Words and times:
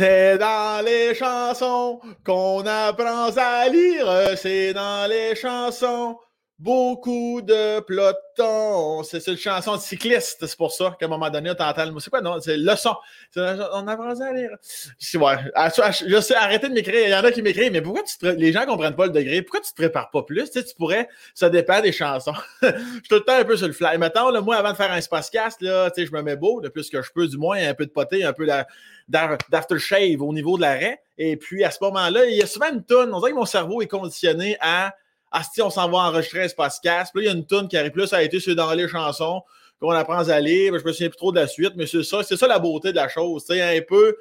C'est 0.00 0.38
dans 0.38 0.82
les 0.82 1.14
chansons 1.14 2.00
qu'on 2.24 2.64
apprend 2.66 3.28
à 3.36 3.68
lire. 3.68 4.34
C'est 4.34 4.72
dans 4.72 5.06
les 5.06 5.34
chansons. 5.36 6.16
Beaucoup 6.60 7.40
de 7.40 7.80
pelotons. 7.80 9.02
C'est 9.02 9.26
une 9.28 9.38
chanson 9.38 9.76
de 9.76 9.80
cycliste, 9.80 10.44
c'est 10.46 10.56
pour 10.58 10.72
ça 10.72 10.94
qu'à 11.00 11.06
un 11.06 11.08
moment 11.08 11.30
donné, 11.30 11.50
on 11.50 11.54
t'entend 11.54 11.98
C'est 11.98 12.10
quoi, 12.10 12.20
non? 12.20 12.38
C'est 12.38 12.58
leçon. 12.58 12.94
On 13.34 13.88
apprend 13.88 14.20
à 14.20 14.32
lire. 14.34 14.50
Ouais. 15.14 15.36
Je 16.06 16.20
sais, 16.20 16.34
arrêtez 16.34 16.68
de 16.68 16.74
m'écrire. 16.74 17.06
Il 17.06 17.12
y 17.12 17.14
en 17.14 17.24
a 17.24 17.32
qui 17.32 17.40
m'écrivent, 17.40 17.72
mais 17.72 17.80
pourquoi 17.80 18.02
tu 18.02 18.18
te... 18.18 18.26
les 18.26 18.52
gens 18.52 18.66
comprennent 18.66 18.94
pas 18.94 19.06
le 19.06 19.12
degré? 19.12 19.40
Pourquoi 19.40 19.60
tu 19.60 19.70
te 19.70 19.74
prépares 19.74 20.10
pas 20.10 20.22
plus? 20.22 20.50
Tu, 20.50 20.60
sais, 20.60 20.64
tu 20.66 20.74
pourrais, 20.74 21.08
ça 21.34 21.48
dépend 21.48 21.80
des 21.80 21.92
chansons. 21.92 22.34
je 22.62 22.68
suis 22.68 23.08
tout 23.08 23.14
le 23.14 23.20
temps 23.24 23.36
un 23.36 23.44
peu 23.44 23.56
sur 23.56 23.66
le 23.66 23.72
fly. 23.72 23.96
Mettons, 23.96 24.28
là, 24.28 24.42
moi, 24.42 24.56
avant 24.56 24.72
de 24.72 24.76
faire 24.76 24.92
un 24.92 25.00
spacecast, 25.00 25.62
là, 25.62 25.90
tu 25.90 26.02
sais, 26.02 26.06
je 26.06 26.12
me 26.12 26.20
mets 26.20 26.36
beau, 26.36 26.60
le 26.60 26.68
plus 26.68 26.90
que 26.90 27.00
je 27.00 27.10
peux, 27.10 27.26
du 27.26 27.38
moins, 27.38 27.56
un 27.56 27.72
peu 27.72 27.86
de 27.86 27.90
poté, 27.90 28.22
un 28.22 28.34
peu 28.34 28.46
d'aftershave 29.08 30.20
au 30.20 30.34
niveau 30.34 30.58
de 30.58 30.60
l'arrêt. 30.60 31.00
Et 31.16 31.38
puis, 31.38 31.64
à 31.64 31.70
ce 31.70 31.78
moment-là, 31.80 32.26
il 32.26 32.36
y 32.36 32.42
a 32.42 32.46
souvent 32.46 32.70
une 32.70 32.84
tonne. 32.84 33.14
On 33.14 33.20
dirait 33.20 33.30
que 33.30 33.36
mon 33.36 33.46
cerveau 33.46 33.80
est 33.80 33.88
conditionné 33.88 34.58
à 34.60 34.92
ah, 35.30 35.42
si 35.42 35.62
on 35.62 35.70
s'en 35.70 35.88
va 35.88 35.98
enregistrer 35.98 36.44
un 36.44 36.48
podcast. 36.48 37.12
Puis 37.14 37.24
là, 37.24 37.30
il 37.30 37.32
y 37.32 37.36
a 37.36 37.38
une 37.38 37.46
tonne 37.46 37.68
qui 37.68 37.76
arrive 37.76 37.92
plus, 37.92 38.06
ça 38.06 38.18
a 38.18 38.22
été 38.22 38.40
sur 38.40 38.54
dans 38.54 38.72
les 38.72 38.88
chansons 38.88 39.42
qu'on 39.80 39.90
apprend 39.90 40.28
à 40.28 40.40
lire. 40.40 40.78
Je 40.78 40.84
me 40.84 40.92
souviens 40.92 41.08
plus 41.08 41.16
trop 41.16 41.32
de 41.32 41.40
la 41.40 41.46
suite, 41.46 41.72
mais 41.76 41.86
c'est 41.86 42.02
ça, 42.02 42.22
c'est 42.22 42.36
ça 42.36 42.46
la 42.46 42.58
beauté 42.58 42.90
de 42.90 42.96
la 42.96 43.08
chose. 43.08 43.44
Sais, 43.46 43.60
un 43.62 43.80
peu 43.82 44.16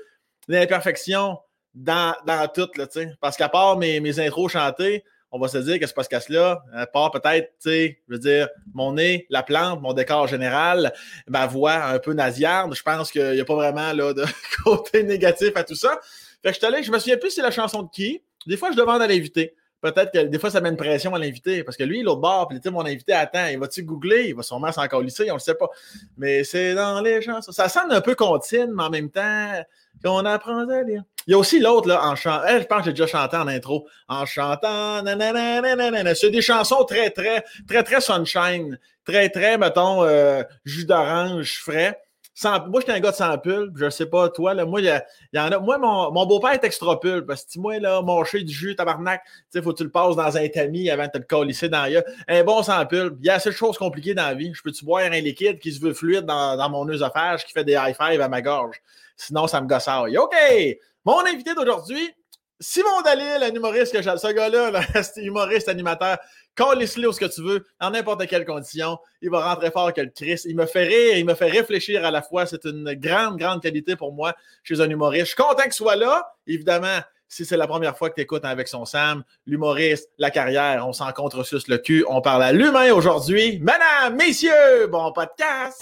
l'imperfection 0.47 1.37
dans, 1.73 2.15
dans 2.25 2.47
tout, 2.47 2.69
là. 2.75 2.85
Parce 3.21 3.37
qu'à 3.37 3.49
part 3.49 3.77
mes, 3.77 3.99
mes 3.99 4.19
intros 4.19 4.51
chantées, 4.51 5.03
on 5.31 5.39
va 5.39 5.47
se 5.47 5.59
dire 5.59 5.79
que 5.79 5.85
ce 5.85 5.93
podcast-là, 5.93 6.63
à 6.73 6.87
part 6.87 7.11
peut-être, 7.11 7.53
je 7.63 7.93
veux 8.07 8.17
dire, 8.17 8.49
mon 8.73 8.93
nez, 8.93 9.27
la 9.29 9.43
plante, 9.43 9.81
mon 9.81 9.93
décor 9.93 10.27
général, 10.27 10.91
ma 11.27 11.45
voix 11.45 11.85
un 11.85 11.99
peu 11.99 12.13
nasillarde, 12.13 12.73
je 12.73 12.81
pense 12.81 13.11
qu'il 13.11 13.33
n'y 13.33 13.39
a 13.39 13.45
pas 13.45 13.55
vraiment 13.55 13.93
là, 13.93 14.13
de 14.13 14.25
côté 14.63 15.03
négatif 15.03 15.51
à 15.55 15.63
tout 15.63 15.75
ça. 15.75 15.99
Fait 16.41 16.51
que 16.51 16.55
je 16.55 16.59
te 16.59 16.83
je 16.83 16.91
me 16.91 16.97
souviens 16.97 17.17
plus 17.17 17.31
c'est 17.31 17.41
la 17.41 17.51
chanson 17.51 17.83
de 17.83 17.89
qui. 17.91 18.23
Des 18.47 18.57
fois, 18.57 18.71
je 18.71 18.77
demande 18.77 19.01
à 19.01 19.07
l'invité 19.07 19.55
peut-être 19.81 20.11
que 20.11 20.19
des 20.19 20.39
fois, 20.39 20.49
ça 20.49 20.61
met 20.61 20.69
une 20.69 20.77
pression 20.77 21.13
à 21.15 21.19
l'invité. 21.19 21.63
Parce 21.63 21.77
que 21.77 21.83
lui, 21.83 22.01
l'autre 22.01 22.21
bord, 22.21 22.47
puis 22.47 22.59
mon 22.71 22.85
invité 22.85 23.13
attend, 23.13 23.47
il 23.47 23.59
va-tu 23.59 23.83
googler? 23.83 24.27
Il 24.29 24.35
va 24.35 24.43
sûrement 24.43 24.71
s'en 24.71 24.85
lycée, 24.99 25.29
on 25.31 25.35
le 25.35 25.39
sait 25.39 25.55
pas. 25.55 25.69
Mais 26.17 26.43
c'est 26.43 26.73
dans 26.73 27.01
les 27.01 27.21
chansons. 27.21 27.51
Ça 27.51 27.69
sonne 27.69 27.91
un 27.91 28.01
peu 28.01 28.15
contine, 28.15 28.71
mais 28.73 28.83
en 28.83 28.89
même 28.89 29.09
temps, 29.09 29.63
qu'on 30.03 30.25
apprend 30.25 30.67
à 30.67 30.83
lire. 30.83 31.03
Il 31.27 31.31
y 31.31 31.33
a 31.33 31.37
aussi 31.37 31.59
l'autre, 31.59 31.87
là, 31.87 32.03
en 32.05 32.15
chantant. 32.15 32.47
je 32.47 32.63
pense 32.63 32.79
que 32.79 32.85
j'ai 32.85 32.93
déjà 32.93 33.07
chanté 33.07 33.37
en 33.37 33.47
intro. 33.47 33.87
En 34.07 34.25
chantant. 34.25 35.03
C'est 36.15 36.31
des 36.31 36.41
chansons 36.41 36.83
très, 36.85 37.09
très, 37.11 37.43
très, 37.67 37.83
très 37.83 38.01
sunshine. 38.01 38.79
Très, 39.05 39.29
très, 39.29 39.57
mettons, 39.57 40.03
euh, 40.03 40.43
jus 40.65 40.85
d'orange 40.85 41.59
frais 41.59 41.99
moi, 42.43 42.79
j'étais 42.79 42.91
un 42.93 42.99
gars 42.99 43.11
de 43.11 43.15
sans 43.15 43.37
pulpe. 43.37 43.77
Je 43.77 43.89
sais 43.89 44.05
pas, 44.05 44.29
toi, 44.29 44.53
là, 44.53 44.65
moi, 44.65 44.81
il 44.81 45.03
y, 45.33 45.39
en 45.39 45.51
a. 45.51 45.59
Moi, 45.59 45.77
mon, 45.77 46.25
beau-père 46.25 46.51
est 46.51 46.63
extra 46.63 46.99
pulpe. 46.99 47.27
Parce 47.27 47.43
que 47.43 47.59
moi, 47.59 47.79
là, 47.79 48.01
manger 48.01 48.43
du 48.43 48.53
jus, 48.53 48.75
tabarnak, 48.75 49.21
tu 49.25 49.31
sais, 49.49 49.61
faut 49.61 49.71
que 49.71 49.77
tu 49.77 49.83
le 49.83 49.91
passes 49.91 50.15
dans 50.15 50.37
un 50.37 50.47
tamis 50.47 50.89
avant 50.89 51.05
de 51.05 51.11
te 51.11 51.17
le 51.17 51.25
colisser 51.25 51.69
dans 51.69 51.83
l'œil. 51.83 52.03
Un 52.27 52.43
bon 52.43 52.63
sans 52.63 52.85
pulpe. 52.85 53.17
Il 53.19 53.25
y 53.25 53.29
a 53.29 53.35
assez 53.35 53.49
de 53.49 53.55
choses 53.55 53.77
compliquées 53.77 54.13
dans 54.13 54.27
la 54.27 54.33
vie. 54.33 54.53
Je 54.53 54.61
peux-tu 54.61 54.85
boire 54.85 55.03
un 55.03 55.09
liquide 55.09 55.59
qui 55.59 55.71
se 55.71 55.81
veut 55.81 55.93
fluide 55.93 56.25
dans, 56.25 56.55
dans 56.55 56.69
mon 56.69 56.87
œsophage, 56.89 57.45
qui 57.45 57.53
fait 57.53 57.63
des 57.63 57.73
high 57.73 57.95
five 57.95 58.21
à 58.21 58.29
ma 58.29 58.41
gorge? 58.41 58.81
Sinon, 59.17 59.47
ça 59.47 59.59
me 59.61 59.67
gossaille. 59.67 60.17
OK! 60.17 60.35
Mon 61.05 61.25
invité 61.25 61.53
d'aujourd'hui, 61.53 62.13
Simon 62.61 63.01
Dalil, 63.03 63.41
un 63.41 63.53
humoriste 63.53 63.93
que 63.93 64.01
j'ai. 64.01 64.17
Ce 64.17 64.27
gars-là, 64.33 64.71
là, 64.71 64.81
humoriste, 65.17 65.69
animateur, 65.69 66.17
Où 66.59 67.11
ce 67.11 67.19
que 67.19 67.33
tu 67.33 67.41
veux, 67.41 67.65
en 67.79 67.91
n'importe 67.91 68.27
quelle 68.27 68.45
condition. 68.45 68.97
Il 69.21 69.29
va 69.29 69.47
rentrer 69.47 69.71
fort 69.71 69.93
que 69.93 70.01
le 70.01 70.11
Chris. 70.13 70.41
Il 70.45 70.55
me 70.55 70.65
fait 70.65 70.85
rire, 70.85 71.17
il 71.17 71.25
me 71.25 71.33
fait 71.33 71.49
réfléchir 71.49 72.03
à 72.03 72.11
la 72.11 72.21
fois. 72.21 72.45
C'est 72.45 72.65
une 72.65 72.93
grande, 72.95 73.37
grande 73.37 73.61
qualité 73.61 73.95
pour 73.95 74.11
moi 74.11 74.35
chez 74.63 74.81
un 74.81 74.89
humoriste. 74.89 75.25
Je 75.25 75.27
suis 75.27 75.35
content 75.35 75.63
qu'il 75.63 75.73
soit 75.73 75.95
là. 75.95 76.33
Évidemment, 76.47 76.99
si 77.29 77.45
c'est 77.45 77.57
la 77.57 77.67
première 77.67 77.97
fois 77.97 78.09
que 78.09 78.15
tu 78.15 78.21
écoutes 78.21 78.43
avec 78.43 78.67
son 78.67 78.85
Sam, 78.85 79.23
l'humoriste, 79.45 80.09
la 80.17 80.31
carrière, 80.31 80.85
on 80.87 80.93
s'en 80.93 81.11
contre 81.13 81.45
le 81.67 81.77
cul. 81.77 82.03
On 82.09 82.21
parle 82.21 82.43
à 82.43 82.51
l'humain 82.51 82.91
aujourd'hui. 82.91 83.59
Madame, 83.59 84.15
messieurs, 84.17 84.87
bon 84.91 85.11
podcast! 85.13 85.81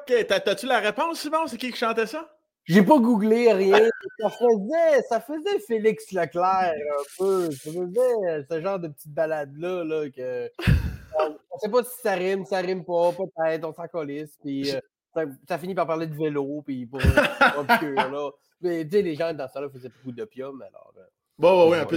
OK. 0.00 0.26
T'as-tu 0.26 0.66
la 0.66 0.80
réponse, 0.80 1.20
Simon? 1.20 1.46
C'est 1.46 1.56
qui 1.56 1.70
qui 1.70 1.78
chantait 1.78 2.06
ça? 2.06 2.28
J'ai 2.64 2.82
pas 2.82 2.98
googlé 2.98 3.52
rien. 3.52 3.78
Ça 4.18 4.30
faisait, 4.30 5.02
ça 5.08 5.20
faisait 5.20 5.58
Félix 5.66 6.10
Leclerc 6.12 6.74
un 6.74 7.02
peu. 7.16 7.50
Ça 7.52 7.70
faisait 7.70 8.46
ce 8.50 8.60
genre 8.60 8.78
de 8.80 8.88
petite 8.88 9.12
balade-là 9.12 9.84
là, 9.84 10.10
que. 10.10 10.50
On 11.18 11.58
sait 11.58 11.70
pas 11.70 11.84
si 11.84 12.00
ça 12.02 12.12
rime, 12.12 12.44
ça 12.44 12.58
rime 12.58 12.84
pas, 12.84 13.12
peut-être, 13.12 13.64
on 13.64 13.72
s'en 13.72 13.86
colisse. 13.86 14.36
Puis 14.42 14.74
euh, 14.74 14.80
ça, 15.48 15.58
finit 15.58 15.74
par 15.74 15.86
parler 15.86 16.06
de 16.06 16.14
vélo, 16.14 16.62
puis 16.66 16.86
pour 16.86 17.00
obscur, 17.56 17.94
là. 17.94 18.30
Mais 18.60 18.84
tu 18.84 18.90
sais, 18.90 19.02
les 19.02 19.14
gens 19.14 19.32
dans 19.32 19.48
ce 19.48 19.54
temps-là 19.54 19.68
faisaient 19.70 19.88
beaucoup 19.88 20.12
d'opium, 20.12 20.60
alors. 20.60 20.92
Euh, 20.98 21.02
bon, 21.38 21.64
ouais, 21.64 21.70
ouais, 21.70 21.78
un 21.80 21.86
peu. 21.86 21.96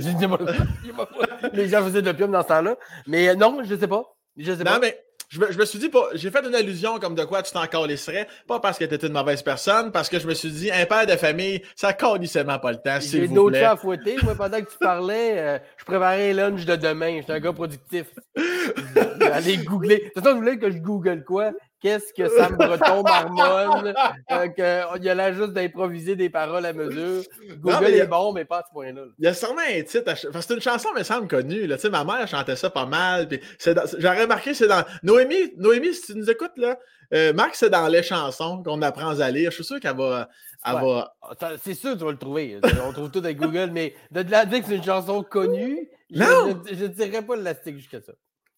les 1.53 1.67
gens 1.67 1.83
faisaient 1.83 2.01
de 2.01 2.07
l'opium 2.07 2.31
dans 2.31 2.43
ce 2.43 2.47
temps-là. 2.47 2.77
Mais 3.07 3.29
euh, 3.29 3.35
non, 3.35 3.61
je 3.63 3.75
sais 3.75 3.87
pas. 3.87 4.15
Je 4.37 4.53
sais 4.53 4.63
non, 4.63 4.77
mais 4.79 5.03
je 5.29 5.39
me, 5.39 5.51
je 5.51 5.57
me, 5.59 5.65
suis 5.65 5.77
dit, 5.77 5.91
j'ai 6.15 6.31
fait 6.31 6.45
une 6.45 6.55
allusion 6.55 6.97
comme 6.99 7.13
de 7.13 7.23
quoi 7.23 7.43
tu 7.43 7.51
t'en 7.51 7.65
calisserais, 7.67 8.27
pas 8.47 8.59
parce 8.59 8.79
que 8.79 8.85
tu 8.85 8.95
étais 8.95 9.05
une 9.05 9.13
mauvaise 9.13 9.43
personne, 9.43 9.91
parce 9.91 10.09
que 10.09 10.17
je 10.17 10.27
me 10.27 10.33
suis 10.33 10.49
dit, 10.49 10.71
un 10.71 10.85
père 10.85 11.05
de 11.05 11.15
famille, 11.15 11.61
ça 11.75 11.93
calissement 11.93 12.57
pas 12.57 12.71
le 12.71 12.77
temps, 12.77 12.99
s'il 12.99 13.27
vous 13.27 13.45
plaît. 13.49 13.59
J'ai 13.59 13.63
d'autres 13.63 13.63
à 13.63 13.77
fouetter. 13.77 14.17
Moi, 14.23 14.33
pendant 14.33 14.59
que 14.59 14.71
tu 14.71 14.77
parlais, 14.79 15.37
euh, 15.37 15.59
je 15.77 15.85
préparais 15.85 16.33
lunch 16.33 16.65
de 16.65 16.75
demain. 16.75 17.17
J'étais 17.19 17.33
un 17.33 17.39
gars 17.39 17.53
productif. 17.53 18.07
Allez 19.21 19.57
googler. 19.57 19.97
De 19.97 20.03
toute 20.05 20.23
façon, 20.23 20.35
vous 20.35 20.41
voulez 20.41 20.57
que 20.57 20.71
je 20.71 20.77
google 20.77 21.23
quoi? 21.23 21.51
Qu'est-ce 21.81 22.13
que 22.13 22.27
Sam 22.27 22.57
Breton 22.57 23.03
marmonne? 23.03 23.93
Euh, 24.31 24.83
il 24.97 25.03
y 25.03 25.09
a 25.09 25.15
là 25.15 25.31
juste 25.31 25.53
d'improviser 25.53 26.15
des 26.15 26.29
paroles 26.29 26.65
à 26.65 26.73
mesure. 26.73 27.23
Google 27.57 27.85
est 27.85 28.07
bon, 28.07 28.33
mais 28.33 28.45
pas 28.45 28.59
à 28.59 28.63
ce 28.67 28.71
point-là. 28.73 29.03
Il 29.17 29.25
y 29.25 29.27
a 29.27 29.33
sûrement 29.33 29.61
un 29.61 29.81
titre. 29.83 30.13
C'est 30.15 30.53
une 30.53 30.61
chanson, 30.61 30.89
mais 30.93 31.03
semble 31.03 31.27
connue. 31.27 31.67
Là. 31.67 31.77
ma 31.89 32.03
mère 32.03 32.27
chantait 32.27 32.55
ça 32.55 32.69
pas 32.69 32.85
mal. 32.85 33.29
J'ai 33.59 34.09
remarqué, 34.09 34.53
c'est 34.53 34.67
dans. 34.67 34.83
Noémie, 35.03 35.53
Noémie, 35.57 35.93
si 35.93 36.13
tu 36.13 36.15
nous 36.15 36.29
écoutes, 36.29 36.57
là, 36.57 36.77
euh, 37.13 37.33
Marc, 37.33 37.55
c'est 37.55 37.69
dans 37.69 37.87
les 37.87 38.03
chansons 38.03 38.61
qu'on 38.63 38.81
apprend 38.81 39.19
à 39.19 39.31
lire. 39.31 39.51
Je 39.51 39.55
suis 39.55 39.63
sûr 39.63 39.79
qu'elle 39.79 39.95
va. 39.95 40.29
va... 40.65 41.15
C'est 41.61 41.73
sûr 41.73 41.93
que 41.93 41.99
tu 41.99 42.03
vas 42.03 42.11
le 42.11 42.17
trouver. 42.17 42.59
On 42.85 42.91
trouve 42.91 43.09
tout 43.09 43.19
avec 43.19 43.37
Google, 43.37 43.69
mais 43.71 43.93
de 44.11 44.29
là 44.29 44.45
dire 44.45 44.59
que 44.59 44.67
c'est 44.67 44.75
une 44.75 44.83
chanson 44.83 45.23
connue, 45.23 45.89
non! 46.11 46.61
je 46.71 46.83
ne 46.83 46.87
dirais 46.87 47.21
pas 47.21 47.35
l'élastique 47.35 47.77
jusqu'à 47.77 48.01
ça. 48.01 48.13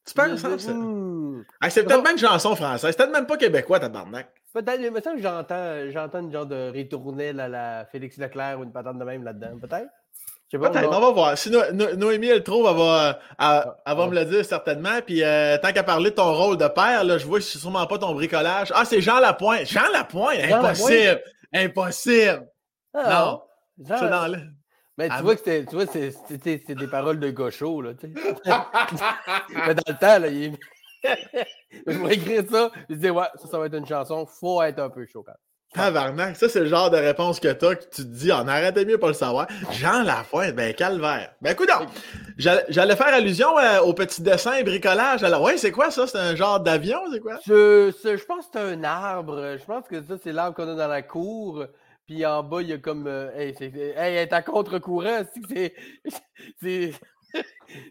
Tu 0.05 0.13
penses, 0.13 0.39
ça? 0.39 0.49
c'est 1.69 1.83
peut-être 1.83 2.03
même 2.03 2.13
une 2.13 2.17
chanson 2.17 2.55
française. 2.55 2.91
C'est 2.91 2.97
peut-être 2.97 3.11
même 3.11 3.27
pas 3.27 3.37
québécois, 3.37 3.79
tabarnak. 3.79 4.27
Peut-être, 4.53 4.81
mais 4.91 5.01
ça 5.01 5.13
que 5.13 5.21
j'entends, 5.21 5.91
j'entends 5.91 6.19
une 6.19 6.31
genre 6.31 6.45
de 6.45 6.71
ritournelle 6.71 7.39
à 7.39 7.47
la 7.47 7.85
Félix 7.85 8.17
Leclerc 8.17 8.59
ou 8.59 8.63
une 8.63 8.71
patente 8.71 8.99
de 8.99 9.03
même 9.05 9.23
là-dedans. 9.23 9.57
Peut-être? 9.61 9.89
Peut-être, 10.51 10.89
on 10.91 10.99
va 10.99 11.11
voir. 11.11 11.37
Si 11.37 11.49
Noémie, 11.49 12.27
elle 12.27 12.43
trouve, 12.43 12.67
elle 12.69 12.75
va, 12.75 13.19
elle, 13.39 13.95
va 13.95 14.07
me 14.07 14.15
le 14.15 14.25
dire 14.25 14.43
certainement. 14.43 14.99
Puis 15.05 15.23
euh, 15.23 15.57
tant 15.57 15.71
qu'à 15.71 15.83
parler 15.83 16.09
de 16.09 16.15
ton 16.15 16.33
rôle 16.33 16.57
de 16.57 16.67
père, 16.67 17.05
là, 17.05 17.17
je 17.17 17.25
vois 17.25 17.39
que 17.39 17.45
c'est 17.45 17.57
sûrement 17.57 17.87
pas 17.87 17.97
ton 17.97 18.13
bricolage. 18.13 18.71
Ah, 18.75 18.83
c'est 18.83 19.01
Jean 19.01 19.19
Lapointe. 19.19 19.65
Jean 19.67 19.89
Lapointe, 19.93 20.39
impossible. 20.43 21.21
Impossible. 21.53 22.47
Ah, 22.93 23.41
non. 23.79 23.87
C'est 23.97 24.09
dans 24.09 24.27
le... 24.27 24.39
Mais 24.97 25.09
tu, 25.09 25.23
vois 25.23 25.35
que 25.35 25.61
tu 25.61 25.75
vois 25.75 25.85
c'est 25.87 26.75
des 26.75 26.87
paroles 26.87 27.19
de 27.19 27.31
gaucho, 27.31 27.81
là, 27.81 27.93
tu 27.93 28.07
sais. 28.07 28.13
Mais 29.55 29.73
dans 29.73 29.83
le 29.87 29.99
temps, 29.99 30.19
là, 30.19 30.27
il... 30.27 30.57
je 31.87 31.97
vais 31.97 32.15
écrire 32.15 32.43
ça, 32.49 32.71
je 32.89 32.95
dis, 32.95 33.09
ouais, 33.09 33.25
ça, 33.35 33.47
ça 33.47 33.57
va 33.57 33.65
être 33.67 33.75
une 33.75 33.87
chanson, 33.87 34.25
faut 34.25 34.61
être 34.61 34.79
un 34.79 34.89
peu 34.89 35.05
chaud 35.05 35.23
quand 35.23 35.31
même. 35.31 35.37
Tabarnak, 35.73 36.35
ça 36.35 36.49
c'est 36.49 36.59
le 36.59 36.65
genre 36.65 36.89
de 36.89 36.97
réponse 36.97 37.39
que 37.39 37.47
t'as 37.47 37.75
que 37.75 37.83
tu 37.83 38.03
te 38.03 38.07
dis, 38.07 38.29
on 38.33 38.45
arrête 38.45 38.75
mieux 38.85 38.97
pas 38.97 39.07
le 39.07 39.13
savoir. 39.13 39.47
Jean 39.71 40.03
Lafointe, 40.03 40.53
ben 40.53 40.73
calvaire. 40.73 41.33
Ben 41.41 41.51
écoute, 41.51 41.69
j'allais 42.37 42.95
faire 42.97 43.13
allusion 43.13 43.57
euh, 43.57 43.79
au 43.79 43.93
petit 43.93 44.21
dessin 44.21 44.55
et 44.55 44.63
bricolage. 44.63 45.23
Alors 45.23 45.41
ouais, 45.41 45.55
c'est 45.55 45.71
quoi 45.71 45.89
ça? 45.89 46.07
C'est 46.07 46.17
un 46.17 46.35
genre 46.35 46.59
d'avion, 46.59 46.99
c'est 47.13 47.21
quoi? 47.21 47.39
Je, 47.47 47.89
je 48.03 48.25
pense 48.25 48.47
que 48.47 48.51
c'est 48.53 48.59
un 48.59 48.83
arbre. 48.83 49.55
Je 49.57 49.63
pense 49.63 49.87
que 49.87 50.01
ça, 50.01 50.15
c'est 50.21 50.33
l'arbre 50.33 50.57
qu'on 50.57 50.67
a 50.67 50.75
dans 50.75 50.89
la 50.89 51.03
cour. 51.03 51.65
Puis 52.05 52.25
en 52.25 52.43
bas, 52.43 52.61
il 52.61 52.69
y 52.69 52.73
a 52.73 52.77
comme. 52.77 53.07
Euh, 53.07 53.31
hey, 53.35 53.55
c'est, 53.57 53.73
hey, 53.73 53.93
elle 53.95 54.15
est 54.17 54.33
à 54.33 54.41
contre-courant. 54.41 55.23
C'est. 55.49 55.73
C'est. 56.61 56.93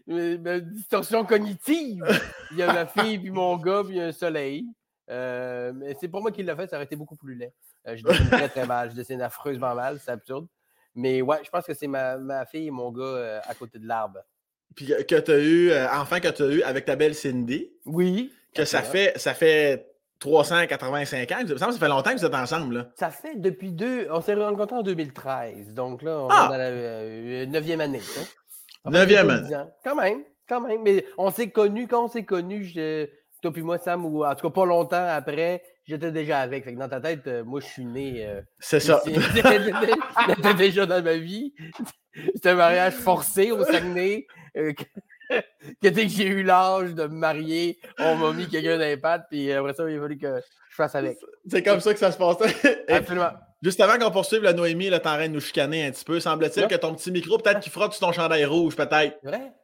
distorsion 0.71 1.25
cognitive. 1.25 2.03
Il 2.51 2.57
y 2.57 2.63
a 2.63 2.71
ma 2.71 2.85
fille, 2.85 3.17
puis 3.17 3.31
mon 3.31 3.57
gars, 3.57 3.83
puis 3.85 3.99
un 3.99 4.11
soleil. 4.11 4.65
Euh, 5.09 5.73
mais 5.73 5.95
c'est 5.99 6.07
pour 6.07 6.21
moi 6.21 6.31
qui 6.31 6.43
l'a 6.43 6.55
fait, 6.55 6.67
ça 6.67 6.75
aurait 6.75 6.85
été 6.85 6.95
beaucoup 6.95 7.15
plus 7.15 7.35
laid. 7.35 7.51
Euh, 7.87 7.97
je 7.97 8.03
dessine 8.03 8.29
très 8.29 8.49
très 8.49 8.65
mal, 8.67 8.91
je 8.91 8.95
dessine 8.95 9.21
affreusement 9.21 9.73
mal, 9.73 9.99
c'est 9.99 10.11
absurde. 10.11 10.47
Mais 10.93 11.21
ouais, 11.21 11.39
je 11.43 11.49
pense 11.49 11.65
que 11.65 11.73
c'est 11.73 11.87
ma, 11.87 12.17
ma, 12.17 12.45
fille 12.45 12.67
et 12.67 12.71
mon 12.71 12.91
gars 12.91 13.41
à 13.43 13.55
côté 13.55 13.79
de 13.79 13.87
l'arbre. 13.87 14.19
Puis 14.75 14.93
que 15.07 15.19
tu 15.19 15.31
as 15.31 15.39
eu, 15.39 15.73
enfin 15.91 16.19
que 16.19 16.27
tu 16.27 16.43
as 16.43 16.47
eu 16.47 16.61
avec 16.61 16.85
ta 16.85 16.95
belle 16.95 17.15
Cindy. 17.15 17.71
Oui. 17.85 18.31
Que 18.53 18.65
ça 18.65 18.83
fait, 18.83 19.17
ça 19.17 19.33
fait 19.33 19.90
385 20.21 21.31
ans. 21.31 21.35
Ça, 21.35 21.43
me 21.43 21.47
semble 21.57 21.59
que 21.59 21.73
ça 21.73 21.79
fait 21.79 21.87
longtemps 21.89 22.11
que 22.13 22.17
vous 22.19 22.25
êtes 22.25 22.33
ensemble. 22.35 22.75
Là. 22.77 22.87
Ça 22.95 23.09
fait 23.09 23.35
depuis 23.35 23.71
deux. 23.71 24.07
On 24.11 24.21
s'est 24.21 24.35
rencontrés 24.35 24.77
en 24.77 24.83
2013. 24.83 25.73
Donc 25.73 26.01
là, 26.03 26.19
on 26.19 26.27
Ah! 26.29 26.45
est 26.45 26.49
dans 26.51 26.57
la 26.57 26.63
euh, 26.69 27.45
neuvième 27.47 27.81
année. 27.81 27.99
hein. 28.17 28.89
Neuvième 28.91 29.29
année. 29.29 29.49
Quand 29.83 29.95
même, 29.95 30.23
quand 30.47 30.61
même. 30.61 30.81
Mais 30.83 31.05
on 31.17 31.29
s'est 31.31 31.49
connus, 31.49 31.87
quand 31.87 32.05
on 32.05 32.07
s'est 32.07 32.23
connus, 32.25 32.65
je- 32.65 33.07
toi 33.41 33.51
puis 33.51 33.63
moi, 33.63 33.77
Sam, 33.79 34.05
ou 34.05 34.23
en 34.23 34.35
tout 34.35 34.47
cas 34.47 34.53
pas 34.53 34.65
longtemps 34.65 35.07
après, 35.09 35.63
j'étais 35.85 36.11
déjà 36.11 36.39
avec. 36.39 36.63
Fait 36.63 36.73
que 36.75 36.79
dans 36.79 36.89
ta 36.89 37.01
tête, 37.01 37.25
euh, 37.27 37.43
moi, 37.43 37.59
je 37.59 37.65
suis 37.65 37.85
né. 37.85 38.23
euh, 38.25 38.41
C'est 38.59 38.79
ça. 38.79 39.01
J'étais 40.27 40.53
déjà 40.53 40.85
dans 40.85 41.03
ma 41.03 41.15
vie. 41.17 41.53
C'était 42.35 42.49
un 42.49 42.55
mariage 42.55 42.93
forcé 42.93 43.51
au 43.51 43.63
Saguenay. 43.63 44.27
euh, 44.57 44.73
que 45.81 45.87
dès 45.87 46.03
que 46.03 46.11
j'ai 46.11 46.25
eu 46.27 46.43
l'âge 46.43 46.93
de 46.93 47.03
me 47.03 47.15
marier, 47.15 47.79
on 47.99 48.15
m'a 48.15 48.31
mis 48.33 48.47
quelqu'un 48.47 48.77
dans 48.77 48.83
les 48.85 48.97
pattes, 48.97 49.25
puis 49.29 49.51
après 49.51 49.73
ça, 49.73 49.89
il 49.89 49.97
a 49.97 50.01
fallu 50.01 50.17
que 50.17 50.37
je 50.69 50.75
fasse 50.75 50.95
avec. 50.95 51.17
C'est 51.49 51.63
comme 51.63 51.79
ça 51.79 51.93
que 51.93 51.99
ça 51.99 52.11
se 52.11 52.17
passait. 52.17 52.85
Absolument. 52.89 53.31
Juste 53.63 53.79
avant 53.79 53.97
qu'on 54.03 54.09
poursuive 54.11 54.41
la 54.41 54.53
Noémie, 54.53 54.89
t'es 54.89 54.95
en 54.95 54.99
train 54.99 55.27
de 55.27 55.33
nous 55.33 55.39
chicaner 55.39 55.85
un 55.85 55.91
petit 55.91 56.03
peu. 56.05 56.19
Semble-t-il 56.19 56.63
Ouais. 56.63 56.67
que 56.69 56.75
ton 56.75 56.95
petit 56.95 57.11
micro, 57.11 57.37
peut-être 57.37 57.59
qu'il 57.59 57.71
frotte 57.71 57.93
sur 57.93 58.07
ton 58.07 58.11
chandail 58.11 58.45
rouge, 58.45 58.75
peut-être. 58.75 59.19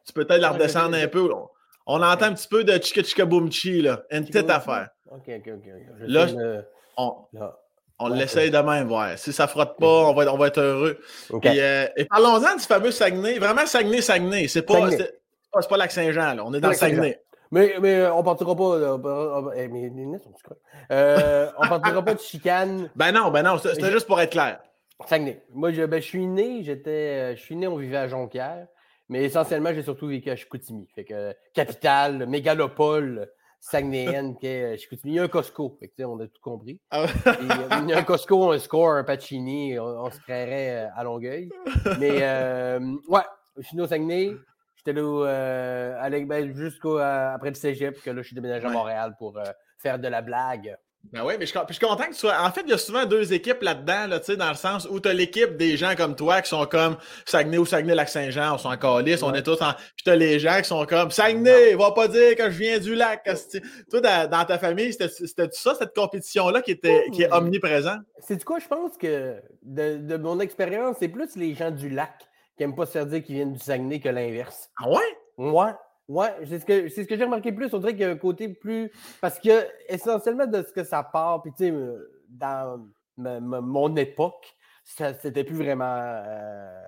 Tu 0.06 0.14
peux 0.14 0.24
peut-être 0.26 0.42
la 0.42 0.52
redescendre 0.52 0.96
un 0.96 1.08
peu. 1.08 1.32
On, 1.34 1.48
on 1.88 2.04
entend 2.04 2.26
un 2.28 2.34
petit 2.34 2.48
peu 2.48 2.64
de 2.64 2.74
chika 2.82 3.02
chika 3.04 3.26
boom 3.26 3.52
chi, 3.52 3.82
là. 3.82 4.04
Une 4.12 4.26
petite 4.26 4.50
affaire. 4.52 4.90
Ok, 5.10 5.24
ok, 5.28 5.48
ok. 5.56 5.72
Je 6.02 6.06
Là, 6.06 6.26
le- 6.28 6.66
On, 6.98 7.16
on 8.00 8.12
Ouais, 8.12 8.18
l'essaye 8.18 8.52
de 8.52 8.58
même, 8.60 8.88
voir. 8.88 9.18
Si 9.18 9.34
ça 9.34 9.48
frotte 9.48 9.78
pas, 9.80 9.88
on 9.88 10.14
va, 10.14 10.24
être- 10.24 10.34
on 10.34 10.38
va 10.38 10.48
être 10.48 10.60
heureux. 10.62 11.00
Euh, 11.46 11.88
et 11.98 12.06
parlons-en 12.06 12.56
du 12.56 12.64
fameux 12.64 12.92
Saguenay. 12.92 13.40
Vraiment 13.40 13.66
Saguenay, 13.66 14.02
Saguenay. 14.02 14.48
C'est 14.48 14.62
pas, 14.62 14.74
Saguenay. 14.90 15.10
C'est 15.62 15.70
pas, 15.70 15.78
Lac-Saint-Jean, 15.78 16.34
là. 16.36 16.44
On 16.46 16.54
est 16.54 16.60
dans 16.60 16.70
le. 16.70 16.76
Saguenay. 16.76 17.22
Mais, 17.50 17.76
mais 17.82 17.96
euh, 18.02 18.14
on 18.14 18.24
partira 18.24 18.56
pas. 18.56 18.78
là, 18.78 18.98
eh, 19.56 19.68
mes 19.70 19.90
lunettes 19.90 20.24
sont 20.24 20.34
croches. 20.44 20.58
Euh, 20.92 21.50
on 21.58 21.68
partira 21.68 22.04
pas 22.04 22.14
de 22.14 22.20
chicane. 22.20 22.90
Ben 22.96 23.12
non, 23.14 23.32
ben 23.32 23.44
non. 23.44 23.58
C'était 23.58 23.92
juste 23.92 24.06
pour 24.08 24.20
être 24.20 24.32
clair. 24.32 24.60
Saguenay. 25.06 25.42
Moi, 25.54 25.72
je, 25.72 25.84
ben, 25.84 26.02
je 26.02 26.08
suis 26.08 26.28
né, 26.28 26.64
j'étais. 26.64 26.90
euh, 27.32 27.36
Je 27.36 27.42
suis 27.42 27.56
né, 27.56 27.68
on 27.68 27.78
vivait 27.78 27.98
à 27.98 28.08
Jonquière. 28.08 28.68
Mais 29.10 29.24
essentiellement, 29.24 29.74
j'ai 29.74 29.84
surtout 29.84 30.08
vécu 30.08 30.30
à 30.30 30.36
Chicoutimi. 30.36 30.90
Fait 30.94 31.06
que 31.06 31.34
capitale, 31.54 32.26
mégalopole 32.28 33.30
saguenéenne 33.62 34.36
qu'est 34.38 34.64
euh, 34.74 34.78
Chicoutimi. 34.78 35.14
Il 35.14 35.16
y 35.16 35.20
a 35.20 35.24
un 35.24 35.28
Costco. 35.30 35.78
Fait 35.80 35.88
que, 35.88 36.04
on 36.04 36.20
a 36.20 36.28
tout 36.28 36.42
compris. 36.42 36.82
Ah 36.92 37.04
ouais. 37.04 37.10
Et, 37.26 37.84
il 37.84 37.90
y 37.90 37.94
a 37.94 37.98
un 38.00 38.04
Costco, 38.04 38.52
un 38.52 38.60
score, 38.60 38.90
un 38.92 39.04
Pacini, 39.06 39.80
on, 39.80 39.86
on 39.86 40.12
se 40.12 40.20
créerait 40.20 40.90
à 40.94 41.04
Longueuil. 41.06 41.50
Mais 42.00 42.18
euh, 42.22 42.80
ouais, 43.08 43.22
je 43.58 43.62
suis 43.66 43.78
né 43.78 43.84
au 43.84 43.88
Saguenay. 43.88 44.34
J'étais 44.78 44.94
là 44.94 45.26
euh, 45.26 46.00
à 46.00 46.10
ben, 46.10 46.56
jusqu'au 46.56 47.00
euh, 47.00 47.34
après 47.36 47.50
le 47.50 47.56
cégep, 47.56 48.02
que 48.02 48.10
là, 48.10 48.22
je 48.22 48.28
suis 48.28 48.36
déménagé 48.36 48.66
à. 48.66 48.70
Montréal 48.70 49.16
pour 49.18 49.38
euh, 49.38 49.44
faire 49.80 50.00
de 50.00 50.08
la 50.08 50.22
blague. 50.22 50.78
Ben 51.14 51.24
oui, 51.24 51.36
mais 51.40 51.46
je, 51.46 51.54
je 51.70 51.74
suis 51.74 51.86
content 51.86 52.04
que 52.04 52.10
tu 52.10 52.16
sois. 52.16 52.36
En 52.42 52.52
fait, 52.52 52.62
il 52.66 52.70
y 52.70 52.74
a 52.74 52.78
souvent 52.78 53.06
deux 53.06 53.32
équipes 53.32 53.62
là-dedans, 53.62 54.08
là, 54.08 54.20
tu 54.20 54.26
sais, 54.26 54.36
dans 54.36 54.50
le 54.50 54.56
sens 54.56 54.88
où 54.90 55.00
tu 55.00 55.08
as 55.08 55.14
l'équipe 55.14 55.56
des 55.56 55.78
gens 55.78 55.96
comme 55.96 56.16
toi 56.16 56.42
qui 56.42 56.50
sont 56.50 56.66
comme 56.66 56.98
Saguenay 57.26 57.58
ou 57.60 57.66
Saguenay-Lac-Saint-Jean, 57.66 58.56
on 58.56 58.58
s'en 58.58 58.76
calisse, 58.76 59.24
on 59.24 59.32
Ouais. 59.32 59.40
est 59.40 59.44
tous 59.44 59.62
en. 59.62 59.72
Puis 59.74 60.04
tu 60.04 60.10
as 60.10 60.16
les 60.18 60.38
gens 60.40 60.58
qui 60.58 60.66
sont 60.66 60.86
comme 60.86 61.10
Saguenay, 61.12 61.76
va 61.76 61.92
pas 61.92 62.10
dire 62.10 62.36
que 62.36 62.50
je 62.50 62.58
viens 62.58 62.80
du 62.80 62.94
lac. 62.96 63.24
Toi, 63.90 64.02
dans, 64.02 64.30
dans 64.30 64.44
ta 64.44 64.58
famille, 64.58 64.92
c'était 64.92 65.48
ça, 65.52 65.76
cette 65.76 65.96
compétition-là 65.96 66.62
qui, 66.62 66.72
était, 66.72 67.06
qui 67.14 67.22
est 67.24 67.32
omniprésente? 67.32 68.02
C'est 68.20 68.36
du 68.36 68.44
quoi, 68.44 68.60
je 68.60 68.68
pense 68.68 68.98
que 68.98 69.36
de, 69.64 69.98
de 69.98 70.18
mon 70.18 70.42
expérience, 70.42 70.98
c'est 71.00 71.08
plus 71.08 71.38
les 71.38 71.54
gens 71.54 71.72
du 71.72 71.90
lac 71.90 72.12
qui 72.58 72.64
n'aiment 72.64 72.76
pas 72.76 72.86
se 72.86 72.92
faire 72.94 73.06
dire 73.06 73.24
qu'ils 73.24 73.36
viennent 73.36 73.54
du 73.54 73.60
Saguenay 73.60 74.00
que 74.00 74.10
l'inverse. 74.10 74.70
Ah 74.78 74.90
ouais? 74.90 75.18
Ouais, 75.38 75.72
ouais, 76.08 76.34
c'est 76.46 76.60
ce 76.60 76.66
que, 76.66 76.90
c'est 76.90 77.04
ce 77.04 77.08
que 77.08 77.16
j'ai 77.16 77.24
remarqué 77.24 77.52
plus. 77.52 77.72
On 77.74 77.78
dirait 77.80 77.92
qu'il 77.94 78.02
y 78.02 78.06
a 78.06 78.10
un 78.10 78.18
côté 78.18 78.50
plus. 78.50 78.92
Parce 79.22 79.40
que, 79.40 79.68
essentiellement, 79.88 80.48
de 80.48 80.64
ce 80.64 80.74
que 80.74 80.84
ça 80.84 81.04
part, 81.04 81.44
puis 81.44 81.52
tu 81.52 81.66
sais, 81.66 81.72
euh, 81.72 82.24
dans 82.30 82.86
ma- 83.16 83.40
ma- 83.40 83.62
mon 83.62 83.96
époque, 83.96 84.56
c'était 84.84 85.44
plus 85.44 85.56
vraiment. 85.58 85.86
euh, 85.86 86.82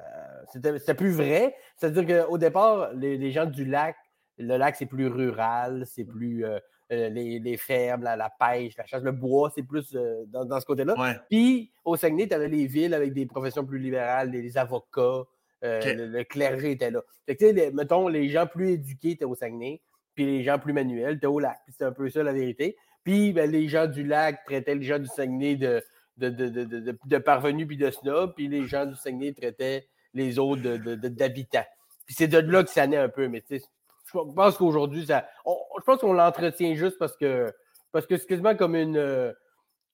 c'était, 0.52 0.94
plus 0.96 1.12
vrai. 1.12 1.56
C'est-à-dire 1.78 2.26
qu'au 2.26 2.38
départ, 2.38 2.92
les, 2.94 3.18
les 3.18 3.32
gens 3.32 3.46
du 3.46 3.66
lac, 3.66 3.96
le 4.38 4.58
lac, 4.58 4.76
c'est 4.76 4.86
plus 4.88 5.08
rural, 5.08 5.84
c'est 5.86 6.06
plus. 6.06 6.46
euh, 6.46 6.60
les, 6.92 7.38
les 7.38 7.58
fermes, 7.58 8.02
la, 8.02 8.16
la 8.16 8.32
pêche, 8.32 8.76
la 8.76 8.84
chasse, 8.88 9.04
le 9.04 9.12
bois, 9.12 9.52
c'est 9.54 9.62
plus 9.62 9.96
euh, 9.96 10.24
dans, 10.26 10.44
dans 10.44 10.60
ce 10.60 10.66
côté-là. 10.66 10.96
Puis 11.30 11.72
au 11.86 11.96
Saguenay, 11.96 12.28
tu 12.28 12.34
avais 12.34 12.48
les 12.48 12.66
villes 12.66 12.96
avec 12.96 13.14
des 13.14 13.28
professions 13.28 13.64
plus 13.64 13.78
libérales, 13.78 14.32
les, 14.32 14.42
les 14.42 14.58
avocats, 14.58 15.22
euh, 15.64 15.80
le, 15.96 16.08
le 16.08 16.24
clergé 16.24 16.72
était 16.72 16.92
là. 16.92 17.02
Fait 17.26 17.36
que, 17.36 17.40
tu 17.40 17.48
sais, 17.48 17.54
les- 17.54 17.72
mettons, 17.72 18.08
les 18.08 18.30
gens 18.30 18.48
plus 18.48 18.72
éduqués 18.72 19.12
étaient 19.12 19.26
au 19.26 19.36
Saguenay, 19.36 19.82
puis 20.16 20.26
les 20.26 20.44
gens 20.44 20.60
plus 20.60 20.74
manuels 20.74 21.16
étaient 21.18 21.28
au 21.28 21.40
lac. 21.40 21.58
Puis 21.66 21.76
c'est 21.78 21.86
un 21.86 21.92
peu 21.92 22.10
ça 22.10 22.24
la 22.24 22.34
vérité. 22.34 22.78
Puis 23.04 23.34
ben, 23.34 23.50
les 23.50 23.68
gens 23.68 23.88
du 23.88 24.04
lac 24.04 24.44
traitaient 24.46 24.76
les 24.76 24.84
gens 24.86 25.00
du 25.00 25.08
Saguenay 25.08 25.56
de, 25.56 25.84
de, 26.18 26.30
de, 26.30 26.50
de, 26.50 26.98
de- 27.06 27.18
parvenus 27.18 27.68
puis 27.68 27.78
de 27.78 27.90
snobs, 27.92 28.34
puis 28.36 28.48
les 28.48 28.68
gens 28.68 28.86
du 28.86 28.96
Saguenay 28.96 29.34
traitaient 29.34 29.88
les 30.14 30.40
autres 30.40 30.62
d'habitants. 31.08 31.66
Puis 32.06 32.16
c'est 32.18 32.28
de 32.28 32.40
là 32.40 32.64
que 32.64 32.70
ça 32.70 32.88
naît 32.88 32.98
un 32.98 33.10
peu, 33.10 33.28
mais 33.28 33.42
tu 33.42 33.60
sais, 33.60 33.66
je 34.12 34.18
pense 34.36 34.58
qu'aujourd'hui, 34.58 35.06
ça. 35.06 35.28
on- 35.46 35.58
je 35.80 35.84
pense 35.84 36.00
qu'on 36.00 36.14
l'entretient 36.14 36.74
juste 36.76 36.98
parce 36.98 37.16
que 37.16 37.54
parce 37.92 38.06
que 38.08 38.18
c'est 38.18 38.26
quasiment 38.26 38.56
comme 38.56 38.76
une. 38.76 38.98
euh, 38.98 39.32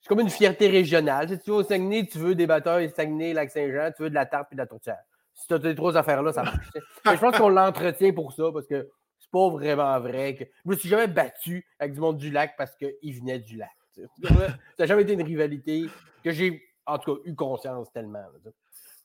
c'est 0.01 0.07
comme 0.09 0.19
une 0.21 0.29
fierté 0.29 0.67
régionale. 0.67 1.27
Si 1.29 1.39
tu 1.39 1.49
vas 1.51 1.57
au 1.57 1.63
Saguenay, 1.63 2.05
tu 2.05 2.17
veux 2.19 2.35
des 2.35 2.47
batteurs, 2.47 2.79
Saguenay, 2.95 3.33
Lac-Saint-Jean, 3.33 3.91
tu 3.95 4.03
veux 4.03 4.09
de 4.09 4.15
la 4.15 4.25
tarte 4.25 4.51
et 4.51 4.55
de 4.55 4.59
la 4.61 4.67
tourtière. 4.67 4.99
Si 5.35 5.47
tu 5.47 5.53
as 5.53 5.61
ces 5.61 5.75
trois 5.75 5.95
affaires-là, 5.97 6.31
ça 6.33 6.43
marche. 6.43 6.67
je 7.05 7.19
pense 7.19 7.37
qu'on 7.37 7.49
l'entretient 7.49 8.13
pour 8.13 8.31
ça 8.33 8.45
parce 8.53 8.65
que 8.67 8.89
c'est 9.19 9.29
pas 9.31 9.49
vraiment 9.49 9.99
vrai. 9.99 10.35
Que... 10.35 10.45
Je 10.65 10.69
me 10.71 10.75
suis 10.75 10.89
jamais 10.89 11.07
battu 11.07 11.65
avec 11.79 11.93
du 11.93 11.99
monde 11.99 12.17
du 12.17 12.31
lac 12.31 12.55
parce 12.57 12.71
qu'il 12.75 13.13
venait 13.19 13.39
du 13.39 13.57
lac. 13.57 13.69
Ça 14.27 14.33
n'a 14.79 14.85
jamais 14.85 15.03
été 15.03 15.13
une 15.13 15.23
rivalité 15.23 15.85
que 16.23 16.31
j'ai, 16.31 16.61
en 16.85 16.97
tout 16.97 17.15
cas, 17.15 17.21
eu 17.25 17.35
conscience 17.35 17.91
tellement. 17.93 18.19
là. 18.19 18.51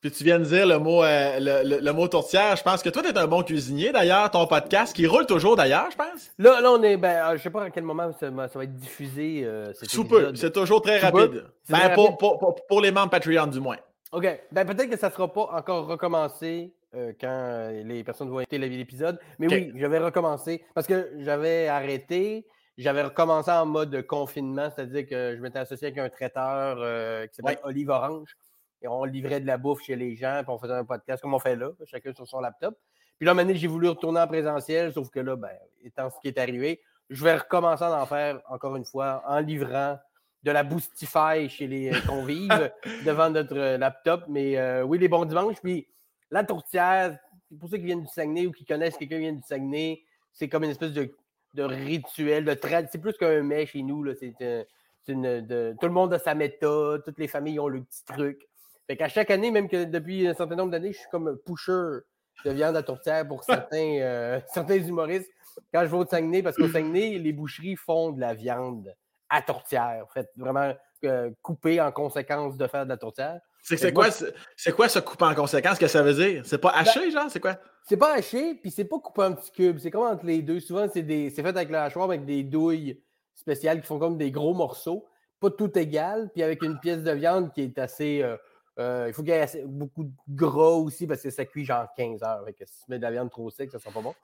Puis 0.01 0.11
tu 0.11 0.25
viens 0.25 0.39
de 0.39 0.45
dire 0.45 0.67
le 0.67 0.79
mot, 0.79 1.03
euh, 1.05 1.39
le, 1.39 1.69
le- 1.69 1.81
le 1.85 1.93
mot 1.93 2.09
tourtière. 2.09 2.57
Je 2.57 2.63
pense 2.63 2.83
que 2.83 2.89
toi, 2.89 3.03
tu 3.03 3.11
es 3.11 3.19
un 3.19 3.27
bon 3.27 3.43
cuisinier 3.43 3.93
d'ailleurs. 3.93 4.31
Ton 4.31 4.47
podcast 4.47 4.97
qui 4.97 5.07
roule 5.07 5.27
toujours 5.27 5.57
d'ailleurs, 5.57 5.91
je 5.91 5.97
pense. 5.97 6.31
Là, 6.39 6.61
là, 6.63 6.73
on 6.73 6.83
est. 6.83 6.97
Ben, 6.97 7.23
euh, 7.33 7.37
je 7.37 7.43
sais 7.43 7.51
pas 7.51 7.65
à 7.65 7.71
quel 7.71 7.85
moment 7.85 8.11
ça, 8.19 8.31
va 8.31 8.49
ça 8.49 8.59
va 8.59 8.65
être 8.65 8.75
diffusé. 8.77 9.43
euh, 9.45 9.75
cet 9.75 9.91
Sous 9.91 10.05
peu. 10.07 10.35
C'est 10.37 10.53
toujours 10.55 10.81
très 10.81 11.01
Sous 11.01 11.05
rapide. 11.07 11.45
Ben, 11.69 11.79
très 11.79 11.95
pour, 11.95 12.05
rapide. 12.05 12.19
pour, 12.19 12.39
pour, 12.39 12.67
pour 12.67 12.81
les 12.81 12.91
membres 12.93 13.11
Patreon, 13.11 13.47
du 13.49 13.61
moins. 13.61 13.77
OK. 14.13 14.41
Ben, 14.51 14.67
peut-être 14.67 14.91
que 14.91 14.99
ça 14.99 15.09
ne 15.09 15.13
sera 15.13 15.33
pas 15.33 15.51
encore 15.53 15.87
recommencé 15.87 16.75
euh, 16.95 17.13
quand 17.21 17.29
euh, 17.29 17.83
les 17.85 18.03
personnes 18.03 18.29
vont 18.29 18.41
écouter 18.41 18.59
l'épisode. 18.59 19.21
Mais 19.39 19.47
oui, 19.47 19.73
je 19.75 19.87
vais 19.87 19.99
recommencer 19.99 20.65
parce 20.75 20.87
que 20.87 21.13
j'avais 21.19 21.69
arrêté. 21.69 22.47
J'avais 22.77 23.03
recommencé 23.03 23.51
en 23.51 23.67
mode 23.67 24.07
confinement, 24.07 24.71
c'est-à-dire 24.75 25.07
que 25.07 25.37
je 25.37 25.43
m'étais 25.43 25.59
associé 25.59 25.89
avec 25.89 25.99
un 25.99 26.09
traiteur 26.09 26.79
euh, 26.81 27.27
qui 27.27 27.35
s'appelle 27.35 27.59
Olive 27.63 27.91
Orange. 27.91 28.37
Et 28.83 28.89
on 28.89 29.05
livrait 29.05 29.41
de 29.41 29.47
la 29.47 29.59
bouffe 29.59 29.83
chez 29.83 29.97
les 29.97 30.17
gens, 30.17 30.41
puis 30.43 30.51
on 30.51 30.59
faisait 30.59 30.73
un 30.73 30.85
podcast 30.87 31.21
comme 31.21 31.35
on 31.35 31.39
fait 31.39 31.57
là, 31.57 31.71
chacun 31.85 32.15
sur 32.15 32.27
son 32.27 32.41
laptop. 32.41 32.75
Puis 33.19 33.27
là, 33.27 33.35
maintenant, 33.35 33.53
j'ai 33.55 33.67
voulu 33.67 33.89
retourner 33.89 34.21
en 34.21 34.27
présentiel, 34.27 34.95
sauf 34.95 35.11
que 35.11 35.21
là, 35.21 35.37
ben, 35.37 35.51
étant 35.85 36.09
ce 36.09 36.19
qui 36.23 36.29
est 36.29 36.39
arrivé, 36.39 36.81
je 37.11 37.23
vais 37.23 37.37
recommencer 37.37 37.85
à 37.85 38.01
en 38.01 38.07
faire 38.07 38.41
encore 38.49 38.77
une 38.77 38.87
fois 38.87 39.23
en 39.27 39.41
livrant 39.41 39.99
de 40.43 40.51
la 40.51 40.63
Boostify 40.63 41.49
chez 41.49 41.67
les 41.67 41.93
euh, 41.93 42.01
convives 42.07 42.71
devant 43.07 43.31
notre 43.31 43.57
euh, 43.57 43.79
laptop. 43.79 44.25
Mais 44.29 44.57
euh, 44.59 44.83
oui, 44.83 44.99
les 44.99 45.09
bons 45.09 45.25
dimanches. 45.25 45.61
Puis 45.63 45.87
la 46.31 46.45
tourtière, 46.45 47.19
pour 47.59 47.69
ceux 47.69 47.77
qui 47.79 47.85
viennent 47.85 48.03
du 48.03 48.07
Saguenay 48.09 48.47
ou 48.47 48.53
qui 48.53 48.65
connaissent 48.65 48.97
quelqu'un 48.97 49.17
qui 49.17 49.23
vient 49.23 49.33
du 49.33 49.43
Saguenay, 49.43 50.03
c'est 50.33 50.49
comme 50.49 50.65
une 50.65 50.71
espèce 50.71 50.93
de, 50.93 51.15
de 51.55 51.63
rituel, 51.63 52.45
de 52.45 52.55
trad- 52.55 52.89
C'est 52.91 53.01
plus 53.01 53.13
qu'un 53.15 53.43
mets 53.43 53.67
chez 53.67 53.83
nous. 53.83 54.03
là. 54.03 54.15
C'est 54.19 54.33
euh, 54.43 54.65
c'est 55.05 55.13
une, 55.13 55.41
de- 55.47 55.75
tout 55.81 55.87
le 55.87 55.93
monde 55.93 56.13
a 56.15 56.19
sa 56.19 56.35
méthode, 56.35 57.03
toutes 57.05 57.19
les 57.19 57.29
familles 57.29 57.59
ont 57.59 57.69
le 57.69 57.83
petit 57.83 58.05
truc. 58.05 58.47
Fait 58.87 58.97
qu'à 58.97 59.09
chaque 59.09 59.31
année, 59.31 59.51
même 59.51 59.69
que 59.69 59.85
depuis 59.85 60.27
un 60.27 60.35
certain 60.35 60.57
nombre 60.57 60.71
d'années, 60.73 60.93
je 60.93 60.99
suis 60.99 61.09
comme 61.11 61.29
un 61.29 61.37
pusher 61.37 62.01
de 62.45 62.51
viande 62.53 62.77
à 62.77 62.83
tourtière 62.83 63.27
pour 63.27 63.43
certains, 63.45 63.99
euh, 64.01 64.41
certains 64.53 64.77
humoristes. 64.77 65.31
Quand 65.75 65.83
je 65.83 65.87
vais 65.87 65.97
au 65.97 66.07
Saguenay, 66.07 66.43
parce 66.43 66.57
qu'au 66.57 66.69
Saguenay, 66.69 67.19
les 67.19 67.33
boucheries 67.33 67.77
font 67.77 68.11
de 68.13 68.21
la 68.21 68.35
viande 68.35 68.95
à 69.31 69.41
tourtière. 69.43 70.05
En 70.05 70.13
fait, 70.13 70.29
vraiment 70.37 70.75
euh, 71.05 71.31
coupée 71.43 71.81
en 71.81 71.91
conséquence 71.93 72.57
de 72.59 72.67
faire 72.67 72.85
de 72.85 72.91
la 72.91 72.97
tourtière. 72.99 73.41
C'est 73.63 73.93
moi, 73.95 74.05
quoi, 74.11 74.29
c'est 74.57 74.73
quoi 74.73 74.89
ce 74.89 74.99
coupe 74.99 75.23
en 75.23 75.35
conséquence? 75.35 75.79
Que 75.79 75.87
ça 75.87 76.03
veut 76.03 76.15
dire? 76.15 76.43
C'est 76.45 76.59
pas 76.59 76.71
haché, 76.71 77.11
genre? 77.11 77.31
C'est 77.31 77.41
quoi? 77.41 77.57
C'est 77.89 77.97
pas 77.97 78.15
haché, 78.15 78.55
puis 78.57 78.71
c'est 78.71 78.85
pas 78.85 78.99
coupé 78.99 79.23
en 79.23 79.35
petits 79.35 79.53
cubes. 79.53 79.79
C'est 79.79 79.91
comme 79.91 80.03
entre 80.07 80.25
les 80.27 80.43
deux. 80.43 80.61
Souvent, 80.61 80.87
c'est 80.93 81.03
des- 81.03 81.31
c'est 81.31 81.43
fait 81.43 81.49
avec 81.49 81.69
le 81.71 81.77
hachoir, 81.79 82.05
avec 82.07 82.25
des 82.25 82.43
douilles 82.43 83.03
spéciales 83.35 83.81
qui 83.81 83.87
font 83.87 83.99
comme 83.99 84.17
des 84.19 84.31
gros 84.31 84.55
morceaux. 84.55 85.07
Pas 85.41 85.51
tout 85.51 85.79
égal, 85.79 86.31
puis 86.35 86.43
avec 86.43 86.63
une 86.63 86.79
pièce 86.81 87.03
de 87.03 87.13
viande 87.13 87.53
qui 87.53 87.63
est 87.63 87.79
assez. 87.79 88.23
euh, 88.23 88.37
euh, 88.79 89.05
il 89.09 89.13
faut 89.15 89.23
qu'il 89.23 89.33
y 89.33 89.35
ait 89.35 89.41
assez- 89.43 89.65
beaucoup 89.67 90.05
de 90.05 90.13
gras 90.29 90.73
aussi 90.77 91.07
parce 91.07 91.23
que 91.23 91.31
ça 91.31 91.45
cuit 91.45 91.65
genre 91.65 91.87
15 91.97 92.23
heures. 92.23 92.43
Fait 92.47 92.53
que 92.55 92.65
si 92.67 92.85
tu 92.85 92.91
mets 92.91 92.99
de 92.99 93.03
la 93.03 93.11
viande 93.11 93.31
trop 93.31 93.51
sec, 93.51 93.71
ça 93.71 93.79
sera 93.79 93.91
pas 93.91 94.01
bon. 94.01 94.15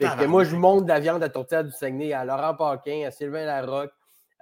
Fait 0.00 0.06
que 0.18 0.24
moi, 0.26 0.44
je 0.44 0.56
monte 0.56 0.84
de 0.84 0.88
la 0.88 1.00
viande 1.00 1.22
à 1.22 1.28
tourtière 1.28 1.62
du 1.64 1.70
Saguenay 1.70 2.12
à 2.12 2.24
Laurent 2.24 2.54
Paquin, 2.54 3.04
à 3.06 3.10
Sylvain 3.10 3.44
Larocque, 3.44 3.92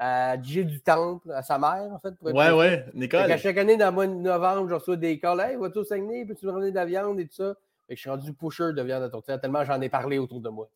à 0.03 0.41
J. 0.43 0.65
du 0.65 0.81
Temple, 0.81 1.31
à 1.31 1.43
sa 1.43 1.59
mère, 1.59 1.91
en 1.93 1.99
fait. 1.99 2.13
pour 2.19 2.31
être 2.31 2.37
Ouais, 2.37 2.51
ouais, 2.51 2.85
Fait 2.87 2.95
Nicole. 2.95 3.27
qu'à 3.27 3.37
chaque 3.37 3.59
année, 3.59 3.77
dans 3.77 3.87
le 3.87 3.93
mois 3.93 4.07
de 4.07 4.15
novembre, 4.15 4.69
je 4.69 4.75
reçois 4.75 4.97
des 4.97 5.19
calls. 5.21 5.41
Hey, 5.41 5.57
vas-tu 5.57 5.79
au 5.79 5.85
Saguenay? 5.85 6.25
Peux-tu 6.25 6.47
me 6.47 6.53
ramener 6.53 6.71
de 6.71 6.77
la 6.77 6.87
viande 6.87 7.21
et 7.21 7.27
tout 7.27 7.35
ça? 7.35 7.55
Fait 7.87 7.95
que 7.95 7.97
je 7.97 8.01
suis 8.01 8.11
rendu 8.11 8.33
pusher 8.33 8.73
de 8.73 8.83
viande 8.83 9.03
à 9.03 9.11
tourtière 9.11 9.41
tellement 9.41 9.65
j'en 9.65 9.81
ai 9.81 9.89
parlé 9.91 10.19
autour 10.19 10.41
de 10.41 10.49
moi. 10.49 10.69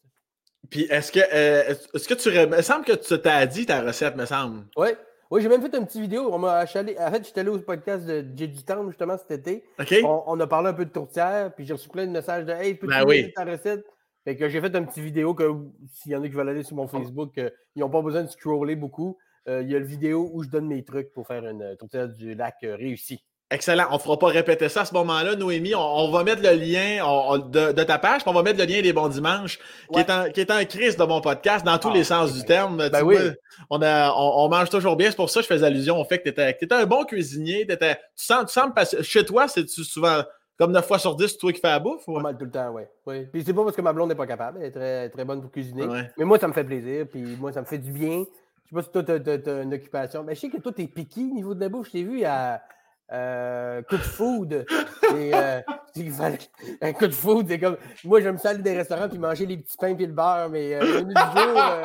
Puis 0.68 0.82
est-ce 0.90 1.10
que, 1.12 1.20
euh, 1.20 1.74
est-ce 1.94 2.06
que 2.08 2.14
tu. 2.14 2.28
Il 2.30 2.48
me 2.48 2.60
semble 2.62 2.84
que 2.84 2.92
tu 2.92 3.18
t'as 3.20 3.46
dit 3.46 3.66
ta 3.66 3.80
recette, 3.82 4.16
me 4.16 4.26
semble. 4.26 4.64
Oui. 4.76 4.88
Oui, 5.30 5.40
j'ai 5.42 5.48
même 5.48 5.62
fait 5.62 5.74
une 5.76 5.86
petite 5.86 6.02
vidéo. 6.02 6.28
On 6.32 6.38
m'a 6.38 6.58
achalé... 6.58 6.96
En 6.98 7.10
fait, 7.10 7.24
j'étais 7.26 7.40
allé 7.40 7.48
au 7.48 7.58
podcast 7.58 8.04
de 8.04 8.24
J 8.36 8.46
du 8.46 8.62
Town 8.62 8.86
justement 8.88 9.16
cet 9.16 9.30
été. 9.30 9.64
OK? 9.80 9.94
On, 10.04 10.22
on 10.26 10.38
a 10.38 10.46
parlé 10.46 10.68
un 10.68 10.74
peu 10.74 10.84
de 10.84 10.90
tourtière, 10.90 11.52
puis 11.54 11.64
j'ai 11.64 11.72
reçu 11.72 11.88
plein 11.88 12.06
de 12.06 12.12
messages 12.12 12.44
de 12.44 12.52
Hey, 12.52 12.74
peux-tu 12.74 12.92
Ben 12.92 13.04
oui. 13.06 13.32
ta 13.34 13.44
recette? 13.44 13.84
Fait 14.24 14.36
que 14.36 14.48
j'ai 14.48 14.60
fait 14.60 14.74
une 14.74 14.86
petite 14.86 15.02
vidéo 15.04 15.34
que 15.34 15.50
s'il 15.92 16.12
y 16.12 16.16
en 16.16 16.22
a 16.22 16.26
qui 16.28 16.34
veulent 16.34 16.48
aller 16.48 16.62
sur 16.62 16.76
mon 16.76 16.88
Facebook, 16.88 17.36
euh, 17.38 17.50
ils 17.76 17.80
n'ont 17.80 17.90
pas 17.90 18.00
besoin 18.02 18.22
de 18.22 18.28
scroller 18.30 18.74
beaucoup. 18.76 19.18
Euh, 19.48 19.60
Il 19.62 19.70
y 19.70 19.76
a 19.76 19.78
le 19.78 19.84
vidéo 19.84 20.30
où 20.32 20.42
je 20.42 20.48
donne 20.48 20.66
mes 20.66 20.82
trucs 20.82 21.12
pour 21.12 21.26
faire 21.26 21.44
une 21.46 21.60
euh, 21.62 21.74
tourtière 21.76 22.08
du 22.08 22.34
lac 22.34 22.56
réussie. 22.62 23.22
Excellent. 23.50 23.84
On 23.90 23.94
ne 23.94 23.98
fera 23.98 24.18
pas 24.18 24.28
répéter 24.28 24.70
ça 24.70 24.80
à 24.80 24.84
ce 24.86 24.94
moment-là, 24.94 25.36
Noémie. 25.36 25.74
On, 25.74 25.78
on 25.80 26.10
va 26.10 26.24
mettre 26.24 26.42
le 26.42 26.52
lien 26.54 27.04
on- 27.04 27.34
on- 27.34 27.38
de, 27.38 27.72
de 27.72 27.82
ta 27.84 27.98
page, 27.98 28.22
puis 28.22 28.30
on 28.30 28.32
va 28.32 28.42
mettre 28.42 28.58
le 28.58 28.64
lien 28.64 28.80
des 28.80 28.94
bons 28.94 29.08
dimanches, 29.08 29.58
qui, 29.92 30.00
est 30.00 30.08
un, 30.10 30.30
qui 30.30 30.40
est 30.40 30.50
un 30.50 30.64
Christ 30.64 30.98
de 30.98 31.04
mon 31.04 31.20
podcast, 31.20 31.64
dans 31.64 31.76
tous 31.76 31.90
Ah, 31.90 31.94
les 31.94 32.04
sens 32.04 32.32
du 32.32 32.42
terme. 32.44 32.88
Ben 32.88 33.02
vois, 33.02 33.14
oui. 33.14 33.18
on, 33.68 33.82
a, 33.82 34.10
on, 34.12 34.46
on 34.46 34.48
mange 34.48 34.70
toujours 34.70 34.96
bien. 34.96 35.10
C'est 35.10 35.16
pour 35.16 35.28
ça 35.28 35.40
que 35.42 35.46
je 35.46 35.54
fais 35.54 35.62
allusion 35.62 36.00
au 36.00 36.04
fait 36.06 36.18
que 36.20 36.30
tu 36.30 36.40
étais, 36.40 36.74
un 36.74 36.86
bon 36.86 37.04
cuisinier. 37.04 37.66
tu, 37.66 37.76
sens, 38.16 38.46
tu 38.46 38.52
sembles 38.54 38.72
Chez 39.02 39.24
toi, 39.26 39.46
c'est-tu 39.46 39.84
souvent 39.84 40.22
comme 40.58 40.72
9 40.72 40.86
fois 40.86 40.98
sur 40.98 41.14
10, 41.16 41.28
c'est 41.28 41.36
toi 41.38 41.52
qui 41.52 41.60
fais 41.60 41.68
la 41.68 41.78
bouffe? 41.80 42.06
ou- 42.08 42.14
Pas 42.14 42.20
mal 42.20 42.36
tout 42.38 42.44
le 42.44 42.50
temps, 42.50 42.70
oui. 42.72 42.82
oui. 43.06 43.26
Puis 43.32 43.42
c'est 43.44 43.52
pas 43.54 43.64
parce 43.64 43.76
que 43.76 43.82
ma 43.82 43.92
blonde 43.92 44.08
n'est 44.10 44.14
pas 44.14 44.26
capable, 44.26 44.58
elle 44.60 44.66
est 44.66 44.70
très, 44.70 45.08
très 45.10 45.24
bonne 45.24 45.40
pour 45.40 45.50
cuisiner. 45.50 45.86
Ouais. 45.86 46.10
Mais 46.16 46.24
moi, 46.24 46.38
ça 46.38 46.48
me 46.48 46.52
fait 46.52 46.64
plaisir, 46.64 47.06
puis 47.10 47.22
moi, 47.38 47.52
ça 47.52 47.60
me 47.60 47.66
fait 47.66 47.78
du 47.78 47.90
bien. 47.92 48.24
Je 48.64 48.68
sais 48.70 48.74
pas 48.74 48.82
si 48.82 48.90
toi, 48.90 49.02
t'as, 49.02 49.20
t'as- 49.20 49.38
t'as 49.38 49.62
une 49.62 49.74
occupation. 49.74 50.22
Mais 50.24 50.34
je 50.34 50.40
sais 50.40 50.48
que 50.48 50.58
toi, 50.58 50.72
t'es 50.72 50.86
piqué 50.86 51.20
au 51.20 51.34
niveau 51.34 51.54
de 51.54 51.60
la 51.60 51.68
bouffe. 51.68 51.86
Je 51.88 51.92
t'ai 51.92 52.02
vu 52.02 52.24
à 52.24 52.62
euh, 53.12 53.82
Coup 53.82 53.96
de 53.96 54.02
Food. 54.02 54.64
Et, 55.14 55.34
euh, 55.34 55.60
un 56.80 56.92
coup 56.94 57.06
de 57.06 57.12
food, 57.12 57.46
c'est 57.48 57.60
comme. 57.60 57.76
Moi, 58.04 58.20
j'aime 58.20 58.38
ça 58.38 58.48
aller 58.50 58.62
des 58.62 58.74
restaurants 58.76 59.08
puis 59.08 59.18
manger 59.18 59.46
les 59.46 59.58
petits 59.58 59.76
pains 59.76 59.94
puis 59.94 60.06
le 60.06 60.12
beurre, 60.12 60.48
mais 60.50 60.74
euh, 60.74 60.80
le 60.80 60.92
menu 61.04 61.14
du 61.14 61.20
jour, 61.20 61.60
euh, 61.60 61.82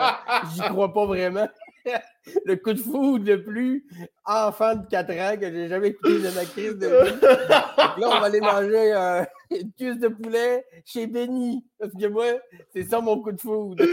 j'y 0.53 0.61
crois 0.61 0.91
pas 0.93 1.05
vraiment. 1.05 1.47
le 2.45 2.55
coup 2.55 2.73
de 2.73 2.79
food 2.79 3.27
le 3.27 3.43
plus 3.43 3.85
enfant 4.25 4.75
de 4.75 4.85
4 4.87 5.09
ans 5.11 5.37
que 5.39 5.51
j'ai 5.51 5.67
jamais 5.67 5.89
écouté 5.89 6.19
de 6.19 6.29
ma 6.35 6.45
crise 6.45 6.77
de 6.77 6.87
vie. 6.87 7.19
Là, 7.21 8.07
on 8.07 8.19
va 8.19 8.25
aller 8.25 8.41
manger 8.41 8.93
euh, 8.93 9.23
une 9.51 9.71
cuisse 9.73 9.97
de 9.99 10.07
poulet 10.09 10.65
chez 10.85 11.07
Benny. 11.07 11.65
Parce 11.79 11.91
que 11.93 12.07
moi, 12.07 12.25
c'est 12.73 12.83
ça 12.83 12.99
mon 12.99 13.21
coup 13.21 13.31
de 13.31 13.41
food. 13.41 13.81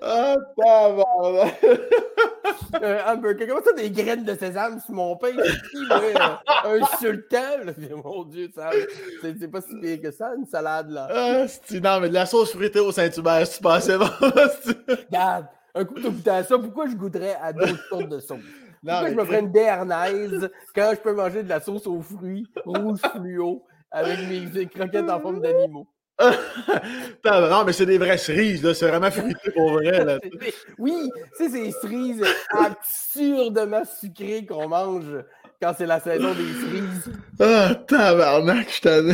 Ah, 0.00 0.36
tabarnak. 0.56 1.60
Un 2.82 3.12
hamburger. 3.12 3.46
Comment 3.46 3.60
ça, 3.62 3.72
des 3.74 3.90
graines 3.90 4.24
de 4.24 4.34
sésame 4.34 4.80
sur 4.80 4.94
mon 4.94 5.14
pain? 5.16 5.32
Un 6.64 6.86
sultan? 6.98 7.72
Mon 8.02 8.24
Dieu, 8.24 8.50
ça, 8.54 8.70
c'est 9.22 9.48
pas 9.50 9.60
si 9.60 9.78
pire 9.78 10.00
que 10.00 10.10
ça, 10.10 10.32
une 10.38 10.46
salade, 10.46 10.88
là. 10.90 11.08
Ah, 11.10 11.44
non, 11.82 12.00
mais 12.00 12.08
de 12.08 12.14
la 12.14 12.24
sauce 12.24 12.52
fruitée 12.54 12.80
au 12.80 12.92
Saint-Hubert, 12.92 13.46
c'est 13.46 13.62
pas 13.62 13.74
assez 13.74 13.98
bon. 13.98 14.06
c'est- 14.62 15.04
Regarde, 15.06 15.46
un 15.74 15.84
coup, 15.84 15.94
tu 15.94 16.02
goûté 16.02 16.30
à 16.30 16.44
ça, 16.44 16.58
pourquoi 16.58 16.86
je 16.86 16.94
goûterais 16.94 17.36
à 17.40 17.52
d'autres 17.52 17.84
sortes 17.88 18.08
de 18.08 18.20
sauce? 18.20 18.38
non, 18.82 18.92
Pourquoi 18.92 19.10
je 19.10 19.14
me 19.14 19.24
ferais 19.24 19.40
une 19.40 19.50
béarnaise 19.52 20.50
quand 20.74 20.92
je 20.94 21.00
peux 21.00 21.14
manger 21.14 21.42
de 21.42 21.48
la 21.48 21.60
sauce 21.60 21.86
aux 21.86 22.00
fruits 22.00 22.46
rouge 22.64 23.00
fluo 23.12 23.64
avec 23.90 24.18
mes 24.28 24.66
croquettes 24.66 25.10
en 25.10 25.20
forme 25.20 25.40
d'animaux? 25.40 25.86
Non, 27.24 27.64
mais 27.64 27.72
c'est 27.72 27.86
des 27.86 27.98
vraies 27.98 28.18
cerises, 28.18 28.62
là. 28.62 28.72
C'est 28.72 28.86
vraiment 28.86 29.10
fruité 29.10 29.50
pour 29.50 29.72
vrai, 29.72 30.04
là. 30.04 30.18
Oui, 30.78 31.10
c'est 31.36 31.48
ces 31.48 31.72
cerises 31.72 32.22
absurdement 32.50 33.82
sucrées 33.84 34.46
qu'on 34.46 34.68
mange 34.68 35.24
quand 35.60 35.72
c'est 35.76 35.86
la 35.86 35.98
saison 35.98 36.32
des 36.34 36.52
cerises. 36.52 37.10
Ah, 37.40 37.74
tabarnak, 37.74 38.68
je 38.70 38.80
t'en 38.80 39.08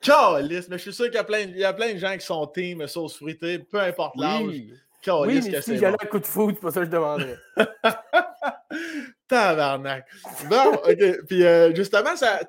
Calice, 0.00 0.68
mais 0.68 0.78
je 0.78 0.82
suis 0.82 0.92
sûr 0.92 1.06
qu'il 1.06 1.14
y 1.14 1.18
a 1.18 1.24
plein, 1.24 1.40
il 1.40 1.56
y 1.56 1.64
a 1.64 1.72
plein 1.72 1.92
de 1.92 1.98
gens 1.98 2.14
qui 2.16 2.24
sont 2.24 2.46
team 2.46 2.86
sauce 2.86 3.16
fruitée, 3.16 3.58
peu 3.58 3.80
importe 3.80 4.16
l'âge. 4.16 4.42
Oui, 4.46 4.72
Calice 5.02 5.44
oui 5.44 5.50
que 5.50 5.56
mais 5.56 5.62
si 5.62 5.70
c'est 5.70 5.78
j'allais 5.78 5.96
bon? 5.96 6.06
à 6.06 6.06
coup 6.06 6.18
de 6.18 6.26
foot, 6.26 6.54
c'est 6.54 6.60
pas 6.60 6.70
ça 6.70 6.80
que 6.80 6.86
je 6.86 6.90
demanderais. 6.90 7.36
Tabarnak. 9.28 10.06
Bon, 10.48 10.72
OK. 10.74 11.26
Puis 11.26 11.44
euh, 11.44 11.74
justement, 11.74 12.16
ça, 12.16 12.40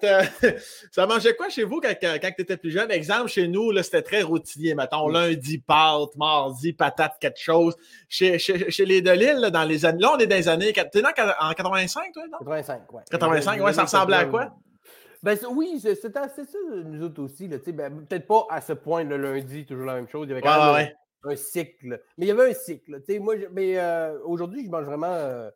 ça 0.91 1.05
mangeait 1.05 1.35
quoi 1.35 1.49
chez 1.49 1.63
vous 1.63 1.81
quand, 1.81 1.93
quand, 2.01 2.15
quand 2.21 2.31
tu 2.35 2.41
étais 2.41 2.57
plus 2.57 2.71
jeune? 2.71 2.89
Exemple, 2.89 3.27
chez 3.27 3.47
nous, 3.47 3.75
c'était 3.83 4.01
très 4.01 4.21
routinier. 4.21 4.75
Mettons, 4.75 5.09
lundi, 5.09 5.57
pâtes, 5.57 6.15
mardi, 6.15 6.73
patate, 6.73 7.17
quelque 7.19 7.39
chose. 7.39 7.75
Chez, 8.07 8.39
chez, 8.39 8.71
chez 8.71 8.85
les 8.85 9.01
Delille, 9.01 9.35
là, 9.39 9.49
dans 9.49 9.65
les 9.65 9.85
années... 9.85 10.01
Là, 10.01 10.13
on 10.15 10.17
est 10.17 10.27
dans 10.27 10.35
les 10.35 10.47
années... 10.47 10.71
T'es 10.71 11.03
en 11.05 11.53
85, 11.53 12.13
toi, 12.13 12.23
non? 12.31 12.37
85, 12.39 12.93
ouais. 12.93 13.01
85, 13.11 13.61
ouais, 13.61 13.73
ça 13.73 13.83
ressemblait 13.83 14.17
à 14.17 14.25
quoi? 14.25 14.51
Ben 15.23 15.35
c'est- 15.35 15.45
oui, 15.47 15.79
c'est- 15.81 15.95
c'était 15.95 16.19
assez 16.19 16.45
ça, 16.45 16.57
nous 16.85 17.03
autres 17.03 17.21
aussi. 17.21 17.47
Là, 17.47 17.57
ben, 17.73 18.05
Peut-être 18.05 18.25
pas 18.27 18.45
à 18.49 18.61
ce 18.61 18.73
point 18.73 19.03
le 19.03 19.17
lundi, 19.17 19.65
toujours 19.65 19.85
la 19.85 19.95
même 19.95 20.07
chose. 20.07 20.27
Il 20.27 20.29
y 20.29 20.31
avait 20.33 20.41
quand 20.41 20.49
ouais, 20.49 20.65
même 20.65 20.73
ouais. 20.87 20.95
un, 21.23 21.29
un 21.31 21.35
cycle. 21.35 22.01
Mais 22.17 22.25
il 22.25 22.29
y 22.29 22.31
avait 22.31 22.51
un 22.51 22.53
cycle. 22.53 23.01
Moi, 23.19 23.37
je- 23.37 23.47
mais 23.51 23.77
euh, 23.77 24.17
aujourd'hui, 24.23 24.65
je 24.65 24.69
mange 24.71 24.85
vraiment 24.85 25.07
euh, 25.07 25.49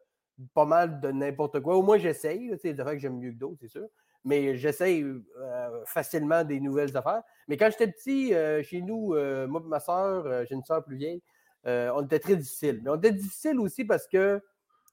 pas 0.53 0.65
mal 0.65 0.99
de 0.99 1.11
n'importe 1.11 1.61
quoi. 1.61 1.77
Au 1.77 1.81
moins, 1.81 1.97
j'essaye. 1.97 2.57
Des 2.61 2.79
affaires 2.79 2.93
que 2.93 2.99
j'aime 2.99 3.17
mieux 3.19 3.31
que 3.31 3.37
d'autres, 3.37 3.57
c'est 3.61 3.69
sûr. 3.69 3.87
Mais 4.25 4.55
j'essaye 4.57 5.03
euh, 5.03 5.83
facilement 5.85 6.43
des 6.43 6.59
nouvelles 6.59 6.95
affaires. 6.97 7.23
Mais 7.47 7.55
quand 7.57 7.69
j'étais 7.71 7.87
petit, 7.91 8.33
chez 8.63 8.81
nous, 8.81 9.15
moi 9.47 9.61
et 9.63 9.67
ma 9.67 9.79
soeur, 9.79 10.45
j'ai 10.45 10.55
une 10.55 10.63
soeur 10.63 10.83
plus 10.83 10.95
vieille, 10.97 11.21
on 11.65 12.01
était 12.05 12.19
très 12.19 12.35
difficile. 12.37 12.79
Mais 12.83 12.89
on 12.89 12.95
était 12.95 13.11
difficile 13.11 13.59
aussi 13.59 13.83
parce 13.85 14.07
que 14.07 14.41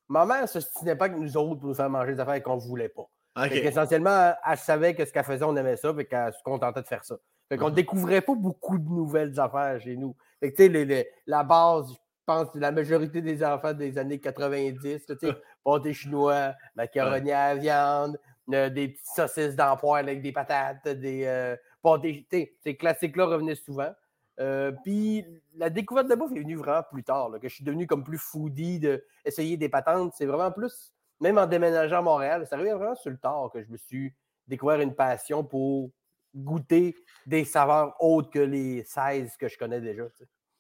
ma 0.09 0.27
mère 0.27 0.43
ne 0.43 0.47
se 0.49 0.59
stinait 0.61 0.97
pas 0.97 1.09
que 1.09 1.17
nous 1.17 1.37
autres 1.37 1.61
pour 1.61 1.69
nous 1.69 1.75
faire 1.75 1.89
manger 1.91 2.15
des 2.15 2.21
affaires 2.21 2.43
qu'on 2.43 2.57
ne 2.57 2.61
voulait 2.61 2.89
pas. 2.89 3.09
Qu'essentiellement, 3.49 4.33
elle, 4.47 4.57
savait 4.59 4.95
que 4.95 5.05
ce 5.05 5.13
qu'elle 5.13 5.25
faisait, 5.25 5.45
on 5.45 5.57
aimait 5.57 5.77
ça, 5.77 5.95
fait 5.95 6.05
qu'elle 6.05 6.33
se 6.33 6.43
contentait 6.43 6.83
de 6.83 6.87
faire 6.87 7.05
ça. 7.05 7.17
Fait 7.49 7.57
qu'on 7.57 7.67
ne 7.67 7.71
Mhm. 7.71 7.77
découvrait 7.77 8.21
pas 8.21 8.35
beaucoup 8.35 8.79
de 8.79 8.89
nouvelles 8.89 9.39
affaires 9.41 9.81
chez 9.81 9.97
nous. 9.97 10.15
Fait 10.41 10.53
que, 10.53 10.63
les- 10.63 10.85
les- 10.85 11.09
la 11.27 11.43
base, 11.43 11.91
je 11.93 11.97
pense, 12.27 12.49
la 12.55 12.71
majorité 12.71 13.23
des 13.23 13.45
enfants 13.45 13.73
des 13.73 13.99
années 13.99 14.21
90, 14.21 15.09
là, 15.09 15.17
tu 15.17 15.27
sais, 15.27 15.33
pâté 15.65 15.93
chinois, 15.93 16.55
macaroni 16.77 17.33
à 17.33 17.55
la 17.55 17.61
viande, 17.61 18.21
euh, 18.53 18.69
des 18.69 18.89
petites 18.89 19.07
saucisses 19.15 19.57
d'empoire 19.57 19.97
avec 19.97 20.23
des 20.23 20.33
patates, 20.33 20.87
des 20.89 21.25
euh, 21.25 21.57
pâtés, 21.83 22.27
ces 22.63 22.77
classiques-là 22.77 23.27
revenaient 23.27 23.55
souvent. 23.55 23.91
Euh, 24.39 24.73
Puis 24.85 25.25
la 25.57 25.71
découverte 25.71 26.07
de 26.07 26.11
la 26.11 26.17
bouffe 26.17 26.33
est 26.33 26.41
venue 26.41 26.57
vraiment 26.57 26.83
plus 26.91 27.05
tard, 27.05 27.29
là, 27.31 27.39
que 27.39 27.49
je 27.49 27.55
suis 27.55 27.65
devenu 27.65 27.87
comme 27.87 28.05
plus 28.05 28.19
foodie 28.19 28.79
d'essayer 28.81 29.57
des 29.57 29.69
patentes. 29.69 30.13
C'est 30.17 30.27
vraiment 30.27 30.51
plus 30.51 30.93
même 31.21 31.39
en 31.39 31.47
déménageant 31.47 31.99
à 31.99 32.03
Montréal, 32.03 32.45
c'est 32.49 32.55
arrivé 32.55 32.73
vraiment 32.73 32.95
sur 32.95 33.11
le 33.11 33.19
tard 33.19 33.51
que 33.53 33.63
je 33.63 33.69
me 33.69 33.77
suis 33.77 34.13
découvert 34.47 34.81
une 34.81 34.95
passion 34.95 35.45
pour 35.45 35.91
goûter 36.35 36.95
des 37.27 37.45
saveurs 37.45 37.95
autres 38.01 38.31
que 38.31 38.39
les 38.39 38.85
16 38.85 39.37
que 39.37 39.49
je 39.49 39.59
connais 39.59 39.81
déjà. 39.81 40.05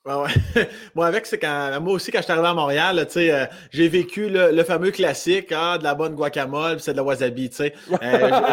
Ouais. 0.06 0.32
Moi, 0.94 1.06
avec, 1.06 1.26
c'est 1.26 1.38
quand. 1.38 1.78
Moi 1.82 1.92
aussi, 1.92 2.10
quand 2.10 2.20
je 2.20 2.24
suis 2.24 2.32
arrivé 2.32 2.48
à 2.48 2.54
Montréal, 2.54 3.06
euh, 3.16 3.46
j'ai 3.70 3.88
vécu 3.88 4.30
le, 4.30 4.50
le 4.50 4.64
fameux 4.64 4.90
classique, 4.92 5.52
ah, 5.54 5.76
de 5.76 5.84
la 5.84 5.94
bonne 5.94 6.14
guacamole, 6.14 6.80
c'est 6.80 6.92
de 6.92 6.96
la 6.96 7.02
wasabi. 7.02 7.50
Euh, 7.60 8.48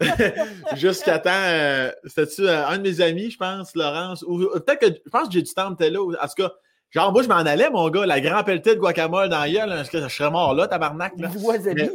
Jusqu'à 0.76 1.18
temps, 1.18 1.30
euh, 1.34 1.90
c'était-tu 2.04 2.42
euh, 2.42 2.68
un 2.68 2.78
de 2.78 2.82
mes 2.82 3.00
amis, 3.00 3.32
je 3.32 3.38
pense, 3.38 3.74
Laurence, 3.74 4.22
ou 4.22 4.38
peut-être 4.38 4.78
que 4.78 4.86
je 4.86 5.10
pense 5.10 5.26
que 5.26 5.34
j'ai 5.34 5.42
du 5.42 5.52
temps, 5.52 5.74
là. 5.80 6.00
En 6.00 6.28
tout 6.28 6.34
cas, 6.36 6.52
genre, 6.94 7.12
moi, 7.12 7.22
je 7.22 7.28
m'en 7.28 7.34
allais, 7.36 7.68
mon 7.70 7.88
gars, 7.90 8.06
la 8.06 8.20
grand 8.20 8.44
pelletée 8.44 8.74
de 8.74 8.80
guacamole 8.80 9.28
dans 9.28 9.40
la 9.40 9.50
gueule, 9.50 9.68
là, 9.68 9.84
que 9.84 10.00
je 10.00 10.08
serais 10.08 10.30
mort 10.30 10.54
là, 10.54 10.66
tabarnak, 10.68 11.12
là. 11.18 11.28
Du 11.28 11.38
wasabi. 11.38 11.82
Mais- 11.82 11.90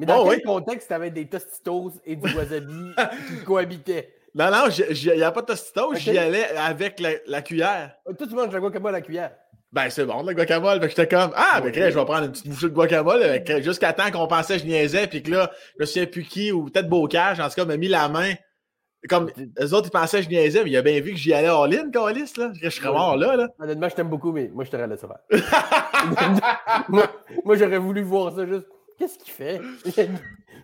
Mais, 0.00 0.06
dans 0.06 0.20
Oh, 0.20 0.28
quel 0.28 0.38
oui. 0.38 0.42
contexte 0.44 0.88
tu 0.88 0.94
avais 0.94 1.10
des 1.10 1.26
tostitos 1.28 1.92
et 2.06 2.14
du 2.16 2.34
wasabi 2.36 2.92
qui 3.28 3.44
cohabitaient? 3.44 4.14
Non, 4.34 4.50
non, 4.50 4.68
il 4.70 5.12
n'y 5.16 5.22
a 5.22 5.32
pas 5.32 5.40
de 5.40 5.46
tostitos, 5.46 5.94
j'y 5.96 6.16
allais 6.16 6.46
avec 6.56 7.00
la, 7.00 7.10
la 7.26 7.42
cuillère. 7.42 7.94
Toi, 8.16 8.26
tu 8.28 8.34
manges 8.34 8.52
la 8.52 8.60
guacamole 8.60 8.94
à 8.94 8.98
la 8.98 9.00
cuillère. 9.00 9.32
Ben, 9.72 9.90
c'est 9.90 10.06
bon, 10.06 10.22
le 10.22 10.32
guacamole. 10.34 10.80
Fait 10.80 10.86
que 10.88 10.94
j'étais 10.96 11.08
comme, 11.08 11.32
ah, 11.34 11.60
ben, 11.60 11.74
je 11.74 11.80
vais 11.80 11.92
prendre 12.04 12.24
une 12.24 12.30
petite 12.32 12.48
bouchée 12.48 12.68
de 12.68 12.72
guacamole. 12.74 13.42
Jusqu'à 13.62 13.92
temps 13.92 14.10
qu'on 14.10 14.26
pensait 14.28 14.54
que 14.54 14.60
je 14.62 14.66
niaisais, 14.66 15.06
puis 15.08 15.22
que 15.22 15.30
là, 15.32 15.50
je 15.76 15.82
me 15.82 15.86
souviens 15.86 16.06
plus 16.06 16.24
qui, 16.24 16.52
ou 16.52 16.66
peut-être 16.66 16.88
Bocage, 16.88 17.40
en 17.40 17.48
tout 17.48 17.54
cas, 17.56 17.64
m'a 17.64 17.76
mis 17.76 17.88
la 17.88 18.08
main. 18.08 18.32
Comme, 19.08 19.30
les 19.56 19.74
autres, 19.74 19.88
ils 19.88 19.90
pensaient 19.90 20.18
que 20.18 20.24
je 20.24 20.28
niaisais, 20.28 20.64
mais 20.64 20.70
il 20.70 20.76
a 20.76 20.82
bien 20.82 21.00
vu 21.00 21.12
que 21.12 21.16
j'y 21.18 21.32
allais 21.32 21.46
all-in, 21.48 21.90
Calis, 21.90 22.32
là. 22.36 22.50
Je 22.60 22.68
serais 22.68 22.90
mort 22.90 23.16
là, 23.16 23.36
là. 23.36 23.48
Honnêtement, 23.60 23.88
je 23.88 23.94
t'aime 23.94 24.08
beaucoup, 24.08 24.32
mais 24.32 24.50
moi, 24.52 24.64
je 24.64 24.70
te 24.70 24.76
laissé 24.76 25.06
faire. 25.06 25.18
moi, 26.88 27.04
moi, 27.44 27.56
j'aurais 27.56 27.78
voulu 27.78 28.02
voir 28.02 28.34
ça 28.34 28.46
juste. 28.46 28.66
Qu'est-ce 28.98 29.18
qu'il 29.18 29.32
fait? 29.32 29.60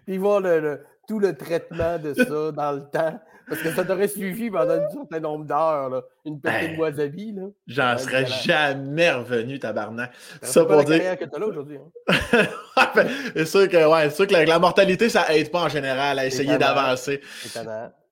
Puis 0.07 0.19
voir 0.19 0.41
le- 0.41 0.61
le- 0.61 0.81
tout 1.07 1.19
le 1.21 1.37
traitement 1.37 1.99
de 1.99 2.13
ça 2.15 2.51
dans 2.53 2.73
le 2.73 2.81
temps. 2.91 3.21
Parce 3.47 3.61
que 3.61 3.71
ça 3.73 3.85
t'aurait 3.85 4.09
suivi 4.09 4.51
pendant 4.51 4.73
un 4.73 4.89
certain 4.91 5.21
nombre 5.21 5.45
d'heures. 5.45 5.91
là. 5.91 6.03
Une 6.25 6.41
petite 6.41 6.71
Ben, 6.73 6.81
wasabi. 6.81 7.33
Là. 7.33 7.43
J'en 7.67 7.99
serais 7.99 8.25
jamais 8.27 9.11
revenu, 9.13 9.59
tabarnak. 9.59 10.13
C'est 10.41 10.47
Ça 10.51 10.65
pour 10.65 10.77
la 10.77 10.85
dire. 10.85 10.97
carrière 10.97 11.19
que 11.19 11.25
t'as 11.27 11.39
là 11.39 11.47
aujourd'hui. 11.47 11.77
hein. 11.77 12.43
Ben, 12.97 13.07
c'est 13.37 13.45
sûr 13.45 13.69
que, 13.69 13.87
ouais, 13.87 14.09
c'est 14.11 14.17
sûr 14.17 14.27
que 14.27 14.33
la, 14.33 14.45
la 14.47 14.59
mortalité, 14.59 15.09
ça 15.11 15.27
aide 15.35 15.51
pas 15.51 15.65
en 15.65 15.69
général 15.69 16.19
à 16.19 16.27
essayer 16.27 16.57
d'avancer. 16.57 17.21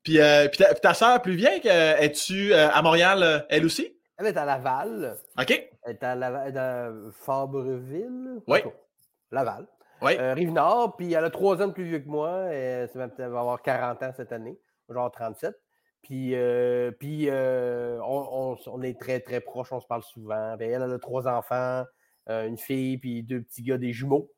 Puis, 0.03 0.21
euh, 0.21 0.49
puis 0.49 0.59
ta, 0.59 0.73
puis 0.73 0.81
ta 0.81 0.95
soeur 0.95 1.23
plus 1.23 1.35
vieille, 1.37 1.61
es-tu 1.67 2.53
euh, 2.53 2.69
à 2.71 2.83
Montréal, 2.83 3.23
euh, 3.23 3.39
elle 3.49 3.65
aussi? 3.65 3.97
Elle 4.19 4.27
est 4.27 4.37
à 4.37 4.45
Laval. 4.45 5.17
OK? 5.39 5.69
Elle 5.85 5.93
est 5.93 6.03
à, 6.03 6.15
Laval, 6.15 6.43
elle 6.49 6.59
à 6.59 6.93
Fabreville. 7.13 8.41
Oui. 8.47 8.61
Laval. 9.31 9.67
Oui. 10.01 10.17
Euh, 10.19 10.35
Rive-Nord, 10.35 10.97
puis 10.97 11.13
elle 11.13 11.25
a 11.25 11.31
trois 11.31 11.63
ans 11.63 11.69
de 11.69 11.73
plus 11.73 11.85
vieux 11.85 12.01
que 12.01 12.09
moi. 12.09 12.53
Et 12.53 12.87
ça 12.93 13.07
va 13.29 13.41
avoir 13.41 13.63
40 13.63 14.03
ans 14.03 14.13
cette 14.17 14.33
année, 14.33 14.59
genre 14.89 15.11
37. 15.11 15.55
Puis, 16.03 16.35
euh, 16.35 16.91
puis 16.91 17.29
euh, 17.31 18.01
on, 18.03 18.55
on- 18.55 18.59
on 18.67 18.83
est 18.83 18.99
très, 19.01 19.21
très 19.21 19.41
proches, 19.41 19.73
on 19.73 19.81
se 19.81 19.87
parle 19.87 20.03
souvent. 20.03 20.57
Ben, 20.57 20.69
elle, 20.71 20.83
elle 20.83 20.93
a 20.93 20.99
trois 20.99 21.29
enfants, 21.29 21.85
une 22.29 22.59
fille, 22.59 22.99
puis 22.99 23.23
deux 23.23 23.43
petits 23.43 23.63
gars, 23.63 23.79
des 23.79 23.93
jumeaux. 23.93 24.29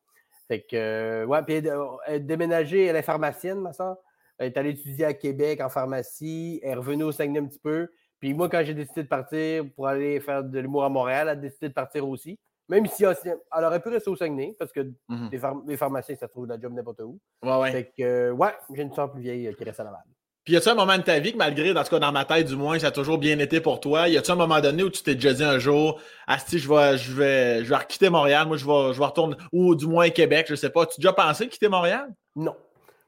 Fait 0.47 0.61
que, 0.61 1.25
ouais, 1.25 1.41
puis 1.41 1.55
elle, 1.55 1.73
elle 2.05 2.13
est 2.15 2.19
déménagée, 2.19 2.85
elle 2.85 2.95
est 2.95 3.01
pharmacienne, 3.01 3.59
ma 3.59 3.73
soeur. 3.73 3.97
Elle 4.37 4.47
est 4.47 4.57
allée 4.57 4.71
étudier 4.71 5.05
à 5.05 5.13
Québec 5.13 5.61
en 5.61 5.69
pharmacie. 5.69 6.59
Elle 6.63 6.71
est 6.71 6.75
revenue 6.75 7.03
au 7.03 7.11
Saguenay 7.11 7.39
un 7.39 7.45
petit 7.45 7.59
peu. 7.59 7.87
Puis 8.19 8.33
moi, 8.33 8.49
quand 8.49 8.61
j'ai 8.65 8.73
décidé 8.73 9.03
de 9.03 9.07
partir 9.07 9.65
pour 9.75 9.87
aller 9.87 10.19
faire 10.19 10.43
de 10.43 10.59
l'humour 10.59 10.83
à 10.85 10.89
Montréal, 10.89 11.23
elle 11.23 11.29
a 11.29 11.35
décidé 11.35 11.69
de 11.69 11.73
partir 11.73 12.07
aussi. 12.07 12.37
Même 12.67 12.87
si 12.87 13.03
elle, 13.03 13.15
aurait 13.63 13.79
pu 13.81 13.89
rester 13.89 14.09
au 14.09 14.15
Saguenay, 14.15 14.55
parce 14.57 14.71
que 14.71 14.79
Mhm. 15.09 15.29
les, 15.31 15.37
phar- 15.37 15.61
les 15.67 15.77
pharmaciens, 15.77 16.15
ça 16.15 16.27
trouve 16.27 16.47
la 16.47 16.59
job 16.59 16.73
n'importe 16.73 17.01
où. 17.01 17.19
Ouais, 17.43 17.57
ouais. 17.59 17.71
Fait 17.71 17.91
que, 17.95 18.31
ouais, 18.31 18.53
j'ai 18.73 18.81
une 18.81 18.93
soeur 18.93 19.11
plus 19.11 19.21
vieille 19.21 19.47
euh, 19.47 19.53
qui 19.53 19.63
reste 19.63 19.79
à 19.79 19.83
Laval. 19.83 20.01
Puis 20.43 20.53
y 20.53 20.57
a-tu 20.57 20.69
un 20.69 20.75
moment 20.75 20.95
de 20.97 21.01
ta 21.03 21.17
vie 21.19 21.31
que 21.33 21.37
malgré, 21.37 21.73
dans 21.73 21.83
tout 21.83 21.89
cas 21.89 21.99
dans 21.99 22.11
ma 22.11 22.23
tête 22.25 22.47
du 22.47 22.55
moins, 22.55 22.77
ça 22.79 22.87
a 22.87 22.91
toujours 22.91 23.17
bien 23.17 23.37
été 23.39 23.61
pour 23.61 23.79
toi? 23.79 24.07
Y 24.09 24.17
a-tu 24.17 24.29
un 24.31 24.35
moment 24.35 24.59
donné 24.61 24.83
où 24.83 24.89
tu 24.91 25.01
t'es 25.03 25.15
déjà 25.15 25.33
dit 25.33 25.43
un 25.43 25.57
jour, 25.59 25.99
Asti, 26.27 26.59
je 26.59 26.69
vais, 26.69 26.97
je 26.97 27.13
vais, 27.13 27.63
je 27.65 27.69
vais 27.73 27.79
quitter 27.87 28.09
Montréal, 28.09 28.47
moi 28.47 28.55
je 28.57 28.65
vais, 28.65 28.93
je 28.93 28.99
vais 28.99 29.05
retourner, 29.05 29.35
ou 29.51 29.73
du 29.75 29.87
moins 29.87 30.09
Québec, 30.09 30.45
je 30.49 30.55
sais 30.55 30.69
pas. 30.69 30.85
Tu 30.85 30.93
as 30.93 30.97
déjà 30.97 31.13
pensé 31.13 31.47
quitter 31.49 31.67
Montréal? 31.67 32.13
Non. 32.35 32.55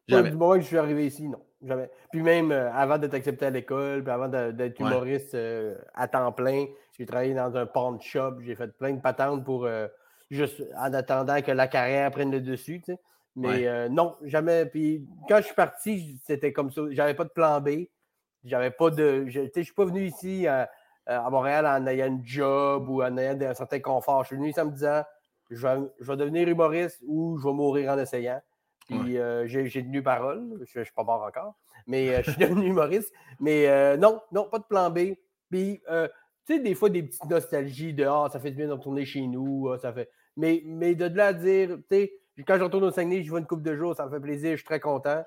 Jamais. 0.07 0.29
Du 0.31 0.37
moment 0.37 0.53
que 0.55 0.61
je 0.61 0.65
suis 0.67 0.77
arrivé 0.77 1.05
ici, 1.07 1.27
non. 1.27 1.41
Jamais. 1.63 1.89
Puis 2.11 2.21
même 2.21 2.51
euh, 2.51 2.71
avant 2.71 2.97
d'être 2.97 3.13
accepté 3.15 3.45
à 3.45 3.49
l'école, 3.49 4.03
puis 4.03 4.11
avant 4.11 4.27
d'être 4.27 4.79
Ouais. 4.79 4.85
humoriste 4.85 5.33
euh, 5.35 5.75
à 5.95 6.07
temps 6.07 6.31
plein, 6.31 6.65
j'ai 6.97 7.05
travaillé 7.05 7.33
dans 7.33 7.55
un 7.57 7.65
pawn 7.65 7.99
shop, 7.99 8.41
j'ai 8.41 8.55
fait 8.55 8.67
plein 8.77 8.93
de 8.93 9.01
patentes 9.01 9.43
pour 9.43 9.65
euh, 9.65 9.87
juste 10.29 10.63
en 10.77 10.93
attendant 10.93 11.41
que 11.41 11.51
la 11.51 11.67
carrière 11.67 12.11
prenne 12.11 12.31
le 12.31 12.41
dessus, 12.41 12.79
tu 12.81 12.93
sais. 12.93 12.99
Mais 13.35 13.67
Ouais. 13.69 13.89
non, 13.89 14.15
jamais. 14.23 14.65
Puis 14.65 15.07
quand 15.27 15.37
je 15.37 15.43
suis 15.43 15.55
parti, 15.55 16.19
c'était 16.25 16.53
comme 16.53 16.71
ça. 16.71 16.81
J'avais 16.89 17.13
pas 17.13 17.23
de 17.23 17.29
plan 17.29 17.59
B. 17.61 17.85
J'avais 18.43 18.71
pas 18.71 18.89
de. 18.89 19.25
Je 19.27 19.41
je 19.55 19.61
suis 19.61 19.73
pas 19.73 19.85
venu 19.85 20.05
ici 20.05 20.47
à, 20.47 20.69
à 21.05 21.29
Montréal 21.29 21.65
en 21.67 21.85
ayant 21.87 22.07
une 22.07 22.25
job 22.25 22.87
ou 22.89 23.03
en 23.03 23.15
ayant 23.17 23.39
un 23.41 23.53
certain 23.53 23.79
confort. 23.79 24.23
Je 24.23 24.27
suis 24.27 24.35
venu 24.37 24.49
ici 24.49 24.59
en 24.61 24.65
me 24.65 24.71
disant 24.71 25.03
je 25.51 25.65
vais, 25.67 25.77
je 25.99 26.11
vais 26.11 26.17
devenir 26.17 26.47
humoriste 26.47 27.01
ou 27.05 27.37
je 27.37 27.47
vais 27.47 27.53
mourir 27.53 27.91
en 27.91 27.97
essayant. 27.99 28.41
Puis 28.87 29.17
euh, 29.17 29.47
j'ai 29.47 29.69
tenu 29.69 30.01
parole. 30.01 30.59
Je 30.65 30.79
ne 30.79 30.83
suis 30.83 30.93
pas 30.93 31.03
mort 31.03 31.23
encore. 31.23 31.55
Mais 31.87 32.09
euh, 32.15 32.21
je 32.23 32.31
suis 32.31 32.39
devenu 32.45 32.67
humoriste. 32.67 33.13
Mais 33.39 33.67
euh, 33.67 33.97
non, 33.97 34.21
non, 34.31 34.45
pas 34.49 34.59
de 34.59 34.63
plan 34.65 34.89
B. 34.89 35.13
Puis, 35.49 35.81
tu 36.45 36.53
sais, 36.55 36.59
des 36.59 36.75
fois, 36.75 36.89
des 36.89 37.03
petites 37.03 37.25
nostalgies 37.25 37.93
de 37.93 38.05
Ah, 38.05 38.27
ça 38.31 38.39
fait 38.39 38.51
du 38.51 38.57
bien 38.57 38.67
de 38.67 38.73
retourner 38.73 39.05
chez 39.05 39.21
nous. 39.27 39.69
ah, 39.71 39.77
ça 39.77 39.91
fait... 39.93 40.09
mais, 40.35 40.61
mais 40.65 40.95
de 40.95 41.05
là 41.05 41.27
à 41.27 41.33
dire, 41.33 41.77
tu 41.77 41.83
sais, 41.89 42.13
quand 42.45 42.57
je 42.57 42.63
retourne 42.63 42.83
au 42.83 42.91
Saguenay, 42.91 43.23
je 43.23 43.29
vois 43.29 43.39
une 43.39 43.45
couple 43.47 43.63
de 43.63 43.75
jours, 43.75 43.95
ça 43.95 44.05
me 44.05 44.11
fait 44.11 44.19
plaisir, 44.19 44.51
je 44.51 44.57
suis 44.57 44.65
très 44.65 44.79
content. 44.79 45.23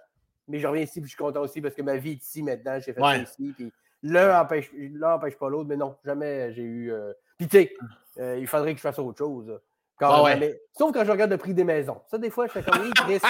Mais 0.49 0.59
je 0.59 0.67
reviens 0.67 0.83
ici, 0.83 1.01
puis 1.01 1.09
je 1.09 1.15
suis 1.15 1.23
content 1.23 1.41
aussi 1.43 1.61
parce 1.61 1.75
que 1.75 1.83
ma 1.83 1.97
vie 1.97 2.13
est 2.13 2.23
ici 2.25 2.43
maintenant. 2.43 2.79
J'ai 2.81 2.93
fait 2.93 3.01
Ouais. 3.01 3.17
ça 3.17 3.23
ici. 3.23 3.53
Puis 3.57 3.73
l'un 4.03 4.41
empêche, 4.41 4.71
l'un 4.75 5.15
empêche 5.15 5.37
pas 5.37 5.49
l'autre, 5.49 5.69
mais 5.69 5.77
non, 5.77 5.97
jamais 6.05 6.53
j'ai 6.53 6.63
eu. 6.63 6.93
euh, 6.93 7.13
Puis, 7.39 7.49
tu 7.49 7.59
sais, 7.59 7.73
euh, 8.19 8.37
il 8.39 8.47
faudrait 8.47 8.73
que 8.73 8.79
je 8.79 8.83
fasse 8.83 8.99
autre 8.99 9.19
chose. 9.19 9.61
Là. 10.01 10.09
Quand 10.09 10.25
ouais. 10.25 10.37
mais- 10.39 10.61
Sauf 10.77 10.93
quand 10.93 11.05
je 11.05 11.11
regarde 11.11 11.31
le 11.31 11.37
prix 11.37 11.53
des 11.55 11.65
maisons. 11.65 12.01
Ça, 12.11 12.17
des 12.19 12.31
fois, 12.31 12.47
je 12.47 12.53
fais 12.53 12.63
comme 12.63 12.81
oui, 12.83 12.91
Chris, 12.97 13.21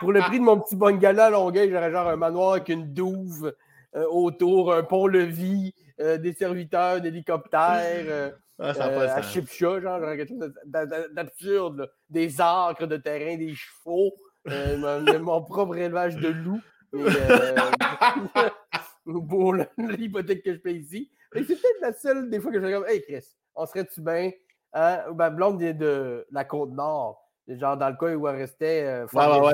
pour 0.00 0.12
le 0.12 0.20
prix 0.20 0.38
de 0.38 0.44
mon 0.44 0.58
petit 0.58 0.74
bungalow 0.76 1.20
à 1.20 1.30
Longueuil, 1.30 1.70
j'aurais 1.70 1.90
genre 1.90 2.08
un 2.08 2.16
manoir 2.16 2.52
avec 2.52 2.68
une 2.70 2.92
douve 2.94 3.54
euh, 3.94 4.04
autour, 4.10 4.72
un 4.72 4.82
pont-levis, 4.82 5.74
euh, 6.00 6.16
des 6.18 6.32
serviteurs 6.32 7.00
d'hélicoptères. 7.00 8.04
euh, 8.08 8.30
Ah, 8.58 8.70
a 8.70 8.88
euh, 8.88 9.08
à. 9.16 9.22
Chipcha, 9.22 9.80
genre, 9.80 9.98
j'aurais 10.00 10.16
quelque 10.16 10.28
chose 10.28 10.38
de- 10.38 10.54
d'a- 10.64 10.86
d'a- 10.86 11.08
d'absurde. 11.08 11.90
Des 12.08 12.40
acres 12.40 12.86
de 12.86 12.96
terrain, 12.96 13.36
des 13.36 13.54
chevaux, 13.54 14.14
mon, 14.46 15.18
mon 15.20 15.42
propre 15.42 15.76
élevage 15.76 16.16
de 16.16 16.28
loups. 16.28 16.60
Mais, 16.92 17.04
pour 19.28 19.54
l'hypothèque 19.78 20.42
que 20.42 20.52
je 20.54 20.58
paye 20.58 20.78
ici. 20.78 21.10
Que 21.30 21.40
C'est 21.44 21.56
peut-être 21.56 21.80
la 21.80 21.92
seule 21.92 22.30
des 22.30 22.40
fois 22.40 22.52
que 22.52 22.60
je 22.60 22.72
comme 22.72 22.86
Hey 22.86 23.02
Chris, 23.02 23.26
on 23.54 23.66
serait-tu 23.66 24.00
bien? 24.00 24.30
Hein? 24.74 24.98
Ma 25.14 25.30
blonde 25.30 25.60
vient 25.60 25.72
de 25.72 26.26
la 26.30 26.44
Côte-Nord, 26.44 27.22
genre 27.48 27.76
dans 27.76 27.88
le 27.88 27.96
cas 27.96 28.14
où 28.14 28.28
elle 28.28 28.36
restait, 28.36 28.82
euh, 28.84 29.06
ouais, 29.14 29.50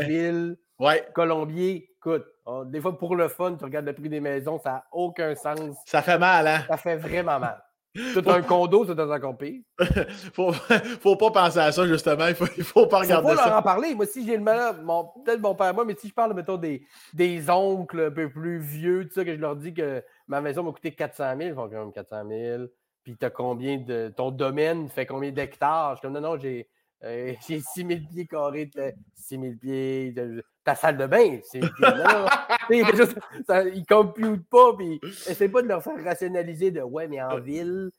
ouais. 0.79 1.09
Colombier. 1.15 1.89
Écoute, 1.99 2.25
on- 2.47 2.65
des 2.65 2.81
fois 2.81 2.97
pour 2.97 3.15
le 3.15 3.29
fun, 3.29 3.55
tu 3.57 3.65
regardes 3.65 3.87
le 3.87 3.93
prix 3.93 4.09
des 4.09 4.21
maisons, 4.21 4.59
ça 4.59 4.71
n'a 4.71 4.85
aucun 4.93 5.35
sens. 5.35 5.77
ça 5.87 6.01
fait 6.03 6.19
mal, 6.19 6.47
hein? 6.49 6.61
Ça 6.69 6.77
fait 6.79 6.97
vraiment 6.97 7.39
mal. 7.39 7.63
Tout 8.15 8.23
un 8.31 8.41
condo, 8.43 8.87
c'est 8.87 8.99
encore 9.01 9.37
pire. 9.37 9.63
Faut, 10.33 10.53
faut 10.53 11.17
pas 11.17 11.33
penser 11.33 11.59
à 11.59 11.73
ça, 11.73 11.85
justement. 11.89 12.29
Il 12.29 12.37
faut, 12.37 12.47
il 12.57 12.63
faut 12.63 12.87
pas 12.87 12.99
Faut 12.99 13.03
regarder 13.03 13.27
pas 13.31 13.35
leur 13.35 13.45
ça. 13.45 13.59
en 13.59 13.63
parler. 13.63 13.97
Moi, 13.97 14.07
si 14.07 14.25
j'ai 14.25 14.37
le 14.37 14.43
malheur, 14.45 14.77
mon- 14.81 15.11
peut-être 15.25 15.41
mon 15.41 15.57
père, 15.57 15.75
moi, 15.75 15.85
mais 15.85 15.97
si 15.99 16.07
je 16.09 16.15
parle, 16.15 16.33
mettons, 16.33 16.57
des, 16.57 16.87
des 17.15 17.51
oncles 17.51 18.03
un 18.07 18.11
peu 18.13 18.31
plus 18.31 18.61
vieux, 18.61 19.09
tout 19.09 19.15
ça, 19.15 19.25
que 19.25 19.35
je 19.35 19.41
leur 19.41 19.57
dis 19.57 19.75
que 19.75 20.05
ma 20.29 20.41
maison 20.41 20.63
m'a 20.63 20.71
coûté 20.71 20.93
400 20.95 21.37
000, 21.37 21.41
ils 21.51 21.55
font 21.55 21.69
quand 21.69 21.81
même 21.81 21.93
400 21.93 22.23
000. 22.29 22.63
Puis 23.03 23.17
t'as 23.17 23.31
combien 23.31 23.79
de. 23.79 24.13
Ton 24.17 24.31
domaine 24.31 24.89
fait 24.89 25.07
combien 25.07 25.31
d'hectares? 25.31 25.93
Je 25.95 25.99
suis 25.99 26.03
comme, 26.03 26.13
non, 26.15 26.21
non, 26.33 26.39
j'ai. 26.39 26.69
euh, 27.05 27.33
j'ai 27.49 27.61
6 27.61 27.87
000 27.87 28.01
pieds 28.13 28.27
carrés, 28.27 28.67
de- 28.67 28.93
6 29.15 29.39
000 29.41 29.55
pieds, 29.61 30.13
de- 30.13 30.45
ta 30.65 30.75
salle 30.75 30.97
de 30.99 31.07
bain, 31.07 31.39
c'est. 31.45 31.61
Tu 32.69 32.77
il 32.77 32.85
ça- 33.47 33.65
ils 33.65 33.85
computent 33.87 34.49
pas, 34.49 34.75
puis 34.77 35.01
essaie 35.29 35.49
pas 35.49 35.63
de 35.63 35.69
leur 35.69 35.83
faire 35.83 36.03
rationaliser 36.05 36.71
de 36.71 36.83
ouais, 36.83 37.09
mais 37.09 37.21
en 37.23 37.41
ville, 37.41 37.91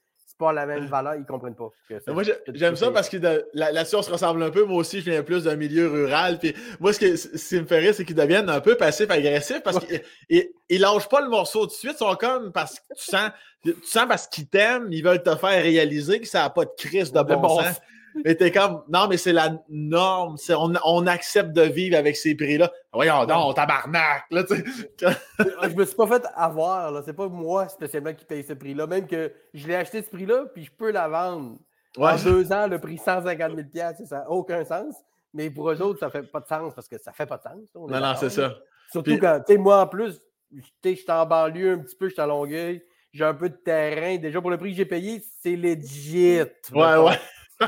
pas 0.41 0.51
la 0.53 0.65
même 0.65 0.85
valeur, 0.87 1.15
ils 1.15 1.25
comprennent 1.25 1.55
pas. 1.55 1.69
que 1.87 2.11
Moi, 2.11 2.23
j'aime 2.53 2.75
ça 2.75 2.89
parce 2.91 3.09
que 3.09 3.17
de- 3.17 3.45
la- 3.53 3.71
là-dessus, 3.71 3.95
on 3.95 4.01
se 4.01 4.11
ressemble 4.11 4.41
un 4.43 4.49
peu. 4.49 4.63
Moi 4.65 4.77
aussi, 4.77 4.99
je 5.01 5.09
viens 5.11 5.21
plus 5.23 5.43
d'un 5.43 5.55
milieu 5.55 5.87
rural. 5.87 6.39
Puis 6.39 6.53
moi, 6.79 6.91
ce, 6.93 6.99
que, 6.99 7.15
ce 7.15 7.27
qui 7.55 7.61
me 7.61 7.65
fait 7.67 7.79
rire, 7.79 7.93
c'est 7.93 8.03
qu'ils 8.05 8.15
deviennent 8.15 8.49
un 8.49 8.59
peu 8.59 8.75
passifs-agressifs 8.75 9.61
parce 9.63 9.79
qu'ils 9.85 10.01
ils, 10.29 10.49
ils 10.69 10.81
lâchent 10.81 11.07
pas 11.09 11.21
le 11.21 11.29
morceau 11.29 11.61
tout 11.61 11.67
de 11.67 11.71
suite. 11.73 11.93
Ils 11.95 11.97
sont 11.97 12.15
comme 12.15 12.51
parce 12.51 12.79
que 12.79 12.93
tu 12.97 13.03
sens, 13.05 13.29
tu 13.63 13.75
sens 13.83 14.05
parce 14.07 14.27
qu'ils 14.27 14.47
t'aiment, 14.47 14.87
ils 14.91 15.03
veulent 15.03 15.21
te 15.23 15.35
faire 15.35 15.61
réaliser 15.63 16.19
que 16.19 16.27
ça 16.27 16.39
n'a 16.43 16.49
pas 16.49 16.65
de 16.65 16.71
crise 16.77 17.11
de 17.11 17.19
De 17.19 17.23
bon, 17.23 17.39
bon 17.41 17.61
sens. 17.61 17.79
Mais 18.25 18.35
t'es 18.35 18.51
comme, 18.51 18.83
non, 18.89 19.07
mais 19.07 19.17
c'est 19.17 19.33
la 19.33 19.57
norme. 19.69 20.37
c'est- 20.37 20.53
On, 20.53 20.73
on 20.85 21.07
accepte 21.07 21.51
de 21.53 21.61
vivre 21.61 21.97
avec 21.97 22.15
ces 22.17 22.35
prix-là. 22.35 22.71
Voyons 22.93 23.25
donc, 23.25 23.55
tabarnak. 23.55 24.23
Là, 24.31 24.43
je 24.49 25.75
me 25.75 25.85
suis 25.85 25.95
pas 25.95 26.07
fait 26.07 26.23
avoir, 26.35 26.91
là. 26.91 27.01
C'est 27.05 27.13
pas 27.13 27.27
moi 27.27 27.67
spécialement 27.69 28.13
qui 28.13 28.25
paye 28.25 28.43
ce 28.43 28.53
prix-là. 28.53 28.87
Même 28.87 29.07
que 29.07 29.31
je 29.53 29.67
l'ai 29.67 29.75
acheté 29.75 30.01
ce 30.01 30.09
prix-là, 30.09 30.45
puis 30.53 30.65
je 30.65 30.71
peux 30.71 30.91
la 30.91 31.07
vendre. 31.07 31.57
Ouais, 31.97 32.11
en 32.11 32.15
deux 32.23 32.51
ans, 32.53 32.67
le 32.67 32.79
prix 32.79 32.97
150 32.97 33.55
000 33.55 33.67
piastres, 33.71 34.03
ça 34.07 34.19
n'a 34.19 34.29
aucun 34.29 34.63
sens. 34.63 34.95
Mais 35.33 35.49
pour 35.49 35.69
eux 35.71 35.81
autres, 35.81 35.99
ça 35.99 36.09
fait 36.09 36.23
pas 36.23 36.39
de 36.41 36.47
sens 36.47 36.73
parce 36.75 36.87
que 36.87 36.97
ça 36.97 37.11
fait 37.13 37.25
pas 37.25 37.37
de 37.37 37.43
sens. 37.43 37.69
on 37.75 37.87
non, 37.87 37.99
non, 37.99 38.13
c'est 38.19 38.29
ça. 38.29 38.55
Surtout 38.91 39.11
Puis- 39.11 39.19
quand, 39.19 39.39
tu 39.45 39.53
sais, 39.53 39.57
moi 39.59 39.81
en 39.81 39.87
plus, 39.87 40.21
je 40.53 40.89
suis 40.93 41.05
en 41.09 41.25
banlieue 41.25 41.73
un 41.73 41.77
petit 41.79 41.95
peu, 41.95 42.07
je 42.09 42.13
suis 42.13 42.21
à 42.21 42.27
Longueuil, 42.27 42.83
j'ai 43.13 43.23
un 43.23 43.33
peu 43.33 43.49
de 43.49 43.55
terrain. 43.55 44.17
Déjà, 44.17 44.41
pour 44.41 44.49
le 44.51 44.57
prix 44.57 44.71
que 44.71 44.77
j'ai 44.77 44.85
payé, 44.85 45.23
c'est 45.41 45.55
legit. 45.55 46.39
Ouais, 46.73 46.97
ouais. 46.97 47.17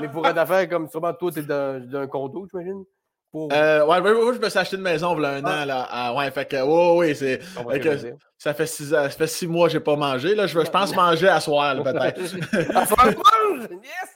Mais 0.01 0.07
pour 0.09 0.25
une 0.25 0.37
affaire 0.37 0.67
comme 0.69 0.87
sûrement 0.89 1.13
toi, 1.13 1.31
t'es 1.31 1.41
d'un 1.43 2.07
condo, 2.07 2.47
j'imagine? 2.51 2.83
Pour... 3.31 3.49
Euh, 3.51 3.83
ouais, 3.85 3.99
ouais, 3.99 4.11
ouais, 4.11 4.33
je 4.35 4.39
me 4.39 4.47
suis 4.49 4.59
acheté 4.59 4.75
une 4.75 4.83
maison 4.83 5.17
il 5.17 5.23
y 5.23 5.25
a 5.25 5.29
un 5.29 5.41
Ah. 5.43 5.63
an. 5.63 5.65
Là. 5.65 6.13
Ouais, 6.15 6.29
fait 6.29 6.45
que, 6.47 6.95
ouais, 6.95 7.13
c'est. 7.15 7.39
Ça 8.37 8.53
fait 8.53 8.67
six, 8.67 8.93
ans- 8.93 9.03
ça 9.03 9.09
fait 9.09 9.25
six 9.27 9.47
mois 9.47 9.67
que 9.67 9.73
je 9.73 9.77
n'ai 9.79 9.83
pas 9.83 9.95
mangé. 9.95 10.35
Là. 10.35 10.45
Je, 10.45 10.59
je 10.59 10.69
pense 10.69 10.95
manger 10.95 11.29
à 11.29 11.39
soir, 11.39 11.75
peut-être. 11.83 12.19
Yes! 12.19 14.15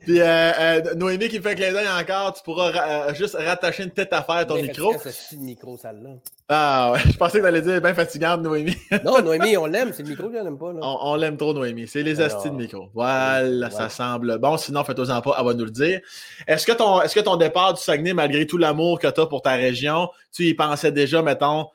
Puis 0.00 0.20
euh, 0.20 0.24
euh, 0.58 0.94
Noémie 0.94 1.28
qui 1.28 1.38
me 1.38 1.42
fait 1.42 1.54
clin 1.54 1.72
d'œil 1.72 1.86
encore, 1.88 2.32
tu 2.34 2.42
pourras 2.42 2.70
ra- 2.72 2.88
euh, 3.08 3.14
juste 3.14 3.36
rattacher 3.38 3.84
une 3.84 3.90
tête 3.90 4.12
à 4.12 4.22
faire 4.22 4.34
à 4.36 4.44
ton 4.44 4.54
Bien 4.54 4.64
micro. 4.64 4.92
fatigant, 4.92 5.10
ce 5.12 5.28
petit 5.34 5.36
micro, 5.38 5.76
celle-là? 5.76 6.10
Ah 6.48 6.92
ouais, 6.92 6.98
je 7.12 7.16
pensais 7.16 7.38
que 7.38 7.44
t'allais 7.44 7.62
dire 7.62 7.80
bien 7.80 7.94
fatigante, 7.94 8.40
Noémie. 8.42 8.76
Non, 9.04 9.20
Noémie, 9.22 9.56
on 9.56 9.66
l'aime, 9.66 9.92
c'est 9.92 10.02
le 10.02 10.08
micro 10.10 10.28
que 10.28 10.42
n'aime 10.42 10.58
pas. 10.58 10.72
Là. 10.72 10.80
On, 10.82 11.12
on 11.12 11.16
l'aime 11.16 11.36
trop, 11.36 11.54
Noémie. 11.54 11.86
C'est 11.86 12.02
les 12.02 12.20
Alors, 12.20 12.36
astis 12.36 12.50
de 12.50 12.56
micro. 12.56 12.88
Voilà, 12.94 13.66
ouais. 13.66 13.70
ça 13.70 13.88
semble 13.88 14.38
bon. 14.38 14.56
Sinon, 14.56 14.82
faites-en 14.84 15.20
pas, 15.22 15.36
elle 15.38 15.44
va 15.46 15.54
nous 15.54 15.64
le 15.64 15.70
dire. 15.70 16.00
Est-ce 16.46 16.66
que 16.66 16.72
ton, 16.72 17.00
est-ce 17.02 17.14
que 17.14 17.20
ton 17.20 17.36
départ 17.36 17.74
du 17.74 17.80
Saguenay, 17.80 18.12
malgré 18.12 18.46
tout 18.46 18.58
l'amour 18.58 18.98
que 18.98 19.06
tu 19.08 19.20
as 19.20 19.26
pour 19.26 19.40
ta 19.42 19.52
région, 19.52 20.08
tu 20.34 20.44
y 20.44 20.54
pensais 20.54 20.92
déjà, 20.92 21.22
mettons, 21.22 21.66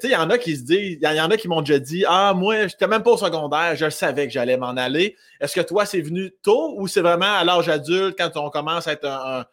sais, 0.00 0.08
il 0.08 0.12
y 0.12 0.16
en 0.16 0.30
a 0.30 0.38
qui 0.38 0.56
se 0.56 0.62
disent, 0.62 0.98
y, 1.00 1.20
en 1.20 1.30
a 1.30 1.36
qui 1.36 1.48
m'ont 1.48 1.60
déjà 1.62 1.78
dit 1.78 2.04
Ah, 2.08 2.32
moi, 2.34 2.66
j'étais 2.66 2.86
même 2.86 3.02
pas 3.02 3.12
au 3.12 3.16
secondaire, 3.16 3.74
je 3.74 3.90
savais 3.90 4.26
que 4.26 4.32
j'allais 4.32 4.56
m'en 4.56 4.68
aller. 4.76 5.16
Est-ce 5.40 5.54
que 5.54 5.66
toi, 5.66 5.84
c'est 5.84 6.00
venu 6.00 6.32
tôt 6.42 6.74
ou 6.78 6.86
c'est 6.86 7.00
vraiment 7.00 7.34
à 7.34 7.44
l'âge 7.44 7.68
adulte, 7.68 8.16
quand 8.18 8.30
on 8.36 8.50
commence 8.50 8.86
à 8.86 8.92
être 8.92 9.06
un- 9.06 9.44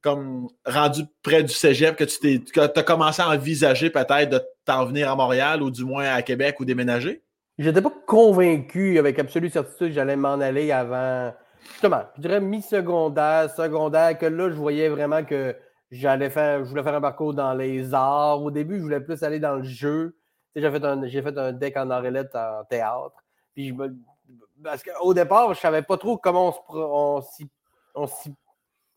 comme 0.00 0.48
rendu 0.64 1.02
près 1.22 1.42
du 1.42 1.52
cégep, 1.52 1.96
que 1.96 2.04
tu 2.04 2.18
t'es, 2.18 2.38
que 2.40 2.60
as 2.60 2.82
commencé 2.82 3.20
à 3.20 3.28
envisager 3.28 3.90
peut-être 3.90 4.30
de 4.30 4.40
t'en 4.64 4.86
venir 4.86 5.10
à 5.10 5.16
Montréal 5.16 5.62
ou 5.62 5.70
du 5.70 5.84
moins 5.84 6.04
à 6.06 6.22
Québec 6.22 6.58
ou 6.60 6.64
déménager? 6.64 7.22
J'étais 7.58 7.82
pas 7.82 7.92
convaincu 8.06 8.98
avec 8.98 9.18
absolue 9.18 9.50
certitude 9.50 9.88
que 9.88 9.94
j'allais 9.94 10.16
m'en 10.16 10.40
aller 10.40 10.72
avant. 10.72 11.34
Justement, 11.72 12.02
je 12.16 12.22
dirais 12.22 12.40
mi-secondaire, 12.40 13.50
secondaire, 13.54 14.18
que 14.18 14.26
là, 14.26 14.48
je 14.48 14.54
voyais 14.54 14.88
vraiment 14.88 15.22
que 15.22 15.54
j'allais 15.92 16.30
faire, 16.30 16.64
je 16.64 16.70
voulais 16.70 16.82
faire 16.82 16.94
un 16.94 17.00
parcours 17.00 17.34
dans 17.34 17.54
les 17.54 17.94
arts. 17.94 18.42
Au 18.42 18.50
début, 18.50 18.78
je 18.78 18.82
voulais 18.82 19.00
plus 19.00 19.22
aller 19.22 19.38
dans 19.38 19.56
le 19.56 19.62
jeu. 19.62 20.16
J'ai 20.56 20.68
fait 20.70 20.84
un, 20.84 21.06
j'ai 21.06 21.22
fait 21.22 21.38
un 21.38 21.52
deck 21.52 21.76
en 21.76 21.90
orelette 21.90 22.34
en 22.34 22.64
théâtre. 22.64 23.22
Puis 23.54 23.68
je 23.68 23.74
me- 23.74 23.94
parce 24.64 24.82
qu'au 24.82 25.14
départ, 25.14 25.54
je 25.54 25.60
savais 25.60 25.82
pas 25.82 25.96
trop 25.96 26.16
comment 26.18 26.54
on 26.68 27.20
s'y, 27.22 27.48
on 27.94 28.06
s'y, 28.06 28.34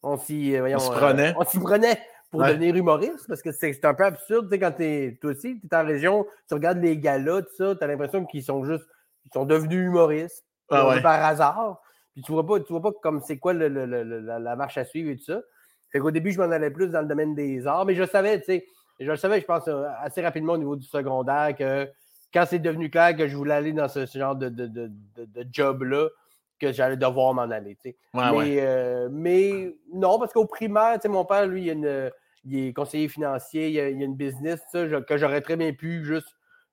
on 0.01 0.17
s'y, 0.17 0.55
euh, 0.55 0.65
euh, 0.67 0.77
prenait. 0.77 1.33
on 1.37 1.43
s'y 1.43 1.59
prenait 1.59 1.99
pour 2.31 2.39
Ouais. 2.41 2.49
devenir 2.49 2.75
humoriste? 2.75 3.27
Parce 3.27 3.41
que 3.41 3.51
c'est 3.51 3.83
un 3.85 3.93
peu 3.93 4.05
absurde, 4.05 4.45
tu 4.47 4.55
sais, 4.55 4.59
quand 4.59 4.71
t'es, 4.71 5.17
toi 5.21 5.31
aussi, 5.31 5.59
tu 5.61 5.67
es 5.71 5.75
en 5.75 5.85
région, 5.85 6.25
tu 6.47 6.53
regardes 6.55 6.79
les 6.79 6.97
galas, 6.97 7.41
tout 7.43 7.55
ça, 7.57 7.75
tu 7.75 7.83
as 7.83 7.87
l'impression 7.87 8.25
qu'ils 8.25 8.43
sont 8.43 8.63
juste, 8.65 8.85
ils 9.25 9.31
sont 9.33 9.45
devenus 9.45 9.85
humoristes. 9.87 10.45
Ah 10.69 10.87
ouais. 10.89 11.01
par 11.01 11.23
hasard. 11.23 11.79
Puis 12.13 12.23
tu 12.23 12.31
vois 12.31 12.43
pas, 12.45 12.59
tu 12.59 12.73
vois 12.73 12.81
pas 12.81 12.91
comme 13.03 13.21
c'est 13.21 13.37
quoi 13.37 13.53
le- 13.53 13.67
le- 13.67 13.85
le- 13.85 14.19
la, 14.19 14.39
la 14.39 14.55
marche 14.55 14.77
à 14.79 14.83
suivre 14.85 15.11
et 15.11 15.17
tout 15.17 15.25
ça. 15.25 15.41
Fait 15.95 16.01
qu'au 16.01 16.11
début, 16.11 16.33
je 16.33 16.41
m'en 16.41 16.51
allais 16.51 16.71
plus 16.71 16.89
dans 16.89 16.99
le 16.99 17.07
domaine 17.07 17.33
des 17.35 17.65
arts, 17.67 17.85
mais 17.85 17.95
je 17.95 18.03
savais, 18.03 18.37
tu 18.39 18.47
sais, 18.47 18.65
je 18.99 19.09
le 19.09 19.15
savais, 19.15 19.39
je 19.39 19.45
pense, 19.45 19.65
euh, 19.69 19.85
assez 20.01 20.21
rapidement 20.21 20.51
au 20.51 20.57
niveau 20.57 20.75
du 20.75 20.85
secondaire 20.85 21.55
que 21.57 21.89
quand 22.33 22.43
c'est 22.45 22.59
devenu 22.59 22.89
clair 22.89 23.15
que 23.15 23.29
je 23.29 23.37
voulais 23.37 23.53
aller 23.53 23.71
dans 23.71 23.87
ce, 23.87 24.05
ce 24.05 24.19
genre 24.19 24.35
de, 24.35 24.49
de, 24.49 24.67
de- 24.67 24.91
de- 25.15 25.47
job-là, 25.49 26.09
que 26.59 26.73
j'allais 26.73 26.97
devoir 26.97 27.33
m'en 27.33 27.43
aller. 27.43 27.77
Ouais, 27.85 27.95
mais, 28.13 28.31
ouais. 28.31 28.57
euh, 28.59 29.07
mais 29.09 29.73
non, 29.93 30.19
parce 30.19 30.33
qu'au 30.33 30.45
primaire, 30.45 30.95
tu 30.95 31.03
sais, 31.03 31.07
mon 31.07 31.23
père, 31.23 31.47
lui, 31.47 31.63
il, 31.63 31.69
a 31.69 31.73
une- 31.73 32.11
il 32.43 32.67
est 32.67 32.73
conseiller 32.73 33.07
financier, 33.07 33.69
il 33.69 33.79
a, 33.79 33.87
il 33.87 34.01
a 34.01 34.05
une 34.05 34.17
business, 34.17 34.59
je- 34.73 34.99
que 35.01 35.15
j'aurais 35.15 35.39
très 35.39 35.55
bien 35.55 35.71
pu 35.71 36.03
juste 36.03 36.27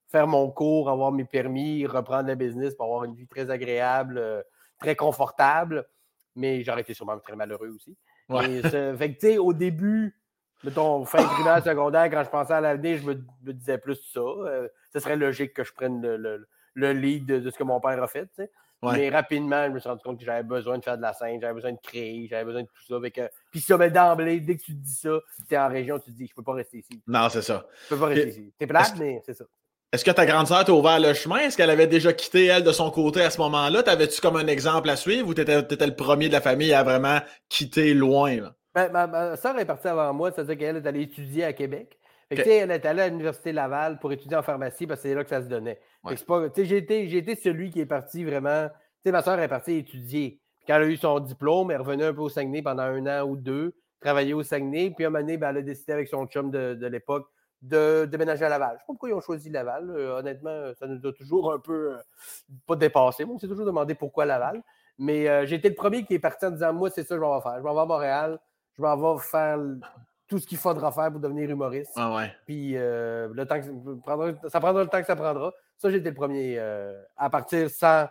faire 0.08 0.26
mon 0.26 0.50
cours, 0.50 0.90
avoir 0.90 1.12
mes 1.12 1.24
permis, 1.26 1.86
reprendre 1.86 2.26
le 2.26 2.34
business 2.34 2.74
pour 2.74 2.86
avoir 2.86 3.04
une 3.04 3.14
vie 3.14 3.28
très 3.28 3.50
agréable, 3.50 4.18
euh, 4.18 4.42
très 4.80 4.96
confortable. 4.96 5.86
Mais 6.34 6.64
j'aurais 6.64 6.80
été 6.80 6.92
sûrement 6.92 7.20
très 7.20 7.36
malheureux 7.36 7.68
aussi. 7.68 7.96
Ouais. 8.32 8.48
Mais 8.48 8.62
ça- 8.62 8.96
fait 8.96 9.14
que, 9.14 9.20
tu 9.20 9.26
sais, 9.28 9.38
au 9.38 9.52
début, 9.52 10.14
mettons, 10.64 11.04
fin 11.04 11.22
primaire, 11.24 11.62
secondaire, 11.64 12.10
quand 12.10 12.24
je 12.24 12.30
pensais 12.30 12.52
à 12.54 12.60
l'avenir, 12.60 12.98
je 12.98 13.04
me, 13.06 13.14
me 13.42 13.52
disais 13.52 13.78
plus 13.78 13.96
ça. 14.12 14.20
Euh, 14.20 14.68
ce 14.92 14.98
serait 15.00 15.16
logique 15.16 15.54
que 15.54 15.64
je 15.64 15.72
prenne 15.72 16.00
le, 16.02 16.16
le- 16.16 16.48
le 16.74 16.92
lead 16.92 17.26
de, 17.26 17.38
de 17.38 17.50
ce 17.50 17.58
que 17.58 17.64
mon 17.64 17.80
père 17.80 18.02
a 18.02 18.06
fait, 18.08 18.26
tu 18.26 18.30
sais. 18.36 18.50
Ouais. 18.82 18.96
Mais 18.96 19.10
rapidement, 19.10 19.64
je 19.66 19.70
me 19.72 19.78
suis 19.78 19.88
rendu 19.88 20.02
compte 20.02 20.18
que 20.18 20.24
j'avais 20.24 20.42
besoin 20.42 20.76
de 20.76 20.82
faire 20.82 20.96
de 20.96 21.02
la 21.02 21.12
scène, 21.12 21.40
j'avais 21.40 21.54
besoin 21.54 21.70
de 21.72 21.78
créer, 21.80 22.26
j'avais 22.28 22.44
besoin 22.44 22.62
de 22.62 22.66
tout 22.66 22.82
ça. 22.88 23.10
Que- 23.10 23.30
Puis 23.52 23.60
ça, 23.60 23.76
ben, 23.76 23.92
d'emblée, 23.92 24.40
dès 24.40 24.56
que 24.56 24.62
tu 24.62 24.72
te 24.74 24.80
dis 24.80 24.94
ça, 24.94 25.20
tu 25.48 25.54
es 25.54 25.58
en 25.58 25.68
région, 25.68 25.98
tu 26.00 26.10
te 26.10 26.16
dis, 26.16 26.26
je 26.26 26.34
peux 26.34 26.42
pas 26.42 26.54
rester 26.54 26.78
ici. 26.78 27.00
Non, 27.06 27.28
c'est 27.28 27.42
ça. 27.42 27.64
Je 27.84 27.94
peux 27.94 28.00
pas 28.00 28.06
rester 28.06 28.22
Puis, 28.30 28.40
ici. 28.40 28.54
C'est 28.58 28.66
plate, 28.66 28.94
mais 28.98 29.22
c'est 29.24 29.34
ça. 29.34 29.44
Est-ce 29.92 30.06
que 30.06 30.10
ta 30.10 30.24
grande 30.24 30.46
sœur 30.46 30.64
t'a 30.64 30.72
ouvert 30.72 30.98
le 30.98 31.12
chemin? 31.12 31.40
Est-ce 31.40 31.56
qu'elle 31.56 31.68
avait 31.68 31.86
déjà 31.86 32.14
quitté, 32.14 32.46
elle, 32.46 32.64
de 32.64 32.72
son 32.72 32.90
côté 32.90 33.20
à 33.20 33.28
ce 33.28 33.38
moment-là? 33.42 33.82
T'avais-tu 33.82 34.22
comme 34.22 34.36
un 34.36 34.46
exemple 34.46 34.88
à 34.88 34.96
suivre 34.96 35.28
ou 35.28 35.34
t'étais, 35.34 35.62
t'étais 35.64 35.86
le 35.86 35.94
premier 35.94 36.28
de 36.28 36.32
la 36.32 36.40
famille 36.40 36.72
à 36.72 36.82
vraiment 36.82 37.18
quitter 37.50 37.92
loin? 37.92 38.36
Là? 38.36 38.54
Ben, 38.74 38.88
ma, 38.90 39.06
ma 39.06 39.36
soeur 39.36 39.58
est 39.58 39.66
partie 39.66 39.88
avant 39.88 40.14
moi, 40.14 40.32
c'est-à-dire 40.32 40.56
qu'elle 40.56 40.76
est 40.78 40.86
allée 40.86 41.02
étudier 41.02 41.44
à 41.44 41.52
Québec. 41.52 41.98
Fait 42.30 42.42
que, 42.42 42.48
elle 42.48 42.70
est 42.70 42.86
allée 42.86 43.02
à 43.02 43.08
l'Université 43.08 43.52
Laval 43.52 43.98
pour 43.98 44.10
étudier 44.12 44.38
en 44.38 44.42
pharmacie 44.42 44.86
parce 44.86 45.02
que 45.02 45.08
c'est 45.08 45.14
là 45.14 45.24
que 45.24 45.28
ça 45.28 45.42
se 45.42 45.48
donnait. 45.48 45.78
Ouais. 46.04 46.14
J'ai 46.56 46.78
été, 46.78 47.36
celui 47.36 47.70
qui 47.70 47.80
est 47.80 47.86
parti 47.86 48.24
vraiment. 48.24 48.70
Ma 49.04 49.22
soeur 49.22 49.38
est 49.40 49.48
partie 49.48 49.76
étudier. 49.76 50.40
Puis 50.58 50.66
quand 50.68 50.76
elle 50.76 50.84
a 50.84 50.86
eu 50.86 50.96
son 50.96 51.20
diplôme, 51.20 51.70
elle 51.70 51.82
revenue 51.82 52.04
un 52.04 52.14
peu 52.14 52.22
au 52.22 52.30
Saguenay 52.30 52.62
pendant 52.62 52.84
un 52.84 53.06
an 53.06 53.26
ou 53.26 53.36
deux, 53.36 53.74
travailler 54.00 54.32
au 54.32 54.42
Saguenay. 54.42 54.90
Puis 54.96 55.04
à 55.04 55.08
un 55.08 55.10
moment 55.10 55.22
donné, 55.22 55.36
ben, 55.36 55.50
elle 55.50 55.58
a 55.58 55.62
décidé 55.62 55.92
avec 55.92 56.08
son 56.08 56.24
chum 56.24 56.50
de, 56.50 56.72
de 56.72 56.86
l'époque 56.86 57.28
de 57.62 58.04
déménager 58.06 58.44
à 58.44 58.48
Laval. 58.48 58.70
Je 58.70 58.74
ne 58.74 58.78
sais 58.78 58.84
pas 58.84 58.92
pourquoi 58.92 59.08
ils 59.08 59.14
ont 59.14 59.20
choisi 59.20 59.48
Laval. 59.48 59.88
euh, 59.90 60.18
honnêtement, 60.18 60.72
ça 60.78 60.86
nous 60.86 61.06
a 61.06 61.12
toujours 61.12 61.52
un 61.52 61.58
peu 61.60 61.94
euh, 61.94 61.98
pas 62.66 62.74
dépassé. 62.76 63.24
Moi, 63.24 63.36
on 63.36 63.38
s'est 63.38 63.48
toujours 63.48 63.64
demandé 63.66 63.94
pourquoi 63.94 64.24
Laval. 64.26 64.60
Mais 64.98 65.28
euh, 65.28 65.46
j'ai 65.46 65.56
été 65.56 65.68
le 65.68 65.74
premier 65.74 66.04
qui 66.04 66.14
est 66.14 66.18
parti 66.18 66.44
en 66.44 66.50
disant 66.50 66.72
Moi, 66.72 66.90
c'est 66.90 67.02
ça 67.04 67.10
que 67.14 67.16
je 67.16 67.20
m'en 67.20 67.36
vais 67.38 67.42
faire. 67.42 67.56
Je 67.58 67.62
m'en 67.62 67.72
vais 67.74 67.80
à 67.80 67.84
Montréal. 67.86 68.38
Je 68.76 68.82
m'en 68.82 69.14
vais 69.14 69.20
faire 69.22 69.58
tout 70.28 70.38
ce 70.38 70.46
qu'il 70.46 70.58
faudra 70.58 70.90
faire 70.92 71.10
pour 71.10 71.20
devenir 71.20 71.48
humoriste. 71.50 71.92
Ah 71.96 72.14
ouais. 72.16 72.32
Puis 72.46 72.72
euh, 72.76 73.28
le 73.32 73.46
temps 73.46 73.60
que, 73.60 73.66
prendra- 74.00 74.48
ça 74.48 74.60
prendra 74.60 74.82
le 74.82 74.88
temps 74.88 75.00
que 75.00 75.06
ça 75.06 75.16
prendra. 75.16 75.52
Ça, 75.78 75.88
j'ai 75.90 75.98
été 75.98 76.08
le 76.10 76.14
premier 76.16 76.56
euh, 76.58 77.00
à 77.16 77.28
partir 77.30 77.68
sans, 77.70 78.06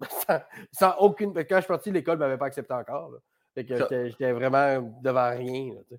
sans, 0.26 0.40
sans 0.72 0.94
aucune. 0.98 1.32
Quand 1.34 1.56
je 1.56 1.60
suis 1.60 1.68
parti, 1.68 1.90
l'école 1.90 2.14
ne 2.14 2.20
m'avait 2.20 2.38
pas 2.38 2.46
accepté 2.46 2.72
encore. 2.74 3.12
j'étais 3.56 4.32
vraiment 4.32 4.80
devant 5.02 5.30
rien. 5.30 5.74
là, 5.74 5.96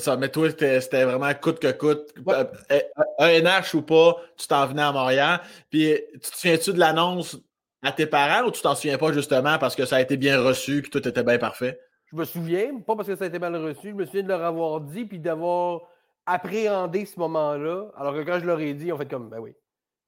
ça. 0.00 0.16
Mais 0.16 0.28
toi, 0.28 0.48
c'était, 0.50 1.04
vraiment 1.04 1.32
coûte 1.34 1.58
que 1.58 1.72
coûte. 1.72 2.12
Ouais. 2.26 2.34
Euh, 2.70 2.80
euh, 3.20 3.40
ENH 3.40 3.74
ou 3.74 3.82
pas, 3.82 4.16
tu 4.36 4.46
t'en 4.46 4.66
venais 4.66 4.82
à 4.82 4.92
Montréal. 4.92 5.40
Puis, 5.70 5.94
tu 6.14 6.18
te 6.20 6.36
souviens-tu 6.36 6.72
de 6.72 6.78
l'annonce 6.78 7.38
à 7.82 7.92
tes 7.92 8.06
parents 8.06 8.46
ou 8.46 8.50
tu 8.50 8.62
t'en 8.62 8.74
souviens 8.74 8.98
pas 8.98 9.12
justement 9.12 9.58
parce 9.58 9.74
que 9.74 9.84
ça 9.84 9.96
a 9.96 10.00
été 10.00 10.16
bien 10.16 10.40
reçu 10.40 10.82
puis 10.82 10.90
tout 10.90 11.06
était 11.06 11.22
bien 11.24 11.38
parfait? 11.38 11.80
Je 12.12 12.16
me 12.16 12.24
souviens, 12.24 12.78
pas 12.80 12.94
parce 12.94 13.08
que 13.08 13.16
ça 13.16 13.24
a 13.24 13.26
été 13.28 13.38
mal 13.38 13.56
reçu, 13.56 13.88
je 13.90 13.94
me 13.94 14.04
souviens 14.04 14.22
de 14.22 14.28
leur 14.28 14.44
avoir 14.44 14.80
dit 14.82 15.04
puis 15.04 15.18
d'avoir 15.18 15.80
appréhendé 16.26 17.04
ce 17.04 17.18
moment-là. 17.18 17.86
Alors 17.96 18.14
que 18.14 18.20
quand 18.22 18.38
je 18.38 18.46
leur 18.46 18.60
ai 18.60 18.74
dit, 18.74 18.92
ont 18.92 18.98
fait 18.98 19.08
comme, 19.10 19.28
ben 19.28 19.38
oui. 19.40 19.54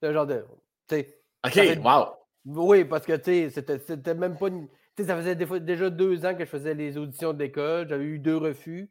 C'est 0.00 0.08
un 0.08 0.12
genre 0.12 0.26
de. 0.26 0.44
OK, 0.92 1.50
fait- 1.50 1.78
wow. 1.78 2.06
Oui, 2.46 2.84
parce 2.84 3.06
que, 3.06 3.14
tu 3.16 3.24
sais, 3.24 3.50
c'était- 3.50 3.78
c'était 3.78 4.14
même 4.14 4.36
pas. 4.36 4.48
une- 4.48 4.68
Tu 4.96 5.02
sais, 5.02 5.08
ça 5.08 5.16
faisait 5.16 5.34
des 5.34 5.46
fois- 5.46 5.58
déjà 5.58 5.90
deux 5.90 6.24
ans 6.24 6.34
que 6.34 6.44
je 6.44 6.48
faisais 6.50 6.74
les 6.74 6.96
auditions 6.96 7.32
d'école. 7.32 7.88
J'avais 7.88 8.04
eu 8.04 8.18
deux 8.20 8.36
refus. 8.36 8.88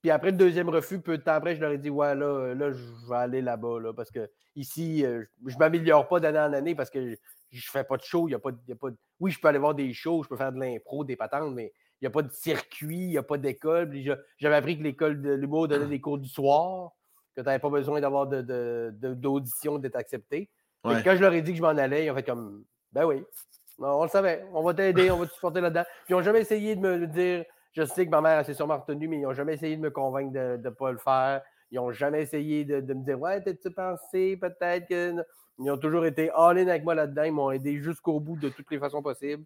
Puis 0.00 0.10
après 0.10 0.30
le 0.30 0.36
deuxième 0.36 0.68
refus, 0.68 0.98
peu 1.00 1.18
de 1.18 1.22
temps 1.22 1.32
après, 1.34 1.54
je 1.56 1.60
leur 1.60 1.72
ai 1.72 1.78
dit, 1.78 1.90
ouais, 1.90 2.14
là, 2.14 2.54
là 2.54 2.72
je 2.72 3.08
vais 3.08 3.16
aller 3.16 3.42
là-bas, 3.42 3.80
là, 3.80 3.92
parce 3.92 4.10
que 4.10 4.30
ici, 4.56 5.04
euh, 5.04 5.24
je 5.46 5.54
ne 5.54 5.58
m'améliore 5.58 6.08
pas 6.08 6.20
d'année 6.20 6.38
en 6.38 6.52
année 6.52 6.74
parce 6.74 6.88
que 6.90 7.00
je 7.50 7.56
ne 7.56 7.60
fais 7.72 7.84
pas 7.84 7.96
de 7.96 8.02
show. 8.02 8.28
Y 8.28 8.34
a 8.34 8.38
pas, 8.38 8.52
de- 8.52 8.58
y 8.66 8.72
a 8.72 8.76
pas 8.76 8.90
de- 8.90 8.96
Oui, 9.20 9.30
je 9.30 9.38
peux 9.40 9.48
aller 9.48 9.58
voir 9.58 9.74
des 9.74 9.92
shows, 9.92 10.22
je 10.22 10.28
peux 10.28 10.36
faire 10.36 10.52
de 10.52 10.58
l'impro, 10.58 11.04
des 11.04 11.16
patentes, 11.16 11.52
mais 11.54 11.72
il 12.00 12.04
n'y 12.04 12.06
a 12.06 12.10
pas 12.10 12.22
de 12.22 12.30
circuit, 12.32 12.96
il 13.04 13.08
n'y 13.10 13.18
a 13.18 13.22
pas 13.22 13.36
d'école. 13.36 13.92
J'avais 14.38 14.54
appris 14.56 14.78
que 14.78 14.82
l'école 14.82 15.20
de 15.20 15.32
l'humour 15.34 15.68
donnait 15.68 15.86
des 15.86 16.00
cours 16.00 16.18
du 16.18 16.28
soir, 16.28 16.92
que 17.36 17.42
tu 17.42 17.46
n'avais 17.46 17.58
pas 17.58 17.68
besoin 17.70 18.00
d'avoir 18.00 18.26
de- 18.26 18.90
d'audition, 19.14 19.78
d'être 19.78 19.96
accepté. 19.96 20.48
Ouais. 20.84 21.02
Quand 21.04 21.14
je 21.14 21.20
leur 21.20 21.32
ai 21.34 21.42
dit 21.42 21.50
que 21.52 21.58
je 21.58 21.62
m'en 21.62 21.68
allais, 21.68 22.06
ils 22.06 22.10
ont 22.10 22.14
fait 22.14 22.22
comme 22.22 22.64
Ben 22.92 23.04
oui, 23.04 23.22
Non, 23.78 24.00
on 24.00 24.02
le 24.04 24.08
savait, 24.10 24.44
on 24.52 24.62
va 24.62 24.74
t'aider, 24.74 25.10
on 25.10 25.16
va 25.18 25.26
te 25.26 25.32
supporter 25.32 25.60
là-dedans. 25.60 25.84
Puis 26.04 26.12
ils 26.12 26.12
n'ont 26.16 26.22
jamais 26.22 26.40
essayé 26.40 26.74
de 26.76 26.80
me 26.80 27.06
dire 27.06 27.44
Je 27.72 27.84
sais 27.84 28.04
que 28.04 28.10
ma 28.10 28.20
mère 28.20 28.44
s'est 28.44 28.54
sûrement 28.54 28.78
retenue, 28.78 29.06
mais 29.08 29.18
ils 29.18 29.22
n'ont 29.22 29.32
jamais 29.32 29.54
essayé 29.54 29.76
de 29.76 29.80
me 29.80 29.90
convaincre 29.90 30.32
de 30.32 30.60
ne 30.62 30.70
pas 30.70 30.90
le 30.90 30.98
faire. 30.98 31.42
Ils 31.70 31.76
n'ont 31.76 31.92
jamais 31.92 32.22
essayé 32.22 32.64
de, 32.64 32.80
me 32.94 33.04
dire 33.04 33.20
Ouais, 33.20 33.40
t'as-tu 33.42 33.70
pensé? 33.70 34.36
Peut-être 34.36 34.88
que. 34.88 35.14
Ils 35.62 35.70
ont 35.70 35.76
toujours 35.76 36.06
été 36.06 36.30
all-in 36.30 36.68
avec 36.68 36.84
moi 36.84 36.94
là-dedans. 36.94 37.24
Ils 37.24 37.32
m'ont 37.32 37.50
aidé 37.50 37.76
jusqu'au 37.76 38.18
bout 38.18 38.36
de 38.38 38.48
toutes 38.48 38.70
les 38.70 38.78
façons 38.78 39.02
possibles. 39.02 39.44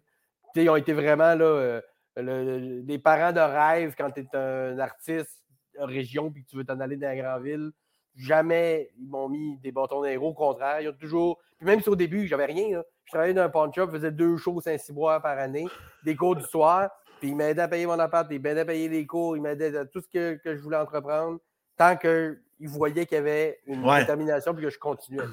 Ils 0.55 0.69
ont 0.69 0.77
été 0.77 0.93
vraiment 0.93 1.35
là, 1.35 1.43
euh, 1.45 1.81
le- 2.15 2.59
le- 2.59 2.81
des 2.83 2.97
parents 2.97 3.33
de 3.33 3.41
rêve 3.41 3.95
quand 3.97 4.09
tu 4.11 4.21
es 4.21 4.35
un 4.37 4.79
artiste 4.79 5.43
région 5.77 6.31
puis 6.31 6.45
que 6.45 6.49
tu 6.49 6.55
veux 6.55 6.63
t'en 6.63 6.79
aller 6.79 6.95
dans 6.95 7.07
la 7.09 7.17
grande 7.17 7.43
ville. 7.43 7.71
Jamais 8.15 8.91
ils 8.97 9.09
m'ont 9.09 9.27
mis 9.27 9.57
des 9.57 9.73
bâtons 9.73 10.01
les 10.03 10.15
roues. 10.15 10.27
Au 10.27 10.33
contraire, 10.33 10.79
ils 10.79 10.87
ont 10.87 10.93
toujours. 10.93 11.37
Puis 11.57 11.65
même 11.67 11.81
si 11.81 11.89
au 11.89 11.97
début, 11.97 12.27
j'avais 12.27 12.45
rien, 12.45 12.81
je 13.03 13.11
travaillais 13.11 13.33
dans 13.33 13.41
un 13.43 13.49
pawn 13.49 13.73
shop, 13.73 13.89
faisais 13.91 14.11
deux 14.11 14.37
shows 14.37 14.61
Saint-Cyboire 14.61 15.21
par 15.21 15.37
année, 15.37 15.67
des 16.05 16.15
cours 16.15 16.37
du 16.37 16.43
soir, 16.43 16.89
puis 17.25 17.31
ils 17.31 17.35
m'aidaient 17.35 17.61
à 17.63 17.67
payer 17.67 17.85
mon 17.87 17.97
appart, 17.99 18.27
ils 18.29 18.39
m'aidaient 18.39 18.61
à 18.61 18.65
payer 18.65 18.87
les 18.87 19.05
cours, 19.05 19.35
ils 19.35 19.41
m'aidaient 19.41 19.75
à 19.75 19.85
tout 19.85 19.99
ce 20.01 20.07
que, 20.07 20.35
que 20.43 20.55
je 20.55 20.61
voulais 20.61 20.77
entreprendre, 20.77 21.39
tant 21.77 21.95
qu'ils 21.97 22.37
voyaient 22.59 23.05
qu'il 23.07 23.15
y 23.15 23.19
avait 23.19 23.59
une 23.65 23.83
Ouais. 23.83 24.01
détermination 24.01 24.53
puis 24.53 24.63
que 24.63 24.69
je 24.69 24.77
continuais. 24.77 25.25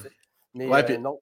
Mais 0.54 0.66
Ouais, 0.66 0.80
euh, 0.80 0.82
puis- 0.82 0.98
non, 0.98 1.20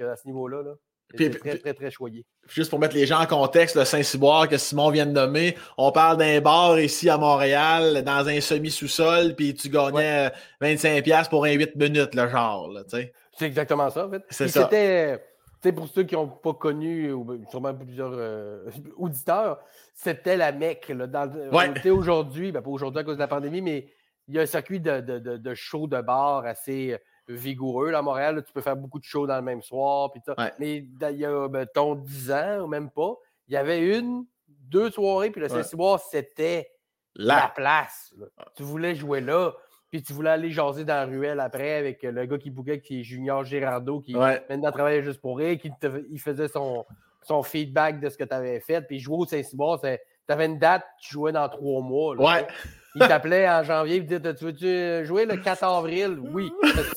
à 0.00 0.16
ce 0.16 0.26
niveau-là, 0.26 0.62
là, 0.62 0.72
Puis- 1.16 1.30
très, 1.30 1.56
très, 1.58 1.72
très 1.74 1.90
choyé. 1.90 2.26
Juste 2.48 2.68
pour 2.70 2.78
mettre 2.78 2.94
les 2.94 3.06
gens 3.06 3.20
en 3.20 3.26
contexte, 3.26 3.76
le 3.76 3.84
Saint-Cyboire 3.84 4.48
que 4.48 4.58
Simon 4.58 4.90
vient 4.90 5.06
de 5.06 5.12
nommer, 5.12 5.56
on 5.78 5.90
parle 5.92 6.16
d'un 6.18 6.40
bar 6.40 6.78
ici 6.80 7.08
à 7.08 7.16
Montréal, 7.16 8.02
dans 8.04 8.28
un 8.28 8.40
semi-sous-sol, 8.40 9.34
puis 9.36 9.54
tu 9.54 9.68
gagnais 9.70 10.28
euh, 10.28 10.30
25$ 10.60 11.28
pour 11.30 11.44
un 11.44 11.52
8 11.52 11.76
minutes, 11.76 12.14
le 12.14 12.28
genre, 12.28 12.68
là, 12.70 12.82
tu 12.84 12.90
sais. 12.96 13.12
C'est 13.38 13.46
exactement 13.46 13.88
ça, 13.88 14.06
en 14.06 14.10
fait. 14.10 14.22
C'est 14.30 14.48
ça. 14.48 14.64
C'était, 14.64 15.22
sais, 15.62 15.72
pour 15.72 15.88
ceux 15.88 16.04
qui 16.04 16.14
n'ont 16.14 16.28
pas 16.28 16.54
connu, 16.54 17.12
ou 17.12 17.24
ben, 17.24 17.44
sûrement 17.50 17.74
plusieurs 17.74 18.12
euh, 18.14 18.68
auditeurs, 18.96 19.58
c'était 19.94 20.36
la 20.36 20.52
Mecque. 20.52 20.88
Là, 20.88 21.06
dans, 21.06 21.28
Ouais. 21.52 21.90
aujourd'hui, 21.90 22.52
ben, 22.52 22.62
pas 22.62 22.70
aujourd'hui 22.70 23.00
à 23.00 23.04
cause 23.04 23.16
de 23.16 23.20
la 23.20 23.28
pandémie, 23.28 23.60
mais 23.62 23.88
il 24.28 24.34
y 24.34 24.38
a 24.38 24.42
un 24.42 24.46
circuit 24.46 24.80
de, 24.80 25.00
de, 25.00 25.18
de, 25.18 25.36
de 25.36 25.54
shows 25.54 25.86
de 25.86 26.00
bar 26.00 26.44
assez 26.44 26.92
euh, 26.92 26.98
vigoureux 27.28 27.90
là, 27.90 27.98
à 27.98 28.02
Montréal. 28.02 28.36
là. 28.36 28.42
tu 28.42 28.52
peux 28.52 28.60
faire 28.60 28.76
beaucoup 28.76 28.98
de 28.98 29.04
shows 29.04 29.26
dans 29.26 29.36
le 29.36 29.42
même 29.42 29.62
soir. 29.62 30.10
Ouais. 30.38 30.52
Mais 30.58 30.76
il 30.76 31.16
y 31.18 31.24
a, 31.24 31.48
mettons, 31.48 31.94
10 31.94 32.30
ans 32.32 32.60
ou 32.62 32.66
même 32.66 32.90
pas, 32.90 33.14
il 33.48 33.54
y 33.54 33.56
avait 33.56 33.98
une, 33.98 34.24
deux 34.46 34.90
soirées, 34.90 35.30
puis 35.30 35.40
le 35.40 35.46
Ouais. 35.46 35.52
Saint-Cyboire, 35.62 35.98
c'était 36.00 36.70
la 37.14 37.50
place. 37.54 38.14
là. 38.18 38.26
Tu 38.54 38.62
voulais 38.62 38.94
jouer 38.94 39.20
là, 39.20 39.52
puis 39.90 40.02
tu 40.02 40.12
voulais 40.12 40.30
aller 40.30 40.50
jaser 40.50 40.84
dans 40.84 40.94
la 40.94 41.04
ruelle 41.06 41.40
après 41.40 41.74
avec 41.76 42.04
euh, 42.04 42.12
le 42.12 42.26
gars 42.26 42.38
qui 42.38 42.50
bouquait, 42.50 42.80
qui 42.80 43.00
est 43.00 43.02
Junior 43.04 43.44
Girardeau, 43.44 44.00
qui 44.00 44.14
ouais, 44.16 44.42
maintenant 44.48 44.70
travaillait 44.72 45.02
juste 45.02 45.20
pour 45.20 45.38
rire, 45.38 45.58
qui 45.58 45.70
te- 45.80 46.04
il 46.10 46.20
faisait 46.20 46.48
son, 46.48 46.84
son 47.22 47.42
feedback 47.42 48.00
de 48.00 48.08
ce 48.08 48.16
que 48.18 48.24
tu 48.24 48.34
avais 48.34 48.60
fait. 48.60 48.82
Puis 48.82 48.98
jouer 49.00 49.16
au 49.18 49.26
Saint-Cyboire, 49.26 49.80
tu 49.80 49.88
avais 50.28 50.46
une 50.46 50.58
date, 50.58 50.84
tu 51.00 51.12
jouais 51.14 51.32
dans 51.32 51.48
trois 51.48 51.80
mois. 51.82 52.14
là, 52.16 52.22
ouais. 52.22 52.46
Il 52.94 53.06
t'appelait 53.06 53.48
en 53.48 53.62
janvier, 53.62 53.96
il 53.96 54.06
disait 54.06 54.34
Tu 54.34 54.44
veux-tu 54.44 55.06
jouer 55.06 55.24
le 55.24 55.36
4 55.36 55.62
avril? 55.62 56.18
Oui. 56.32 56.50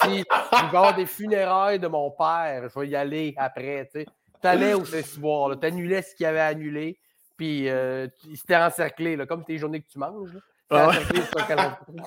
Si 0.03 0.23
il 0.23 0.69
va 0.71 0.93
des 0.93 1.05
funérailles 1.05 1.79
de 1.79 1.87
mon 1.87 2.09
père, 2.11 2.67
je 2.73 2.79
vais 2.79 2.87
y 2.87 2.95
aller 2.95 3.33
après. 3.37 3.87
Tu 3.93 4.05
allais 4.47 4.73
au 4.73 4.83
Saint-Cyboire, 4.85 5.59
tu 5.59 5.67
annulais 5.67 6.01
ce 6.01 6.15
qu'il 6.15 6.25
avait 6.25 6.39
annulé, 6.39 6.97
puis 7.37 7.69
euh, 7.69 8.07
tu- 8.19 8.35
c'était 8.35 8.55
encerclé, 8.55 9.15
là, 9.15 9.25
comme 9.27 9.43
tes 9.45 9.57
journées 9.59 9.81
que 9.81 9.87
tu 9.89 9.99
manges. 9.99 10.33
là. 10.33 10.39
C'était 10.71 10.83
Ah 10.83 10.87
ouais. 10.89 11.21
ton 11.31 11.45
calendrier. 11.47 12.03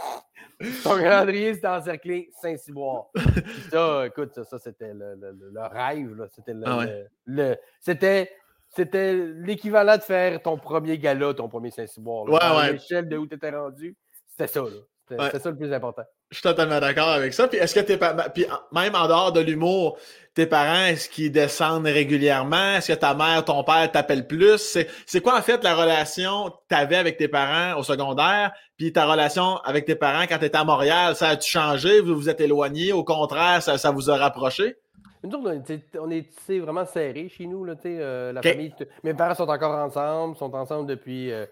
Ton 0.83 0.97
calendrier, 0.99 1.55
c'était 1.55 1.67
encerclé 1.69 2.31
Saint-Cyboire. 2.41 3.07
Ça, 3.71 4.07
écoute, 4.07 4.33
ça, 4.35 4.45
ça, 4.45 4.59
c'était 4.59 4.95
le, 4.95 5.15
le- 5.17 5.33
le- 5.33 5.51
le 5.53 5.61
rêve. 5.63 6.29
C'était 6.35 6.55
le, 6.55 6.63
Ah 6.65 6.79
ouais. 6.79 7.07
le- 7.27 7.57
c'était, 7.81 8.31
c'était 8.71 9.15
l'équivalent 9.15 9.97
de 9.97 10.03
faire 10.03 10.41
ton 10.41 10.57
premier 10.57 10.97
gala, 10.99 11.35
ton 11.35 11.49
premier 11.49 11.71
Saint-Cyboire. 11.71 12.25
Ouais, 12.25 12.57
ouais. 12.59 12.73
l'échelle 12.73 13.09
de 13.09 13.17
où 13.19 13.27
tu 13.27 13.35
étais 13.35 13.51
rendu, 13.51 13.97
c'était 14.29 14.47
ça. 14.47 14.61
là. 14.63 15.29
C'est 15.33 15.39
ça 15.43 15.51
le 15.51 15.57
plus 15.57 15.73
important. 15.73 16.05
Je 16.35 16.41
suis 16.41 16.43
totalement 16.43 16.81
d'accord 16.81 17.11
avec 17.11 17.33
ça. 17.33 17.47
Puis 17.47 17.59
est-ce 17.59 17.77
que 17.77 17.81
tes 17.81 17.97
puis 18.35 18.45
même 18.73 18.97
en 18.97 19.07
dehors 19.07 19.31
de 19.31 19.39
l'humour, 19.39 19.99
tes 20.35 20.47
parents, 20.47 20.87
est-ce 20.87 21.09
qu'ils 21.09 21.31
descendent 21.31 21.87
régulièrement? 21.87 22.75
Est-ce 22.75 22.93
que 22.93 22.99
ta 22.99 23.15
mère, 23.15 23.45
ton 23.45 23.63
père 23.63 23.89
t'appellent 23.93 24.27
plus? 24.27 24.77
C'est 25.07 25.21
quoi 25.21 25.39
en 25.39 25.43
fait 25.43 25.63
la 25.63 25.77
relation 25.77 26.51
que 26.51 26.57
tu 26.71 26.75
avais 26.75 26.97
avec 26.97 27.19
tes 27.19 27.29
parents 27.29 27.79
au 27.79 27.85
secondaire? 27.85 28.51
Puis 28.77 28.93
ta 28.93 29.07
relation 29.07 29.59
avec 29.59 29.85
tes 29.85 29.95
parents 29.95 30.25
quand 30.29 30.39
tu 30.39 30.47
étais 30.47 30.59
à 30.59 30.65
Montréal, 30.65 31.15
ça 31.15 31.29
a-tu 31.29 31.49
changé? 31.49 32.01
Vous 32.01 32.17
vous 32.17 32.29
êtes 32.29 32.41
éloigné? 32.41 32.93
Au 32.93 33.05
contraire, 33.05 33.63
ça, 33.63 33.79
ça 33.79 33.93
vous 33.93 34.11
a 34.11 34.17
rapproché? 34.17 34.75
Nous, 35.23 35.39
on 36.01 36.11
est, 36.11 36.59
vraiment 36.59 36.85
serrés 36.85 37.29
chez 37.29 37.47
nous. 37.47 37.65
Là, 37.65 37.75
euh, 37.87 38.33
la 38.33 38.43
famille, 38.43 38.75
mes 39.05 39.15
parents 39.15 39.37
sont 39.37 39.49
encore 39.49 39.75
ensemble, 39.77 40.37
sont 40.37 40.53
ensemble 40.53 40.89
depuis, 40.89 41.31
euh, 41.31 41.47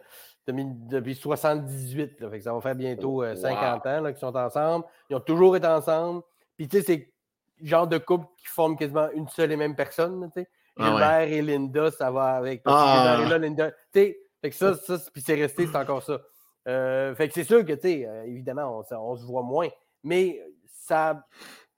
depuis 0.47 1.15
78. 1.15 2.21
Là, 2.21 2.31
fait 2.31 2.39
que 2.39 2.45
ça 2.45 2.53
va 2.53 2.61
faire 2.61 2.75
bientôt 2.75 3.25
50 3.25 3.87
euh, 3.87 4.01
ans 4.01 4.05
qu'ils 4.07 4.17
sont 4.17 4.37
ensemble. 4.37 4.85
Ils 5.09 5.17
ont 5.17 5.21
toujours 5.21 5.57
été 5.57 5.67
ensemble. 5.67 6.23
Puis, 6.57 6.69
tu 6.69 6.79
sais, 6.79 6.85
c'est 6.85 7.13
le 7.61 7.67
genre 7.67 7.87
de 7.87 7.99
couple 7.99 8.27
qui 8.39 8.47
forment 8.47 8.77
quasiment 8.77 9.09
une 9.13 9.29
seule 9.29 9.53
et 9.53 9.57
même 9.57 9.77
personne. 9.77 10.31
Sais. 10.35 10.49
Ah, 10.79 11.25
et 11.25 11.43
Linda, 11.43 11.91
ça 11.91 12.11
va 12.11 12.35
avec. 12.35 12.63
Ah. 12.65 13.25
là, 13.29 13.39
Linda. 13.39 13.71
Tu 13.71 13.77
sais, 13.93 14.19
fait 14.41 14.51
que 14.51 14.57
ça, 14.57 14.75
ça 14.75 14.99
puis 15.13 15.23
c'est 15.23 15.35
resté, 15.35 15.67
c'est 15.67 15.77
encore 15.77 16.03
ça. 16.03 16.19
fait 16.65 17.29
que 17.29 17.35
c'est 17.35 17.45
sûr 17.45 17.65
que, 17.65 17.75
tu 17.75 17.83
sais, 17.83 18.09
évidemment, 18.27 18.83
on, 18.91 18.97
on, 18.97 19.17
se 19.17 19.25
voit 19.25 19.43
moins. 19.43 19.69
Mais 20.03 20.43
ça, 20.67 21.25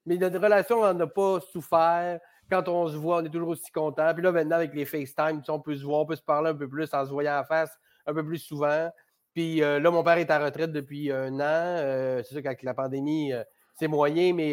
mais 0.07 0.17
notre 0.17 0.39
relation 0.39 0.81
on 0.81 0.95
n'a 0.95 1.07
pas 1.07 1.41
souffert. 1.41 2.21
Quand 2.51 2.69
on 2.69 2.89
se 2.89 2.97
voit, 2.97 3.19
on 3.19 3.25
est 3.25 3.31
toujours 3.31 3.49
aussi 3.49 3.71
content. 3.73 4.13
Puis 4.13 4.23
là, 4.23 4.31
maintenant, 4.31 4.57
avec 4.57 4.75
les 4.75 4.85
FaceTime, 4.85 5.43
on 5.49 5.61
peut 5.61 5.75
se 5.77 5.83
voir, 5.83 6.01
on 6.01 6.07
peut 6.07 6.17
se 6.17 6.23
parler 6.23 6.51
un 6.51 6.55
peu 6.55 6.69
plus 6.69 6.93
en 6.93 7.05
se 7.05 7.11
voyant 7.11 7.39
en 7.39 7.45
face 7.45 7.71
un 8.07 8.15
peu 8.15 8.25
plus 8.25 8.39
souvent. 8.39 8.91
Puis 9.35 9.63
euh, 9.63 9.81
là, 9.81 9.91
mon 9.91 10.03
père 10.03 10.19
est 10.19 10.31
à 10.31 10.39
retraite 10.39 10.73
depuis 10.73 11.11
un 11.11 11.35
an. 11.41 11.41
Euh, 11.41 12.23
c'est 12.23 12.35
sûr 12.35 12.43
qu'avec 12.43 12.63
la 12.63 12.75
pandémie, 12.75 13.33
euh, 13.33 13.43
c'est 13.75 13.89
moyen, 13.89 14.33
mais 14.33 14.53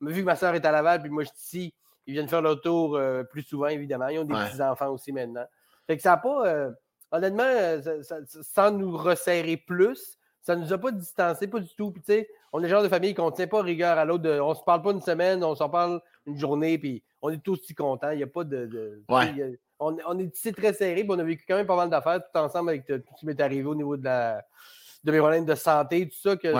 vu 0.00 0.22
que 0.22 0.26
ma 0.26 0.36
soeur 0.36 0.54
est 0.54 0.64
à 0.64 0.72
Laval, 0.72 1.02
puis 1.02 1.10
moi, 1.10 1.24
je 1.24 1.28
suis 1.28 1.38
ici, 1.58 1.74
ils 2.06 2.14
viennent 2.14 2.28
faire 2.28 2.40
leur 2.40 2.60
tour 2.62 2.98
plus 3.30 3.42
souvent, 3.42 3.66
évidemment. 3.66 4.08
Ils 4.08 4.18
ont 4.18 4.24
des 4.24 4.32
petits-enfants 4.32 4.88
aussi 4.88 5.12
maintenant. 5.12 5.44
Fait 5.86 5.96
que 5.96 6.02
ça 6.02 6.12
n'a 6.12 6.16
pas, 6.16 6.70
honnêtement, 7.10 7.44
sans 8.24 8.70
nous 8.70 8.96
resserrer 8.96 9.58
plus, 9.58 10.16
ça 10.40 10.56
ne 10.56 10.62
nous 10.62 10.72
a 10.72 10.78
pas 10.78 10.90
distancés, 10.90 11.48
pas 11.48 11.60
du 11.60 11.68
tout. 11.76 11.92
Puis, 11.92 12.00
tu 12.00 12.12
sais, 12.14 12.28
on 12.50 12.60
est 12.60 12.62
le 12.62 12.68
genre 12.68 12.82
de 12.82 12.88
famille 12.88 13.12
qu'on 13.12 13.26
ne 13.26 13.34
tient 13.34 13.46
pas 13.46 13.60
rigueur 13.60 13.98
à 13.98 14.06
l'autre. 14.06 14.26
On 14.40 14.50
ne 14.50 14.54
se 14.54 14.64
parle 14.64 14.80
pas 14.80 14.92
une 14.92 15.02
semaine, 15.02 15.44
on 15.44 15.54
s'en 15.54 15.68
parle 15.68 16.00
une 16.26 16.38
journée, 16.38 16.78
puis 16.78 17.02
on 17.20 17.30
est 17.30 17.42
tous 17.42 17.58
aussi 17.58 17.74
contents. 17.74 18.10
Il 18.10 18.18
n'y 18.18 18.22
a 18.22 18.28
pas 18.28 18.44
de. 18.44 19.02
on, 19.78 20.18
est 20.18 20.34
ici 20.34 20.52
très 20.52 20.72
serré, 20.72 21.02
puis 21.02 21.10
on 21.10 21.18
a 21.18 21.24
vécu 21.24 21.44
quand 21.46 21.56
même 21.56 21.66
pas 21.66 21.76
mal 21.76 21.90
d'affaires 21.90 22.20
tout 22.20 22.38
ensemble 22.38 22.70
avec 22.70 22.86
tout 22.86 22.94
ce 23.14 23.20
qui 23.20 23.26
m'est 23.26 23.40
arrivé 23.40 23.64
au 23.64 23.74
niveau 23.74 23.96
de, 23.96 24.04
la, 24.04 24.44
de 25.04 25.12
mes 25.12 25.18
problèmes 25.18 25.44
de 25.44 25.54
santé, 25.54 26.08
tout 26.08 26.18
ça, 26.20 26.36
que 26.36 26.52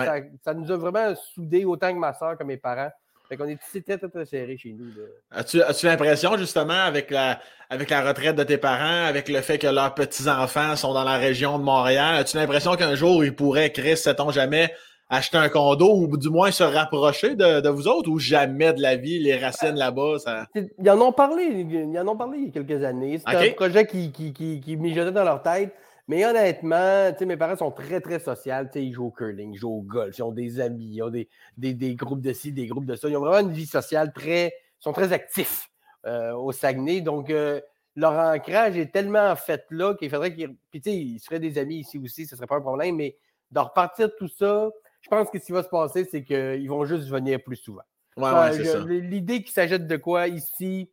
ça, 0.43 0.53
nous 0.53 0.71
a 0.71 0.77
vraiment 0.77 1.13
soudés 1.15 1.65
autant 1.65 1.93
que 1.93 1.99
ma 1.99 2.13
soeur 2.13 2.37
que 2.37 2.43
mes 2.43 2.57
parents. 2.57 2.91
Fait 3.29 3.37
qu'on 3.37 3.47
est 3.47 3.59
ici 3.65 3.81
très, 3.81 3.97
très, 3.97 4.09
très 4.09 4.25
serré 4.25 4.57
chez 4.57 4.73
nous. 4.73 4.91
As-tu 5.31 5.61
as 5.61 5.83
l'impression, 5.83 6.37
justement, 6.37 6.73
avec 6.73 7.09
la, 7.09 7.39
avec 7.69 7.89
la 7.89 8.05
retraite 8.05 8.35
de 8.35 8.43
tes 8.43 8.57
parents, 8.57 9.05
avec 9.05 9.29
le 9.29 9.39
fait 9.39 9.57
que 9.57 9.67
leurs 9.67 9.95
petits-enfants 9.95 10.75
sont 10.75 10.93
dans 10.93 11.05
la 11.05 11.17
région 11.17 11.57
de 11.57 11.63
Montréal, 11.63 12.15
as-tu 12.15 12.35
l'impression 12.35 12.75
qu'un 12.75 12.95
jour, 12.95 13.23
ils 13.23 13.33
pourraient, 13.33 13.71
Chris, 13.71 13.95
sait-on 13.95 14.29
jamais, 14.29 14.73
acheter 15.09 15.37
un 15.37 15.49
condo 15.49 15.95
ou 15.95 16.17
du 16.17 16.29
moins 16.29 16.51
se 16.51 16.63
rapprocher 16.63 17.35
de, 17.35 17.69
vous 17.69 17.87
autres 17.87 18.09
ou 18.09 18.19
jamais 18.19 18.73
de 18.73 18.81
la 18.81 18.95
vie, 18.95 19.19
les 19.19 19.37
racines 19.37 19.75
là-bas? 19.75 20.19
Ça... 20.19 20.47
Ils 20.55 20.89
en 20.89 20.99
ont 21.01 21.11
parlé, 21.11 21.43
ils 21.43 21.99
en 21.99 22.07
ont 22.07 22.17
parlé 22.17 22.39
il 22.39 22.45
y 22.45 22.49
a 22.49 22.51
quelques 22.51 22.83
années. 22.83 23.17
C'était 23.19 23.51
un 23.51 23.53
projet 23.53 23.85
qui, 23.85 24.11
qui, 24.11 24.33
qui, 24.33 24.59
qui 24.59 24.75
mijotait 24.75 25.11
dans 25.11 25.23
leur 25.23 25.41
tête. 25.41 25.73
Mais 26.07 26.25
honnêtement, 26.25 27.11
mes 27.21 27.37
parents 27.37 27.55
sont 27.55 27.71
très, 27.71 28.01
très 28.01 28.19
sociaux. 28.19 28.53
Ils 28.75 28.91
jouent 28.91 29.05
au 29.07 29.11
curling, 29.11 29.53
ils 29.53 29.57
jouent 29.57 29.77
au 29.77 29.81
golf, 29.81 30.17
ils 30.17 30.23
ont 30.23 30.31
des 30.33 30.59
amis, 30.59 30.95
ils 30.95 31.01
ont 31.01 31.09
des, 31.09 31.29
des, 31.57 31.95
groupes 31.95 32.21
de 32.21 32.33
ci, 32.33 32.51
des 32.51 32.67
groupes 32.67 32.85
de 32.85 32.95
ça. 32.95 33.07
Ils 33.07 33.15
ont 33.15 33.21
vraiment 33.21 33.47
une 33.47 33.53
vie 33.53 33.65
sociale 33.65 34.11
très. 34.11 34.47
Ils 34.47 34.83
sont 34.83 34.91
très 34.91 35.13
actifs 35.13 35.69
euh, 36.05 36.33
au 36.33 36.51
Saguenay. 36.51 36.99
Donc, 36.99 37.29
euh, 37.29 37.61
leur 37.95 38.13
ancrage 38.13 38.77
est 38.77 38.91
tellement 38.91 39.33
fait 39.37 39.63
là 39.69 39.95
qu'il 39.95 40.09
faudrait 40.09 40.35
qu'ils. 40.35 40.55
Puis, 40.71 40.81
tu 40.81 40.89
sais, 40.89 40.97
ils 40.97 41.19
se 41.19 41.25
feraient 41.25 41.39
des 41.39 41.57
amis 41.57 41.77
ici 41.77 41.97
aussi, 41.97 42.25
ce 42.25 42.35
ne 42.35 42.37
serait 42.37 42.47
pas 42.47 42.57
un 42.57 42.61
problème. 42.61 42.97
Mais 42.97 43.15
de 43.51 43.59
repartir 43.59 44.13
tout 44.17 44.27
ça, 44.27 44.69
je 45.03 45.09
pense 45.09 45.29
que 45.29 45.37
ce 45.37 45.45
qui 45.45 45.51
va 45.51 45.61
se 45.61 45.69
passer, 45.69 46.05
c'est 46.05 46.23
qu'ils 46.23 46.69
vont 46.69 46.85
juste 46.85 47.07
venir 47.07 47.39
plus 47.43 47.57
souvent. 47.57 47.83
L'idée 48.17 49.43
qu'ils 49.43 49.53
s'achètent 49.53 49.87
de 49.87 49.97
quoi 49.97 50.27
ici, 50.27 50.89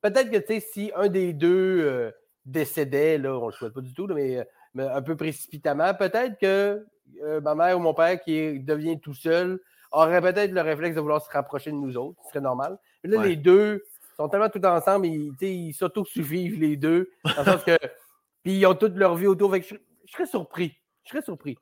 peut-être 0.00 0.30
que, 0.30 0.38
tu 0.38 0.46
sais, 0.46 0.60
si 0.60 0.92
un 0.96 1.08
des 1.08 1.32
deux. 1.34 1.80
Euh, 1.82 2.10
décédait, 2.48 3.18
là, 3.18 3.38
on 3.38 3.46
ne 3.46 3.46
le 3.46 3.52
souhaite 3.52 3.74
pas 3.74 3.80
du 3.80 3.92
tout, 3.92 4.06
mais, 4.06 4.46
un 4.76 5.02
peu 5.02 5.16
précipitamment, 5.16 5.94
peut-être 5.94 6.38
que 6.38 6.86
euh, 7.22 7.40
ma 7.40 7.54
mère 7.54 7.78
ou 7.78 7.80
mon 7.80 7.94
père 7.94 8.20
qui 8.20 8.60
devient 8.60 9.00
tout 9.00 9.14
seul 9.14 9.60
aurait 9.90 10.20
peut-être 10.20 10.52
le 10.52 10.60
réflexe 10.60 10.94
de 10.94 11.00
vouloir 11.00 11.24
se 11.24 11.30
rapprocher 11.30 11.70
de 11.70 11.76
nous 11.76 11.96
autres, 11.96 12.18
ce 12.24 12.30
serait 12.30 12.40
normal. 12.40 12.78
Mais 13.02 13.10
là, 13.10 13.24
les 13.24 13.36
deux 13.36 13.82
sont 14.16 14.28
tellement 14.28 14.50
tout 14.50 14.64
ensemble, 14.64 15.06
ils, 15.06 15.32
ils 15.40 15.72
s'auto-suffisent 15.72 16.58
les 16.58 16.76
deux, 16.76 17.10
que. 17.24 17.76
Puis 18.44 18.58
ils 18.58 18.66
ont 18.66 18.74
toute 18.74 18.94
leur 18.96 19.16
vie 19.16 19.26
autour. 19.26 19.54
je, 19.56 19.74
serais 20.06 20.26
surpris. 20.26 20.76
Je 21.04 21.10
serais 21.10 21.22
surpris. 21.22 21.58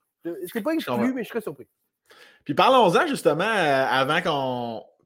C'est 0.53 0.61
pas 0.61 0.75
exclu, 0.75 1.15
mais 1.15 1.25
je 1.25 1.29
serais 1.29 1.41
surpris. 1.41 1.67
Puis 2.45 2.55
parlons-en 2.55 3.07
justement 3.09 3.45
euh, 3.45 3.87
avant 3.91 4.23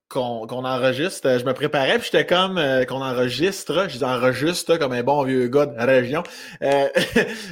qu'on 0.08 0.64
enregistre. 0.64 1.26
Euh, 1.26 1.38
je 1.38 1.44
me 1.44 1.54
préparais, 1.54 1.98
puis 1.98 2.10
j'étais 2.12 2.26
comme 2.26 2.58
euh, 2.58 2.84
qu'on 2.84 3.00
enregistre. 3.02 3.88
Je 3.88 3.96
dis 3.96 4.04
enregistre 4.04 4.76
comme 4.76 4.92
un 4.92 5.02
bon 5.02 5.22
vieux 5.24 5.48
gars 5.48 5.66
de 5.66 5.80
région. 5.80 6.22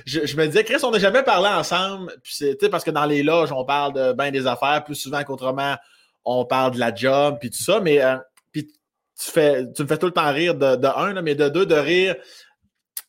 Je, 0.07 0.37
me 0.37 0.47
disais, 0.47 0.65
Chris, 0.65 0.77
on 0.83 0.91
n'a 0.91 0.99
jamais 0.99 1.23
parlé 1.23 1.49
ensemble. 1.49 2.13
Puis 2.23 2.35
c'est 2.35 2.69
parce 2.69 2.85
que 2.85 2.91
dans 2.91 3.07
les 3.07 3.23
loges, 3.23 3.51
on 3.51 3.65
parle 3.65 3.95
de 3.95 4.13
bien 4.13 4.31
des 4.31 4.47
affaires, 4.47 4.85
plus 4.85 4.95
souvent 4.95 5.25
qu'autrement, 5.25 5.77
on 6.25 6.45
parle 6.45 6.75
de 6.75 6.79
la 6.79 6.95
job, 6.95 7.39
puis 7.41 7.51
tout 7.51 7.63
ça. 7.63 7.81
Mais 7.81 8.03
puis 8.53 8.67
tu 8.67 9.31
fais, 9.31 9.73
tu 9.73 9.83
me 9.83 9.89
fais 9.89 9.97
tout 9.97 10.07
le 10.07 10.13
temps 10.13 10.31
rire 10.31 10.55
de, 10.55 10.77
de 10.77 10.87
un, 10.87 11.23
mais 11.23 11.35
de 11.35 11.49
deux, 11.49 11.65
de 11.65 11.75
rire 11.75 12.15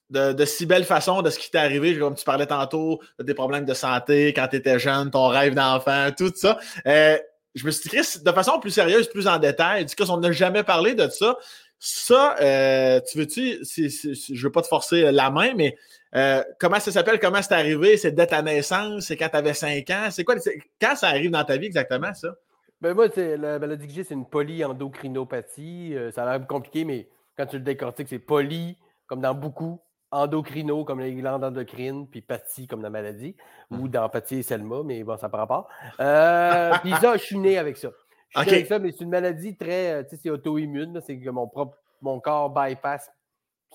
de, 0.10 0.34
de, 0.34 0.46
si 0.46 0.66
belle 0.66 0.86
façon 0.86 1.22
de 1.22 1.30
ce 1.30 1.40
qui 1.40 1.52
t'est 1.52 1.58
arrivé, 1.58 1.98
comme 1.98 2.16
tu 2.16 2.26
parlais 2.26 2.48
tantôt, 2.48 3.00
de 3.20 3.24
tes 3.24 3.34
problèmes 3.34 3.66
de 3.66 3.74
santé 3.74 4.34
quand 4.34 4.48
tu 4.48 4.58
étais 4.58 4.80
jeune, 4.80 5.12
ton 5.12 5.28
rêve 5.28 5.54
d'enfant, 5.54 6.10
tout 6.18 6.32
ça. 6.36 6.60
Euh, 6.88 7.18
je 7.56 7.66
me 7.66 7.72
suis 7.72 7.90
dit, 7.90 8.24
de 8.24 8.32
façon 8.32 8.60
plus 8.60 8.72
sérieuse, 8.72 9.10
plus 9.10 9.28
en 9.28 9.38
détail, 9.38 9.86
du 9.86 9.96
coup, 9.96 10.04
on 10.10 10.18
n'a 10.18 10.32
jamais 10.32 10.64
parlé 10.64 10.94
de 10.94 11.08
ça. 11.10 11.38
Ça, 11.80 12.36
euh, 12.42 13.00
tu 13.10 13.18
veux-tu, 13.18 13.60
je 13.64 14.44
veux 14.44 14.52
pas 14.52 14.62
te 14.62 14.68
forcer 14.68 15.12
la 15.12 15.30
main, 15.30 15.54
mais 15.56 15.78
euh, 16.16 16.44
comment 16.60 16.80
ça 16.80 16.92
s'appelle, 16.92 17.20
comment 17.20 17.42
c'est 17.42 17.54
arrivé? 17.54 17.96
C'est 17.98 18.12
dès 18.12 18.28
ta 18.28 18.42
naissance, 18.42 19.06
c'est 19.06 19.18
quand 19.18 19.30
tu 19.30 19.38
avais 19.38 19.54
5 19.54 19.90
ans? 19.90 20.08
C'est 20.12 20.24
quoi, 20.24 20.36
quand 20.82 20.96
ça 20.96 21.08
arrive 21.08 21.32
dans 21.32 21.44
ta 21.44 21.58
vie 21.58 21.68
exactement, 21.68 22.14
ça? 22.14 22.36
Ben 22.82 22.94
moi, 22.94 23.08
la 23.16 23.60
maladie 23.60 23.88
que 23.88 23.94
j'ai, 23.94 24.04
c'est 24.04 24.14
une 24.14 24.26
polyendocrinopathie. 24.26 25.96
Euh, 25.96 26.12
ça 26.12 26.24
a 26.24 26.38
l'air 26.38 26.48
compliqué, 26.48 26.86
mais 26.86 27.10
quand 27.38 27.46
tu 27.46 27.58
le 27.58 27.64
décortiques, 27.64 28.08
c'est 28.10 28.20
poly, 28.20 28.78
comme 29.06 29.22
dans 29.22 29.36
beaucoup, 29.36 29.82
endocrino 30.12 30.84
comme 30.86 31.00
les 31.00 31.14
glandes 31.14 31.44
endocrines, 31.44 32.08
puis 32.08 32.22
pathie 32.22 32.68
comme 32.68 32.82
la 32.82 32.90
maladie, 32.90 33.36
ou 33.72 33.86
mmh. 33.86 33.90
dans 33.90 34.10
pathie 34.10 34.38
et 34.38 34.44
Selma, 34.44 34.82
mais 34.84 35.04
bon, 35.04 35.18
ça 35.18 35.30
par 35.30 35.42
rapport. 35.42 35.70
Euh, 36.00 36.74
puis 36.82 36.92
ça, 36.94 37.18
je 37.18 37.24
suis 37.24 37.38
né 37.38 37.58
avec 37.58 37.78
ça. 37.78 37.90
Je 38.30 38.42
suis 38.42 38.50
né 38.50 38.58
avec 38.58 38.68
ça, 38.68 38.80
mais 38.80 38.92
c'est 38.92 39.04
une 39.04 39.10
maladie 39.10 39.56
très, 39.56 39.94
euh, 39.94 40.04
tu 40.04 40.12
sais, 40.12 40.22
c'est 40.24 40.30
auto-immune, 40.30 41.02
c'est 41.06 41.18
que 41.18 41.30
mon, 41.30 41.48
propre, 41.48 41.78
mon 42.02 42.20
corps 42.20 42.50
bypass 42.50 43.12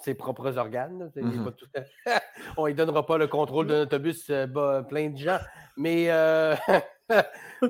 ses 0.03 0.15
propres 0.15 0.59
organes. 0.59 1.13
Mmh 1.15 1.51
On 2.57 2.67
ne 2.67 2.73
donnera 2.73 3.07
pas 3.07 3.17
le 3.17 3.29
contrôle 3.29 3.69
d'un 3.69 3.83
autobus 3.83 4.27
euh, 4.31 4.83
plein 4.83 5.11
de 5.11 5.17
gens. 5.17 5.39
Mais, 5.77 6.13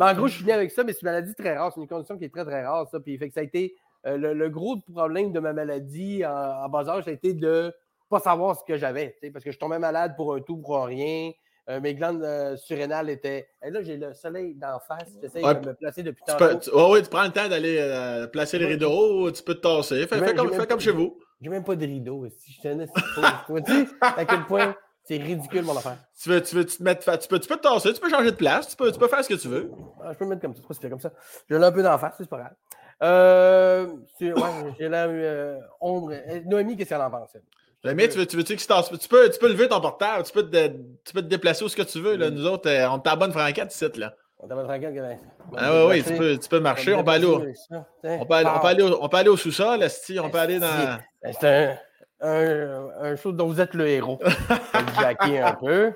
en 0.00 0.14
gros, 0.14 0.28
je 0.28 0.36
suis 0.36 0.44
né 0.44 0.52
avec 0.52 0.70
ça, 0.70 0.84
mais 0.84 0.92
c'est 0.92 1.00
une 1.00 1.06
maladie 1.06 1.34
très 1.34 1.56
rare. 1.56 1.72
C'est 1.74 1.80
une 1.80 1.88
condition 1.88 2.16
qui 2.16 2.24
est 2.24 2.32
très, 2.32 2.44
très 2.44 2.64
rare. 2.64 2.86
Ça. 2.90 3.00
Puis, 3.00 3.18
fait 3.18 3.28
que 3.28 3.34
ça 3.34 3.40
a 3.40 3.42
été 3.42 3.74
le, 4.04 4.48
gros 4.48 4.76
problème 4.80 5.32
de 5.32 5.40
ma 5.40 5.52
maladie 5.52 6.24
en 6.24 6.68
bas 6.68 6.88
âge, 6.88 7.04
ça 7.04 7.10
a 7.10 7.12
été 7.14 7.32
de 7.32 7.74
pas 8.08 8.20
savoir 8.20 8.58
ce 8.58 8.64
que 8.64 8.76
j'avais, 8.76 9.16
parce 9.32 9.44
que 9.44 9.52
je 9.52 9.58
tombais 9.58 9.78
malade 9.78 10.14
pour 10.16 10.34
un 10.34 10.40
tout, 10.40 10.58
pour 10.58 10.84
rien. 10.84 11.32
Euh, 11.70 11.80
mes 11.80 11.94
glandes 11.94 12.22
euh, 12.22 12.56
surrénales 12.56 13.08
étaient. 13.08 13.48
Et 13.64 13.70
là, 13.70 13.82
j'ai 13.82 13.96
le 13.96 14.12
soleil 14.12 14.54
d'en 14.54 14.78
face. 14.80 15.08
J'essaie 15.22 15.40
de 15.40 15.68
me 15.68 15.72
placer 15.72 16.02
depuis 16.02 16.22
tantôt. 16.26 16.58
Tu 16.58 16.70
oui, 16.74 17.02
tu 17.02 17.08
prends 17.08 17.24
le 17.24 17.30
temps 17.30 17.48
d'aller 17.48 17.78
euh, 17.80 18.26
placer 18.26 18.58
les 18.58 18.66
rideaux, 18.66 19.30
tu 19.30 19.42
peux 19.42 19.54
te 19.54 19.60
tasser. 19.60 20.06
Fais, 20.06 20.34
comme, 20.34 20.52
fais 20.52 20.66
comme 20.66 20.80
chez 20.80 20.90
vous. 20.90 21.18
J'ai 21.40 21.48
même 21.48 21.64
pas 21.64 21.74
de 21.74 21.86
rideaux. 21.86 22.26
Si 22.38 22.52
je 22.52 22.60
tenais 22.60 22.86
Tu 22.86 23.96
à 24.02 24.24
quel 24.26 24.44
point 24.44 24.76
c'est 25.04 25.16
ridicule, 25.16 25.62
mon 25.62 25.76
affaire. 25.76 25.96
Tu 26.22 26.28
veux, 26.28 26.42
tu 26.42 26.54
veux 26.54 26.66
te 26.66 26.82
mettre. 26.82 27.00
Tu 27.18 27.28
peux, 27.28 27.38
tu 27.38 27.48
peux 27.48 27.56
te 27.56 27.62
tasser, 27.62 27.94
tu 27.94 28.00
peux 28.00 28.10
changer 28.10 28.30
de 28.30 28.36
place, 28.36 28.68
tu 28.68 28.76
peux, 28.76 28.92
tu 28.92 28.98
peux 28.98 29.08
faire 29.08 29.24
ce 29.24 29.28
que 29.30 29.40
tu 29.40 29.48
veux. 29.48 29.70
Ah, 30.02 30.12
je 30.12 30.18
peux 30.18 30.26
me 30.26 30.30
mettre 30.30 30.42
comme 30.42 30.54
ça. 30.54 30.62
C'est 30.70 30.90
comme 30.90 31.00
ça. 31.00 31.12
J'ai 31.48 31.56
un 31.56 31.72
peu 31.72 31.82
d'en 31.82 31.96
face, 31.96 32.14
c'est 32.18 32.28
pas 32.28 32.38
grave. 32.38 32.54
Euh, 33.02 33.86
ouais, 34.20 34.74
j'ai 34.78 34.88
la 34.90 35.08
ombre. 35.80 36.12
Noémie, 36.44 36.76
qu'est-ce 36.76 36.90
qu'elle 36.90 37.00
en 37.00 37.10
pense? 37.10 37.34
Mais 37.84 38.08
tu 38.08 38.18
veux, 38.18 38.26
tu 38.26 38.36
veux 38.36 38.44
tu, 38.44 38.56
tu, 38.56 39.08
peux, 39.08 39.30
tu 39.30 39.38
peux 39.38 39.48
lever 39.48 39.68
ton 39.68 39.80
portable, 39.80 40.24
tu 40.24 40.32
peux, 40.32 40.48
te, 40.48 40.68
tu 40.68 41.12
peux 41.12 41.20
te 41.20 41.26
déplacer 41.26 41.64
où 41.64 41.68
ce 41.68 41.76
que 41.76 41.82
tu 41.82 42.00
veux. 42.00 42.16
Là. 42.16 42.30
Nous 42.30 42.46
autres, 42.46 42.68
euh, 42.68 42.88
on 42.88 42.98
t'abonne 42.98 43.32
franquette 43.32 43.74
ici. 43.74 43.86
Là. 43.96 44.14
On 44.38 44.48
t'abonne 44.48 44.64
franquette, 44.64 44.94
Ah 45.56 45.86
oui, 45.86 45.90
oui, 45.90 46.02
tu 46.02 46.14
peux, 46.16 46.38
tu 46.38 46.48
peux 46.48 46.60
marcher. 46.60 46.94
On 46.94 47.04
peut 47.04 47.10
aller 47.10 47.26
au, 47.26 47.42
on 48.02 48.26
peut 48.26 48.34
aller, 48.34 48.48
on 48.54 48.58
peut 48.60 48.66
aller 48.68 48.82
au, 48.82 49.02
on 49.02 49.08
peut 49.08 49.16
aller 49.18 49.28
au 49.28 49.36
sous-sol, 49.36 49.86
on 50.20 50.30
peut 50.30 50.38
aller 50.38 50.58
dans. 50.58 50.98
C'est 51.40 51.46
un, 51.46 51.76
un, 52.20 52.88
un 53.02 53.16
show 53.16 53.32
dont 53.32 53.46
vous 53.46 53.60
êtes 53.60 53.74
le 53.74 53.86
héros. 53.86 54.18
jacker 55.00 55.40
un 55.40 55.54
peu. 55.54 55.92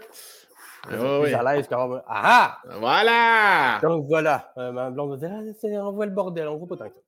Suis 0.88 0.96
plus 0.96 1.34
à 1.34 1.42
l'aise 1.42 1.66
quand 1.68 2.00
Ah! 2.08 2.58
Voilà! 2.78 3.78
Donc 3.82 4.06
voilà. 4.06 4.52
Euh, 4.56 4.72
ma 4.72 4.90
blonde 4.90 5.10
va 5.10 5.16
dire 5.16 5.30
ah, 5.32 5.88
on 5.88 5.92
voit 5.92 6.06
le 6.06 6.12
bordel, 6.12 6.48
on 6.48 6.56
voit 6.56 6.68
pas 6.68 6.84
tant 6.84 6.88
que 6.88 6.94
ça. 6.94 7.00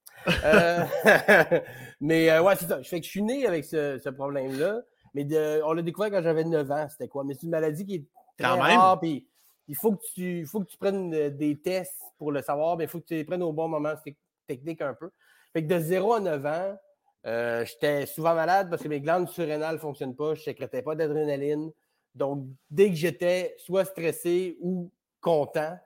Euh, 0.44 0.84
mais 2.00 2.30
euh, 2.30 2.42
ouais, 2.42 2.56
c'est 2.56 2.66
ça. 2.66 2.82
Je 2.82 2.88
fais 2.88 3.00
que 3.00 3.06
je 3.06 3.10
suis 3.10 3.22
né 3.22 3.46
avec 3.46 3.64
ce, 3.64 3.98
ce 3.98 4.08
problème-là. 4.08 4.82
Mais 5.14 5.24
de, 5.24 5.60
on 5.64 5.72
l'a 5.72 5.82
découvert 5.82 6.10
quand 6.10 6.22
j'avais 6.22 6.44
9 6.44 6.70
ans, 6.70 6.86
c'était 6.88 7.08
quoi? 7.08 7.24
Mais 7.24 7.34
c'est 7.34 7.44
une 7.44 7.50
maladie 7.50 7.84
qui 7.84 7.94
est 7.96 8.04
très 8.38 8.48
Quand 8.48 8.60
rare. 8.60 9.00
Puis 9.00 9.26
il 9.68 9.76
faut 9.76 9.92
que, 9.92 10.02
tu, 10.14 10.46
faut 10.46 10.60
que 10.60 10.70
tu 10.70 10.76
prennes 10.76 11.14
euh, 11.14 11.30
des 11.30 11.56
tests 11.58 12.02
pour 12.18 12.32
le 12.32 12.42
savoir, 12.42 12.76
mais 12.76 12.84
il 12.84 12.90
faut 12.90 13.00
que 13.00 13.06
tu 13.06 13.14
les 13.14 13.24
prennes 13.24 13.42
au 13.42 13.52
bon 13.52 13.68
moment. 13.68 13.92
C'est 14.04 14.16
technique 14.46 14.82
un 14.82 14.94
peu. 14.94 15.10
Fait 15.52 15.62
que 15.62 15.72
de 15.72 15.78
0 15.78 16.14
à 16.14 16.20
9 16.20 16.46
ans, 16.46 16.76
euh, 17.26 17.64
j'étais 17.64 18.06
souvent 18.06 18.34
malade 18.34 18.70
parce 18.70 18.82
que 18.82 18.88
mes 18.88 19.00
glandes 19.00 19.28
surrénales 19.28 19.74
ne 19.74 19.80
fonctionnent 19.80 20.16
pas. 20.16 20.34
Je 20.34 20.40
ne 20.40 20.44
sécrétais 20.44 20.82
pas 20.82 20.94
d'adrénaline. 20.94 21.70
Donc, 22.14 22.46
dès 22.70 22.88
que 22.88 22.96
j'étais 22.96 23.54
soit 23.58 23.84
stressé 23.84 24.56
ou 24.60 24.90
content, 25.20 25.78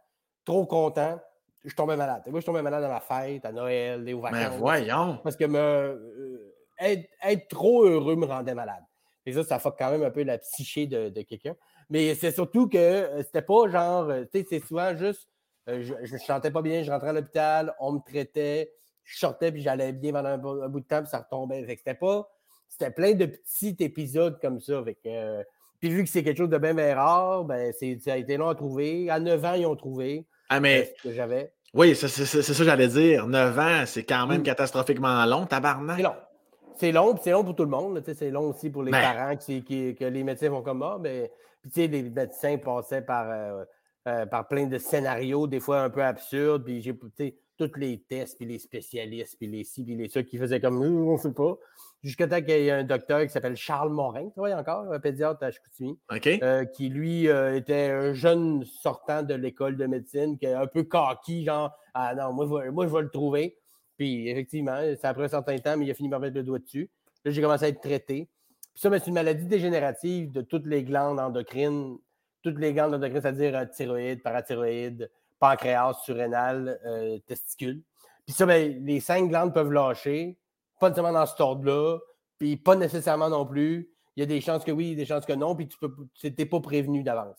trop 0.44 0.64
content, 0.66 1.20
je 1.64 1.74
tombais 1.74 1.96
malade. 1.96 2.22
Moi, 2.26 2.40
je 2.40 2.46
tombais 2.46 2.62
malade 2.62 2.84
à 2.84 2.88
ma 2.88 3.00
fête, 3.00 3.44
à 3.44 3.52
Noël, 3.52 4.14
aux 4.14 4.20
vacances. 4.20 4.40
Mais 4.52 4.58
voyons! 4.58 5.18
Parce 5.22 5.36
que 5.36 5.44
me, 5.44 5.58
euh, 5.58 6.54
être, 6.78 7.08
être 7.22 7.48
trop 7.48 7.84
heureux 7.84 8.16
me 8.16 8.26
rendait 8.26 8.54
malade. 8.54 8.84
Et 9.26 9.32
ça, 9.32 9.42
ça 9.44 9.58
fuck 9.58 9.76
quand 9.78 9.90
même 9.90 10.02
un 10.02 10.10
peu 10.10 10.22
la 10.22 10.38
psyché 10.38 10.86
de, 10.86 11.08
de 11.08 11.22
quelqu'un. 11.22 11.56
Mais 11.90 12.14
c'est 12.14 12.32
surtout 12.32 12.68
que 12.68 12.78
euh, 12.78 13.22
c'était 13.22 13.42
pas 13.42 13.68
genre, 13.68 14.10
euh, 14.10 14.24
tu 14.24 14.40
sais, 14.40 14.46
c'est 14.48 14.60
souvent 14.60 14.94
juste, 14.96 15.28
euh, 15.68 15.82
je, 15.82 15.94
je 16.02 16.12
me 16.12 16.18
sentais 16.18 16.50
pas 16.50 16.62
bien, 16.62 16.82
je 16.82 16.90
rentrais 16.90 17.08
à 17.08 17.12
l'hôpital, 17.14 17.74
on 17.80 17.92
me 17.92 18.00
traitait, 18.00 18.72
je 19.04 19.18
sortais 19.18 19.52
puis 19.52 19.62
j'allais 19.62 19.92
bien 19.92 20.12
pendant 20.12 20.30
un, 20.30 20.38
bout 20.38 20.62
un 20.62 20.68
bout 20.68 20.80
de 20.80 20.86
temps 20.86 21.00
puis 21.00 21.08
ça 21.08 21.18
retombait. 21.18 21.64
Fait 21.64 21.74
que 21.74 21.80
c'était 21.80 21.94
pas, 21.94 22.28
c'était 22.68 22.90
plein 22.90 23.12
de 23.12 23.26
petits 23.26 23.76
épisodes 23.80 24.38
comme 24.40 24.60
ça. 24.60 24.82
Fait 24.84 24.94
que, 24.94 25.00
euh, 25.06 25.42
puis 25.80 25.90
vu 25.90 26.04
que 26.04 26.10
c'est 26.10 26.22
quelque 26.22 26.38
chose 26.38 26.50
de 26.50 26.58
bien, 26.58 26.74
bien 26.74 26.94
rare, 26.94 27.44
ben 27.44 27.72
ça 27.72 28.12
a 28.12 28.16
été 28.16 28.36
long 28.36 28.48
à 28.48 28.54
trouver. 28.54 29.08
À 29.10 29.20
9 29.20 29.44
ans, 29.44 29.54
ils 29.54 29.66
ont 29.66 29.76
trouvé 29.76 30.26
Ah, 30.48 30.56
euh, 30.56 30.60
mais 30.60 30.94
ce 30.96 31.02
que 31.02 31.14
j'avais. 31.14 31.52
Oui, 31.74 31.94
c'est 31.96 32.08
ça 32.08 32.40
que 32.40 32.64
j'allais 32.64 32.88
dire. 32.88 33.26
9 33.26 33.58
ans, 33.58 33.82
c'est 33.86 34.04
quand 34.04 34.26
même 34.26 34.40
Mm. 34.40 34.44
catastrophiquement 34.44 35.24
long, 35.26 35.46
tabarnak. 35.46 35.96
C'est 35.96 36.02
long. 36.02 36.14
C'est 36.76 36.92
long, 36.92 37.12
puis 37.14 37.20
c'est 37.24 37.30
long 37.30 37.44
pour 37.44 37.54
tout 37.54 37.64
le 37.64 37.70
monde. 37.70 38.02
C'est 38.14 38.30
long 38.30 38.50
aussi 38.50 38.70
pour 38.70 38.82
les 38.82 38.90
Ben. 38.92 39.00
parents 39.00 39.36
qui, 39.36 39.62
qui- 39.62 39.94
que 39.94 40.04
les 40.04 40.24
médecins 40.24 40.48
vont 40.50 40.62
comme 40.62 40.82
ah, 40.82 40.98
ben, 41.00 41.28
puis 41.62 41.70
tu 41.70 41.80
sais, 41.82 41.86
les 41.86 42.02
médecins 42.02 42.56
passaient 42.58 43.02
par, 43.02 43.30
euh, 43.30 43.64
euh, 44.08 44.26
par 44.26 44.48
plein 44.48 44.66
de 44.66 44.78
scénarios, 44.78 45.46
des 45.46 45.60
fois 45.60 45.82
un 45.82 45.90
peu 45.90 46.02
absurdes, 46.02 46.64
puis 46.64 46.80
j'ai 46.82 46.94
tous 47.56 47.70
les 47.76 48.02
tests, 48.08 48.36
puis 48.38 48.46
les 48.46 48.58
spécialistes, 48.58 49.36
puis 49.38 49.46
les 49.46 49.62
ci, 49.64 49.84
puis 49.84 49.94
les 49.94 50.08
ça 50.08 50.22
qui 50.24 50.36
faisaient 50.38 50.60
comme 50.60 50.78
nous, 50.84 51.08
on 51.10 51.12
ne 51.12 51.18
sait 51.18 51.32
pas. 51.32 51.56
Jusqu'à 52.04 52.28
temps 52.28 52.42
qu'il 52.42 52.50
y 52.50 52.68
ait 52.68 52.70
un 52.70 52.84
docteur 52.84 53.22
qui 53.22 53.30
s'appelle 53.30 53.56
Charles 53.56 53.90
Morin, 53.90 54.26
tu 54.26 54.34
vois 54.36 54.54
encore, 54.54 54.92
un 54.92 55.00
pédiatre 55.00 55.42
à 55.42 55.50
Chicoutimi, 55.50 55.98
OK? 56.14 56.26
euh, 56.42 56.66
qui 56.66 56.90
lui 56.90 57.28
euh, 57.28 57.56
était 57.56 57.90
un 57.90 58.12
jeune 58.12 58.62
sortant 58.64 59.22
de 59.22 59.32
l'école 59.32 59.78
de 59.78 59.86
médecine, 59.86 60.36
qui 60.36 60.44
est 60.44 60.52
un 60.52 60.66
peu 60.66 60.82
coquille, 60.82 61.46
genre 61.46 61.74
Ah 61.94 62.14
non, 62.14 62.34
moi 62.34 62.46
je 62.46 62.66
vais, 62.66 62.70
moi, 62.70 62.86
je 62.86 62.92
vais 62.92 63.00
le 63.00 63.08
trouver. 63.08 63.56
Puis 63.96 64.28
effectivement, 64.28 64.76
ça 65.00 65.08
a 65.08 65.14
pris 65.14 65.24
un 65.24 65.28
certain 65.28 65.56
temps, 65.58 65.78
mais 65.78 65.86
il 65.86 65.90
a 65.90 65.94
fini 65.94 66.10
par 66.10 66.20
mettre 66.20 66.36
le 66.36 66.42
doigt 66.42 66.58
dessus. 66.58 66.90
Là, 67.24 67.30
j'ai 67.30 67.40
commencé 67.40 67.64
à 67.64 67.68
être 67.68 67.80
traité. 67.80 68.28
Puis 68.74 68.82
ça, 68.82 68.90
c'est 68.90 69.06
une 69.06 69.14
maladie 69.14 69.46
dégénérative 69.46 70.30
de 70.30 70.42
toutes 70.42 70.66
les 70.66 70.82
glandes 70.82 71.18
endocrines, 71.18 71.96
toutes 72.42 72.58
les 72.58 72.74
glandes 72.74 72.92
endocrines, 72.92 73.22
c'est-à-dire 73.22 73.56
euh, 73.56 73.64
thyroïde, 73.64 74.22
parathyroïde, 74.22 75.10
pancréas, 75.38 75.94
surrénal, 76.04 76.78
euh, 76.84 77.18
testicule. 77.26 77.82
Puis 78.26 78.34
ça, 78.34 78.44
ben, 78.44 78.84
les 78.84 79.00
cinq 79.00 79.28
glandes 79.28 79.54
peuvent 79.54 79.72
lâcher, 79.72 80.36
pas 80.80 80.88
nécessairement 80.88 81.12
dans 81.18 81.26
cet 81.26 81.40
ordre-là, 81.40 81.98
puis 82.38 82.56
pas 82.56 82.76
nécessairement 82.76 83.28
non 83.30 83.46
plus. 83.46 83.90
Il 84.16 84.20
y 84.20 84.22
a 84.22 84.26
des 84.26 84.40
chances 84.40 84.64
que 84.64 84.70
oui, 84.72 84.94
des 84.94 85.06
chances 85.06 85.26
que 85.26 85.32
non, 85.32 85.56
puis 85.56 85.68
tu 85.68 85.76
n'étais 86.24 86.46
pas 86.46 86.60
prévenu 86.60 87.02
d'avance. 87.02 87.38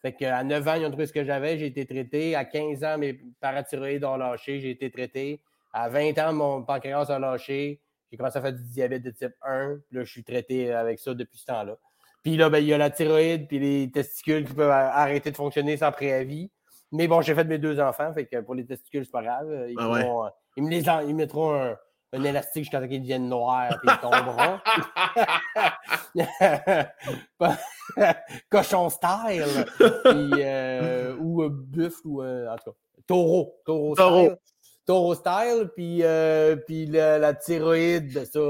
Fait 0.00 0.12
qu'à 0.12 0.42
9 0.42 0.66
ans, 0.68 0.74
ils 0.74 0.84
ont 0.84 0.90
trouvé 0.90 1.06
ce 1.06 1.12
que 1.12 1.24
j'avais, 1.24 1.58
j'ai 1.58 1.66
été 1.66 1.86
traité. 1.86 2.34
À 2.34 2.44
15 2.44 2.82
ans, 2.84 2.98
mes 2.98 3.20
parathyroïdes 3.40 4.04
ont 4.04 4.16
lâché, 4.16 4.58
j'ai 4.60 4.70
été 4.70 4.90
traité. 4.90 5.40
À 5.72 5.88
20 5.88 6.18
ans, 6.18 6.32
mon 6.32 6.62
pancréas 6.64 7.10
a 7.10 7.18
lâché. 7.18 7.80
J'ai 8.10 8.16
commencé 8.18 8.36
à 8.38 8.42
faire 8.42 8.52
du 8.52 8.62
diabète 8.64 9.02
de 9.02 9.10
type 9.10 9.32
1. 9.42 9.78
Puis 9.88 9.96
là, 9.98 10.04
je 10.04 10.10
suis 10.10 10.24
traité 10.24 10.72
avec 10.72 10.98
ça 10.98 11.14
depuis 11.14 11.38
ce 11.38 11.46
temps-là. 11.46 11.76
Puis 12.22 12.36
là, 12.36 12.50
ben, 12.50 12.58
il 12.58 12.66
y 12.66 12.72
a 12.74 12.78
la 12.78 12.90
thyroïde 12.90 13.48
puis 13.48 13.58
les 13.58 13.90
testicules 13.90 14.44
qui 14.44 14.52
peuvent 14.54 14.70
arrêter 14.70 15.30
de 15.30 15.36
fonctionner 15.36 15.76
sans 15.76 15.90
préavis. 15.92 16.50
Mais 16.92 17.08
bon, 17.08 17.20
j'ai 17.22 17.34
fait 17.34 17.44
mes 17.44 17.58
deux 17.58 17.80
enfants, 17.80 18.12
fait 18.12 18.26
que 18.26 18.40
pour 18.42 18.54
les 18.54 18.66
testicules, 18.66 19.04
c'est 19.04 19.10
pas 19.12 19.22
grave. 19.22 19.48
Ils, 19.68 19.76
Ah 19.78 19.88
ouais. 19.90 20.02
vont, 20.04 20.26
euh, 20.26 20.28
ils 20.56 20.62
me 20.64 20.68
les 20.70 20.88
en- 20.90 21.00
ils 21.00 21.14
mettront 21.16 21.54
un, 21.54 21.76
un 22.12 22.24
élastique 22.24 22.64
jusqu'à 22.64 22.80
temps 22.80 22.88
qu'ils 22.88 23.00
deviennent 23.00 23.28
noirs 23.28 23.78
puis 23.80 23.88
ils 23.90 24.00
tomberont. 24.00 24.58
Cochon 28.50 28.90
style. 28.90 29.64
Puis, 29.78 30.42
euh, 30.42 31.16
ou 31.18 31.42
euh, 31.42 31.48
buffle 31.48 32.06
ou 32.06 32.22
euh, 32.22 32.52
en 32.52 32.56
tout 32.56 32.70
cas. 32.70 32.76
Taureau. 33.06 33.54
Taureau, 33.64 33.94
Taureau. 33.94 34.24
style. 34.24 34.36
Taureau 34.84 35.14
style. 35.14 35.70
Puis, 35.74 36.02
euh, 36.02 36.56
puis 36.56 36.84
la, 36.86 37.18
la 37.18 37.34
thyroïde, 37.34 38.24
ça, 38.26 38.40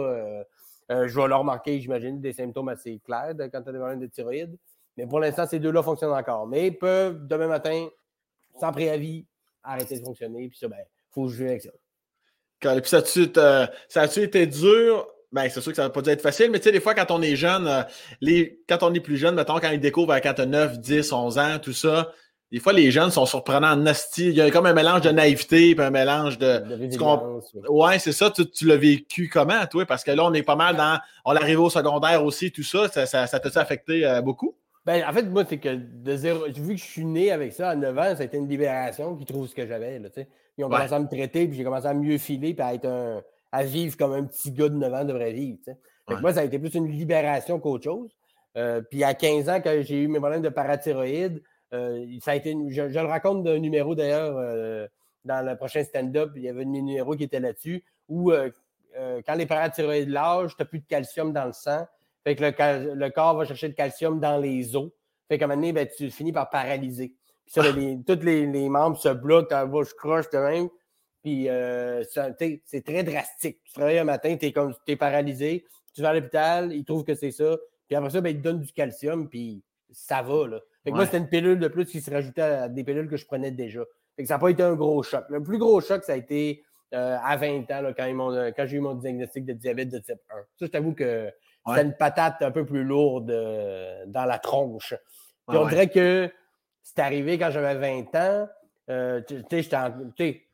je 0.91 1.21
vais 1.21 1.29
le 1.29 1.35
remarquer, 1.35 1.81
j'imagine, 1.81 2.21
des 2.21 2.33
symptômes 2.33 2.69
assez 2.69 2.99
clairs 3.05 3.35
de, 3.35 3.45
quand 3.47 3.63
tu 3.63 3.69
as 3.69 3.73
des 3.73 3.79
problèmes 3.79 4.01
de 4.01 4.07
thyroïde. 4.07 4.59
Mais 4.97 5.07
pour 5.07 5.21
l'instant, 5.21 5.47
ces 5.47 5.59
deux-là 5.61 5.83
fonctionnent 5.83 6.13
encore. 6.13 6.47
Mais 6.47 6.67
ils 6.67 6.77
peuvent, 6.77 7.27
demain 7.27 7.47
matin, 7.47 7.89
sans 8.61 8.73
préavis, 8.73 9.25
arrêter 9.63 9.99
de 9.99 10.05
fonctionner. 10.05 10.49
Puis 10.49 10.59
ça, 10.59 10.69
ben, 10.69 10.85
faut 11.11 11.29
jouer 11.29 11.51
avec 11.51 11.63
ça. 11.63 11.71
Quand- 12.63 12.79
Puis 12.81 12.91
ça 12.91 12.99
a-tu 12.99 13.31
te- 13.33 13.67
ça 13.89 14.03
a-tu 14.03 14.21
été 14.23 14.47
dur? 14.47 15.07
Ben, 15.33 15.49
c'est 15.49 15.61
sûr 15.63 15.73
que 15.73 15.77
ça 15.77 15.85
n'a 15.85 15.91
pas 15.91 16.03
dû 16.03 16.11
être 16.11 16.21
facile, 16.21 16.51
mais 16.51 16.59
tu 16.59 16.65
sais, 16.65 16.73
des 16.73 16.81
fois, 16.81 16.95
quand 16.95 17.11
on 17.11 17.23
est 17.23 17.37
jeune, 17.37 17.67
euh, 17.67 17.83
les, 18.21 18.61
quand 18.69 18.83
on 18.83 18.93
est 18.93 19.01
plus 19.01 19.17
jeune, 19.17 19.35
mettons, 19.35 19.59
quand 19.59 19.71
ils 19.71 19.81
découvrent 19.81 20.13
à 20.13 20.21
quand 20.21 20.35
t'as 20.35 20.45
9, 20.47 20.79
10, 20.79 21.11
11 21.13 21.39
ans, 21.39 21.59
tout 21.61 21.73
ça, 21.73 22.13
des 22.51 22.61
fois, 22.61 22.75
les 22.75 22.91
jeunes 22.91 23.11
sont 23.11 23.25
surprenants 23.25 23.73
en 23.73 23.77
nasty. 23.77 24.27
Il 24.29 24.35
y 24.35 24.43
a 24.43 24.51
comme 24.51 24.67
un 24.67 24.75
mélange 24.75 25.01
de 25.01 25.09
naïveté 25.09 25.75
puis 25.75 25.83
un 25.83 25.91
mélange 25.91 26.37
de. 26.37 26.59
Ouais, 27.71 27.99
c'est 27.99 28.13
ça. 28.13 28.31
Tu, 28.31 28.45
tu 28.51 28.67
l'as 28.67 28.77
vécu 28.77 29.31
comment, 29.33 29.65
toi? 29.71 29.87
Parce 29.87 30.05
que 30.05 30.11
là, 30.11 30.23
on 30.27 30.35
est 30.35 30.43
pas 30.43 30.55
mal 30.57 30.77
dans. 30.77 30.99
On 31.25 31.33
l'arrive 31.33 31.61
au 31.61 31.71
secondaire 31.71 32.23
aussi, 32.23 32.53
tout 32.53 32.63
ça. 32.63 32.89
Ça, 32.89 33.07
ça, 33.07 33.27
ça 33.27 33.41
t'a-tu 33.41 33.57
affecté 33.57 34.05
euh, 34.07 34.21
beaucoup? 34.21 34.55
Ben, 34.85 35.03
en 35.09 35.13
fait, 35.15 35.23
moi, 35.23 35.45
c'est 35.49 35.57
que 35.57 35.75
de 35.77 36.15
zéro, 36.17 36.45
vu 36.55 36.75
que 36.75 36.81
je 36.81 36.85
suis 36.85 37.07
né 37.07 37.33
avec 37.33 37.55
ça 37.55 37.71
à 37.71 37.75
9 37.75 37.97
ans, 37.97 38.15
ça 38.17 38.21
a 38.21 38.25
été 38.25 38.37
une 38.37 38.49
libération 38.51 39.17
qu'ils 39.17 39.25
trouvent 39.27 39.49
ce 39.49 39.55
que 39.55 39.67
j'avais. 39.67 39.99
tu 39.99 40.09
sais. 40.15 40.29
Ils 40.59 40.65
ont 40.65 40.69
Ouais. 40.69 40.77
commencé 40.77 40.95
à 40.95 40.99
me 40.99 41.07
traiter, 41.09 41.47
puis 41.49 41.57
j'ai 41.57 41.65
commencé 41.65 41.87
à 41.87 41.95
mieux 41.95 42.19
filer, 42.19 42.55
puis 42.55 42.63
à, 42.63 42.75
être 42.75 42.87
un- 42.87 43.23
à 43.53 43.65
vivre 43.65 43.97
comme 43.97 44.13
un 44.13 44.25
petit 44.25 44.51
gars 44.53 44.69
de 44.69 44.75
9 44.75 44.93
ans 44.93 45.05
devrait 45.05 45.33
vivre. 45.33 45.59
Ouais. 46.09 46.21
moi, 46.21 46.33
ça 46.35 46.41
a 46.41 46.45
été 46.45 46.59
plus 46.59 46.75
une 46.75 46.89
libération 46.89 47.59
qu'autre 47.61 47.85
chose. 47.85 48.11
Euh, 48.57 48.83
puis 48.83 49.03
à 49.05 49.15
15 49.15 49.49
ans, 49.49 49.61
quand 49.63 49.75
j'ai 49.81 50.03
eu 50.03 50.09
mes 50.09 50.19
problèmes 50.19 50.43
de 50.43 50.49
parathyroïde, 50.51 51.43
euh, 51.73 52.05
ça 52.21 52.33
a 52.33 52.35
été. 52.35 52.51
une- 52.51 52.71
je, 52.71 52.89
je 52.91 52.99
le 52.99 53.07
raconte 53.07 53.45
d'un 53.45 53.59
numéro 53.59 53.95
d'ailleurs 53.95 54.37
euh, 54.37 54.87
dans 55.25 55.47
le 55.47 55.57
prochain 55.57 55.83
stand-up. 55.85 56.33
Il 56.37 56.43
y 56.43 56.49
avait 56.49 56.63
un 56.63 56.67
numéro 56.67 57.17
qui 57.17 57.25
était 57.25 57.41
là-dessus 57.41 57.83
où 58.09 58.31
quand 59.27 59.35
les 59.37 59.47
parathyroïdes 59.47 60.11
lâchent, 60.11 60.55
tu 60.57 60.63
n'as 60.63 60.67
plus 60.67 60.81
de 60.81 60.87
calcium 60.87 61.33
dans 61.33 61.47
le 61.47 61.53
sang. 61.53 61.87
Fait 62.25 62.37
que 62.37 62.43
le, 62.43 62.95
le 62.95 63.11
corps 63.11 63.35
va 63.37 63.45
chercher 63.47 63.69
le 63.69 63.75
calcium 63.75 64.21
dans 64.21 64.37
les 64.39 64.77
os. 64.77 64.91
Fait 65.29 65.39
qu'à 65.39 65.47
un 65.47 65.49
moment 65.49 65.61
donné, 65.61 65.73
ben, 65.73 65.89
tu 65.97 66.11
finis 66.11 66.33
par 66.33 66.51
paralyser. 66.51 67.15
Ça, 67.55 67.63
ben, 67.63 67.77
les- 67.77 67.99
tous 68.05 68.25
les, 68.25 68.47
les 68.47 68.69
membres 68.69 68.97
se 68.97 69.09
bloquent, 69.11 69.49
ta 69.49 69.67
bouche 69.67 69.93
croche 69.95 70.29
de 70.31 70.39
même. 70.39 70.69
Puis 71.23 71.49
euh, 71.49 72.03
c'est 72.65 72.85
très 72.85 73.03
drastique. 73.05 73.61
Tu 73.65 73.73
travailles 73.75 73.99
un 73.99 74.05
matin, 74.05 74.37
tu 74.37 74.47
es, 74.47 74.53
comme, 74.53 74.75
t'es 74.87 74.97
paralysé, 74.97 75.65
tu 75.95 76.03
vas 76.03 76.11
à 76.11 76.15
l'hôpital, 76.15 76.73
ils 76.73 76.85
trouvent 76.85 77.05
que 77.05 77.15
c'est 77.15 77.31
ça. 77.31 77.57
Puis 77.87 77.95
après 77.97 78.11
ça, 78.11 78.21
ben, 78.21 78.31
ils 78.31 78.39
te 78.39 78.43
donnent 78.43 78.61
du 78.61 78.73
calcium, 78.73 79.29
puis 79.29 79.63
ça 79.91 80.23
va. 80.23 80.49
Là. 80.49 80.61
Fait 80.83 80.91
que 80.91 80.97
moi, 80.97 81.05
c'était 81.05 81.19
une 81.19 81.29
pilule 81.29 81.59
de 81.59 81.69
plus 81.69 81.85
qui 81.85 82.01
se 82.01 82.11
rajoutait 82.11 82.41
à 82.43 82.69
des 82.69 82.83
pilules 82.85 83.09
que 83.09 83.17
je 83.17 83.27
prenais 83.27 83.51
déjà. 83.51 83.85
Fait 84.17 84.23
que 84.23 84.29
ça 84.29 84.35
n'a 84.35 84.41
pas 84.41 84.49
été 84.51 84.63
un 84.63 84.75
gros 84.75 85.03
choc. 85.03 85.25
Le 85.29 85.43
plus 85.43 85.59
gros 85.59 85.81
choc, 85.81 86.03
ça 86.05 86.15
a 86.15 86.17
été 86.17 86.65
euh, 86.95 87.17
à 87.23 87.37
20 87.37 87.71
ans, 87.71 87.81
là, 87.83 87.93
quand, 87.95 88.05
ils 88.07 88.15
m'ont- 88.15 88.53
quand 88.57 88.67
j'ai 88.67 88.77
eu 88.77 88.81
mon 88.81 88.95
diagnostic 88.95 89.45
de 89.47 89.53
diabète 89.55 89.89
de 89.91 89.99
type 89.99 90.19
1. 90.31 90.37
Ça, 90.37 90.45
je 90.61 90.67
t'avoue 90.67 90.93
que 90.95 91.31
c'était 91.67 91.79
Ouais. 91.81 91.85
une 91.87 91.95
patate 91.97 92.43
un 92.43 92.51
peu 92.51 92.67
plus 92.67 92.83
lourde 92.85 93.31
euh, 93.31 94.05
dans 94.09 94.25
la 94.27 94.39
tronche. 94.39 94.95
Puis 95.49 95.57
Ah 95.57 95.61
on 95.63 95.69
dirait 95.69 95.89
que 95.89 96.31
c'est 96.83 96.99
arrivé 97.01 97.39
quand 97.39 97.51
j'avais 97.51 97.75
20 97.77 98.15
ans. 98.15 98.49
Euh, 98.91 99.21
tu 99.27 99.37
sais, 99.51 99.63
j'étais 99.63 99.77
en- 99.77 99.93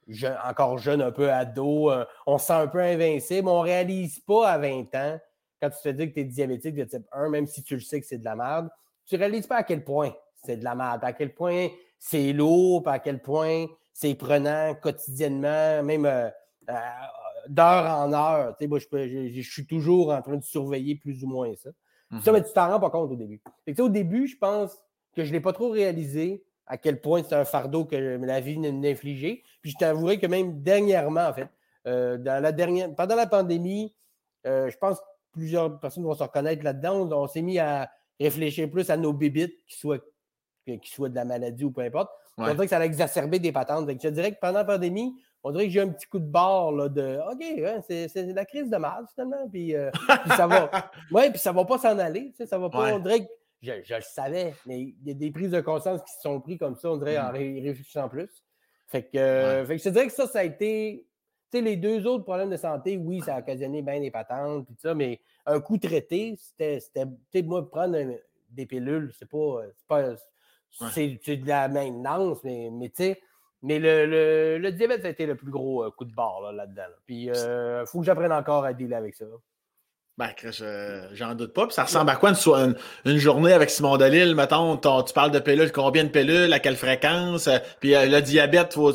je- 0.09 0.49
encore 0.49 0.79
jeune, 0.79 1.03
un 1.03 1.11
peu 1.13 1.31
ado. 1.33 1.91
euh, 1.91 2.05
on 2.27 2.39
se 2.39 2.47
sent 2.47 2.53
un 2.53 2.67
peu 2.67 2.81
invincible. 2.81 3.49
On 3.49 3.59
ne 3.59 3.65
réalise 3.65 4.21
pas 4.21 4.49
à 4.51 4.59
20 4.59 4.95
ans, 4.95 5.19
quand 5.61 5.71
tu 5.71 5.83
te 5.83 5.89
dis 5.89 6.09
que 6.09 6.15
tu 6.15 6.21
es 6.21 6.25
diabétique 6.25 6.75
de 6.77 6.85
type 6.85 7.07
1, 7.13 7.29
même 7.31 7.47
si 7.47 7.63
tu 7.63 7.75
le 7.75 7.81
sais 7.81 8.01
que 8.01 8.07
c'est 8.07 8.19
de 8.19 8.25
la 8.25 8.37
merde, 8.37 8.69
tu 9.07 9.15
ne 9.15 9.21
réalises 9.21 9.47
pas 9.47 9.57
à 9.57 9.63
quel 9.63 9.83
point 9.85 10.13
c'est 10.45 10.57
de 10.57 10.65
la 10.65 10.75
merde, 10.75 11.01
à 11.03 11.13
quel 11.13 11.35
point 11.35 11.69
c'est 11.99 12.33
lourd, 12.33 12.87
à 12.89 12.99
quel 13.01 13.21
point 13.21 13.67
c'est 13.93 14.15
prenant 14.15 14.75
quotidiennement, 14.75 15.83
même 15.83 16.07
euh, 16.07 16.29
euh, 16.69 16.75
d'heure 17.49 17.87
en 17.99 18.13
heure. 18.13 18.57
Tu 18.57 18.65
sais, 18.65 18.69
moi, 18.69 18.79
je, 18.79 18.87
peux- 18.87 19.09
je- 19.09 19.29
je 19.29 19.41
suis 19.51 19.67
toujours 19.67 20.13
en 20.13 20.21
train 20.23 20.37
de 20.37 20.45
surveiller 20.45 20.95
plus 20.97 21.25
ou 21.25 21.27
moins 21.29 21.53
ça. 21.57 21.71
Mhm. 22.11 22.21
Ça, 22.21 22.33
mais 22.33 22.43
tu 22.45 22.53
t'en 22.53 22.69
rends 22.69 22.81
pas 22.81 22.91
compte 22.91 23.11
au 23.11 23.17
début. 23.17 23.41
Fait 23.65 23.73
que, 23.73 23.77
tu 23.77 23.77
sais, 23.77 23.83
au 23.83 23.89
début, 23.89 24.27
je 24.27 24.37
pense 24.37 24.79
que 25.19 25.25
je 25.25 25.31
ne 25.31 25.35
l'ai 25.35 25.41
pas 25.41 25.53
trop 25.53 25.71
réalisé 25.71 26.45
à 26.67 26.77
quel 26.77 27.01
point 27.01 27.23
c'est 27.23 27.35
un 27.35 27.45
fardeau 27.45 27.85
que 27.85 27.97
la 27.97 28.41
vie 28.41 28.59
m'infligeait. 28.59 29.43
Puis 29.63 29.73
je 29.73 29.77
t'avouerai 29.79 30.19
que 30.19 30.27
même 30.27 30.63
dernièrement, 30.63 31.27
en 31.27 31.33
fait, 31.33 31.49
euh, 31.87 32.19
dans 32.19 32.43
la 32.43 32.53
dernière, 32.53 32.95
pendant 32.95 33.17
la 33.17 33.27
pandémie, 33.27 33.95
euh, 34.47 34.71
je 34.71 34.77
pense 34.77 35.01
que 35.01 35.05
plusieurs 35.33 35.81
personnes 35.81 36.05
vont 36.05 36.15
se 36.15 36.23
reconnaître 36.23 36.63
là-dedans. 36.63 37.09
On, 37.09 37.13
on 37.13 37.27
s'est 37.27 37.43
mis 37.43 37.59
à 37.59 37.91
réfléchir 38.21 38.71
plus 38.71 38.91
à 38.91 38.97
nos 38.97 39.13
bébites 39.13 39.65
qui 39.67 39.77
soient 39.77 39.99
de 40.67 41.15
la 41.15 41.25
maladie 41.25 41.65
ou 41.65 41.73
peu 41.73 41.81
importe. 41.81 42.11
On 42.37 42.45
dirait 42.45 42.67
que 42.67 42.71
ça 42.71 42.79
a 42.79 42.85
exacerbé 42.85 43.41
des 43.41 43.51
patentes. 43.51 43.89
je 44.01 44.09
dirais 44.11 44.31
que 44.33 44.39
pendant 44.41 44.59
la 44.59 44.65
pandémie, 44.65 45.17
on 45.43 45.51
dirait 45.51 45.67
que 45.67 45.73
j'ai 45.73 45.81
un 45.81 45.89
petit 45.89 46.07
coup 46.07 46.21
de 46.21 46.31
barre 46.31 46.71
là, 46.71 46.89
de 46.89 47.19
OK, 47.33 47.43
hein, 47.43 47.81
c'est 47.89 48.33
la 48.33 48.45
crise 48.45 48.71
de 48.71 48.77
mal 48.77 49.05
finalement. 49.13 49.49
Puis, 49.51 49.75
euh, 49.75 49.91
puis 49.91 50.31
ça 50.37 50.47
va. 50.47 50.71
Ouais, 51.11 51.31
puis 51.31 51.41
ça 51.41 51.51
va 51.51 51.65
pas 51.65 51.79
s'en 51.79 51.99
aller. 51.99 52.33
Ça 52.47 52.59
va 52.59 52.71
pas. 52.71 52.95
On 52.95 52.99
dirait 53.01 53.21
que 53.21 53.31
je, 53.63 53.95
le 53.95 54.01
savais, 54.01 54.55
mais 54.67 54.81
il 54.81 54.97
y 55.05 55.11
a 55.11 55.15
des 55.15 55.31
prises 55.31 55.51
de 55.51 55.61
conscience 55.61 56.03
qui 56.03 56.13
se 56.13 56.21
sont 56.21 56.41
prises 56.41 56.59
comme 56.59 56.77
ça, 56.77 56.91
on 56.91 56.97
dirait, 56.97 57.19
en 57.19 57.33
mm. 57.33 57.63
réfléchissant 57.65 58.09
plus. 58.09 58.45
Fait 58.87 59.03
que, 59.03 59.65
fait 59.67 59.77
que 59.77 59.83
je 59.83 59.89
dirais 59.91 60.07
que 60.07 60.13
ça, 60.13 60.27
ça 60.27 60.41
a 60.41 60.45
été. 60.45 61.07
Tu 61.51 61.59
sais, 61.59 61.65
les 61.65 61.77
deux 61.77 62.07
autres 62.07 62.25
problèmes 62.25 62.51
de 62.51 62.57
santé, 62.57 62.97
oui, 62.97 63.21
ça 63.21 63.37
a 63.37 63.41
occasionné 63.41 63.81
bien 63.83 64.01
des 64.01 64.11
patentes, 64.11 64.67
tout 64.67 64.77
ça, 64.79 64.95
mais 64.95 65.21
un 65.47 65.61
coup 65.61 65.79
traité, 65.79 66.37
c'était. 66.39 66.79
Tu 66.95 67.01
sais, 67.33 67.43
moi, 67.43 67.69
prendre 67.69 67.97
des 68.51 68.67
pilules, 68.67 69.13
c'est 69.19 69.29
pas. 69.29 69.63
C'est 70.93 71.37
de 71.37 71.49
la 71.49 71.69
maintenance, 71.69 72.39
mais, 72.45 72.71
mais 72.71 72.89
tu 72.91 73.05
sais. 73.05 73.21
Mais 73.63 73.81
le, 73.81 74.59
le, 74.59 74.73
diabète, 74.73 75.03
ça 75.03 75.09
a 75.09 75.11
été 75.11 75.27
le 75.27 75.35
plus 75.35 75.51
gros 75.51 75.83
euh, 75.83 75.91
coup 75.91 76.05
de 76.05 76.15
barre 76.15 76.53
là-dedans. 76.53 76.83
Puis, 77.07 77.25
il 77.25 77.31
euh, 77.31 77.85
faut 77.87 78.01
que 78.01 78.07
j'apprenne 78.07 78.33
encore 78.33 78.65
à 78.65 78.73
dealer 78.73 78.95
avec 78.95 79.17
ça. 79.17 79.25
Ben, 80.19 80.31
j'en 81.13 81.37
doute 81.37 81.55
pas. 81.55 81.67
Puis 81.67 81.75
ça 81.75 81.85
ressemble 81.85 82.11
à 82.11 82.17
quoi 82.17 82.33
une, 82.33 82.75
une, 83.05 83.19
journée 83.19 83.53
avec 83.53 83.71
Simon 83.71 83.97
Delille, 83.97 84.35
mettons, 84.35 84.77
tu 84.77 85.13
parles 85.13 85.31
de 85.31 85.39
pilules, 85.39 85.71
combien 85.71 86.03
de 86.03 86.09
pilules, 86.09 86.53
à 86.53 86.59
quelle 86.59 86.75
fréquence, 86.75 87.47
euh, 87.47 87.59
puis 87.79 87.95
euh, 87.95 88.07
le 88.07 88.21
diabète, 88.21 88.75
faut, 88.75 88.93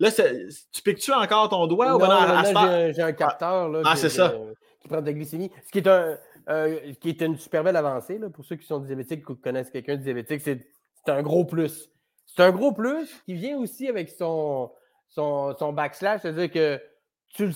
là, 0.00 0.10
tu 0.10 0.82
piques-tu 0.82 1.12
encore 1.12 1.50
ton 1.50 1.68
doigt? 1.68 1.94
ou 1.94 1.98
ben 2.00 2.92
j'ai 2.92 3.02
un 3.02 3.12
capteur 3.12 3.68
là, 3.68 3.82
ah, 3.84 3.94
c'est 3.94 4.08
ça. 4.08 4.34
qui 4.80 4.88
prend 4.88 5.00
de 5.00 5.06
la 5.06 5.12
glycémie. 5.12 5.52
Ce 5.64 5.70
qui 5.70 5.78
est, 5.78 5.86
un, 5.86 6.18
euh, 6.48 6.92
qui 7.00 7.10
est 7.10 7.20
une 7.20 7.38
super 7.38 7.62
belle 7.62 7.76
avancée, 7.76 8.18
là, 8.18 8.28
pour 8.28 8.44
ceux 8.44 8.56
qui 8.56 8.66
sont 8.66 8.80
diabétiques 8.80 9.30
ou 9.30 9.36
qui 9.36 9.42
connaissent 9.42 9.70
quelqu'un 9.70 9.94
de 9.94 10.02
diabétique, 10.02 10.40
c'est 10.40 10.66
un 11.06 11.22
gros 11.22 11.44
plus. 11.44 11.88
C'est 12.26 12.42
un 12.42 12.50
gros 12.50 12.72
plus 12.72 13.22
qui 13.24 13.34
vient 13.34 13.56
aussi 13.58 13.86
avec 13.86 14.08
son, 14.08 14.72
son, 15.10 15.54
son 15.56 15.72
backslash, 15.72 16.22
c'est-à-dire 16.22 16.50
que 16.50 16.82
tu, 17.28 17.52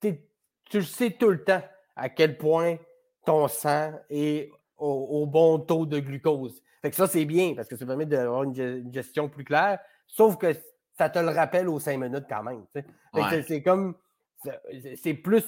tu 0.00 0.78
le 0.78 0.84
sais 0.84 1.10
tout 1.10 1.30
le 1.30 1.42
temps 1.42 1.62
à 1.96 2.08
quel 2.08 2.36
point 2.38 2.76
ton 3.24 3.48
sang 3.48 3.92
est 4.10 4.50
au, 4.76 5.26
bon 5.26 5.58
taux 5.58 5.86
de 5.86 5.98
glucose. 5.98 6.60
Fait 6.82 6.90
que 6.90 6.96
ça, 6.96 7.06
c'est 7.06 7.24
bien 7.24 7.54
parce 7.54 7.68
que 7.68 7.76
ça 7.76 7.86
permet 7.86 8.06
d'avoir 8.06 8.42
une, 8.42 8.92
gestion 8.92 9.28
plus 9.28 9.44
claire, 9.44 9.78
sauf 10.06 10.36
que 10.36 10.54
ça 10.98 11.08
te 11.08 11.18
le 11.18 11.30
rappelle 11.30 11.68
aux 11.68 11.80
cinq 11.80 11.98
minutes 11.98 12.26
quand 12.28 12.42
même. 12.42 12.64
C'est 13.46 13.62
comme. 13.62 13.94
C'est 14.96 15.14
plus, 15.14 15.44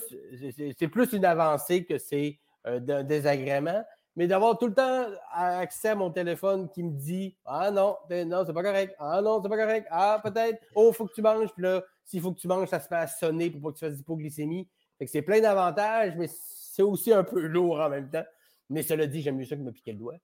plus 0.90 1.12
une 1.12 1.24
avancée 1.26 1.84
que 1.84 1.98
c'est 1.98 2.38
euh, 2.66 2.80
un 2.88 3.02
désagrément. 3.04 3.84
Mais 4.16 4.26
d'avoir 4.26 4.56
tout 4.56 4.68
le 4.68 4.72
temps 4.72 5.04
accès 5.30 5.90
à 5.90 5.94
mon 5.94 6.10
téléphone 6.10 6.70
qui 6.70 6.82
me 6.82 6.92
dit 6.92 7.36
Ah 7.44 7.70
non, 7.70 7.98
non, 8.10 8.44
c'est 8.46 8.54
pas 8.54 8.62
correct. 8.62 8.96
Ah 8.98 9.20
non, 9.20 9.42
c'est 9.42 9.50
pas 9.50 9.58
correct. 9.58 9.86
Ah, 9.90 10.18
peut-être. 10.24 10.58
Oh, 10.74 10.90
faut 10.92 11.06
que 11.06 11.12
tu 11.12 11.20
manges. 11.20 11.52
Puis 11.52 11.62
là, 11.62 11.82
s'il 12.02 12.22
faut 12.22 12.32
que 12.32 12.40
tu 12.40 12.48
manges, 12.48 12.68
ça 12.68 12.80
se 12.80 12.88
fait 12.88 12.94
à 12.94 13.06
sonner 13.06 13.50
pour 13.50 13.60
pas 13.60 13.72
que 13.72 13.78
tu 13.78 13.84
fasses 13.84 13.96
d'hypoglycémie 13.96 14.66
c'est 15.04 15.22
plein 15.22 15.40
d'avantages, 15.40 16.14
mais 16.16 16.28
c'est 16.28 16.82
aussi 16.82 17.12
un 17.12 17.24
peu 17.24 17.40
lourd 17.40 17.80
en 17.80 17.90
même 17.90 18.10
temps. 18.10 18.24
Mais 18.70 18.82
cela 18.82 19.06
dit, 19.06 19.22
j'aime 19.22 19.36
mieux 19.36 19.44
ça 19.44 19.56
que 19.56 19.60
me 19.60 19.72
piquer 19.72 19.92
le 19.92 19.98
doigt. 19.98 20.16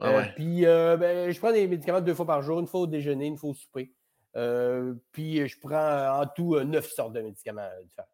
Ah 0.00 0.10
euh, 0.10 0.22
puis 0.36 0.64
euh, 0.64 0.96
ben, 0.96 1.30
je 1.30 1.38
prends 1.38 1.52
des 1.52 1.66
médicaments 1.66 2.00
deux 2.00 2.14
fois 2.14 2.26
par 2.26 2.42
jour, 2.42 2.60
une 2.60 2.66
fois 2.66 2.80
au 2.80 2.86
déjeuner, 2.86 3.26
une 3.26 3.36
fois 3.36 3.50
au 3.50 3.54
souper. 3.54 3.92
Euh, 4.36 4.94
puis 5.10 5.46
je 5.48 5.58
prends 5.58 6.20
en 6.20 6.26
tout 6.26 6.58
neuf 6.60 6.88
sortes 6.90 7.12
de 7.12 7.20
médicaments 7.20 7.68
différents. 7.82 8.08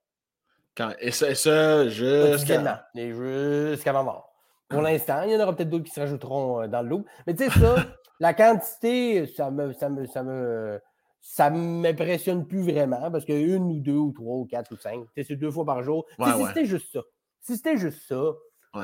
Quand, 0.77 0.93
et 0.99 1.11
ça, 1.11 1.35
ça 1.35 1.89
jusqu'à... 1.89 2.87
Jusqu'à 2.95 3.93
ma 3.93 4.03
mort. 4.03 4.33
Pour 4.69 4.81
l'instant, 4.81 5.23
il 5.23 5.33
y 5.33 5.37
en 5.37 5.41
aura 5.41 5.55
peut-être 5.55 5.69
d'autres 5.69 5.85
qui 5.85 5.93
se 5.93 6.01
rajouteront 6.01 6.67
dans 6.67 6.83
le 6.83 6.89
loup. 6.89 7.05
Mais 7.27 7.35
tu 7.35 7.45
sais, 7.45 7.61
ça, 7.61 7.77
la 8.21 8.35
quantité, 8.35 9.27
ça 9.27 9.51
me, 9.51 9.73
ça 9.73 9.89
me, 9.89 10.07
ça 10.07 10.23
me, 10.23 10.81
ça 11.27 11.49
ne 11.49 11.81
m'impressionne 11.81 12.47
plus 12.47 12.61
vraiment 12.61 13.11
parce 13.11 13.29
a 13.29 13.33
une 13.33 13.64
ou 13.64 13.81
deux 13.81 13.97
ou 13.97 14.12
trois 14.12 14.37
ou 14.37 14.45
quatre 14.45 14.70
ou 14.72 14.77
cinq. 14.77 15.07
C'est 15.16 15.37
deux 15.37 15.51
fois 15.51 15.64
par 15.64 15.83
jour. 15.83 16.05
si 16.22 16.47
c'était 16.47 16.66
juste 16.66 16.93
ça. 16.93 17.01
Si 17.41 17.57
c'était 17.57 17.79
juste 17.79 18.07
ça, 18.07 18.35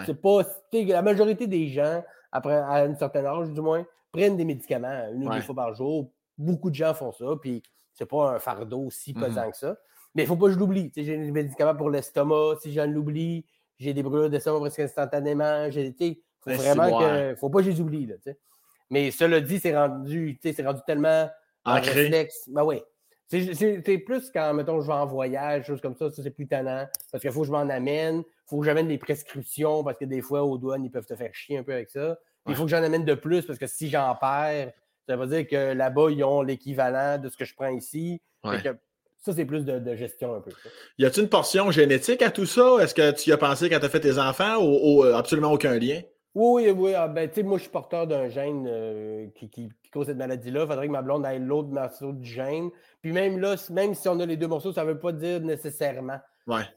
c'est 0.06 0.20
pas. 0.20 0.40
La 0.72 1.02
majorité 1.02 1.46
des 1.46 1.68
gens, 1.68 2.02
après 2.32 2.56
à 2.56 2.76
un 2.76 2.94
certain 2.94 3.26
âge 3.26 3.50
du 3.50 3.60
moins, 3.60 3.86
prennent 4.10 4.38
des 4.38 4.46
médicaments 4.46 5.10
une 5.12 5.28
ou 5.28 5.30
deux 5.30 5.42
fois 5.42 5.54
par 5.54 5.74
jour. 5.74 6.10
Beaucoup 6.38 6.70
de 6.70 6.74
gens 6.74 6.94
font 6.94 7.12
ça, 7.12 7.26
puis 7.38 7.62
c'est 7.92 8.06
pas 8.06 8.30
un 8.30 8.38
fardeau 8.38 8.88
si 8.90 9.12
mm-hmm. 9.12 9.20
pesant 9.20 9.50
que 9.50 9.56
ça. 9.58 9.76
Mais 10.14 10.22
il 10.22 10.24
ne 10.24 10.28
faut 10.28 10.36
pas 10.36 10.46
que 10.46 10.52
je 10.52 10.58
l'oublie. 10.58 10.90
J'ai 10.96 11.18
des 11.18 11.30
médicaments 11.30 11.76
pour 11.76 11.90
l'estomac, 11.90 12.56
si 12.62 12.72
j'en 12.72 12.90
oublie, 12.94 13.44
j'ai 13.78 13.92
des 13.92 14.02
brûlures 14.02 14.30
d'estomac 14.30 14.60
presque 14.60 14.80
instantanément. 14.80 15.66
Il 15.66 16.16
faut 16.40 16.50
vraiment 16.52 16.98
que. 16.98 17.34
faut 17.36 17.50
pas 17.50 17.58
que 17.58 17.66
je 17.66 17.70
les 17.72 17.80
oublie. 17.82 18.06
Là, 18.06 18.14
Mais 18.88 19.10
cela 19.10 19.42
dit, 19.42 19.58
c'est 19.58 19.76
rendu, 19.76 20.40
rendu 20.64 20.80
tellement 20.86 21.28
Ancré. 21.64 21.92
réflexe. 21.92 22.48
Ben 22.48 22.64
oui. 22.64 22.82
C'est 23.30 23.98
plus 24.04 24.30
quand, 24.32 24.54
mettons, 24.54 24.80
je 24.80 24.86
vais 24.88 24.92
en 24.92 25.06
voyage, 25.06 25.66
choses 25.66 25.80
comme 25.80 25.94
ça, 25.94 26.10
ça 26.10 26.22
c'est 26.22 26.30
plus 26.30 26.48
tannant. 26.48 26.86
Parce 27.12 27.22
qu'il 27.22 27.30
faut 27.30 27.42
que 27.42 27.46
je 27.46 27.52
m'en 27.52 27.68
amène, 27.68 28.18
il 28.18 28.48
faut 28.48 28.58
que 28.58 28.66
j'amène 28.66 28.88
des 28.88 28.98
prescriptions, 28.98 29.84
parce 29.84 29.98
que 29.98 30.04
des 30.04 30.20
fois, 30.20 30.42
aux 30.42 30.58
douanes, 30.58 30.84
ils 30.84 30.90
peuvent 30.90 31.06
te 31.06 31.14
faire 31.14 31.32
chier 31.32 31.58
un 31.58 31.62
peu 31.62 31.72
avec 31.72 31.90
ça. 31.90 32.18
Il 32.48 32.56
faut 32.56 32.64
que 32.64 32.70
j'en 32.70 32.82
amène 32.82 33.04
de 33.04 33.14
plus, 33.14 33.42
parce 33.46 33.58
que 33.58 33.68
si 33.68 33.88
j'en 33.88 34.16
perds, 34.16 34.72
ça 35.08 35.16
veut 35.16 35.26
dire 35.28 35.46
que 35.46 35.74
là-bas, 35.74 36.10
ils 36.10 36.24
ont 36.24 36.42
l'équivalent 36.42 37.18
de 37.18 37.28
ce 37.28 37.36
que 37.36 37.44
je 37.44 37.54
prends 37.54 37.68
ici. 37.68 38.20
ça, 38.42 39.32
c'est 39.32 39.44
plus 39.44 39.64
de, 39.64 39.94
gestion 39.94 40.34
un 40.34 40.40
peu. 40.40 40.50
Y 40.98 41.04
a-t-il 41.04 41.24
une 41.24 41.28
portion 41.28 41.70
génétique 41.70 42.22
à 42.22 42.30
tout 42.30 42.46
ça? 42.46 42.78
Est-ce 42.80 42.94
que 42.94 43.12
tu 43.12 43.30
y 43.30 43.32
as 43.32 43.38
pensé 43.38 43.70
quand 43.70 43.78
tu 43.78 43.86
as 43.86 43.90
fait 43.90 44.00
tes 44.00 44.18
enfants 44.18 44.56
ou, 44.60 45.04
absolument 45.04 45.52
aucun 45.52 45.78
lien? 45.78 46.00
Oui, 46.34 46.70
oui, 46.70 46.94
ah, 46.94 47.08
ben, 47.08 47.28
moi, 47.44 47.58
je 47.58 47.62
suis 47.62 47.70
porteur 47.70 48.06
d'un 48.06 48.28
gène 48.28 48.66
euh, 48.68 49.26
qui, 49.34 49.72
cause 49.92 50.06
cette 50.06 50.16
maladie-là. 50.16 50.62
Il 50.62 50.66
faudrait 50.68 50.86
que 50.86 50.92
ma 50.92 51.02
blonde 51.02 51.26
ait 51.26 51.38
l'autre 51.40 51.70
morceau 51.70 52.12
du 52.12 52.28
gène. 52.28 52.70
Puis 53.02 53.12
même 53.12 53.38
là, 53.40 53.56
même 53.70 53.94
si 53.94 54.08
on 54.08 54.20
a 54.20 54.26
les 54.26 54.36
deux 54.36 54.46
morceaux, 54.46 54.72
ça 54.72 54.84
ne 54.84 54.92
veut 54.92 54.98
pas 54.98 55.12
dire 55.12 55.40
nécessairement 55.40 56.20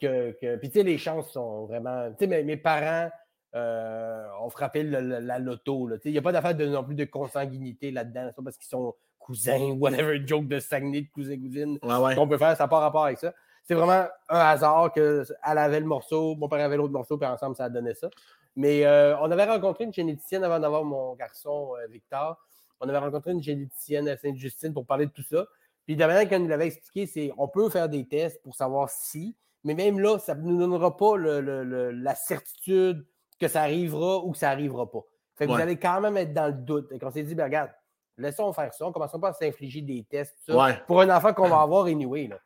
que, 0.01 0.31
Puis 0.57 0.69
tu 0.69 0.79
sais, 0.79 0.83
les 0.83 0.97
chances 0.97 1.31
sont 1.31 1.65
vraiment. 1.65 2.09
Tu 2.17 2.27
sais, 2.27 2.43
mes, 2.43 2.57
parents 2.57 3.11
euh, 3.55 4.25
ont 4.41 4.49
frappé 4.49 4.83
la 4.83 5.39
loto. 5.39 5.89
Il 6.03 6.11
n'y 6.11 6.17
a 6.17 6.21
pas 6.21 6.31
d'affaire 6.31 6.55
de, 6.55 6.65
non 6.65 6.83
plus 6.83 6.95
de 6.95 7.05
consanguinité 7.05 7.91
là-dedans. 7.91 8.31
Parce 8.43 8.57
qu'ils 8.57 8.69
sont 8.69 8.95
cousins, 9.19 9.71
whatever, 9.79 10.19
joke 10.25 10.47
de 10.47 10.59
Saguenay, 10.59 11.01
de 11.01 11.09
cousin-cousine 11.13 11.79
qu'on 11.79 12.27
peut 12.27 12.37
faire. 12.37 12.57
Ça 12.57 12.63
n'a 12.63 12.67
pas 12.67 12.79
rapport 12.79 13.05
avec 13.05 13.19
ça. 13.19 13.33
C'est 13.63 13.75
vraiment 13.75 14.07
un 14.27 14.39
hasard 14.39 14.91
qu'elle 14.91 15.25
avait 15.43 15.79
le 15.79 15.85
morceau, 15.85 16.35
mon 16.35 16.49
père 16.49 16.59
avait 16.59 16.75
l'autre 16.75 16.91
morceau, 16.91 17.17
puis 17.17 17.25
ensemble, 17.25 17.55
ça 17.55 17.65
a 17.65 17.69
donné 17.69 17.93
ça. 17.93 18.09
Mais 18.55 18.85
euh, 18.85 19.17
on 19.19 19.31
avait 19.31 19.45
rencontré 19.45 19.83
une 19.83 19.93
généticienne 19.93 20.43
avant 20.43 20.59
d'avoir 20.59 20.83
mon 20.83 21.15
garçon 21.15 21.73
euh, 21.75 21.87
Victor 21.87 22.37
on 22.83 22.89
avait 22.89 22.97
rencontré 22.97 23.31
une 23.31 23.41
généticienne 23.41 24.07
à 24.09 24.17
Sainte-Justine 24.17 24.73
pour 24.73 24.85
parler 24.85 25.05
de 25.05 25.11
tout 25.11 25.23
ça. 25.23 25.45
Puis 25.85 25.95
de 25.95 26.05
manière 26.05 26.27
qu'elle 26.27 26.41
nous 26.41 26.49
l'avait 26.49 26.67
expliqué, 26.67 27.05
c'est 27.05 27.31
on 27.37 27.47
peut 27.47 27.69
faire 27.69 27.89
des 27.89 28.05
tests 28.07 28.41
pour 28.43 28.55
savoir 28.55 28.89
si, 28.89 29.35
mais 29.63 29.73
même 29.73 29.99
là, 29.99 30.19
ça 30.19 30.35
ne 30.35 30.41
nous 30.41 30.57
donnera 30.57 30.95
pas 30.95 31.17
la 31.17 32.15
certitude 32.15 33.05
que 33.39 33.47
ça 33.47 33.61
arrivera 33.61 34.19
ou 34.19 34.31
que 34.31 34.37
ça 34.37 34.49
n'arrivera 34.49 34.89
pas. 34.89 35.01
Fait 35.35 35.47
que 35.47 35.51
vous 35.51 35.57
allez 35.57 35.77
quand 35.77 35.99
même 36.01 36.15
être 36.17 36.33
dans 36.33 36.47
le 36.47 36.53
doute. 36.53 36.91
Et 36.91 36.99
qu'on 36.99 37.09
s'est 37.09 37.23
dit, 37.23 37.35
ben, 37.35 37.45
regarde, 37.45 37.71
laissons 38.17 38.51
faire 38.53 38.73
ça. 38.73 38.85
On 38.85 38.89
ne 38.89 38.93
commençons 38.93 39.19
pas 39.19 39.29
à 39.29 39.33
s'infliger 39.33 39.81
des 39.81 40.03
tests 40.03 40.51
pour 40.85 41.01
un 41.01 41.15
enfant 41.15 41.33
qu'on 41.33 41.47
va 41.47 41.61
avoir 41.61 41.85
anyway. 41.85 42.27
Là. 42.27 42.37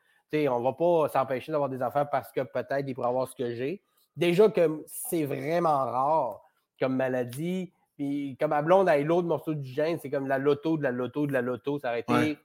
on 0.52 0.60
ne 0.60 0.64
va 0.64 0.74
pas 0.74 1.10
s'empêcher 1.10 1.52
d'avoir 1.52 1.70
des 1.70 1.82
enfants 1.82 2.06
parce 2.10 2.32
que 2.32 2.42
peut-être 2.42 2.88
il 2.88 2.94
pourrait 2.94 3.10
avoir 3.10 3.28
ce 3.28 3.36
que 3.36 3.54
j'ai. 3.56 3.82
Déjà 4.18 4.50
que 4.50 4.84
c'est 4.88 5.24
vraiment 5.26 5.86
rare 5.86 6.42
comme 6.80 6.96
maladie. 6.96 7.72
Puis 7.96 8.36
comme 8.40 8.54
à 8.54 8.62
blonde 8.62 8.90
a 8.90 8.98
l'autre 8.98 9.28
morceau 9.28 9.54
du 9.54 9.68
gène, 9.68 9.98
c'est 10.02 10.10
comme 10.10 10.28
la 10.28 10.38
loto 10.38 10.78
de 10.78 10.84
la 10.84 10.92
loto 10.92 11.26
de 11.26 11.34
la 11.34 11.42
loto. 11.42 11.80
Ça 11.80 11.90
aurait 11.90 12.02
été. 12.02 12.38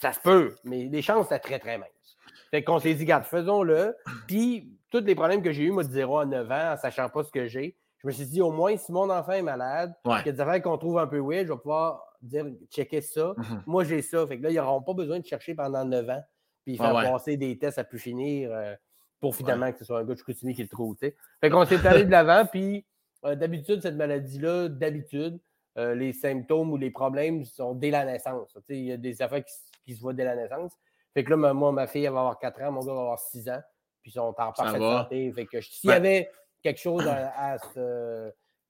Ça 0.00 0.12
se 0.12 0.20
peut, 0.20 0.54
mais 0.64 0.84
les 0.84 1.02
chances, 1.02 1.26
c'est 1.28 1.38
très, 1.40 1.58
très 1.58 1.76
minces. 1.76 2.16
Fait 2.50 2.62
qu'on 2.62 2.78
s'est 2.78 2.94
dit, 2.94 3.02
regarde, 3.02 3.24
faisons-le. 3.24 3.96
Puis 4.26 4.72
tous 4.90 5.00
les 5.00 5.14
problèmes 5.14 5.42
que 5.42 5.52
j'ai 5.52 5.64
eu, 5.64 5.70
moi, 5.70 5.82
de 5.82 5.90
0 5.90 6.18
à 6.18 6.24
9 6.24 6.50
ans, 6.50 6.72
en 6.72 6.76
sachant 6.76 7.08
pas 7.08 7.24
ce 7.24 7.32
que 7.32 7.46
j'ai, 7.46 7.76
je 7.98 8.06
me 8.06 8.12
suis 8.12 8.26
dit, 8.26 8.40
au 8.40 8.52
moins, 8.52 8.76
si 8.76 8.92
mon 8.92 9.10
enfant 9.10 9.32
est 9.32 9.42
malade, 9.42 9.92
qu'il 10.04 10.26
y 10.26 10.28
a 10.28 10.32
des 10.32 10.40
affaires 10.40 10.62
qu'on 10.62 10.78
trouve 10.78 10.98
un 10.98 11.08
peu 11.08 11.18
weird, 11.18 11.48
je 11.48 11.52
vais 11.52 11.58
pouvoir 11.58 12.04
dire, 12.22 12.46
checker 12.70 13.00
ça. 13.00 13.32
Mm-hmm. 13.36 13.62
Moi, 13.66 13.84
j'ai 13.84 14.02
ça. 14.02 14.24
Fait 14.26 14.38
que 14.38 14.44
là, 14.44 14.50
ils 14.50 14.56
n'auront 14.56 14.82
pas 14.82 14.94
besoin 14.94 15.18
de 15.18 15.26
chercher 15.26 15.54
pendant 15.54 15.84
9 15.84 16.08
ans, 16.08 16.22
puis 16.64 16.76
faire 16.76 16.92
passer 16.92 17.36
des 17.36 17.58
tests 17.58 17.78
à 17.78 17.84
plus 17.84 17.98
finir 17.98 18.50
euh, 18.52 18.74
pour 19.20 19.34
finalement 19.34 19.72
que 19.72 19.78
ce 19.78 19.84
soit 19.84 19.98
un 19.98 20.04
gars 20.04 20.14
de 20.14 20.18
scrutiny 20.18 20.54
qui 20.54 20.62
le 20.62 20.68
trouve. 20.68 20.96
Fait 20.98 21.50
qu'on 21.50 21.64
s'est 21.64 21.84
allé 21.86 22.04
de 22.04 22.10
l'avant, 22.10 22.46
puis 22.46 22.84
euh, 23.24 23.34
d'habitude, 23.34 23.82
cette 23.82 23.96
maladie-là, 23.96 24.68
d'habitude, 24.68 25.40
euh, 25.76 25.94
les 25.94 26.12
symptômes 26.12 26.72
ou 26.72 26.76
les 26.76 26.90
problèmes 26.90 27.44
sont 27.44 27.74
dès 27.74 27.90
la 27.90 28.04
naissance. 28.04 28.56
Il 28.68 28.84
y 28.84 28.92
a 28.92 28.96
des 28.96 29.20
affaires 29.22 29.44
qui, 29.84 29.94
se 29.94 30.00
voient 30.00 30.12
dès 30.12 30.24
la 30.24 30.36
naissance. 30.36 30.72
Fait 31.14 31.24
que 31.24 31.34
là, 31.34 31.52
moi, 31.52 31.72
ma 31.72 31.86
fille, 31.86 32.04
elle 32.04 32.12
va 32.12 32.20
avoir 32.20 32.38
4 32.38 32.62
ans, 32.62 32.72
mon 32.72 32.80
gars 32.80 32.94
va 32.94 33.00
avoir 33.00 33.18
6 33.18 33.48
ans, 33.48 33.62
puis 34.02 34.10
ils 34.10 34.14
sont 34.14 34.20
en 34.20 34.32
parfaite 34.32 34.80
santé. 34.80 35.32
Fait 35.32 35.46
que 35.46 35.60
s'il 35.60 35.90
y 35.90 35.92
avait 35.92 36.30
quelque 36.62 36.80
chose 36.80 37.06
à, 37.06 37.56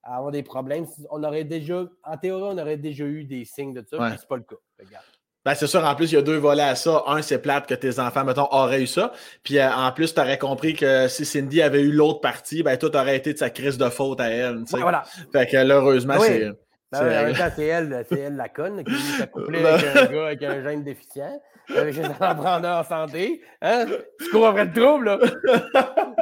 avoir 0.03 0.33
des 0.33 0.43
problèmes, 0.43 0.87
on 1.11 1.23
aurait 1.25 1.45
déjà, 1.45 1.87
en 2.05 2.17
théorie, 2.17 2.55
on 2.55 2.59
aurait 2.59 2.77
déjà 2.77 3.05
eu 3.05 3.25
des 3.25 3.45
signes 3.45 3.75
de 3.75 3.85
ça, 3.87 3.99
mais 3.99 4.17
c'est 4.17 4.29
pas 4.29 4.37
le 4.37 4.45
cas. 4.45 4.57
Ben, 5.49 5.55
c'est 5.55 5.67
sûr, 5.67 5.83
en 5.83 5.95
plus, 5.95 6.13
il 6.13 6.17
y 6.17 6.19
a 6.19 6.21
deux 6.21 6.37
volets 6.37 6.63
à 6.63 6.75
ça. 6.75 7.05
Un, 7.07 7.23
c'est 7.23 7.39
plate 7.39 7.67
que 7.67 7.73
tes 7.73 7.99
enfants, 7.99 8.23
mettons, 8.23 8.49
auraient 8.51 8.83
eu 8.83 8.87
ça. 8.87 9.13
Puis 9.43 9.59
euh, 9.59 9.73
en 9.73 9.91
plus, 9.93 10.13
tu 10.13 10.21
aurais 10.21 10.37
compris 10.37 10.75
que 10.75 11.09
si 11.09 11.25
Cindy 11.25 11.63
avait 11.63 11.81
eu 11.81 11.91
l'autre 11.91 12.21
partie, 12.21 12.63
ben 12.63 12.77
tout 12.77 12.95
aurait 12.95 13.17
été 13.17 13.33
de 13.33 13.39
sa 13.39 13.49
crise 13.49 13.79
de 13.79 13.89
faute 13.89 14.21
à 14.21 14.29
elle. 14.29 14.65
voilà. 14.73 15.05
Fait 15.33 15.47
que 15.47 15.57
heureusement, 15.57 16.21
c'est. 16.21 16.51
En 16.95 17.03
même 17.05 17.35
temps, 17.35 17.51
c'est 17.55 17.67
elle, 17.67 18.07
c'est 18.09 18.19
elle 18.21 18.37
la 18.37 18.49
conne 18.49 18.83
qui 18.85 18.95
s'est 18.95 19.27
couplée 19.29 19.65
avec 19.65 19.85
un 19.85 20.07
gars 20.07 20.27
avec 20.27 20.43
un 20.43 20.63
gène 20.63 20.83
déficient. 20.85 21.41
J'ai 21.69 22.03
un 22.03 22.11
entrepreneur 22.11 22.79
en 22.79 22.85
santé. 22.85 23.43
Hein? 23.61 23.85
Tu 24.19 24.31
cours 24.31 24.47
après 24.47 24.65
le 24.65 24.73
trouble, 24.73 25.05
là. 25.05 25.19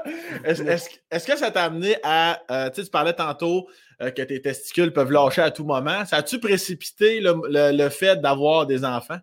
Est-ce 0.44 0.62
est-ce- 0.62 0.90
est-ce 1.10 1.26
que 1.26 1.36
ça 1.36 1.50
t'a 1.50 1.64
amené 1.64 1.96
à. 2.02 2.40
euh, 2.50 2.70
tu 2.70 2.84
parlais 2.86 3.12
tantôt 3.12 3.68
euh, 4.02 4.10
que 4.10 4.22
tes 4.22 4.40
testicules 4.42 4.92
peuvent 4.92 5.10
lâcher 5.10 5.42
à 5.42 5.50
tout 5.50 5.64
moment. 5.64 6.04
Ça 6.04 6.16
a-tu 6.18 6.38
précipité 6.40 7.20
le, 7.20 7.34
le- 7.48 7.76
le 7.76 7.88
fait 7.88 8.16
d'avoir 8.20 8.66
des 8.66 8.84
enfants? 8.84 9.18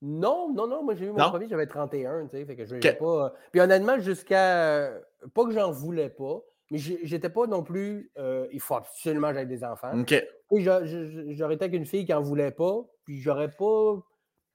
Non, 0.00 0.52
non, 0.54 0.66
non. 0.66 0.82
Moi, 0.82 0.94
j'ai 0.94 1.04
eu 1.06 1.10
mon 1.10 1.18
Non? 1.18 1.30
premier, 1.30 1.48
j'avais 1.48 1.66
31, 1.66 2.26
tu 2.26 2.36
sais. 2.38 2.44
Fait 2.46 2.56
que 2.56 2.64
je 2.66 2.74
Ok. 2.76 2.80
j'ai 2.82 2.92
pas. 2.94 3.26
euh, 3.26 3.28
Puis 3.50 3.60
honnêtement, 3.60 3.98
jusqu'à. 4.00 4.90
Pas 5.34 5.44
que 5.44 5.52
j'en 5.52 5.70
voulais 5.70 6.08
pas, 6.10 6.40
mais 6.72 6.78
j'étais 6.78 7.28
pas 7.28 7.46
non 7.46 7.62
plus. 7.62 8.10
euh, 8.18 8.48
il 8.50 8.58
faut 8.60 8.74
absolument 8.74 9.28
que 9.28 9.34
j'aie 9.34 9.46
des 9.46 9.62
enfants. 9.62 10.00
OK. 10.00 10.14
Oui, 10.50 10.62
j'a- 10.64 10.84
je- 10.84 11.06
je- 11.06 11.32
j'aurais 11.34 11.54
été 11.54 11.66
avec 11.66 11.76
une 11.78 11.86
fille 11.86 12.04
qui 12.04 12.12
en 12.14 12.20
voulait 12.22 12.50
pas, 12.50 12.80
puis 13.04 13.20
j'aurais 13.20 13.50
pas. 13.52 14.00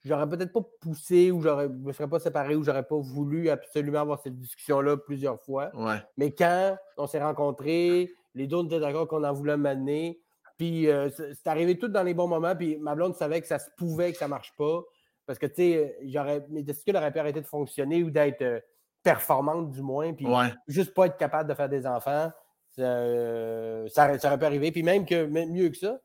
J'aurais 0.03 0.27
peut-être 0.29 0.51
pas 0.53 0.61
poussé 0.81 1.31
ou 1.31 1.41
j'aurais, 1.41 1.65
je 1.67 1.73
me 1.87 1.91
serais 1.91 2.07
pas 2.09 2.19
séparé 2.19 2.55
ou 2.55 2.63
j'aurais 2.63 2.83
pas 2.87 2.97
voulu 2.97 3.49
absolument 3.49 3.99
avoir 4.01 4.19
cette 4.21 4.37
discussion-là 4.37 4.97
plusieurs 4.97 5.39
fois. 5.41 5.69
Ouais. 5.75 5.97
Mais 6.17 6.31
quand 6.33 6.77
on 6.97 7.07
s'est 7.07 7.21
rencontrés, 7.21 8.09
les 8.35 8.47
deux 8.47 8.57
on 8.57 8.65
était 8.65 8.79
d'accord 8.79 9.07
qu'on 9.07 9.23
en 9.23 9.33
voulait 9.33 9.57
m'amener. 9.57 10.19
Puis 10.57 10.87
euh, 10.89 11.09
c'est 11.09 11.47
arrivé 11.47 11.77
tout 11.77 11.87
dans 11.87 12.03
les 12.03 12.13
bons 12.13 12.27
moments. 12.27 12.55
Puis 12.55 12.77
ma 12.77 12.95
blonde 12.95 13.15
savait 13.15 13.41
que 13.41 13.47
ça 13.47 13.59
se 13.59 13.69
pouvait, 13.77 14.11
que 14.11 14.17
ça 14.17 14.27
marche 14.27 14.53
pas. 14.57 14.81
Parce 15.25 15.39
que, 15.39 15.45
tu 15.45 15.55
sais, 15.55 15.97
j'aurais- 16.05 16.45
mes 16.49 16.63
testicules 16.63 16.95
auraient 16.95 17.11
pu 17.11 17.19
arrêter 17.19 17.41
de 17.41 17.45
fonctionner 17.47 18.01
ou 18.03 18.09
d'être 18.09 18.63
performantes, 19.03 19.71
du 19.71 19.81
moins. 19.81 20.13
Puis 20.13 20.25
Ouais. 20.25 20.53
juste 20.67 20.93
pas 20.93 21.05
être 21.07 21.17
capable 21.17 21.49
de 21.49 21.53
faire 21.55 21.69
des 21.69 21.85
enfants, 21.87 22.31
ça, 22.75 22.81
euh, 22.81 23.87
ça 23.89 24.05
aurait, 24.05 24.19
ça 24.19 24.27
aurait 24.29 24.37
pu 24.37 24.45
arriver. 24.45 24.71
Puis 24.71 24.83
même 24.83 25.05
que, 25.05 25.25
même 25.25 25.51
mieux 25.51 25.69
que 25.69 25.77
ça, 25.77 25.99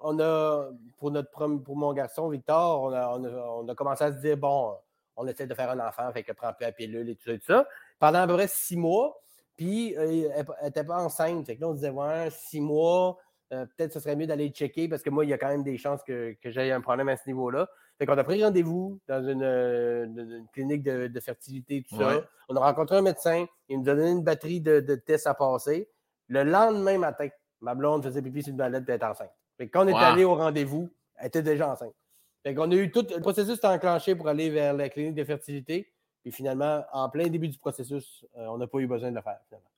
on 0.00 0.18
a, 0.20 0.68
pour, 0.98 1.10
notre, 1.10 1.30
pour 1.58 1.76
mon 1.76 1.92
garçon 1.92 2.28
Victor, 2.28 2.82
on 2.82 2.92
a, 2.92 3.08
on, 3.16 3.24
a, 3.24 3.28
on 3.30 3.68
a 3.68 3.74
commencé 3.74 4.04
à 4.04 4.12
se 4.12 4.18
dire, 4.18 4.36
bon, 4.36 4.74
on 5.16 5.26
essaie 5.26 5.46
de 5.46 5.54
faire 5.54 5.70
un 5.70 5.80
enfant, 5.80 6.10
fait 6.12 6.22
que 6.22 6.32
prend 6.32 6.52
plus 6.52 6.64
la 6.64 6.72
pilule 6.72 7.08
et 7.08 7.14
tout 7.16 7.24
ça, 7.26 7.32
et 7.32 7.38
tout 7.38 7.46
ça. 7.46 7.66
Pendant 7.98 8.18
à 8.20 8.26
peu 8.26 8.34
près 8.34 8.48
six 8.48 8.76
mois, 8.76 9.20
puis 9.56 9.96
euh, 9.96 10.28
elle 10.34 10.46
n'était 10.64 10.84
pas 10.84 10.96
enceinte. 10.98 11.46
Fait 11.46 11.56
que 11.56 11.60
là, 11.60 11.68
on 11.68 11.74
disait, 11.74 11.90
ouais, 11.90 12.28
six 12.30 12.60
mois, 12.60 13.16
euh, 13.52 13.64
peut-être 13.66 13.92
ce 13.92 14.00
serait 14.00 14.16
mieux 14.16 14.26
d'aller 14.26 14.48
checker 14.48 14.88
parce 14.88 15.02
que 15.02 15.10
moi, 15.10 15.24
il 15.24 15.30
y 15.30 15.32
a 15.32 15.38
quand 15.38 15.48
même 15.48 15.62
des 15.62 15.78
chances 15.78 16.02
que, 16.02 16.34
que 16.42 16.50
j'aie 16.50 16.72
un 16.72 16.80
problème 16.80 17.08
à 17.08 17.16
ce 17.16 17.22
niveau-là. 17.28 17.68
Fait 17.98 18.06
qu'on 18.06 18.18
a 18.18 18.24
pris 18.24 18.42
rendez-vous 18.42 18.98
dans 19.08 19.26
une, 19.26 19.42
euh, 19.42 20.04
une- 20.06 20.46
clinique 20.52 20.82
de, 20.82 21.06
de 21.06 21.20
fertilité, 21.20 21.84
tout 21.88 21.96
Ouais. 21.96 22.04
ça. 22.14 22.24
On 22.48 22.56
a 22.56 22.60
rencontré 22.60 22.96
un 22.96 23.02
médecin, 23.02 23.46
il 23.68 23.80
nous 23.80 23.88
a 23.88 23.94
donné 23.94 24.10
une 24.10 24.22
batterie 24.24 24.60
de, 24.60 24.80
de 24.80 24.94
tests 24.96 25.26
à 25.26 25.34
passer. 25.34 25.88
Le 26.28 26.42
lendemain 26.42 26.98
matin, 26.98 27.28
ma 27.60 27.74
blonde 27.74 28.02
faisait 28.02 28.20
pipi 28.22 28.42
sur 28.42 28.50
une 28.50 28.56
balade 28.56 28.84
et 28.88 28.92
elle 28.92 28.96
était 28.96 29.04
enceinte. 29.04 29.30
Fait 29.56 29.66
que 29.68 29.72
quand 29.72 29.84
on 29.84 29.88
est 29.88 29.92
Wow. 29.92 29.98
allé 29.98 30.24
au 30.24 30.34
rendez-vous, 30.34 30.90
elle 31.16 31.28
était 31.28 31.42
déjà 31.42 31.70
enceinte. 31.70 31.94
Fait 32.42 32.54
qu'on 32.54 32.70
a 32.70 32.74
eu 32.74 32.90
tout. 32.90 33.06
Le 33.14 33.20
processus 33.20 33.62
enclenché 33.64 34.14
pour 34.14 34.28
aller 34.28 34.50
vers 34.50 34.74
la 34.74 34.88
clinique 34.88 35.14
de 35.14 35.24
fertilité. 35.24 35.90
Puis 36.22 36.32
finalement, 36.32 36.84
en 36.92 37.08
plein 37.08 37.28
début 37.28 37.48
du 37.48 37.58
processus, 37.58 38.24
euh, 38.36 38.46
on 38.48 38.58
n'a 38.58 38.66
pas 38.66 38.78
eu 38.78 38.86
besoin 38.86 39.10
de 39.10 39.16
le 39.16 39.22
faire. 39.22 39.38
Finalement. 39.48 39.70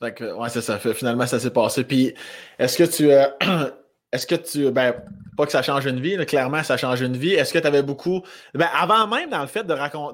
Fait 0.00 0.14
que, 0.14 0.32
ouais, 0.40 0.48
c'est 0.48 0.60
ça. 0.60 0.78
Fait- 0.78 0.94
Finalement, 0.94 1.26
ça 1.26 1.40
s'est 1.40 1.50
passé. 1.50 1.82
Puis, 1.84 2.14
est-ce 2.58 2.78
que 2.78 2.84
tu. 2.84 3.10
euh, 3.10 3.26
est-ce 4.12 4.26
que 4.26 4.34
tu. 4.34 4.70
Ben, 4.70 4.94
pas 5.36 5.46
que 5.46 5.52
ça 5.52 5.62
change 5.62 5.86
une 5.86 6.00
vie, 6.00 6.16
là, 6.16 6.24
clairement, 6.24 6.62
ça 6.62 6.76
change 6.76 7.00
une 7.00 7.16
vie. 7.16 7.34
Est-ce 7.34 7.52
que 7.52 7.58
tu 7.58 7.66
avais 7.66 7.82
beaucoup. 7.82 8.22
Ben, 8.54 8.68
avant 8.74 9.06
même, 9.06 9.30
dans 9.30 9.40
le 9.40 9.46
fait 9.46 9.64
de, 9.64 9.72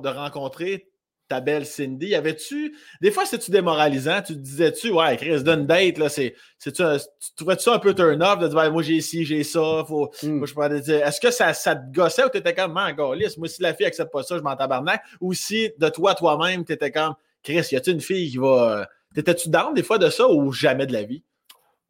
rencontrer 0.08 0.88
ta 1.28 1.40
belle 1.40 1.64
Cindy, 1.64 2.08
y 2.08 2.14
avait-tu. 2.14 2.76
Des 3.00 3.10
fois, 3.10 3.24
c'est-tu 3.24 3.50
démoralisant? 3.50 4.20
Tu 4.20 4.34
te 4.34 4.38
disais-tu, 4.38 4.90
ouais, 4.90 5.16
Chris, 5.16 5.42
donne 5.42 5.66
date, 5.66 5.96
là, 5.98 6.08
c'est. 6.08 6.34
c'est-tu 6.58 6.82
un- 6.82 6.98
tu 6.98 7.34
trouvais-tu 7.36 7.62
ça 7.62 7.74
un 7.74 7.78
peu 7.78 7.94
turn-off 7.94 8.38
de 8.40 8.48
dire, 8.48 8.56
ben, 8.56 8.70
moi, 8.70 8.82
j'ai 8.82 9.00
ci, 9.00 9.24
j'ai 9.24 9.44
ça, 9.44 9.84
faut. 9.86 10.10
Moi, 10.24 10.46
je 10.46 10.54
te 10.54 10.80
dire, 10.80 11.06
est-ce 11.06 11.20
que 11.20 11.30
ça, 11.30 11.54
ça 11.54 11.76
te 11.76 11.90
gossait 11.94 12.24
ou 12.24 12.28
t'étais 12.28 12.54
comme, 12.54 12.72
man, 12.72 12.94
lisse, 13.16 13.38
moi, 13.38 13.48
si 13.48 13.62
la 13.62 13.72
fille 13.74 13.86
accepte 13.86 14.12
pas 14.12 14.22
ça, 14.22 14.36
je 14.36 14.42
m'en 14.42 14.56
tabarnak? 14.56 15.02
Ou 15.20 15.32
si, 15.32 15.70
de 15.78 15.88
toi, 15.88 16.14
toi-même, 16.14 16.64
t'étais 16.64 16.90
comme, 16.90 17.14
Chris, 17.42 17.66
y 17.72 17.76
a-tu 17.76 17.90
une 17.92 18.00
fille 18.00 18.30
qui 18.30 18.38
va. 18.38 18.80
euh, 18.80 18.84
T'étais-tu 19.14 19.48
down 19.48 19.72
des 19.72 19.84
fois 19.84 19.98
de 19.98 20.10
ça 20.10 20.28
ou 20.28 20.50
jamais 20.52 20.86
de 20.86 20.92
la 20.92 21.04
vie? 21.04 21.22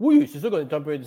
Oui, 0.01 0.29
c'est 0.31 0.41
sûr 0.41 0.51
qu'on 0.51 0.59
est 0.59 0.73
un 0.73 0.81
peu. 0.81 0.99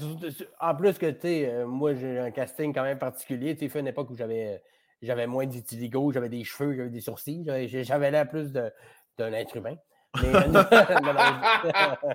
En 0.60 0.76
plus 0.76 0.98
que, 0.98 1.08
tu 1.12 1.22
sais, 1.22 1.50
euh, 1.50 1.68
moi, 1.68 1.94
j'ai 1.94 2.20
un 2.20 2.32
casting 2.32 2.74
quand 2.74 2.84
même 2.84 3.00
particulier. 3.00 3.54
Tu 3.56 3.66
sais, 3.66 3.70
fait 3.70 3.80
une 3.82 3.88
époque 3.88 4.10
où 4.10 4.16
j'avais 4.16 4.62
j'avais 5.02 5.28
moins 5.28 5.46
de 5.46 5.52
vitiligo, 5.52 6.12
j'avais 6.12 6.30
des 6.30 6.44
cheveux, 6.44 6.74
j'avais 6.76 6.90
des 6.90 7.02
sourcils. 7.02 7.46
J'avais 7.68 8.12
l'air 8.12 8.28
plus 8.28 8.52
d'un 8.52 9.34
être 9.34 9.56
humain. 9.58 9.76
Mais, 10.22 10.36
euh, 10.36 10.48
non, 10.48 10.64
non, 11.04 11.14
non, 11.14 12.10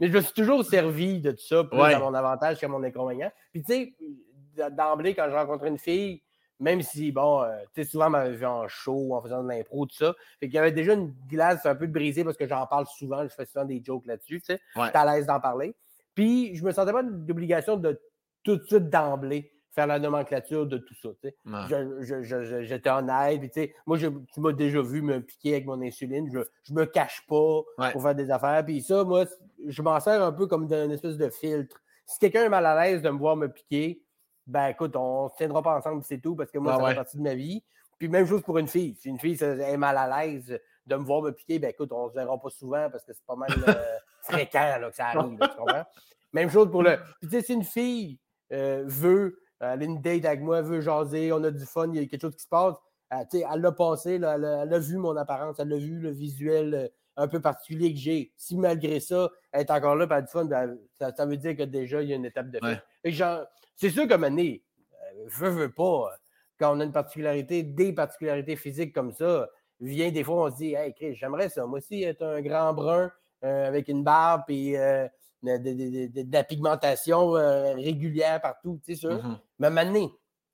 mais 0.00 0.08
je 0.08 0.12
me 0.12 0.20
suis 0.20 0.34
toujours 0.34 0.64
servi 0.64 1.20
de 1.20 1.30
tout 1.30 1.46
ça, 1.46 1.64
plus 1.64 1.78
Ouais. 1.78 1.94
à 1.94 1.98
mon 2.00 2.12
avantage 2.12 2.58
qu'à 2.58 2.68
mon 2.68 2.82
inconvénient. 2.82 3.30
Puis, 3.52 3.62
tu 3.62 3.72
sais, 3.72 4.70
d'emblée, 4.72 5.14
quand 5.14 5.28
je 5.30 5.34
rencontrais 5.34 5.68
une 5.68 5.78
fille, 5.78 6.22
même 6.60 6.82
si, 6.82 7.12
bon, 7.12 7.42
euh, 7.42 7.56
tu 7.74 7.82
sais, 7.84 7.88
souvent, 7.88 8.06
elle 8.06 8.12
m'avait 8.12 8.36
vu 8.36 8.44
en 8.44 8.66
show, 8.66 9.14
en 9.14 9.22
faisant 9.22 9.42
de 9.44 9.48
l'impro, 9.48 9.86
tout 9.86 9.94
ça. 9.94 10.14
Fait 10.40 10.46
qu'il 10.46 10.56
y 10.56 10.58
avait 10.58 10.72
déjà 10.72 10.92
une 10.94 11.14
glace 11.28 11.64
un 11.64 11.76
peu 11.76 11.86
brisée 11.86 12.24
parce 12.24 12.36
que 12.36 12.46
j'en 12.46 12.66
parle 12.66 12.86
souvent, 12.86 13.22
je 13.22 13.28
fais 13.28 13.46
souvent 13.46 13.64
des 13.64 13.80
jokes 13.82 14.04
là-dessus, 14.06 14.40
tu 14.40 14.46
sais. 14.54 14.60
Ouais. 14.76 14.90
À 14.92 15.14
l'aise 15.14 15.26
d'en 15.26 15.40
parler. 15.40 15.74
Puis, 16.18 16.56
je 16.56 16.64
me 16.64 16.72
sentais 16.72 16.90
pas 16.92 17.04
d'obligation 17.04 17.76
de 17.76 18.00
tout 18.42 18.56
de 18.56 18.64
suite 18.64 18.90
d'emblée 18.90 19.52
faire 19.70 19.86
la 19.86 20.00
nomenclature 20.00 20.66
de 20.66 20.78
tout 20.78 20.94
ça. 21.00 21.10
Ouais. 21.46 22.62
J'étais 22.64 22.90
honnête, 22.90 23.38
puis 23.38 23.50
tu 23.50 23.60
sais, 23.60 23.74
moi, 23.86 23.96
je- 23.96 24.08
tu 24.34 24.40
m'as 24.40 24.52
déjà 24.52 24.82
vu 24.82 25.00
me 25.00 25.20
piquer 25.20 25.52
avec 25.52 25.66
mon 25.66 25.80
insuline, 25.80 26.28
je, 26.32 26.40
je 26.64 26.72
me 26.74 26.84
cache 26.86 27.24
pas 27.28 27.60
Ouais. 27.78 27.92
pour 27.92 28.02
faire 28.02 28.16
des 28.16 28.30
affaires, 28.32 28.64
puis 28.64 28.82
ça, 28.82 29.04
moi, 29.04 29.26
je 29.64 29.80
m'en 29.82 30.00
sers 30.00 30.20
un 30.20 30.32
peu 30.32 30.48
comme 30.48 30.66
d'un 30.66 30.90
espèce 30.90 31.16
de 31.16 31.28
filtre. 31.30 31.80
Si 32.04 32.18
quelqu'un 32.18 32.44
est 32.46 32.48
mal 32.48 32.66
à 32.66 32.82
l'aise 32.82 33.00
de 33.02 33.10
me 33.10 33.18
voir 33.18 33.36
me 33.36 33.46
piquer, 33.46 34.02
ben 34.46 34.66
écoute, 34.68 34.96
on 34.96 35.26
ne 35.26 35.28
se 35.28 35.36
tiendra 35.36 35.62
pas 35.62 35.76
ensemble, 35.76 36.02
c'est 36.02 36.18
tout, 36.18 36.34
parce 36.34 36.50
que 36.50 36.58
moi, 36.58 36.72
Ah 36.74 36.78
ça 36.78 36.82
ouais. 36.82 36.90
fait 36.90 36.96
partie 36.96 37.16
de 37.18 37.22
ma 37.22 37.34
vie. 37.34 37.62
Puis 37.98 38.08
même 38.08 38.26
chose 38.26 38.42
pour 38.42 38.58
une 38.58 38.66
fille. 38.68 38.96
Si 38.96 39.08
une 39.08 39.18
fille 39.20 39.36
est 39.42 39.76
mal 39.76 39.96
à 39.96 40.24
l'aise 40.26 40.58
de 40.86 40.96
me 40.96 41.04
voir 41.04 41.22
me 41.22 41.30
piquer, 41.32 41.58
ben 41.60 41.68
écoute, 41.68 41.92
on 41.92 42.06
ne 42.06 42.10
se 42.10 42.14
verra 42.14 42.36
pas 42.40 42.50
souvent 42.50 42.88
parce 42.90 43.04
que 43.04 43.12
c'est 43.12 43.24
pas 43.26 43.36
mal 43.36 43.48
euh, 43.68 43.98
fréquent 44.22 44.78
là, 44.80 44.90
que 44.90 44.96
ça 44.96 45.06
arrive, 45.06 45.38
là, 45.38 45.48
tu 45.48 45.56
comprends? 45.56 45.84
Même 46.32 46.50
chose 46.50 46.70
pour 46.70 46.82
le. 46.82 46.98
Puis 47.20 47.30
tu 47.30 47.36
sais, 47.36 47.42
si 47.42 47.54
une 47.54 47.64
fille 47.64 48.18
euh, 48.52 48.84
veut 48.86 49.40
aller 49.60 49.86
une 49.86 50.00
date 50.00 50.24
avec 50.24 50.40
moi, 50.40 50.62
veut 50.62 50.80
jaser, 50.80 51.32
on 51.32 51.42
a 51.44 51.50
du 51.50 51.64
fun, 51.64 51.88
il 51.92 52.00
y 52.00 52.04
a 52.04 52.06
quelque 52.06 52.20
chose 52.20 52.36
qui 52.36 52.44
se 52.44 52.48
passe, 52.48 52.76
euh, 53.12 53.16
tu 53.30 53.38
sais, 53.38 53.46
elle 53.52 53.60
l'a 53.60 53.72
passé, 53.72 54.18
là, 54.18 54.34
elle, 54.36 54.44
a, 54.44 54.62
elle 54.64 54.74
a 54.74 54.78
vu 54.78 54.96
mon 54.98 55.16
apparence, 55.16 55.58
elle 55.58 55.72
a 55.72 55.78
vu 55.78 55.98
le 55.98 56.10
visuel 56.10 56.74
euh, 56.74 56.88
un 57.16 57.28
peu 57.28 57.40
particulier 57.40 57.92
que 57.92 57.98
j'ai. 57.98 58.32
Si 58.36 58.56
malgré 58.56 59.00
ça, 59.00 59.30
elle 59.52 59.62
est 59.62 59.70
encore 59.70 59.96
là, 59.96 60.06
a 60.08 60.22
du 60.22 60.28
fun, 60.28 60.44
ben, 60.44 60.78
ça, 60.98 61.12
ça 61.14 61.26
veut 61.26 61.36
dire 61.36 61.56
que 61.56 61.64
déjà, 61.64 62.02
il 62.02 62.10
y 62.10 62.12
a 62.12 62.16
une 62.16 62.26
étape 62.26 62.50
de 62.50 62.58
fait. 62.58 63.12
Ouais. 63.12 63.44
C'est 63.74 63.90
sûr 63.90 64.06
donné, 64.06 64.62
euh, 64.92 65.24
veut, 65.26 65.50
veut 65.50 65.72
pas, 65.72 66.10
quand 66.58 66.76
on 66.76 66.80
a 66.80 66.84
une 66.84 66.92
particularité, 66.92 67.62
des 67.62 67.92
particularités 67.92 68.56
physiques 68.56 68.92
comme 68.92 69.12
ça, 69.12 69.48
vient 69.80 70.10
des 70.10 70.24
fois, 70.24 70.46
on 70.46 70.50
se 70.50 70.56
dit, 70.56 70.74
hey, 70.74 70.92
Chris, 70.92 71.14
j'aimerais 71.14 71.48
ça. 71.48 71.64
Moi 71.66 71.78
aussi, 71.78 72.02
être 72.02 72.22
un 72.22 72.40
grand 72.40 72.74
brun 72.74 73.10
avec 73.42 73.88
une 73.88 74.02
barbe 74.04 74.42
et 74.48 74.78
euh, 74.78 75.06
de, 75.42 75.56
de- 75.58 75.72
de- 75.72 76.06
de- 76.12 76.22
de 76.28 76.32
la 76.32 76.44
pigmentation 76.44 77.36
euh, 77.36 77.74
régulière 77.74 78.40
partout, 78.40 78.80
tu 78.84 78.94
sais, 78.94 79.00
sûr. 79.00 79.22
Mhm. 79.22 79.38
Mais 79.60 79.70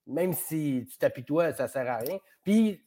même 0.06 0.32
si 0.34 0.86
tu 0.90 0.98
t'apitoies, 0.98 1.52
ça 1.54 1.64
ne 1.64 1.68
sert 1.68 1.90
à 1.90 1.96
rien. 1.98 2.18
Puis, 2.42 2.82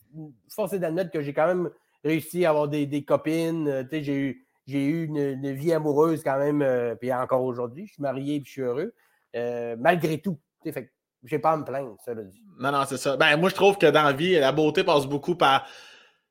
force 0.50 0.74
est 0.74 0.80
d'admettre 0.80 1.10
que 1.12 1.22
j'ai 1.22 1.34
quand 1.34 1.48
même 1.48 1.70
réussi 2.04 2.46
à 2.46 2.52
avoir 2.52 2.68
des, 2.68 2.86
des 2.86 3.04
copines. 3.04 3.68
euh, 3.68 3.84
tu 3.84 3.90
sais, 3.98 4.04
j'ai 4.04 4.16
eu, 4.20 4.46
j'ai 4.68 4.86
eu 4.86 5.06
une, 5.06 5.18
une 5.18 5.52
vie 5.54 5.74
amoureuse 5.74 6.22
quand 6.24 6.38
même, 6.38 6.62
euh, 6.62 6.94
puis 6.96 7.12
encore 7.12 7.44
aujourd'hui. 7.44 7.88
Je 7.88 7.94
suis 7.94 8.02
marié 8.04 8.40
puis 8.40 8.48
je 8.48 8.52
suis 8.52 8.62
heureux, 8.62 8.94
euh, 9.36 9.76
malgré 9.80 10.20
tout. 10.20 10.38
Tu 10.64 10.70
sais, 10.70 10.74
fait 10.74 10.92
j'ai 11.24 11.40
pas 11.40 11.52
à 11.54 11.58
me 11.58 11.66
plaindre, 11.66 11.96
ça 12.06 12.14
le 12.14 12.26
dit. 12.26 12.42
Non, 12.60 12.72
non, 12.72 12.84
c'est 12.88 12.98
ça. 12.98 13.18
Ben, 13.18 13.36
moi, 13.38 13.50
je 13.50 13.56
trouve 13.56 13.78
que 13.80 13.88
dans 13.88 14.04
la 14.04 14.14
vie, 14.14 14.34
la 14.40 14.52
beauté 14.52 14.84
passe 14.84 15.08
beaucoup 15.08 15.36
par, 15.36 15.68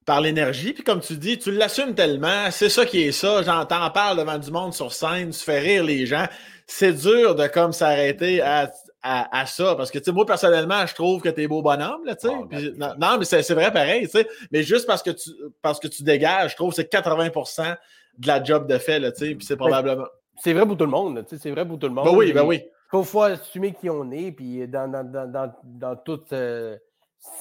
par 0.06 0.20
l'énergie. 0.20 0.72
Puis 0.72 0.84
comme 0.84 1.00
tu 1.00 1.16
dis, 1.16 1.36
tu 1.36 1.50
l'assumes 1.50 1.94
tellement. 1.94 2.50
C'est 2.50 2.68
ça 2.68 2.86
qui 2.86 3.02
est 3.02 3.12
ça. 3.12 3.42
J'entends 3.42 3.90
parle 3.90 4.18
devant 4.18 4.38
du 4.38 4.50
monde 4.50 4.72
sur 4.72 4.92
scène, 4.92 5.30
tu 5.30 5.40
fais 5.40 5.58
rire 5.58 5.84
les 5.84 6.06
gens. 6.06 6.26
C'est 6.66 6.92
dur 6.92 7.34
de 7.34 7.46
comme 7.48 7.72
s'arrêter 7.72 8.40
à, 8.40 8.70
à, 9.02 9.40
à 9.40 9.46
ça. 9.46 9.74
Parce 9.74 9.90
que, 9.90 9.98
tu 9.98 10.04
sais, 10.04 10.12
moi, 10.12 10.24
personnellement, 10.24 10.86
je 10.86 10.94
trouve 10.94 11.20
que 11.20 11.28
t'es 11.28 11.48
beau 11.48 11.60
bonhomme, 11.60 12.04
là, 12.04 12.14
tu 12.14 12.28
sais. 12.28 12.34
Oh, 12.34 12.46
Puis, 12.46 12.70
ben, 12.70 12.94
non, 12.98 13.08
non, 13.10 13.18
mais 13.18 13.24
c'est 13.24 13.42
c'est 13.42 13.54
vrai 13.54 13.72
pareil, 13.72 14.02
tu 14.04 14.18
sais. 14.18 14.28
Mais 14.52 14.62
juste 14.62 14.86
parce 14.86 15.02
que 15.02 15.10
tu, 15.10 15.30
parce 15.60 15.80
que 15.80 15.88
tu 15.88 16.04
dégages, 16.04 16.52
je 16.52 16.56
trouve 16.56 16.70
que 16.70 16.76
c'est 16.76 16.90
80% 16.90 17.76
de 18.18 18.26
la 18.26 18.42
job 18.42 18.68
de 18.68 18.78
fait, 18.78 19.00
là, 19.00 19.10
tu 19.10 19.26
sais. 19.26 19.34
Puis 19.34 19.44
c'est 19.44 19.56
probablement. 19.56 20.06
C'est 20.38 20.52
vrai 20.52 20.66
pour 20.66 20.76
tout 20.76 20.84
le 20.84 20.90
monde, 20.90 21.24
tu 21.28 21.34
sais, 21.34 21.42
c'est 21.42 21.50
vrai 21.50 21.66
pour 21.66 21.78
tout 21.78 21.88
le 21.88 21.94
monde. 21.94 22.04
Ben 22.04 22.14
oui, 22.14 22.32
ben 22.32 22.44
oui. 22.44 22.62
faut, 22.90 23.02
faut 23.02 23.22
assumer 23.22 23.72
qui 23.72 23.90
on 23.90 24.10
est, 24.12 24.30
puis 24.32 24.68
dans, 24.68 24.86
dans, 24.88 25.02
dans, 25.02 25.26
dans, 25.30 25.52
dans 25.64 25.96
toute 25.96 26.32
euh, 26.32 26.76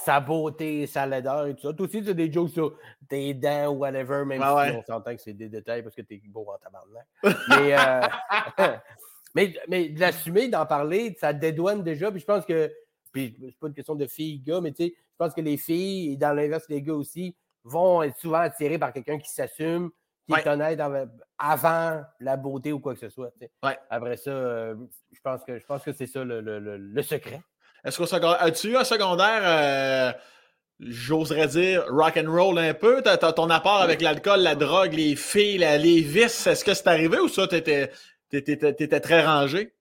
sa 0.03 0.19
beauté, 0.19 0.87
sa 0.87 1.05
laideur 1.05 1.47
et 1.47 1.55
tout 1.55 1.67
ça. 1.67 1.73
Toi 1.73 1.85
aussi, 1.85 2.03
tu 2.03 2.09
as 2.09 2.13
des 2.13 2.31
jokes 2.31 2.51
sur 2.51 2.77
tes 3.09 3.33
dents 3.33 3.67
ou 3.73 3.77
whatever, 3.79 4.23
même 4.25 4.41
Ouais, 4.41 4.47
si 4.47 4.53
ouais. 4.71 4.77
on 4.77 4.83
s'entend 4.83 5.15
que 5.15 5.21
c'est 5.21 5.33
des 5.33 5.49
détails 5.49 5.83
parce 5.83 5.95
que 5.95 6.01
t'es 6.01 6.21
beau 6.25 6.45
en 6.49 6.57
tabarnak. 6.57 7.07
mais, 7.49 7.77
euh, 7.77 8.77
mais, 9.35 9.53
mais 9.67 9.89
de 9.89 9.99
l'assumer, 9.99 10.47
d'en 10.47 10.65
parler, 10.65 11.15
ça 11.19 11.33
dédouane 11.33 11.83
déjà, 11.83 12.11
puis 12.11 12.19
je 12.19 12.25
pense 12.25 12.45
que, 12.45 12.71
puis 13.11 13.35
c'est 13.39 13.59
pas 13.59 13.67
une 13.67 13.73
question 13.73 13.95
de 13.95 14.05
filles-gars, 14.07 14.61
mais 14.61 14.71
tu 14.71 14.85
sais, 14.85 14.93
je 14.95 15.15
pense 15.17 15.33
que 15.33 15.41
les 15.41 15.57
filles, 15.57 16.13
et 16.13 16.17
dans 16.17 16.33
l'inverse, 16.33 16.65
les 16.69 16.81
gars 16.81 16.93
aussi, 16.93 17.35
vont 17.63 18.03
être 18.03 18.17
souvent 18.17 18.39
attirés 18.39 18.77
par 18.77 18.93
quelqu'un 18.93 19.17
qui 19.17 19.29
s'assume, 19.29 19.89
qui 20.27 20.33
est 20.33 20.47
honnête 20.47 20.79
avant 21.37 22.01
la 22.19 22.37
beauté 22.37 22.73
ou 22.73 22.79
quoi 22.79 22.93
que 22.93 22.99
ce 22.99 23.09
soit. 23.09 23.31
Ouais. 23.63 23.77
Après 23.89 24.17
ça, 24.17 24.31
euh, 24.31 24.75
je 25.11 25.19
pense 25.21 25.43
que 25.43 25.59
je 25.59 25.65
pense 25.65 25.83
que 25.83 25.91
c'est 25.93 26.07
ça 26.07 26.23
le, 26.23 26.41
le, 26.41 26.59
le, 26.59 27.01
secret. 27.03 27.41
Est-ce 27.85 27.99
qu'au 27.99 28.07
secondaire, 28.07 28.41
as-tu 28.41 28.69
eu 28.69 28.77
un 28.77 28.83
secondaire, 28.83 29.41
euh, 29.43 30.11
j'oserais 30.79 31.47
dire, 31.47 31.85
rock 31.89 32.17
and 32.17 32.31
roll 32.31 32.57
un 32.57 32.73
peu? 32.73 33.03
T'as, 33.03 33.17
ton 33.17 33.49
apport 33.51 33.81
avec 33.81 34.01
l'alcool, 34.01 34.39
la 34.39 34.55
drogue, 34.55 34.93
les 34.93 35.15
filles, 35.15 35.59
les 35.59 36.01
vices, 36.01 36.47
est-ce 36.47 36.65
que 36.65 36.73
c'est 36.73 36.87
arrivé 36.87 37.19
ou 37.19 37.27
ça, 37.27 37.47
t'étais, 37.47 37.91
t'étais, 38.31 38.99
très 38.99 39.23
rangé? 39.23 39.71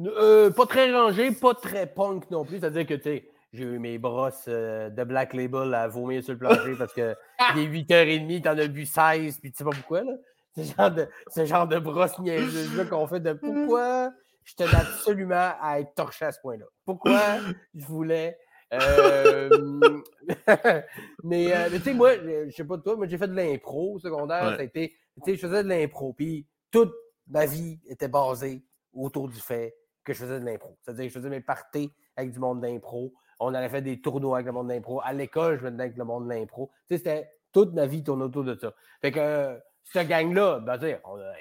Euh, 0.00 0.50
pas 0.50 0.66
très 0.66 0.92
rangé, 0.92 1.30
pas 1.30 1.54
très 1.54 1.86
punk 1.86 2.28
non 2.32 2.44
plus. 2.44 2.58
C'est-à-dire 2.58 2.84
que, 2.84 2.94
tu 2.94 3.22
j'ai 3.52 3.64
eu 3.64 3.78
mes 3.78 3.98
brosses 3.98 4.48
de 4.48 5.04
Black 5.04 5.34
Label 5.34 5.74
à 5.74 5.86
vomir 5.86 6.24
sur 6.24 6.32
le 6.32 6.38
plancher 6.38 6.74
parce 6.76 6.94
que 6.94 7.14
est 7.54 7.66
8h30, 7.66 8.42
t'en 8.42 8.56
as 8.56 8.66
bu 8.66 8.86
16, 8.86 9.38
puis 9.40 9.52
tu 9.52 9.58
sais 9.58 9.64
pas 9.64 9.70
pourquoi, 9.70 10.02
là. 10.02 10.12
Ce 10.56 10.62
genre 10.62 10.90
de, 10.90 11.08
ce 11.28 11.46
genre 11.46 11.66
de 11.66 11.78
brosse 11.78 12.18
niaiseuse 12.18 12.86
qu'on 12.90 13.06
fait 13.06 13.20
de 13.20 13.32
pourquoi? 13.40 14.10
Je 14.44 14.54
tenais 14.54 14.74
absolument 14.74 15.52
à 15.60 15.80
être 15.80 15.94
torché 15.94 16.24
à 16.24 16.32
ce 16.32 16.40
point-là. 16.40 16.66
Pourquoi 16.84 17.38
je 17.74 17.84
voulais. 17.84 18.38
Euh, 18.72 19.50
mais, 21.24 21.54
euh, 21.54 21.68
mais 21.70 21.78
tu 21.78 21.84
sais, 21.84 21.94
moi, 21.94 22.14
je 22.16 22.50
sais 22.50 22.64
pas 22.64 22.76
de 22.76 22.82
toi, 22.82 22.96
mais 22.98 23.08
j'ai 23.08 23.18
fait 23.18 23.28
de 23.28 23.34
l'impro 23.34 23.94
au 23.94 23.98
secondaire. 23.98 24.44
Ça 24.54 24.60
a 24.60 24.62
été, 24.62 24.96
tu 25.22 25.22
sais, 25.24 25.36
je 25.36 25.46
faisais 25.46 25.62
de 25.62 25.68
l'impro. 25.68 26.12
Puis 26.12 26.46
toute 26.70 26.92
ma 27.28 27.46
vie 27.46 27.80
était 27.86 28.08
basée 28.08 28.64
autour 28.92 29.28
du 29.28 29.40
fait 29.40 29.76
que 30.04 30.12
je 30.12 30.18
faisais 30.18 30.40
de 30.40 30.44
l'impro. 30.44 30.76
C'est-à-dire 30.82 31.04
que 31.04 31.08
je 31.10 31.18
faisais 31.18 31.30
mes 31.30 31.40
parties 31.40 31.92
avec 32.16 32.32
du 32.32 32.38
monde 32.38 32.60
d'impro. 32.60 33.12
On 33.38 33.54
avait 33.54 33.68
fait 33.68 33.82
des 33.82 34.00
tournois 34.00 34.38
avec 34.38 34.46
le 34.46 34.52
monde 34.52 34.68
d'impro. 34.68 35.00
À 35.02 35.12
l'école, 35.12 35.58
je 35.58 35.64
venais 35.64 35.84
avec 35.84 35.96
le 35.96 36.04
monde 36.04 36.24
de 36.24 36.30
l'impro. 36.30 36.70
Tu 36.88 36.96
sais, 36.96 36.98
c'était 36.98 37.30
toute 37.52 37.72
ma 37.74 37.86
vie 37.86 38.02
tourne 38.02 38.22
autour 38.22 38.44
de 38.44 38.54
ça. 38.54 38.72
Fait 39.00 39.12
que 39.12 39.60
cette 39.84 40.08
gang-là, 40.08 40.60
ben, 40.60 40.78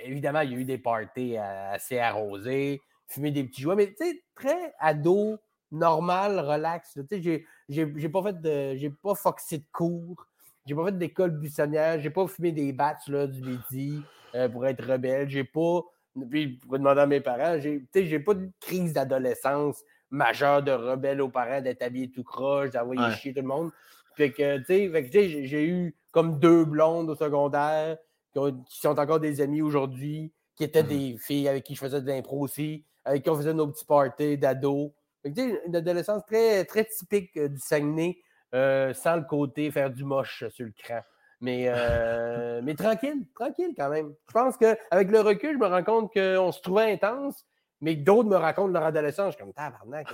évidemment, 0.04 0.42
il 0.42 0.52
y 0.52 0.56
a 0.56 0.58
eu 0.58 0.66
des 0.66 0.78
parties 0.78 1.38
assez 1.38 2.00
arrosées, 2.00 2.82
fumer 3.12 3.32
des 3.32 3.44
petits 3.44 3.62
jouets, 3.62 3.76
mais 3.76 3.88
tu 3.88 4.06
sais, 4.06 4.24
très 4.36 4.74
ado, 4.80 5.38
normal, 5.72 6.40
relax. 6.40 6.98
Tu 7.10 7.22
sais, 7.22 7.46
j'ai 7.70 8.10
pas 8.10 8.24
fait 8.24 8.42
de. 8.42 8.76
J'ai 8.76 8.90
pas 8.90 9.16
foxé 9.16 9.60
de 9.60 9.66
cours. 9.72 10.28
J'ai 10.66 10.76
pas 10.76 10.86
fait 10.86 10.98
d'école 10.98 11.32
buissonnière. 11.32 12.00
J'ai 12.00 12.10
pas 12.10 12.28
fumé 12.28 12.52
des 12.52 12.72
bats 12.74 12.98
là, 13.08 13.28
du 13.28 13.42
midi 13.42 14.02
euh, 14.36 14.48
pour 14.50 14.66
être 14.68 14.86
rebelle. 14.86 15.30
J'ai 15.30 15.44
pas. 15.44 15.82
Puis, 16.30 16.60
pour 16.68 16.78
demander 16.78 17.02
à 17.02 17.08
mes 17.08 17.22
parents, 17.22 17.58
j'ai 17.60 18.20
pas 18.20 18.34
de 18.34 18.50
crise 18.60 18.94
d'adolescence 18.94 19.82
majeure 20.10 20.62
de 20.62 20.72
rebelle 20.72 21.22
aux 21.22 21.30
parents, 21.30 21.62
d'être 21.62 21.82
habillé 21.82 22.12
tout 22.12 22.24
croche, 22.24 22.72
d'envoyer 22.72 23.16
chier 23.16 23.34
tout 23.34 23.42
le 23.42 23.48
monde. 23.48 23.72
Fait 24.16 24.32
que, 24.32 24.58
tu 24.58 24.66
sais, 24.92 25.46
j'ai 25.46 25.66
eu 25.66 25.96
comme 26.12 26.38
deux 26.38 26.66
blondes 26.66 27.10
au 27.10 27.16
secondaire 27.16 27.98
qui, 28.34 28.80
sont 28.80 29.00
encore 29.00 29.22
des 29.22 29.42
amis 29.42 29.62
aujourd'hui, 29.62 30.34
qui 30.56 30.66
étaient 30.66 30.84
mmh 30.84 30.88
des 30.88 31.18
filles 31.18 31.48
avec 31.48 31.64
qui 31.64 31.76
je 31.76 31.80
faisais 31.80 32.02
de 32.02 32.08
l'impro 32.08 32.42
aussi, 32.42 32.86
avec 33.06 33.24
qui 33.24 33.30
on 33.30 33.36
faisait 33.36 33.54
nos 33.54 33.68
petits 33.68 33.86
parties 33.86 34.38
d'ados. 34.38 34.92
Une 35.24 35.76
adolescence 35.76 36.26
très, 36.26 36.66
très 36.66 36.86
typique 36.86 37.36
euh, 37.38 37.48
du 37.48 37.60
Saguenay, 37.60 38.18
euh, 38.56 38.94
sans 38.94 39.18
le 39.18 39.24
côté 39.24 39.70
faire 39.70 39.92
du 39.92 40.04
moche 40.04 40.44
sur 40.50 40.66
le 40.66 40.74
cran. 40.78 41.02
Mais, 41.42 41.66
euh, 41.68 42.62
mais 42.64 42.76
tranquille, 42.76 43.26
tranquille 43.36 43.74
quand 43.78 43.90
même. 43.90 44.14
Je 44.28 44.34
pense 44.34 44.58
qu'avec 44.58 45.12
le 45.12 45.22
recul, 45.22 45.54
je 45.54 45.58
me 45.58 45.68
rends 45.68 45.84
compte 45.84 46.14
qu'on 46.14 46.52
se 46.52 46.62
trouvait 46.62 46.92
intense, 46.92 47.46
mais 47.82 47.96
d'autres 47.96 48.30
me 48.30 48.36
racontent 48.36 48.72
leur 48.72 48.84
adolescence. 48.84 49.34
Je 49.34 49.38
suis 49.38 49.44
comme, 49.44 49.54
tabarnak, 49.54 50.08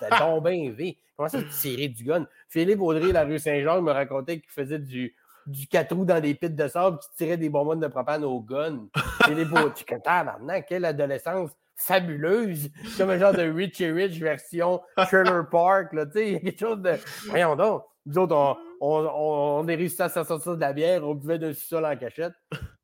t'as 0.00 0.40
bien 0.40 0.70
vu. 0.70 0.92
Comment 1.16 1.28
ça, 1.28 1.42
tu 1.42 1.48
tirais 1.48 1.88
du 1.88 2.04
gun? 2.04 2.26
Philippe 2.48 2.80
Audrey, 2.80 3.12
la 3.12 3.24
rue 3.24 3.38
Saint-Jean, 3.38 3.80
me 3.80 3.90
racontait 3.90 4.40
qu'il 4.40 4.50
faisait 4.50 4.78
du, 4.78 5.14
du 5.46 5.66
4 5.66 5.94
roues 5.94 6.04
dans 6.04 6.20
des 6.20 6.34
pits 6.34 6.50
de 6.50 6.68
sable 6.68 6.98
qui 6.98 7.08
tirait 7.16 7.36
des 7.36 7.48
bonbonnes 7.48 7.80
de 7.80 7.86
propane 7.86 8.24
au 8.24 8.40
gun. 8.40 8.86
C'est 9.24 9.34
des 9.34 9.44
beaux. 9.44 9.70
Tu 9.70 9.84
maintenant, 9.94 10.60
quelle 10.68 10.84
adolescence 10.84 11.50
fabuleuse. 11.76 12.70
Comme 12.96 13.10
un 13.10 13.18
genre 13.18 13.32
de 13.32 13.42
Richie 13.42 13.90
Rich 13.90 14.18
version 14.20 14.80
Trailer 14.96 15.48
Park. 15.48 15.92
Là, 15.92 16.04
il 16.14 16.32
y 16.32 16.36
a 16.36 16.40
quelque 16.40 16.58
chose 16.58 16.80
de. 16.80 16.94
Voyons 17.28 17.56
donc. 17.56 17.82
Nous 18.06 18.18
autres, 18.18 18.36
on, 18.36 18.56
on, 18.80 19.60
on 19.60 19.68
est 19.68 19.74
réussi 19.74 20.00
à 20.00 20.08
sortir 20.08 20.54
de 20.54 20.60
la 20.60 20.72
bière, 20.72 21.02
on 21.04 21.14
buvait 21.14 21.38
de 21.38 21.52
sol 21.52 21.84
en 21.84 21.96
cachette. 21.96 22.34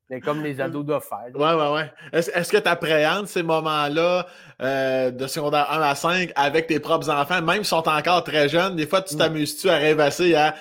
Mais 0.09 0.19
comme 0.19 0.43
les 0.43 0.59
ados 0.59 0.85
doivent 0.85 1.07
faire. 1.07 1.33
Ouais, 1.33 1.53
ouais, 1.53 1.73
ouais. 1.73 1.91
Est-ce 2.11 2.51
que 2.51 2.57
tu 2.57 2.67
appréhendes 2.67 3.27
ces 3.27 3.41
moments-là 3.41 4.27
euh, 4.61 5.11
de 5.11 5.27
secondaire 5.27 5.71
1 5.71 5.81
à 5.81 5.95
5 5.95 6.31
avec 6.35 6.67
tes 6.67 6.79
propres 6.79 7.09
enfants, 7.09 7.41
même 7.41 7.57
s'ils 7.57 7.65
sont 7.65 7.87
encore 7.87 8.23
très 8.23 8.49
jeunes? 8.49 8.75
Des 8.75 8.85
fois, 8.85 9.01
tu 9.01 9.15
mm. 9.15 9.17
t'amuses-tu 9.17 9.69
à 9.69 9.77
rêvasser 9.77 10.35
à 10.35 10.55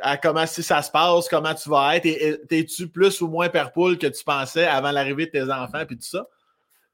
à 0.00 0.16
comment 0.16 0.46
si 0.46 0.62
ça 0.62 0.82
se 0.82 0.90
passe, 0.90 1.28
comment 1.28 1.54
tu 1.54 1.68
vas 1.68 1.96
être. 1.96 2.06
Es-tu 2.06 2.88
plus 2.88 3.20
ou 3.20 3.28
moins 3.28 3.48
père 3.48 3.72
poule 3.72 3.98
que 3.98 4.06
tu 4.06 4.24
pensais 4.24 4.66
avant 4.66 4.90
l'arrivée 4.90 5.26
de 5.26 5.30
tes 5.30 5.42
enfants 5.42 5.84
puis 5.86 5.96
tout 5.96 6.06
ça? 6.08 6.26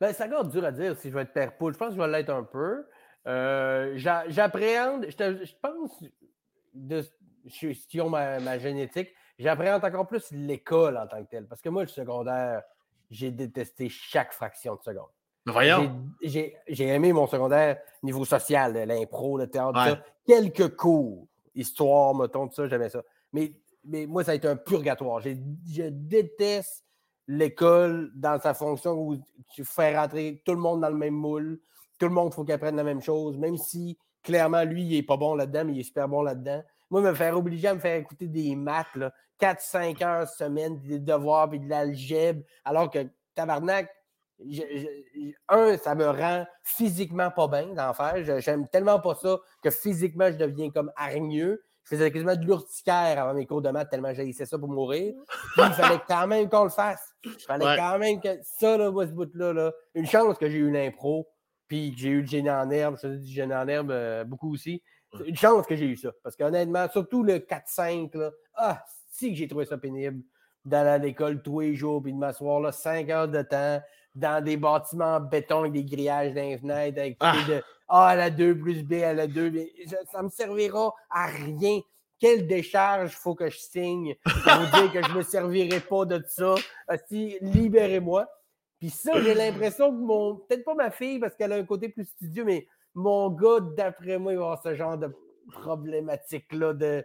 Ben, 0.01 0.13
ça 0.13 0.29
garde 0.29 0.51
dur 0.51 0.65
à 0.65 0.73
dire 0.73 0.97
si 0.97 1.09
je 1.09 1.15
vais 1.15 1.23
être 1.23 1.33
père 1.33 1.57
poule. 1.57 1.73
Je 1.73 1.79
pense 1.79 1.89
que 1.89 1.95
je 1.97 2.01
vais 2.01 2.09
l'être 2.09 2.31
un 2.31 2.45
peu. 2.45 2.87
Euh, 3.27 3.95
j'appréhende, 3.97 5.07
je, 5.09 5.53
pense, 5.61 6.03
de, 6.73 7.05
si 7.49 8.01
on 8.01 8.09
ma, 8.09 8.39
ma 8.41 8.59
génétique, 8.59 9.09
j'appréhende 9.39 9.85
encore 9.85 10.07
plus 10.07 10.31
l'école 10.31 10.97
en 10.97 11.07
tant 11.07 11.23
que 11.25 11.31
telle. 11.31 11.47
Parce 11.47 11.61
que 11.61 11.69
moi, 11.69 11.83
le 11.83 11.89
secondaire, 11.89 12.63
j'ai 13.11 13.31
détesté 13.31 13.89
chaque 13.89 14.33
fraction 14.33 14.77
de 14.77 14.83
seconde. 14.83 15.11
Voyons. 15.47 16.05
J'ai 16.23 16.55
aimé 16.79 17.13
mon 17.13 17.27
secondaire 17.27 17.79
niveau 18.03 18.25
social, 18.25 18.75
l'impro, 18.87 19.39
le 19.39 19.47
théâtre, 19.47 20.03
quelques 20.27 20.77
cours 20.77 21.29
histoire, 21.59 22.15
mettons, 22.15 22.49
tout 22.49 22.55
ça, 22.55 22.69
j'aimais 22.69 22.89
ça. 22.89 23.03
Mais, 23.33 23.53
mais 23.85 24.07
moi, 24.07 24.25
ça 24.25 24.33
a 24.33 24.35
été 24.35 24.49
un 24.49 24.57
purgatoire. 24.57 25.21
Je, 25.21 25.89
déteste 25.89 26.85
l'école 27.29 28.11
dans 28.15 28.41
sa 28.41 28.55
fonction 28.55 28.93
où 28.95 29.17
tu 29.55 29.65
fais 29.65 29.97
rentrer 29.97 30.43
tout 30.45 30.53
le 30.53 30.59
monde 30.59 30.81
dans 30.81 30.89
le 30.89 30.97
même 30.97 31.15
moule. 31.15 31.61
Tout 31.99 32.07
le 32.07 32.15
monde, 32.15 32.33
faut 32.33 32.45
qu'il 32.45 32.55
apprenne 32.55 32.77
la 32.77 32.85
même 32.85 33.03
chose, 33.03 33.37
même 33.37 33.57
si 33.57 33.99
clairement, 34.23 34.65
lui, 34.65 34.83
il 34.83 34.97
n'est 34.97 35.03
pas 35.03 35.17
bon 35.17 35.35
là-dedans, 35.35 35.65
mais 35.67 35.75
il 35.75 35.81
est 35.81 35.85
super 35.85 36.09
bon 36.09 36.23
là-dedans. 36.23 36.63
Moi, 36.91 37.03
me 37.03 37.15
faire 37.15 37.37
obliger 37.37 37.69
à 37.69 37.75
me 37.75 37.81
faire 37.81 37.97
écouter 37.97 38.27
des 38.27 38.57
maths, 38.57 38.87
4-5 39.41 40.05
heures 40.05 40.29
semaine, 40.29 40.81
des 40.81 40.99
devoirs, 40.99 41.51
puis 41.51 41.61
de 41.61 41.69
l'algèbre, 41.69 42.43
alors 42.65 42.91
que 42.91 43.07
tabarnak, 43.35 43.91
un, 45.49 45.77
ça 45.77 45.95
me 45.95 46.09
rend 46.09 46.47
physiquement 46.63 47.31
pas 47.31 47.49
bien 47.49 47.75
d'en 47.75 47.93
faire. 47.93 48.41
J'aime 48.41 48.69
tellement 48.69 49.01
pas 49.01 49.15
ça 49.15 49.39
que 49.63 49.71
physiquement, 49.71 50.31
je 50.31 50.37
deviens 50.37 50.71
comme 50.71 50.93
hargneux. 50.97 51.63
Je 51.89 51.97
faisais 51.97 52.11
quasiment 52.11 52.37
de 52.37 52.45
l'urticaire 52.45 53.19
avant 53.19 53.33
mes 53.33 53.47
cours 53.47 53.63
de 53.63 53.71
maths 53.71 53.89
tellement 53.89 54.13
j'haïssais 54.13 54.45
ça 54.45 54.59
pour 54.59 54.69
mourir. 54.69 55.15
Puis 55.55 55.63
il 55.67 55.73
fallait 55.73 56.01
quand 56.07 56.27
même 56.27 56.49
qu'on 56.51 56.65
le 56.65 56.71
fasse. 56.71 57.15
Il 57.25 57.33
fallait 57.47 57.77
quand 57.77 57.99
même 57.99 58.21
que 58.21 58.29
ça, 58.43 58.77
là, 58.77 58.93
ce 59.07 59.13
bout-là, 59.13 59.55
là, 59.55 59.73
une 59.95 60.07
chance 60.07 60.37
que 60.37 60.51
j'ai 60.51 60.59
eu 60.59 60.69
une 60.69 60.77
impro, 60.77 61.27
puis 61.67 61.93
que 61.93 61.99
j'ai 61.99 62.11
eu 62.11 62.21
le 62.21 62.27
génie 62.27 62.51
en 62.51 62.71
herbe. 62.71 62.97
Je 62.97 63.09
faisais 63.09 63.17
du 63.17 63.33
génie 63.33 63.55
en 63.55 63.67
herbe 63.67 63.91
euh, 63.91 64.25
beaucoup 64.25 64.53
aussi. 64.53 64.83
Une 65.25 65.37
chance 65.37 65.67
que 65.67 65.77
j'ai 65.77 65.87
eu 65.87 65.97
ça. 65.97 66.11
Parce 66.23 66.37
qu'honnêtement, 66.37 66.87
surtout 66.91 67.23
le 67.23 67.39
4-5, 67.39 68.33
ah, 68.55 68.85
si 69.11 69.31
que 69.31 69.37
j'ai 69.37 69.49
trouvé 69.49 69.65
ça 69.65 69.79
pénible 69.79 70.23
d'aller 70.67 70.91
à 70.91 70.99
l'école 70.99 71.41
tous 71.41 71.61
les 71.61 71.75
jours, 71.75 72.03
puis 72.03 72.13
de 72.13 72.19
m'asseoir 72.19 72.61
là 72.61 72.71
5 72.71 73.09
heures 73.09 73.29
de 73.29 73.41
temps, 73.41 73.81
dans 74.19 74.43
des 74.43 74.57
bâtiments 74.57 75.17
en 75.17 75.21
béton 75.21 75.61
avec 75.61 75.73
des 75.73 75.85
grillages 75.85 76.35
dans 76.35 76.43
les 76.43 76.59
fenêtres, 76.59 76.99
avec 76.99 77.17
ah. 77.21 77.37
de 77.49 77.63
A 77.89 78.09
à 78.09 78.17
la 78.17 78.31
2 78.31 78.59
plus 78.59 78.83
B 78.83 78.95
à 79.05 79.15
la 79.15 79.27
2. 79.27 79.53
Ça 80.11 80.23
me 80.23 80.29
servira 80.29 80.93
à 81.11 81.27
rien. 81.27 81.81
Quelle 82.21 82.47
décharge 82.47 83.13
faut 83.13 83.35
que 83.35 83.49
je 83.49 83.59
signe 83.59 84.17
pour 84.25 84.53
vous 84.55 84.81
dire 84.81 84.93
que 84.93 85.03
je 85.03 85.13
ne 85.13 85.19
me 85.19 85.23
servirai 85.23 85.81
pas 85.81 86.05
de 86.05 86.23
ça? 86.27 86.57
Si, 87.09 87.39
libérez-moi. 87.41 88.27
Puis 88.81 88.91
ça, 88.91 89.21
j'ai 89.23 89.35
l'impression 89.35 89.91
que 89.91 89.97
mon. 89.97 90.37
Peut-être 90.37 90.65
pas 90.65 90.75
ma 90.75 90.91
fille 90.91 91.19
parce 91.19 91.35
qu'elle 91.35 91.53
a 91.53 91.57
un 91.57 91.65
côté 91.65 91.89
plus 91.89 92.05
studieux, 92.05 92.45
mais 92.45 92.67
mon 92.95 93.31
gars, 93.31 93.61
d'après 93.77 94.19
moi, 94.19 94.33
il 94.33 94.39
va 94.39 94.45
avoir 94.45 94.63
ce 94.63 94.75
genre 94.75 94.99
de 94.99 95.15
problématique-là 95.53 96.75
de 96.75 97.05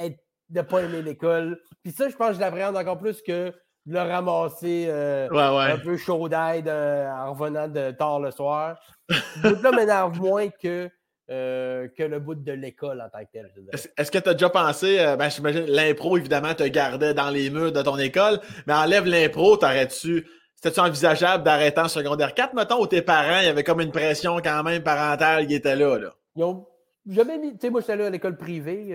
ne 0.00 0.10
euh, 0.58 0.62
pas 0.62 0.82
aimer 0.82 1.02
l'école. 1.02 1.60
Puis 1.82 1.92
ça, 1.92 2.08
je 2.08 2.16
pense 2.16 2.30
que 2.30 2.34
je 2.34 2.40
l'appréhende 2.40 2.76
encore 2.76 2.98
plus 2.98 3.22
que 3.22 3.52
le 3.88 4.00
ramasser 4.00 4.86
euh, 4.88 5.28
un 5.30 5.78
peu 5.78 5.96
chaud 5.96 6.28
d'aide 6.28 6.68
euh, 6.68 7.10
en 7.10 7.32
revenant 7.32 7.68
de 7.68 7.90
tard 7.92 8.20
le 8.20 8.30
soir. 8.30 8.78
Ce 9.10 9.62
là 9.62 9.72
m'énerve 9.72 10.18
moins 10.20 10.48
que, 10.48 10.90
euh, 11.30 11.88
que 11.96 12.02
le 12.02 12.20
bout 12.20 12.34
de 12.34 12.52
l'école 12.52 13.00
en 13.00 13.08
tant 13.08 13.24
que 13.24 13.32
tel. 13.32 13.50
Est-ce 13.96 14.10
que 14.10 14.18
tu 14.18 14.28
as 14.28 14.34
déjà 14.34 14.50
pensé, 14.50 14.98
ben, 15.18 15.30
j'imagine, 15.30 15.64
l'impro, 15.66 16.18
évidemment, 16.18 16.52
te 16.54 16.64
gardait 16.64 17.14
dans 17.14 17.30
les 17.30 17.48
murs 17.48 17.72
de 17.72 17.80
ton 17.80 17.96
école, 17.96 18.40
mais 18.66 18.74
enlève 18.74 19.06
l'impro, 19.06 19.56
t'aurais-tu. 19.56 20.26
C'était-tu 20.56 20.80
envisageable 20.80 21.44
d'arrêter 21.44 21.80
en 21.80 21.88
secondaire 21.88 22.34
4, 22.34 22.52
mettons, 22.54 22.82
où 22.82 22.86
tes 22.86 23.00
parents, 23.00 23.38
il 23.40 23.46
y 23.46 23.48
avait 23.48 23.62
comme 23.62 23.80
une 23.80 23.92
pression 23.92 24.38
quand 24.38 24.64
même 24.64 24.82
parentale 24.82 25.46
qui 25.46 25.54
était 25.54 25.76
là? 25.76 25.98
là? 25.98 26.10
Ils 26.34 26.42
ont 26.42 26.66
jamais 27.08 27.38
mis. 27.38 27.52
Tu 27.52 27.58
sais, 27.60 27.70
moi, 27.70 27.80
j'étais 27.80 27.92
allé 27.92 28.04
à 28.04 28.10
l'école 28.10 28.36
privée 28.36 28.92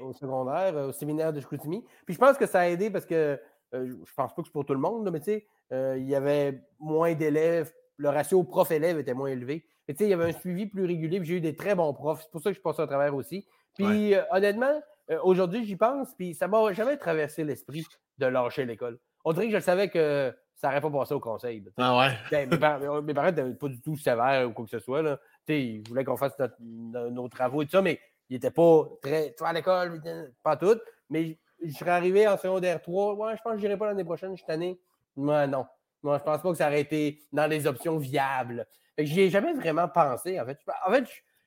au 0.00 0.12
secondaire, 0.12 0.74
au 0.76 0.92
séminaire 0.92 1.32
de 1.32 1.40
Chicoutimi. 1.40 1.84
Puis 2.06 2.14
je 2.14 2.18
pense 2.18 2.38
que 2.38 2.46
ça 2.46 2.60
a 2.60 2.68
aidé 2.68 2.90
parce 2.90 3.06
que 3.06 3.38
euh, 3.74 3.94
je 4.04 4.14
pense 4.14 4.34
pas 4.34 4.42
que 4.42 4.48
c'est 4.48 4.52
pour 4.52 4.64
tout 4.64 4.74
le 4.74 4.80
monde, 4.80 5.10
mais 5.10 5.20
tu 5.20 5.26
sais, 5.26 5.46
euh, 5.72 5.96
il 5.98 6.08
y 6.08 6.14
avait 6.14 6.62
moins 6.78 7.14
d'élèves, 7.14 7.72
le 7.96 8.08
ratio 8.08 8.42
prof-élève 8.44 8.98
était 8.98 9.14
moins 9.14 9.28
élevé. 9.28 9.66
tu 9.88 9.94
sais, 9.96 10.04
il 10.04 10.10
y 10.10 10.14
avait 10.14 10.30
un 10.30 10.32
suivi 10.32 10.66
plus 10.66 10.84
régulier, 10.84 11.20
j'ai 11.22 11.36
eu 11.36 11.40
des 11.40 11.56
très 11.56 11.74
bons 11.74 11.92
profs. 11.92 12.22
C'est 12.22 12.30
pour 12.30 12.40
ça 12.40 12.50
que 12.50 12.56
je 12.56 12.62
passe 12.62 12.78
à 12.78 12.86
travers 12.86 13.14
aussi. 13.14 13.46
Puis 13.74 14.14
euh, 14.14 14.22
honnêtement, 14.30 14.80
aujourd'hui, 15.22 15.64
j'y 15.64 15.76
pense, 15.76 16.14
puis 16.14 16.34
ça 16.34 16.48
m'a 16.48 16.72
jamais 16.72 16.96
traversé 16.96 17.44
l'esprit 17.44 17.86
de 18.18 18.26
lâcher 18.26 18.64
l'école. 18.64 18.98
on 19.24 19.32
dirait 19.32 19.48
que 19.48 19.58
je 19.58 19.60
savais 19.60 19.88
que 19.88 20.34
ça 20.54 20.68
n'aurait 20.68 20.80
pas 20.80 20.90
passé 20.90 21.14
au 21.14 21.20
conseil. 21.20 21.64
ah 21.76 21.98
ouais? 21.98 22.10
Ben, 22.30 22.50
mes, 22.50 23.14
parents, 23.14 23.30
n'étaient 23.30 23.54
pas 23.54 23.68
du 23.68 23.80
tout 23.80 23.96
sévères 23.96 24.48
ou 24.48 24.52
quoi 24.52 24.64
que 24.64 24.70
ce 24.72 24.80
soit. 24.80 25.02
Là. 25.02 25.18
Ils 25.46 25.86
voulaient 25.88 26.04
qu'on 26.04 26.16
fasse 26.16 26.36
nos 26.60 27.28
travaux 27.28 27.62
et 27.62 27.66
tout 27.66 27.72
ça, 27.72 27.82
mais 27.82 28.00
ils 28.28 28.34
n'étaient 28.34 28.50
pas 28.50 28.88
très. 29.00 29.34
Tu 29.34 29.42
vas 29.42 29.50
à 29.50 29.52
l'école, 29.52 30.02
pas 30.42 30.56
tout. 30.56 30.78
Mais 31.10 31.38
je 31.62 31.72
serais 31.72 31.90
arrivé 31.90 32.26
en 32.28 32.36
secondaire 32.36 32.80
3. 32.80 33.14
Ouais, 33.14 33.36
je 33.36 33.42
pense 33.42 33.54
que 33.54 33.58
je 33.58 33.66
n'irai 33.66 33.78
pas 33.78 33.86
l'année 33.86 34.04
prochaine, 34.04 34.36
cette 34.36 34.50
année. 34.50 34.78
Moi, 35.16 35.46
non. 35.46 35.66
Moi, 36.02 36.18
je 36.18 36.22
pense 36.22 36.42
pas 36.42 36.50
que 36.50 36.56
ça 36.56 36.68
aurait 36.68 36.80
été 36.80 37.20
dans 37.32 37.46
les 37.46 37.66
options 37.66 37.98
viables. 37.98 38.66
Je 38.96 39.12
n'y 39.12 39.20
ai 39.20 39.30
jamais 39.30 39.52
vraiment 39.52 39.88
pensé, 39.88 40.40
en 40.40 40.46
fait. 40.46 40.58
En 40.86 40.92
fait, 40.92 41.04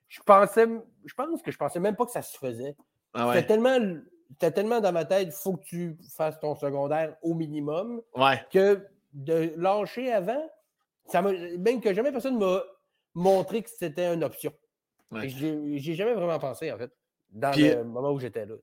je, 0.07 0.19
pensais, 0.21 0.67
je 1.05 1.13
pense 1.13 1.41
que 1.41 1.51
je 1.51 1.57
pensais 1.57 1.79
même 1.79 1.95
pas 1.95 2.05
que 2.05 2.11
ça 2.11 2.21
se 2.21 2.37
faisait. 2.37 2.75
Ah 3.13 3.31
C'était 3.33 3.47
tellement 3.47 3.77
c'était 4.31 4.51
tellement 4.51 4.79
dans 4.79 4.91
ma 4.91 5.05
tête, 5.05 5.27
il 5.27 5.33
faut 5.33 5.57
que 5.57 5.63
tu 5.63 5.97
fasses 6.15 6.39
ton 6.39 6.55
secondaire 6.55 7.15
au 7.21 7.33
minimum, 7.33 8.01
que 8.51 8.85
de 9.13 9.53
lâcher 9.57 10.11
avant, 10.11 10.49
ça 11.07 11.21
même 11.21 11.81
que 11.81 11.93
jamais 11.93 12.11
personne 12.11 12.39
m'a 12.39 12.61
montré 13.13 13.61
que 13.61 13.69
c'était 13.69 14.13
une 14.13 14.23
option. 14.23 14.53
Ouais. 15.11 15.27
J'ai 15.27 15.95
jamais 15.95 16.13
vraiment 16.13 16.39
pensé, 16.39 16.71
en 16.71 16.77
fait, 16.77 16.91
dans 17.31 17.51
le 17.51 17.83
moment 17.83 18.11
où 18.11 18.19
j'étais 18.19 18.45
là. 18.45 18.55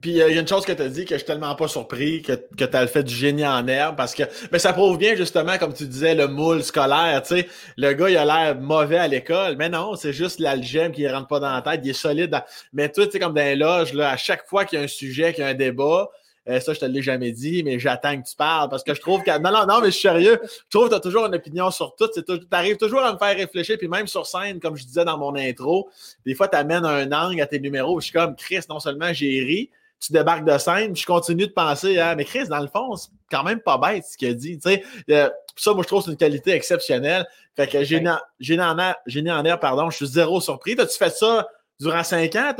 Puis 0.00 0.10
il 0.10 0.16
y 0.16 0.22
a 0.22 0.28
une 0.28 0.46
chose 0.46 0.66
que 0.66 0.72
tu 0.72 0.82
as 0.82 0.88
dit 0.88 1.04
que 1.06 1.14
je 1.14 1.18
suis 1.18 1.26
tellement 1.26 1.54
pas 1.54 1.68
surpris 1.68 2.20
que, 2.20 2.32
que 2.32 2.64
tu 2.64 2.76
as 2.76 2.82
le 2.82 2.86
fait 2.86 3.02
du 3.02 3.14
génie 3.14 3.46
en 3.46 3.66
herbe 3.66 3.96
parce 3.96 4.14
que 4.14 4.24
mais 4.52 4.58
ça 4.58 4.74
prouve 4.74 4.98
bien 4.98 5.16
justement 5.16 5.56
comme 5.56 5.72
tu 5.72 5.86
disais 5.86 6.14
le 6.14 6.28
moule 6.28 6.62
scolaire, 6.62 7.22
tu 7.22 7.36
sais, 7.36 7.48
le 7.78 7.94
gars 7.94 8.10
il 8.10 8.16
a 8.18 8.24
l'air 8.26 8.60
mauvais 8.60 8.98
à 8.98 9.08
l'école, 9.08 9.56
mais 9.56 9.70
non, 9.70 9.96
c'est 9.96 10.12
juste 10.12 10.38
l'algèbre 10.38 10.94
qui 10.94 11.08
rentre 11.08 11.28
pas 11.28 11.40
dans 11.40 11.50
la 11.50 11.62
tête, 11.62 11.80
il 11.82 11.90
est 11.90 11.94
solide 11.94 12.42
mais 12.74 12.90
toi 12.90 13.06
tu 13.06 13.12
sais 13.12 13.18
comme 13.18 13.32
dans 13.32 13.42
les 13.42 13.56
loges 13.56 13.94
là, 13.94 14.10
à 14.10 14.18
chaque 14.18 14.46
fois 14.46 14.66
qu'il 14.66 14.78
y 14.78 14.82
a 14.82 14.84
un 14.84 14.88
sujet, 14.88 15.32
qu'il 15.32 15.42
y 15.42 15.46
a 15.46 15.50
un 15.50 15.54
débat, 15.54 16.10
euh, 16.48 16.60
ça, 16.60 16.72
je 16.74 16.80
te 16.80 16.84
l'ai 16.84 17.02
jamais 17.02 17.32
dit, 17.32 17.62
mais 17.64 17.78
j'attends 17.78 18.20
que 18.20 18.28
tu 18.28 18.36
parles 18.36 18.68
parce 18.68 18.84
que 18.84 18.94
je 18.94 19.00
trouve 19.00 19.22
que. 19.22 19.36
Non, 19.38 19.50
non, 19.50 19.66
non, 19.66 19.80
mais 19.80 19.86
je 19.86 19.92
suis 19.92 20.02
sérieux. 20.02 20.38
Je 20.42 20.70
trouve 20.70 20.84
que 20.84 20.90
tu 20.90 20.96
as 20.96 21.00
toujours 21.00 21.26
une 21.26 21.34
opinion 21.34 21.70
sur 21.70 21.96
tout. 21.96 22.08
Tu 22.08 22.22
arrives 22.52 22.76
toujours 22.76 23.00
à 23.02 23.12
me 23.12 23.18
faire 23.18 23.36
réfléchir, 23.36 23.76
puis 23.78 23.88
même 23.88 24.06
sur 24.06 24.26
scène, 24.26 24.60
comme 24.60 24.76
je 24.76 24.84
disais 24.84 25.04
dans 25.04 25.18
mon 25.18 25.34
intro, 25.34 25.90
des 26.24 26.34
fois, 26.34 26.46
tu 26.48 26.56
amènes 26.56 26.84
un 26.84 27.10
angle 27.10 27.40
à 27.40 27.46
tes 27.46 27.58
numéros. 27.58 27.98
Je 28.00 28.06
suis 28.06 28.12
comme 28.12 28.36
Chris, 28.36 28.60
non 28.68 28.78
seulement 28.78 29.12
j'ai 29.12 29.40
ri, 29.40 29.70
tu 30.00 30.12
débarques 30.12 30.44
de 30.44 30.58
scène, 30.58 30.94
je 30.94 31.06
continue 31.06 31.46
de 31.46 31.52
penser, 31.52 31.98
hein, 31.98 32.14
mais 32.16 32.24
Chris, 32.24 32.48
dans 32.48 32.60
le 32.60 32.68
fond, 32.68 32.96
c'est 32.96 33.10
quand 33.30 33.42
même 33.42 33.60
pas 33.60 33.78
bête 33.78 34.04
ce 34.04 34.16
qu'il 34.16 34.28
a 34.28 34.34
dit. 34.34 34.58
Tu 34.58 34.70
sais, 34.70 34.84
euh, 35.10 35.30
ça, 35.56 35.72
moi, 35.72 35.82
je 35.82 35.88
trouve 35.88 36.00
que 36.00 36.06
c'est 36.06 36.10
une 36.10 36.16
qualité 36.16 36.50
exceptionnelle. 36.52 37.26
Fait 37.56 37.66
que 37.66 37.82
j'ai 37.82 37.98
en 38.06 38.78
air, 38.78 38.96
en 39.08 39.44
air, 39.44 39.60
pardon, 39.60 39.90
je 39.90 39.96
suis 39.96 40.06
zéro 40.06 40.40
surpris. 40.40 40.76
T'as-tu 40.76 40.96
fait 40.96 41.10
ça 41.10 41.48
durant 41.80 42.02
cinq 42.02 42.36
ans? 42.36 42.52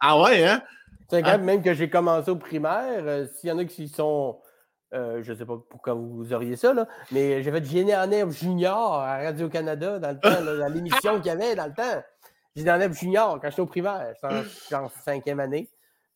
Ah 0.00 0.20
ouais, 0.20 0.44
hein? 0.44 0.62
Cinq 1.10 1.26
ans, 1.26 1.38
même 1.38 1.62
que 1.62 1.74
j'ai 1.74 1.90
commencé 1.90 2.30
au 2.30 2.36
primaire. 2.36 3.02
Euh, 3.04 3.26
s'il 3.34 3.50
y 3.50 3.52
en 3.52 3.58
a 3.58 3.64
qui 3.64 3.88
sont. 3.88 4.38
Euh, 4.94 5.22
je 5.22 5.32
ne 5.32 5.36
sais 5.36 5.44
pas 5.44 5.56
pourquoi 5.68 5.92
vous 5.92 6.32
auriez 6.32 6.56
ça, 6.56 6.72
là, 6.72 6.88
mais 7.12 7.42
j'ai 7.42 7.52
fait 7.52 7.62
Génie 7.62 7.94
en 7.94 8.10
herbe 8.10 8.30
junior 8.30 8.94
à 8.94 9.18
Radio-Canada 9.18 9.98
dans 9.98 10.12
le 10.12 10.18
temps, 10.18 10.42
dans 10.42 10.72
l'émission 10.72 11.16
qu'il 11.18 11.26
y 11.26 11.30
avait 11.30 11.54
dans 11.54 11.66
le 11.66 11.74
temps. 11.74 12.02
Génie 12.56 12.70
en 12.70 12.80
herbe 12.80 12.94
junior 12.94 13.38
quand 13.38 13.50
j'étais 13.50 13.60
au 13.60 13.66
primaire, 13.66 14.14
j'étais 14.22 14.74
en 14.76 14.88
cinquième 15.04 15.40
année. 15.40 15.68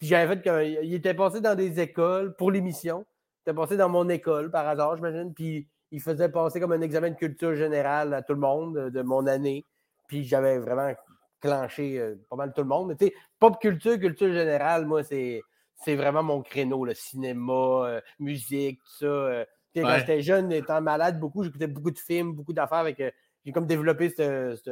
Puis 0.02 0.08
j'avais 0.08 0.34
fait 0.34 0.42
qu'il 0.42 0.94
était 0.94 1.14
passé 1.14 1.40
dans 1.40 1.54
des 1.54 1.78
écoles 1.78 2.34
pour 2.34 2.50
l'émission. 2.50 3.06
Il 3.46 3.50
était 3.50 3.56
passé 3.56 3.76
dans 3.76 3.88
mon 3.88 4.08
école 4.08 4.50
par 4.50 4.66
hasard, 4.66 4.96
j'imagine. 4.96 5.32
Puis 5.32 5.68
il 5.92 6.00
faisait 6.00 6.28
passer 6.28 6.58
comme 6.58 6.72
un 6.72 6.80
examen 6.80 7.10
de 7.10 7.14
culture 7.14 7.54
générale 7.54 8.12
à 8.12 8.20
tout 8.20 8.32
le 8.32 8.40
monde 8.40 8.90
de 8.90 9.02
mon 9.02 9.28
année. 9.28 9.64
Puis 10.08 10.24
j'avais 10.24 10.58
vraiment 10.58 10.92
clenché 11.40 12.00
euh, 12.00 12.16
pas 12.28 12.34
mal 12.34 12.52
tout 12.52 12.62
le 12.62 12.66
monde. 12.66 12.96
Mais 13.00 13.12
pop 13.38 13.60
culture, 13.60 13.96
culture 13.96 14.32
générale, 14.32 14.86
moi, 14.86 15.04
c'est, 15.04 15.40
c'est 15.76 15.94
vraiment 15.94 16.24
mon 16.24 16.42
créneau, 16.42 16.84
le 16.84 16.94
cinéma, 16.94 17.52
euh, 17.52 18.00
musique, 18.18 18.80
tout 18.80 18.92
ça. 18.98 19.06
Euh. 19.06 19.44
Quand 19.72 19.98
j'étais 19.98 20.20
jeune, 20.20 20.50
étant 20.50 20.80
malade 20.80 21.20
beaucoup, 21.20 21.44
j'écoutais 21.44 21.68
beaucoup 21.68 21.92
de 21.92 21.98
films, 22.00 22.32
beaucoup 22.32 22.52
d'affaires. 22.52 22.78
avec 22.78 23.00
j'ai 23.44 23.52
comme 23.52 23.66
développé 23.66 24.08
cette, 24.08 24.68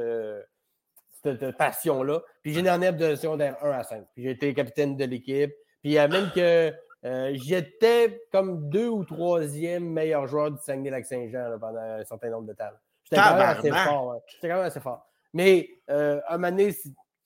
cette 1.22 1.56
passion-là. 1.56 2.20
Puis 2.42 2.52
j'ai 2.52 2.68
en 2.70 2.78
de 2.78 3.14
secondaire 3.14 3.56
1 3.62 3.70
à 3.70 3.82
5. 3.82 4.04
Puis 4.14 4.24
j'ai 4.24 4.30
été 4.30 4.54
capitaine 4.54 4.96
de 4.96 5.04
l'équipe. 5.04 5.52
Puis 5.82 5.94
même 5.94 6.30
que 6.34 6.72
euh, 7.04 7.30
j'étais 7.34 8.22
comme 8.30 8.68
deux 8.68 8.88
ou 8.88 9.04
troisième 9.04 9.90
meilleur 9.90 10.26
joueur 10.26 10.50
du 10.50 10.58
Saguenay-Lac-Saint-Jean 10.62 11.58
pendant 11.58 11.80
un 11.80 12.04
certain 12.04 12.30
nombre 12.30 12.48
de 12.48 12.52
temps. 12.52 12.64
J'étais 13.04 13.22
quand 13.22 13.36
même 13.36 13.48
assez 13.48 13.70
fort. 13.70 14.20
J'étais 14.26 14.48
quand 14.48 14.56
même 14.56 14.66
assez 14.66 14.80
fort. 14.80 15.06
Mais 15.32 15.68
euh, 15.88 16.20
à 16.26 16.34
un 16.34 16.38
moment 16.38 16.50
donné, 16.50 16.74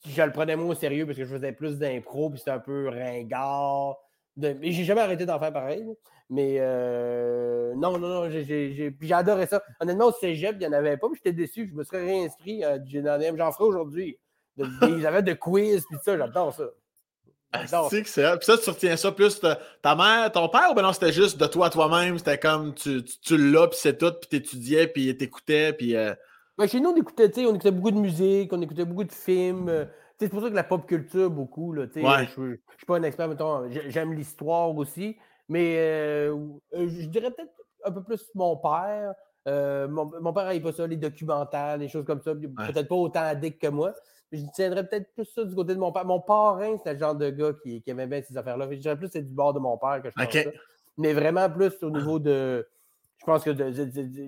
je 0.06 0.22
le 0.22 0.32
prenais 0.32 0.56
moins 0.56 0.68
au 0.68 0.74
sérieux 0.74 1.06
parce 1.06 1.18
que 1.18 1.24
je 1.24 1.34
faisais 1.34 1.52
plus 1.52 1.78
d'impro, 1.78 2.30
puis 2.30 2.38
c'était 2.38 2.52
un 2.52 2.60
peu 2.60 2.88
ringard. 2.88 3.96
De... 4.36 4.52
Mais 4.52 4.72
j'ai 4.72 4.84
jamais 4.84 5.00
arrêté 5.00 5.26
d'en 5.26 5.38
faire 5.38 5.52
pareil. 5.52 5.84
Mais 6.30 6.56
euh, 6.58 7.74
non, 7.76 7.98
non, 7.98 8.08
non, 8.08 8.30
j'ai 8.30 8.94
adoré 9.10 9.46
ça. 9.46 9.62
Honnêtement, 9.80 10.06
au 10.06 10.12
cégep, 10.12 10.56
il 10.56 10.60
n'y 10.60 10.66
en 10.66 10.72
avait 10.72 10.96
pas, 10.96 11.08
mais 11.08 11.16
j'étais 11.16 11.32
déçu. 11.32 11.68
Je 11.68 11.74
me 11.74 11.84
serais 11.84 12.04
réinscrit 12.04 12.64
à 12.64 12.78
du 12.78 13.02
J'en 13.36 13.52
ferai 13.52 13.64
aujourd'hui. 13.64 14.18
Ils 14.56 15.06
avaient 15.06 15.22
de 15.22 15.34
quiz, 15.34 15.84
puis 15.88 15.98
ça, 16.02 16.16
j'adore 16.16 16.54
ça. 16.54 16.64
C'est 17.88 18.02
que 18.02 18.08
c'est 18.08 18.36
Puis 18.36 18.46
ça, 18.46 18.58
tu 18.58 18.70
retiens 18.70 18.96
ça 18.96 19.12
plus 19.12 19.40
de 19.40 19.54
ta 19.80 19.94
mère, 19.94 20.32
ton 20.32 20.48
père, 20.48 20.70
ou 20.72 20.74
ben 20.74 20.82
non, 20.82 20.92
c'était 20.92 21.12
juste 21.12 21.38
de 21.38 21.46
toi 21.46 21.70
toi-même, 21.70 22.18
c'était 22.18 22.38
comme 22.38 22.74
tu, 22.74 23.04
tu, 23.04 23.18
tu 23.20 23.52
l'as, 23.52 23.68
puis 23.68 23.78
c'est 23.80 23.96
tout, 23.96 24.12
puis 24.12 24.28
t'étudiais, 24.28 24.88
puis 24.88 25.16
t'écoutais, 25.16 25.72
puis. 25.72 25.94
Euh... 25.94 26.14
Ben, 26.58 26.66
chez 26.66 26.80
nous, 26.80 26.90
on 26.90 26.96
écoutait, 26.96 27.30
on 27.46 27.54
écoutait 27.54 27.70
beaucoup 27.70 27.90
de 27.90 27.98
musique, 27.98 28.52
on 28.52 28.60
écoutait 28.60 28.84
beaucoup 28.84 29.04
de 29.04 29.12
films. 29.12 29.68
Euh, 29.68 29.84
c'est 30.18 30.28
pour 30.28 30.40
ça 30.40 30.50
que 30.50 30.54
la 30.54 30.64
pop 30.64 30.86
culture, 30.86 31.30
beaucoup. 31.30 31.72
Là, 31.72 31.86
Je 31.94 32.00
ne 32.00 32.56
suis 32.76 32.86
pas 32.86 32.96
un 32.96 33.02
expert, 33.02 33.28
mettons, 33.28 33.68
j'aime 33.88 34.12
l'histoire 34.12 34.74
aussi. 34.76 35.16
Mais 35.48 35.76
euh, 35.78 36.36
euh, 36.74 36.88
je 36.88 37.06
dirais 37.06 37.30
peut-être 37.30 37.52
un 37.84 37.90
peu 37.90 38.02
plus 38.02 38.30
mon 38.34 38.56
père. 38.56 39.14
Euh, 39.46 39.86
mon, 39.88 40.10
mon, 40.20 40.32
père 40.32 40.44
n'avait 40.44 40.60
pas 40.60 40.72
ça, 40.72 40.86
les 40.86 40.96
documentaires, 40.96 41.78
des 41.78 41.88
choses 41.88 42.04
comme 42.04 42.22
ça. 42.22 42.34
Peut-être 42.34 42.88
pas 42.88 42.94
autant 42.94 43.20
addict 43.20 43.60
que 43.60 43.68
moi. 43.68 43.92
Je 44.32 44.42
tiendrais 44.54 44.88
peut-être 44.88 45.12
plus 45.14 45.26
ça 45.26 45.44
du 45.44 45.54
côté 45.54 45.74
de 45.74 45.78
mon 45.78 45.92
père. 45.92 46.04
Mon 46.04 46.20
parrain, 46.20 46.76
c'est 46.82 46.94
le 46.94 46.98
genre 46.98 47.14
de 47.14 47.30
gars 47.30 47.52
qui, 47.62 47.82
qui 47.82 47.90
aimait 47.90 48.06
bien 48.06 48.22
ces 48.22 48.36
affaires-là. 48.36 48.68
Je 48.70 48.76
dirais 48.76 48.96
plus 48.96 49.08
c'est 49.12 49.22
du 49.22 49.32
bord 49.32 49.52
de 49.52 49.60
mon 49.60 49.76
père 49.76 50.00
que 50.02 50.10
je 50.10 50.14
pense 50.14 50.32
ça. 50.32 50.50
Mais 50.96 51.12
vraiment 51.12 51.50
plus 51.50 51.72
au 51.82 51.90
niveau 51.90 52.18
de. 52.18 52.66
Je 53.18 53.26
pense 53.26 53.44
que 53.44 53.50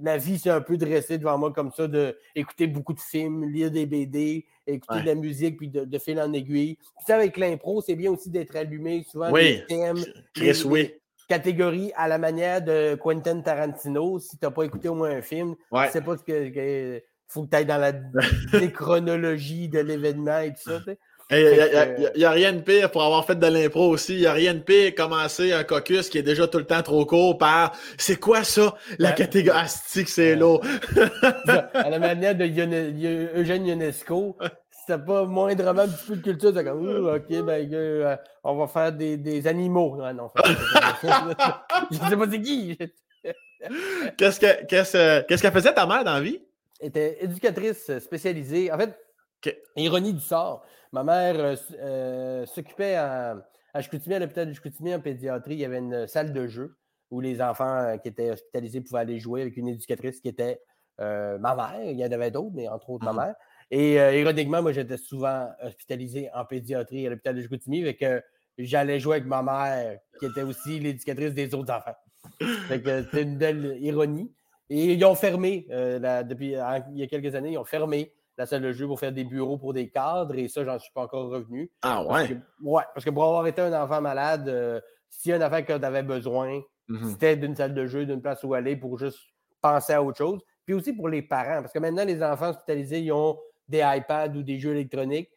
la 0.03 0.17
vie 0.17 0.39
s'est 0.39 0.51
un 0.51 0.61
peu 0.61 0.77
dressée 0.77 1.19
devant 1.19 1.37
moi 1.37 1.53
comme 1.53 1.71
ça, 1.71 1.87
d'écouter 1.87 2.67
beaucoup 2.67 2.95
de 2.95 3.01
films, 3.01 3.45
lire 3.45 3.71
des 3.71 3.85
BD, 3.85 4.47
écouter 4.67 5.03
de 5.03 5.07
la 5.07 5.15
musique, 5.15 5.59
puis 5.59 5.69
de, 5.69 5.85
de 5.85 5.99
fil 5.99 6.21
en 6.21 6.33
aiguille. 6.33 6.79
Puis 7.05 7.13
avec 7.13 7.37
l'impro, 7.37 7.83
c'est 7.83 7.95
bien 7.95 8.11
aussi 8.13 8.31
d'être 8.31 8.57
allumé 8.57 9.05
souvent 9.11 9.31
oui. 9.33 9.59
des 9.59 9.67
thèmes. 9.67 10.05
Chris, 10.35 10.63
oui 10.65 10.95
catégorie 11.29 11.93
à 11.97 12.09
la 12.09 12.19
manière 12.19 12.63
de 12.63 12.95
Quentin 12.95 13.41
Tarantino. 13.41 14.19
Si 14.19 14.39
tu 14.39 14.45
n'as 14.45 14.51
pas 14.51 14.65
écouté 14.65 14.89
au 14.89 14.95
moins 14.95 15.11
un 15.11 15.23
film, 15.23 15.55
ouais. 15.71 15.87
tu 15.87 15.93
sais 15.93 16.01
pas 16.01 16.17
ce 16.17 16.23
que. 16.23 17.03
faut 17.29 17.45
que 17.45 17.51
tu 17.51 17.57
ailles 17.57 17.67
dans 17.67 17.79
la 17.79 17.93
chronologie 18.69 19.69
de 19.69 19.81
l'événement 19.81 20.41
et 20.41 20.53
tout 20.53 20.71
ça. 20.71 20.81
Il 21.29 22.13
n'y 22.15 22.25
a, 22.25 22.31
rien 22.31 22.53
de 22.53 22.61
pire 22.61 22.89
pour 22.93 23.03
avoir 23.03 23.27
fait 23.27 23.35
de 23.35 23.47
l'impro 23.49 23.89
aussi. 23.89 24.15
Il 24.15 24.21
n'y 24.21 24.27
a 24.27 24.33
rien 24.33 24.55
de 24.55 24.61
pire 24.61 24.95
commencer 24.95 25.53
un 25.53 25.65
caucus 25.65 26.09
qui 26.09 26.19
est 26.19 26.23
déjà 26.23 26.47
tout 26.47 26.59
le 26.59 26.65
temps 26.65 26.83
trop 26.83 27.05
court 27.05 27.37
par 27.37 27.73
c'est 27.99 28.15
quoi 28.15 28.45
ça, 28.45 28.77
la 29.01 29.11
catégorie 29.11 29.59
astique, 29.59 30.09
c'est 30.09 30.37
lourd. 30.37 30.65
à 31.75 31.91
la 31.91 31.99
manière 31.99 32.37
de 32.37 32.45
Eugène 32.45 33.67
Ionesco, 33.67 34.37
c'était 34.87 35.03
pas 35.03 35.25
moindrement 35.25 35.83
un 35.83 35.89
petit 35.89 36.07
peu 36.07 36.17
de 36.17 36.23
culture. 36.23 36.53
C'est 36.55 36.65
comme, 36.65 37.07
OK, 37.07 37.29
ben, 37.29 37.75
euh, 37.75 38.17
on 38.45 38.57
va 38.57 38.67
faire 38.69 38.93
des, 38.93 39.17
des 39.17 39.47
animaux. 39.47 39.99
Ah, 40.03 40.13
non, 40.13 40.31
je 41.91 41.97
sais 41.97 42.17
pas 42.17 42.31
c'est 42.31 42.41
qui. 42.41 42.79
qu'est-ce 44.17 44.39
qu'elle 44.39 44.67
qu'est-ce 44.67 45.51
faisait 45.51 45.75
ta 45.75 45.87
mère 45.87 46.05
dans 46.05 46.15
la 46.15 46.21
vie? 46.21 46.41
Elle 46.81 46.89
était 46.89 47.25
éducatrice 47.25 47.99
spécialisée. 47.99 48.71
En 48.71 48.79
fait, 48.79 48.97
ironie 49.77 50.13
du 50.13 50.21
sort, 50.21 50.65
ma 50.93 51.03
mère 51.03 51.35
euh, 51.39 51.57
euh, 51.81 52.47
s'occupait 52.47 52.95
à, 52.95 53.45
à 53.75 53.81
Chicoutimi, 53.81 54.15
à 54.15 54.19
l'hôpital 54.21 54.49
de 54.49 54.53
Chicoutimi 54.53 54.95
en 54.95 55.01
pédiatrie. 55.01 55.55
Il 55.55 55.61
y 55.61 55.65
avait 55.65 55.79
une 55.79 56.07
salle 56.07 56.33
de 56.33 56.47
jeu 56.47 56.77
où 57.11 57.21
les 57.21 57.43
enfants 57.43 57.99
qui 58.03 58.09
étaient 58.09 58.31
hospitalisés 58.31 58.81
pouvaient 58.83 59.01
aller 59.01 59.19
jouer 59.19 59.43
avec 59.43 59.57
une 59.57 59.69
éducatrice 59.69 60.21
qui 60.21 60.29
était 60.29 60.61
ma 60.99 61.39
mère. 61.39 61.81
Il 61.85 61.97
y 61.97 62.05
en 62.05 62.13
avait 62.13 62.31
d'autres, 62.31 62.55
mais 62.55 62.69
entre 62.69 62.91
autres 62.91 63.05
ma 63.05 63.11
ah. 63.23 63.27
mère. 63.27 63.35
Et 63.71 64.01
euh, 64.01 64.15
ironiquement, 64.17 64.63
moi, 64.63 64.73
j'étais 64.73 64.97
souvent 64.97 65.49
hospitalisé 65.63 66.31
en 66.35 66.45
pédiatrie 66.45 67.07
à 67.07 67.11
l'hôpital 67.11 67.35
de 67.35 67.43
Chicoutimi, 67.43 67.83
fait 67.83 67.97
que 67.97 68.23
j'allais 68.59 69.01
jouer 69.01 69.17
avec 69.17 69.27
ma 69.27 69.43
mère, 69.43 69.99
qui 70.19 70.27
était 70.27 70.43
aussi 70.43 70.79
l'éducatrice 70.79 71.35
des 71.35 71.53
autres 71.55 71.73
enfants. 71.73 71.97
Fait 72.69 72.81
que 72.81 73.03
c'était 73.05 73.23
une 73.23 73.37
belle 73.37 73.77
ironie. 73.81 74.33
Et 74.69 74.95
ils 74.95 75.05
ont 75.05 75.15
fermé, 75.15 75.67
euh, 75.71 76.23
depuis 76.23 76.49
il 76.49 76.99
y 76.99 77.03
a 77.03 77.07
quelques 77.07 77.35
années, 77.35 77.53
ils 77.53 77.59
ont 77.59 77.65
fermé 77.65 78.13
la 78.39 78.47
salle 78.47 78.63
de 78.63 78.73
jeu 78.73 78.87
pour 78.87 79.01
faire 79.01 79.13
des 79.13 79.25
bureaux 79.25 79.57
pour 79.57 79.73
des 79.73 79.89
cadres, 79.89 80.37
et 80.37 80.49
ça, 80.49 80.65
j'en 80.65 80.79
suis 80.79 80.93
pas 80.93 81.03
encore 81.03 81.31
revenu. 81.31 81.71
Ah 81.83 82.03
ouais? 82.03 82.09
Parce 82.09 82.29
que, 82.29 82.35
ouais, 82.63 82.83
parce 82.95 83.05
que 83.05 83.11
pour 83.11 83.25
avoir 83.25 83.47
été 83.47 83.63
un 83.63 83.83
enfant 83.83 84.01
malade, 84.01 84.49
euh, 84.49 84.81
a 85.27 85.37
une 85.37 85.43
affaire 85.43 85.65
que 85.65 85.79
tu 85.79 85.85
avais 85.85 86.03
besoin, 86.03 86.61
mm-hmm. 86.89 87.11
c'était 87.11 87.37
d'une 87.37 87.57
salle 87.57 87.75
de 87.75 87.87
jeu, 87.87 88.05
d'une 88.05 88.21
place 88.21 88.45
où 88.45 88.55
aller 88.55 88.77
pour 88.77 88.99
juste 88.99 89.19
penser 89.63 89.95
à 89.95 90.03
autre 90.03 90.19
chose. 90.19 90.41
Puis 90.67 90.75
aussi 90.75 90.93
pour 90.93 91.09
les 91.09 91.23
parents, 91.23 91.63
parce 91.63 91.73
que 91.73 91.79
maintenant, 91.79 92.05
les 92.05 92.23
enfants 92.23 92.51
hospitalisés, 92.51 93.01
ils 93.01 93.13
ont 93.13 93.39
des 93.69 93.83
iPads 93.85 94.35
ou 94.37 94.43
des 94.43 94.59
jeux 94.59 94.73
électroniques. 94.73 95.31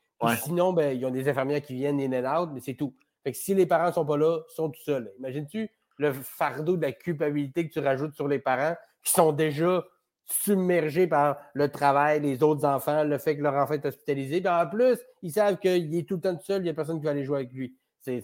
Sinon, 0.44 0.74
ben, 0.74 0.98
ils 0.98 1.06
ont 1.06 1.12
des 1.12 1.30
infirmières 1.30 1.62
qui 1.62 1.76
viennent 1.76 2.00
in 2.00 2.12
and 2.12 2.42
out, 2.42 2.50
mais 2.54 2.60
c'est 2.60 2.74
tout. 2.74 2.94
Fait 3.24 3.32
que 3.32 3.38
si 3.38 3.54
les 3.56 3.66
parents 3.66 3.88
ne 3.88 3.94
sont 3.94 4.06
pas 4.06 4.18
là, 4.18 4.40
ils 4.50 4.54
sont 4.54 4.70
tout 4.70 4.82
seuls. 4.82 5.12
Imagines-tu 5.20 5.70
le 5.98 6.14
fardeau 6.14 6.78
de 6.78 6.82
la 6.82 6.92
culpabilité 6.92 7.68
que 7.68 7.74
tu 7.74 7.80
rajoutes 7.80 8.14
sur 8.14 8.28
les 8.28 8.40
parents 8.40 8.76
qui 9.04 9.12
sont 9.12 9.32
déjà 9.32 9.86
submergés 10.26 11.08
par 11.08 11.38
le 11.54 11.70
travail, 11.70 12.22
les 12.22 12.44
autres 12.44 12.66
enfants, 12.66 13.04
le 13.04 13.18
fait 13.18 13.38
que 13.38 13.42
leur 13.42 13.56
enfant 13.56 13.74
est 13.74 13.86
hospitalisé. 13.86 14.42
Puis 14.42 14.50
en 14.50 14.68
plus, 14.68 14.98
ils 15.22 15.32
savent 15.32 15.58
qu'il 15.58 15.96
est 15.96 16.08
tout 16.08 16.16
le 16.16 16.22
temps 16.22 16.36
tout 16.36 16.46
seul, 16.46 16.62
il 16.62 16.66
n'y 16.66 16.70
a 16.70 16.74
personne 16.74 17.00
qui 17.00 17.06
va 17.06 17.12
aller 17.12 17.26
jouer 17.26 17.40
avec 17.40 17.52
lui. 17.52 17.76
C'est, 18.02 18.22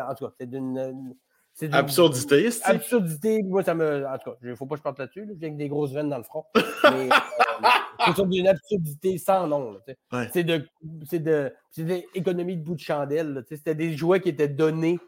en 0.00 0.14
tout 0.14 0.26
cas, 0.26 0.32
c'est 0.38 0.48
d'une. 0.48 1.14
C'est 1.54 1.72
absurdité, 1.74 2.48
Absurdité. 2.64 3.42
Moi, 3.42 3.62
ça 3.62 3.74
me. 3.74 4.06
En 4.06 4.16
tout 4.16 4.30
cas, 4.30 4.36
il 4.42 4.48
ne 4.48 4.54
faut 4.54 4.64
pas 4.64 4.76
que 4.76 4.78
je 4.78 4.82
parte 4.82 4.98
là-dessus. 4.98 5.28
J'ai 5.38 5.46
avec 5.46 5.58
des 5.58 5.68
grosses 5.68 5.92
veines 5.92 6.08
dans 6.08 6.16
le 6.16 6.22
front. 6.22 6.46
Mais 6.90 7.10
euh, 7.64 8.12
c'est 8.16 8.28
d'une 8.28 8.48
absurdité 8.48 9.18
sans 9.18 9.46
nom. 9.46 9.78
C'est 10.32 10.44
de, 10.44 10.66
de, 10.82 11.52
de 11.78 12.02
l'économie 12.14 12.56
de 12.56 12.62
bout 12.62 12.74
de 12.74 12.80
chandelle. 12.80 13.44
C'était 13.48 13.74
des 13.74 13.96
jouets 13.96 14.20
qui 14.20 14.30
étaient 14.30 14.48
donnés 14.48 14.98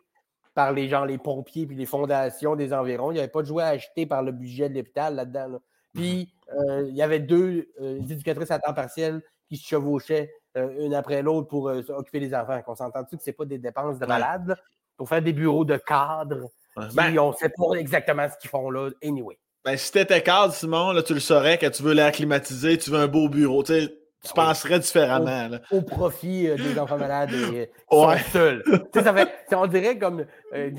par 0.55 0.73
les 0.73 0.89
gens, 0.89 1.05
les 1.05 1.19
pompiers 1.19 1.67
puis 1.67 1.77
les 1.77 1.87
fondations 1.87 2.55
des 2.57 2.73
environs. 2.73 3.11
Il 3.11 3.15
n'y 3.15 3.21
avait 3.21 3.29
pas 3.29 3.43
de 3.43 3.47
jouets 3.47 3.65
achetés 3.65 4.07
par 4.07 4.23
le 4.23 4.33
budget 4.33 4.69
de 4.69 4.77
l'hôpital 4.77 5.17
là-dedans. 5.17 5.59
Puis 5.93 6.33
euh, 6.57 6.87
il 6.89 6.95
y 6.95 7.03
avait 7.03 7.21
deux 7.21 7.69
euh, 7.81 7.99
éducatrices 7.99 8.51
à 8.51 8.59
temps 8.59 8.75
partiel 8.75 9.23
qui 9.49 9.57
se 9.57 9.67
chevauchaient 9.67 10.33
une 10.79 10.95
après 10.95 11.21
l'autre 11.21 11.49
pour 11.49 11.65
occuper 11.65 12.21
les 12.21 12.33
enfants. 12.33 12.61
On 12.69 12.77
s'entend-tu 12.77 13.17
que 13.17 13.23
ce 13.25 13.31
n'est 13.31 13.35
pas 13.35 13.45
des 13.45 13.59
dépenses 13.59 13.99
de 13.99 14.07
malades? 14.07 14.57
pour 14.97 15.09
faire 15.09 15.23
des 15.23 15.33
bureaux 15.33 15.65
de 15.65 15.77
cadre. 15.77 16.51
Ben 16.95 17.17
on 17.19 17.31
ne 17.31 17.37
sait 17.37 17.51
pas 17.51 17.75
exactement 17.79 18.29
ce 18.29 18.37
qu'ils 18.39 18.51
font 18.51 18.71
là, 18.71 18.91
anyway? 19.03 19.39
Ben, 19.65 19.79
si 19.79 19.91
tu 19.91 19.99
étais 19.99 20.23
cadre, 20.23 20.53
Simon, 20.53 20.93
là, 20.93 21.03
tu 21.03 21.15
le 21.15 21.21
saurais 21.21 21.57
que 21.57 21.67
tu 21.67 21.83
veux 21.83 21.95
l'air 21.95 22.13
climatisé, 22.13 22.77
tu 22.77 22.91
veux 22.91 22.99
un 22.99 23.07
beau 23.07 23.31
bureau. 23.31 23.63
Tu, 23.63 23.89
tu 24.25 24.31
ah 24.31 24.35
penserais 24.35 24.79
différemment. 24.79 25.51
Au, 25.71 25.81
profit 25.81 26.49
euh, 26.49 26.57
des 26.57 26.79
enfants 26.79 26.99
malades 26.99 27.33
et 27.33 27.71
euh, 27.93 28.17
seuls. 28.31 28.63
ça 28.93 29.15
fait, 29.15 29.29
on 29.55 29.67
dirait 29.67 29.99
comme 29.99 30.27
euh, 30.55 30.71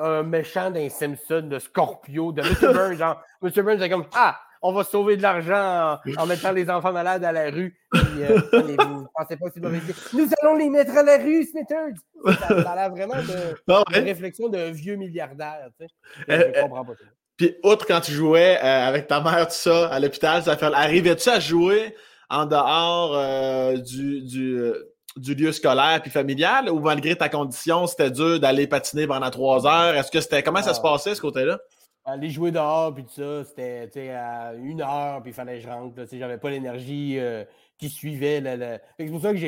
un, 0.00 0.22
méchant 0.22 0.70
d'un 0.70 0.88
Simpson, 0.88 1.42
de 1.42 1.58
Scorpio, 1.58 2.32
de 2.32 2.42
Mr. 2.42 2.72
Burns. 2.72 2.96
Genre, 2.96 3.22
Mr. 3.42 3.62
Burns 3.62 3.82
est 3.82 3.90
comme 3.90 4.06
Ah, 4.14 4.38
on 4.62 4.72
va 4.72 4.84
sauver 4.84 5.16
de 5.16 5.22
l'argent 5.22 5.98
en, 6.16 6.26
mettant 6.26 6.52
les 6.52 6.70
enfants 6.70 6.92
malades 6.92 7.24
à 7.24 7.32
la 7.32 7.50
rue. 7.50 7.76
Euh, 7.94 8.40
vous 8.52 9.06
pensez 9.14 9.36
pas 9.36 9.50
que 9.50 9.54
c'est 9.54 10.14
Nous 10.14 10.28
allons 10.42 10.56
les 10.56 10.70
mettre 10.70 10.96
à 10.96 11.02
la 11.02 11.18
rue, 11.18 11.44
Smithers! 11.44 11.96
Ça, 12.24 12.70
a 12.70 12.76
l'air 12.76 12.90
vraiment 12.90 13.16
de, 13.16 13.60
ah 13.68 13.82
réflexion 13.88 14.48
d'un 14.48 14.70
vieux 14.70 14.96
milliardaire. 14.96 15.68
Tu 15.78 15.86
sais. 15.86 16.52
Je 16.54 16.60
comprends 16.62 16.84
pas 16.84 16.94
ça. 16.94 17.04
Puis, 17.42 17.56
outre 17.64 17.86
quand 17.88 18.00
tu 18.00 18.12
jouais 18.12 18.56
euh, 18.62 18.86
avec 18.86 19.08
ta 19.08 19.20
mère, 19.20 19.48
tout 19.48 19.54
ça, 19.54 19.88
à 19.88 19.98
l'hôpital, 19.98 20.44
ça 20.44 20.56
fait... 20.56 20.66
arrivais-tu 20.66 21.28
à 21.28 21.40
jouer 21.40 21.96
en 22.30 22.46
dehors 22.46 23.18
du, 23.82 24.22
du, 25.16 25.34
lieu 25.34 25.50
scolaire 25.50 26.00
puis 26.00 26.12
familial 26.12 26.70
ou 26.70 26.78
malgré 26.78 27.16
ta 27.16 27.28
condition, 27.28 27.88
c'était 27.88 28.12
dur 28.12 28.38
d'aller 28.38 28.68
patiner 28.68 29.08
pendant 29.08 29.28
trois 29.30 29.66
heures? 29.66 29.96
Est-ce 29.96 30.12
que 30.12 30.20
c'était. 30.20 30.44
Comment 30.44 30.62
ça 30.62 30.72
se 30.72 30.78
ah. 30.84 30.90
passait, 30.92 31.16
ce 31.16 31.20
côté-là? 31.20 31.58
Aller 32.04 32.30
jouer 32.30 32.52
dehors, 32.52 32.94
puis 32.94 33.02
tout 33.02 33.14
ça, 33.16 33.42
c'était 33.44 34.10
à 34.10 34.52
une 34.54 34.80
heure, 34.80 35.20
puis 35.20 35.32
il 35.32 35.34
fallait 35.34 35.58
que 35.58 35.64
je 35.64 35.68
rentre. 35.68 36.00
J'avais 36.12 36.38
pas 36.38 36.50
l'énergie 36.50 37.16
euh, 37.18 37.42
qui 37.82 37.88
suivait. 37.88 38.42
C'est 38.98 39.06
pour 39.06 39.20
ça 39.20 39.32
que 39.32 39.38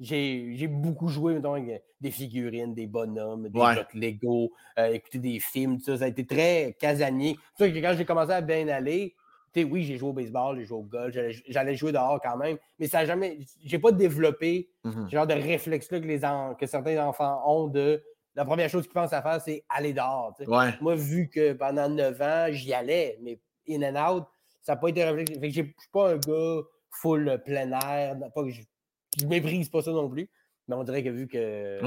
j'ai 0.00 0.68
beaucoup 0.68 1.08
joué 1.08 1.36
avec 1.36 1.82
des 2.00 2.10
figurines, 2.10 2.74
des 2.74 2.86
bonhommes, 2.86 3.48
des 3.48 3.58
ouais. 3.58 3.86
Lego, 3.94 4.52
euh, 4.78 4.92
écouter 4.92 5.18
des 5.18 5.40
films, 5.40 5.78
tout 5.78 5.84
ça. 5.84 5.96
Ça 5.98 6.04
a 6.04 6.08
été 6.08 6.26
très 6.26 6.76
casanier. 6.78 7.36
C'est 7.56 7.64
ça 7.64 7.70
que 7.70 7.78
quand 7.78 7.94
j'ai 7.96 8.04
commencé 8.04 8.32
à 8.32 8.40
bien 8.40 8.68
aller, 8.68 9.14
oui, 9.56 9.84
j'ai 9.84 9.96
joué 9.96 10.10
au 10.10 10.12
baseball, 10.12 10.58
j'ai 10.58 10.64
joué 10.64 10.78
au 10.78 10.82
golf, 10.82 11.16
j'allais 11.48 11.74
jouer 11.74 11.90
dehors 11.90 12.20
quand 12.22 12.36
même, 12.36 12.58
mais 12.78 12.86
ça 12.86 12.98
n'a 12.98 13.06
jamais. 13.06 13.38
J'ai 13.64 13.78
pas 13.78 13.90
développé 13.90 14.68
mm-hmm. 14.84 15.06
ce 15.06 15.10
genre 15.10 15.26
de 15.26 15.34
réflexe-là 15.34 16.00
que, 16.00 16.06
les 16.06 16.20
que 16.58 16.66
certains 16.66 17.04
enfants 17.04 17.42
ont 17.44 17.66
de 17.66 18.02
la 18.36 18.44
première 18.44 18.68
chose 18.68 18.84
qu'ils 18.84 18.92
pensent 18.92 19.12
à 19.12 19.22
faire, 19.22 19.40
c'est 19.40 19.64
aller 19.68 19.92
dehors. 19.92 20.36
Moi, 20.80 20.94
vu 20.94 21.28
que 21.28 21.54
pendant 21.54 21.88
9 21.88 22.22
ans, 22.22 22.46
j'y 22.50 22.72
allais, 22.72 23.18
mais 23.20 23.40
in 23.68 23.82
and 23.82 24.14
out, 24.16 24.24
ça 24.62 24.74
n'a 24.74 24.76
pas 24.76 24.88
été 24.90 25.02
réfléchi. 25.02 25.52
Je 25.52 25.60
ne 25.62 25.66
suis 25.66 25.90
pas 25.92 26.12
un 26.12 26.18
gars 26.18 26.62
full 27.00 27.40
plein 27.44 27.72
air. 27.72 28.16
Pas 28.34 28.42
que 28.42 28.50
je, 28.50 28.62
ne 29.22 29.28
méprise 29.28 29.68
pas 29.68 29.82
ça 29.82 29.90
non 29.90 30.08
plus. 30.08 30.30
Mais 30.66 30.74
on 30.74 30.84
dirait 30.84 31.02
que 31.02 31.08
vu 31.08 31.26
que 31.28 31.80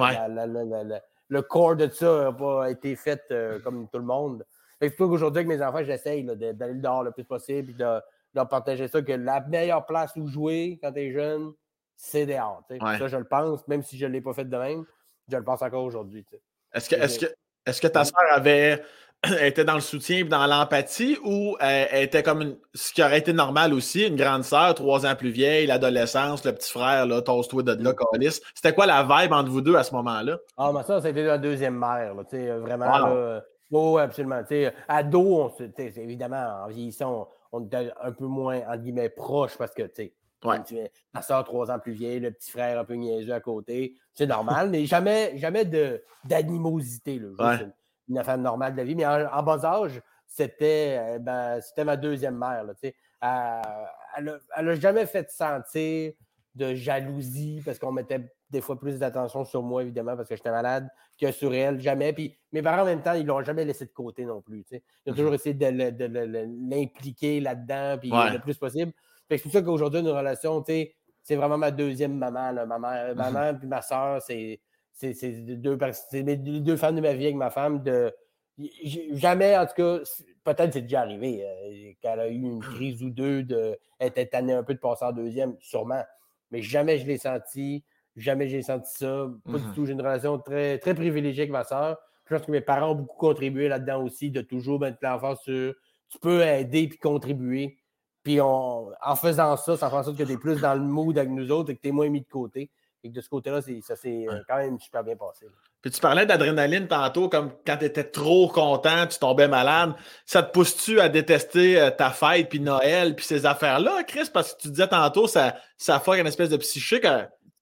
le 1.29 1.41
corps 1.41 1.75
de 1.75 1.89
ça 1.89 2.23
n'a 2.23 2.33
pas 2.33 2.69
été 2.69 2.95
fait 2.95 3.21
euh, 3.31 3.59
comme 3.59 3.87
tout 3.89 3.99
le 3.99 4.05
monde. 4.05 4.45
C'est 4.81 4.89
pour 4.95 5.09
qu'aujourd'hui, 5.09 5.43
avec 5.43 5.47
mes 5.47 5.63
enfants, 5.63 5.83
j'essaye 5.83 6.23
d'aller 6.23 6.73
dehors 6.73 7.03
le 7.03 7.11
plus 7.11 7.23
possible 7.23 7.71
et 7.71 7.75
de, 7.75 8.01
leur 8.33 8.47
partager 8.47 8.87
ça, 8.87 9.01
que 9.01 9.11
la 9.11 9.41
meilleure 9.41 9.85
place 9.85 10.13
où 10.15 10.27
jouer 10.27 10.79
quand 10.81 10.91
tu 10.93 10.99
es 10.99 11.11
jeune, 11.11 11.51
c'est 11.95 12.25
dehors. 12.25 12.63
Ça, 12.69 13.07
je 13.07 13.17
le 13.17 13.25
pense, 13.25 13.67
même 13.67 13.83
si 13.83 13.97
je 13.97 14.05
ne 14.05 14.11
l'ai 14.11 14.21
pas 14.21 14.33
fait 14.33 14.45
de 14.45 14.57
même 14.57 14.85
je 15.31 15.37
le 15.37 15.43
pense 15.43 15.61
encore 15.61 15.83
aujourd'hui. 15.83 16.25
Est-ce 16.73 17.81
que, 17.81 17.87
ta 17.87 18.05
soeur 18.05 18.21
avait 18.31 18.83
était 19.41 19.65
dans 19.65 19.75
le 19.75 19.81
soutien 19.81 20.17
et 20.17 20.23
dans 20.23 20.47
l'empathie 20.47 21.17
ou 21.23 21.55
elle 21.59 22.03
était 22.03 22.23
comme 22.23 22.55
ce 22.73 22.91
qui 22.91 23.03
aurait 23.03 23.19
été 23.19 23.33
normal 23.33 23.73
aussi, 23.73 24.07
une 24.07 24.15
grande 24.15 24.43
sœur, 24.43 24.73
trois 24.73 25.05
ans 25.05 25.15
plus 25.15 25.29
vieille, 25.29 25.67
l'adolescence, 25.67 26.43
le 26.43 26.53
petit 26.53 26.71
frère, 26.71 27.05
là, 27.05 27.21
toast-toi 27.21 27.63
de 27.63 27.83
là, 27.83 27.91
mm. 27.91 28.29
C'était 28.55 28.73
quoi 28.73 28.85
la 28.85 29.03
vibe 29.03 29.33
entre 29.33 29.49
vous 29.49 29.61
deux 29.61 29.75
à 29.75 29.83
ce 29.83 29.93
moment-là? 29.95 30.39
Ah, 30.57 30.71
ma 30.71 30.83
soeur, 30.83 31.01
c'était 31.01 31.23
la 31.23 31.37
deuxième 31.37 31.77
mère, 31.77 32.15
là, 32.15 32.57
vraiment. 32.59 33.41
oui, 33.69 34.01
absolument. 34.01 34.43
T'sais, 34.43 34.73
ado, 34.87 35.21
on, 35.21 35.51
évidemment, 35.77 36.63
en 36.65 36.67
vieillissant, 36.69 37.29
on, 37.51 37.59
on, 37.59 37.65
était 37.65 37.91
un 38.01 38.11
peu 38.11 38.25
moins, 38.25 38.61
entre 38.67 38.77
guillemets, 38.77 39.09
proche 39.09 39.57
parce 39.57 39.73
que, 39.73 39.83
tu 39.83 39.91
sais. 39.95 40.13
Ma 41.13 41.21
soeur, 41.21 41.43
trois 41.43 41.69
ans 41.69 41.77
plus 41.77 41.91
vieille, 41.91 42.19
le 42.19 42.31
petit 42.31 42.49
frère 42.49 42.79
un 42.79 42.83
peu 42.83 42.95
niaiseux 42.95 43.33
à 43.33 43.39
côté. 43.39 43.95
C'est 44.13 44.25
normal, 44.25 44.69
mais 44.71 44.87
jamais, 44.87 45.37
jamais 45.37 45.65
d'animosité. 46.25 47.21
Ouais. 47.37 47.67
Une, 48.09 48.17
affaire 48.17 48.37
normale 48.37 48.73
de 48.73 48.77
la 48.77 48.83
vie. 48.83 48.95
Mais 48.95 49.05
en, 49.05 49.43
bas 49.43 49.63
âge, 49.63 50.01
c'était 50.27 50.97
euh, 50.99 51.19
ben, 51.19 51.59
ma 51.85 51.97
deuxième 51.97 52.37
mère. 52.37 52.63
Là, 52.63 53.61
elle 54.57 54.65
n'a 54.65 54.75
jamais 54.75 55.05
fait 55.05 55.29
sentir 55.29 56.13
de 56.55 56.73
jalousie 56.73 57.61
parce 57.63 57.79
qu'on 57.79 57.91
mettait 57.91 58.19
des 58.49 58.59
fois 58.61 58.77
plus 58.77 58.99
d'attention 58.99 59.45
sur 59.45 59.63
moi, 59.63 59.81
évidemment, 59.83 60.17
parce 60.17 60.27
que 60.27 60.35
j'étais 60.35 60.51
malade, 60.51 60.89
que 61.19 61.31
sur 61.31 61.53
elle. 61.53 61.79
Jamais. 61.79 62.11
Puis 62.11 62.37
mes 62.51 62.61
parents, 62.61 62.81
en 62.81 62.85
même 62.85 63.01
temps, 63.01 63.13
ils 63.13 63.23
ne 63.23 63.27
l'ont 63.27 63.43
jamais 63.43 63.63
laissé 63.63 63.85
de 63.85 63.91
côté 63.91 64.25
non 64.25 64.41
plus. 64.41 64.65
Ils 64.71 65.11
ont 65.11 65.15
toujours 65.15 65.33
essayé 65.33 65.55
de, 65.55 66.69
l'impliquer 66.69 67.39
là-dedans, 67.39 67.97
puis 67.99 68.09
le 68.09 68.39
plus 68.39 68.57
possible. 68.57 68.91
C'est 69.29 69.41
pour 69.41 69.51
ça 69.51 69.61
qu'aujourd'hui, 69.61 70.03
nos 70.03 70.15
relations, 70.15 70.63
c'est 70.65 71.35
vraiment 71.35 71.57
ma 71.57 71.71
deuxième 71.71 72.17
maman. 72.17 72.53
Ma 72.65 72.77
mère, 72.77 73.15
ma 73.15 73.31
mère 73.31 73.57
puis 73.57 73.67
ma 73.67 73.81
soeur, 73.81 74.21
c'est 74.21 74.59
deux, 75.57 75.77
les 76.13 76.37
deux 76.37 76.77
femmes 76.77 76.95
de 76.95 77.01
ma 77.01 77.13
vie 77.13 77.25
avec 77.25 77.35
ma 77.35 77.49
femme. 77.49 77.83
De, 77.83 78.13
jamais, 79.13 79.57
en 79.57 79.65
tout 79.65 79.73
cas, 79.75 79.99
peut-être 80.43 80.73
c'est 80.73 80.81
déjà 80.81 81.01
arrivé 81.01 81.43
euh, 81.45 81.91
qu'elle 82.01 82.19
a 82.19 82.27
eu 82.27 82.41
une 82.41 82.59
crise 82.59 83.03
ou 83.03 83.09
deux, 83.09 83.43
de, 83.43 83.77
elle 83.99 84.07
était 84.07 84.25
tannée 84.25 84.53
un 84.53 84.63
peu 84.63 84.73
de 84.73 84.79
passer 84.79 85.05
en 85.05 85.11
deuxième, 85.11 85.55
sûrement. 85.59 86.03
Mais 86.51 86.61
jamais 86.61 86.97
je 86.97 87.05
l'ai 87.05 87.17
senti. 87.17 87.83
Jamais 88.17 88.47
j'ai 88.47 88.61
senti 88.61 88.91
ça. 88.97 89.29
Pas 89.45 89.57
du 89.57 89.65
mmh 89.65 89.73
tout. 89.73 89.85
J'ai 89.85 89.93
une 89.93 90.01
relation 90.01 90.37
très, 90.37 90.77
très 90.79 90.93
privilégiée 90.93 91.43
avec 91.43 91.51
ma 91.51 91.63
soeur. 91.63 91.97
Je 92.25 92.35
pense 92.35 92.45
que 92.45 92.51
mes 92.51 92.61
parents 92.61 92.91
ont 92.91 92.95
beaucoup 92.95 93.17
contribué 93.17 93.67
là-dedans 93.67 94.03
aussi, 94.03 94.31
de 94.31 94.41
toujours 94.41 94.79
mettre 94.79 94.97
l'enfant 95.01 95.35
sur 95.35 95.73
tu 96.09 96.19
peux 96.19 96.41
aider 96.41 96.87
puis 96.87 96.97
contribuer. 96.97 97.77
Puis 98.23 98.39
en 98.41 99.15
faisant 99.15 99.57
ça, 99.57 99.77
ça 99.77 99.89
fait 99.89 99.95
en 99.95 100.03
sorte 100.03 100.17
que 100.17 100.23
tu 100.23 100.33
es 100.33 100.37
plus 100.37 100.59
dans 100.59 100.75
le 100.75 100.81
mood 100.81 101.17
avec 101.17 101.31
nous 101.31 101.51
autres 101.51 101.71
et 101.71 101.75
que 101.75 101.81
tu 101.81 101.87
es 101.87 101.91
moins 101.91 102.09
mis 102.09 102.21
de 102.21 102.27
côté. 102.27 102.69
Et 103.03 103.09
que 103.09 103.15
de 103.15 103.21
ce 103.21 103.29
côté-là, 103.29 103.61
ça 103.81 103.95
s'est 103.95 104.27
euh, 104.29 104.39
quand 104.47 104.57
même 104.57 104.79
super 104.79 105.03
bien 105.03 105.15
passé. 105.15 105.47
Puis 105.81 105.89
tu 105.89 105.99
parlais 105.99 106.27
d'adrénaline 106.27 106.87
tantôt, 106.87 107.27
comme 107.27 107.51
quand 107.65 107.77
tu 107.77 107.85
étais 107.85 108.03
trop 108.03 108.47
content, 108.47 109.07
tu 109.07 109.17
tombais 109.17 109.47
malade. 109.47 109.93
Ça 110.25 110.43
te 110.43 110.51
pousse-tu 110.51 110.99
à 110.99 111.09
détester 111.09 111.81
euh, 111.81 111.89
ta 111.89 112.11
fête, 112.11 112.49
puis 112.49 112.59
Noël, 112.59 113.15
puis 113.15 113.25
ces 113.25 113.47
affaires-là, 113.47 114.03
Chris? 114.03 114.29
Parce 114.31 114.53
que 114.53 114.61
tu 114.61 114.69
disais 114.69 114.87
tantôt, 114.87 115.27
ça, 115.27 115.55
ça 115.77 115.99
fait 115.99 116.19
une 116.19 116.27
espèce 116.27 116.49
de 116.49 116.57
psychique. 116.57 117.07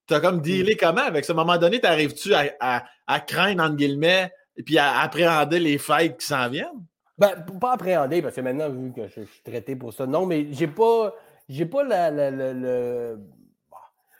Tu 0.08 0.14
as 0.14 0.20
comme 0.20 0.42
dealé 0.42 0.74
mm. 0.74 0.78
comment 0.78 1.02
avec 1.02 1.24
ce 1.24 1.32
moment 1.32 1.58
donné? 1.58 1.80
T'arrives-tu 1.80 2.34
à, 2.34 2.84
à, 3.08 3.20
craindre, 3.22 3.64
entre 3.64 3.78
guillemets, 3.78 4.34
et 4.58 4.64
puis 4.64 4.78
à 4.78 5.00
appréhender 5.00 5.60
les 5.60 5.78
fêtes 5.78 6.18
qui 6.18 6.26
s'en 6.26 6.50
viennent? 6.50 6.84
Ben, 7.18 7.36
pas 7.62 7.74
appréhender, 7.74 8.22
parce 8.22 8.36
que 8.36 8.42
maintenant, 8.42 8.70
vu 8.70 8.92
que 8.92 9.08
je, 9.08 9.22
suis 9.22 9.42
traité 9.44 9.78
pour 9.78 9.94
ça, 9.94 10.06
non, 10.06 10.26
mais 10.26 10.48
j'ai 10.52 10.68
pas. 10.68 11.14
J'ai 11.48 11.66
pas 11.66 11.84
le. 11.84 13.18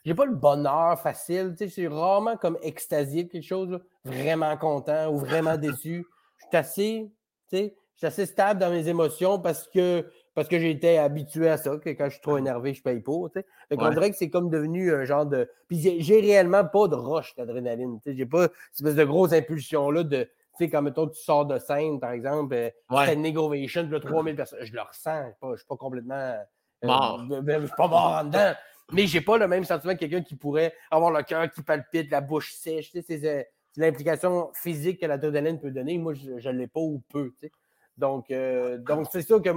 J'ai 0.10 0.16
pas 0.16 0.26
le 0.26 0.34
bonheur 0.34 1.00
facile. 1.00 1.52
Tu 1.52 1.58
sais, 1.58 1.68
je 1.68 1.74
suis 1.74 1.88
rarement 1.88 2.36
comme 2.36 2.58
extasié 2.64 3.26
de 3.26 3.30
quelque 3.30 3.46
chose, 3.46 3.80
vraiment 4.04 4.58
content 4.58 5.14
ou 5.14 5.20
vraiment 5.20 5.56
déçu. 5.58 6.04
Je 6.40 6.48
suis 6.48 6.58
assez, 6.58 7.12
tu 7.50 7.58
sais, 7.58 7.76
je 7.94 7.98
suis 8.00 8.08
assez 8.08 8.26
stable 8.26 8.60
dans 8.60 8.72
mes 8.72 8.88
émotions 8.88 9.40
parce 9.40 9.68
que 9.68 10.04
parce 10.34 10.48
que 10.48 10.58
j'ai 10.58 10.72
été 10.72 10.98
habitué 10.98 11.48
à 11.48 11.58
ça, 11.58 11.78
que 11.78 11.90
quand 11.90 12.06
je 12.06 12.12
suis 12.12 12.22
trop 12.22 12.38
énervé, 12.38 12.74
je 12.74 12.82
paye 12.82 13.02
pour. 13.02 13.30
Tu 13.30 13.40
sais. 13.40 13.46
On 13.78 13.90
dirait 13.92 14.10
que 14.10 14.16
c'est 14.16 14.32
comme 14.32 14.50
devenu 14.50 14.92
un 14.92 15.06
genre 15.06 15.28
de. 15.28 15.48
Puis 15.68 15.80
j'ai 16.00 16.20
réellement 16.22 16.66
pas 16.66 16.88
de 16.88 16.96
rush 16.96 17.36
d'adrénaline. 17.36 18.00
Tu 18.02 18.12
sais. 18.12 18.18
J'ai 18.18 18.26
pas 18.26 18.48
cette 18.72 18.88
espèce 18.88 18.96
de 18.96 19.04
grosse 19.04 19.34
impulsion-là 19.34 20.04
de 20.04 20.24
tu 20.24 20.66
sais, 20.66 20.70
comme 20.72 20.92
tu 20.92 21.22
sors 21.22 21.46
de 21.46 21.60
scène, 21.60 22.00
par 22.00 22.12
exemple, 22.12 22.56
euh, 22.56 22.70
ouais. 22.90 23.14
une 23.14 23.38
Ovation, 23.38 23.84
de 23.84 23.98
3000 23.98 24.36
personnes, 24.36 24.60
je 24.62 24.74
le 24.74 24.82
ressens, 24.82 25.32
je 25.42 25.48
ne 25.48 25.56
suis 25.56 25.66
pas 25.66 25.78
complètement 25.78 26.16
euh, 26.16 26.38
mort. 26.84 27.26
je 27.30 27.36
ne 27.36 27.66
suis 27.66 27.76
pas 27.78 27.88
mort 27.88 28.18
en 28.20 28.24
dedans. 28.26 28.54
Mais 28.92 29.08
j'ai 29.08 29.22
pas 29.22 29.38
le 29.38 29.48
même 29.48 29.64
sentiment 29.64 29.94
que 29.94 30.00
quelqu'un 30.00 30.22
qui 30.22 30.36
pourrait 30.36 30.74
avoir 30.90 31.12
le 31.12 31.24
cœur 31.24 31.50
qui 31.52 31.62
palpite, 31.62 32.10
la 32.10 32.22
bouche 32.22 32.54
sèche. 32.54 32.92
Tu 32.92 33.02
sais, 33.02 33.20
c'est 33.20 33.50
l'implication 33.76 34.52
physique 34.54 35.00
que 35.00 35.06
la 35.06 35.16
l'adrénaline 35.16 35.60
peut 35.60 35.72
donner. 35.72 35.98
Moi, 35.98 36.14
je 36.14 36.50
ne 36.50 36.58
l'ai 36.58 36.68
pas 36.68 36.80
ou 36.80 37.02
peu. 37.10 37.34
Donc, 37.98 38.32
euh, 38.32 38.78
donc 38.78 39.08
c'est 39.12 39.22
sûr 39.22 39.42
que. 39.42 39.50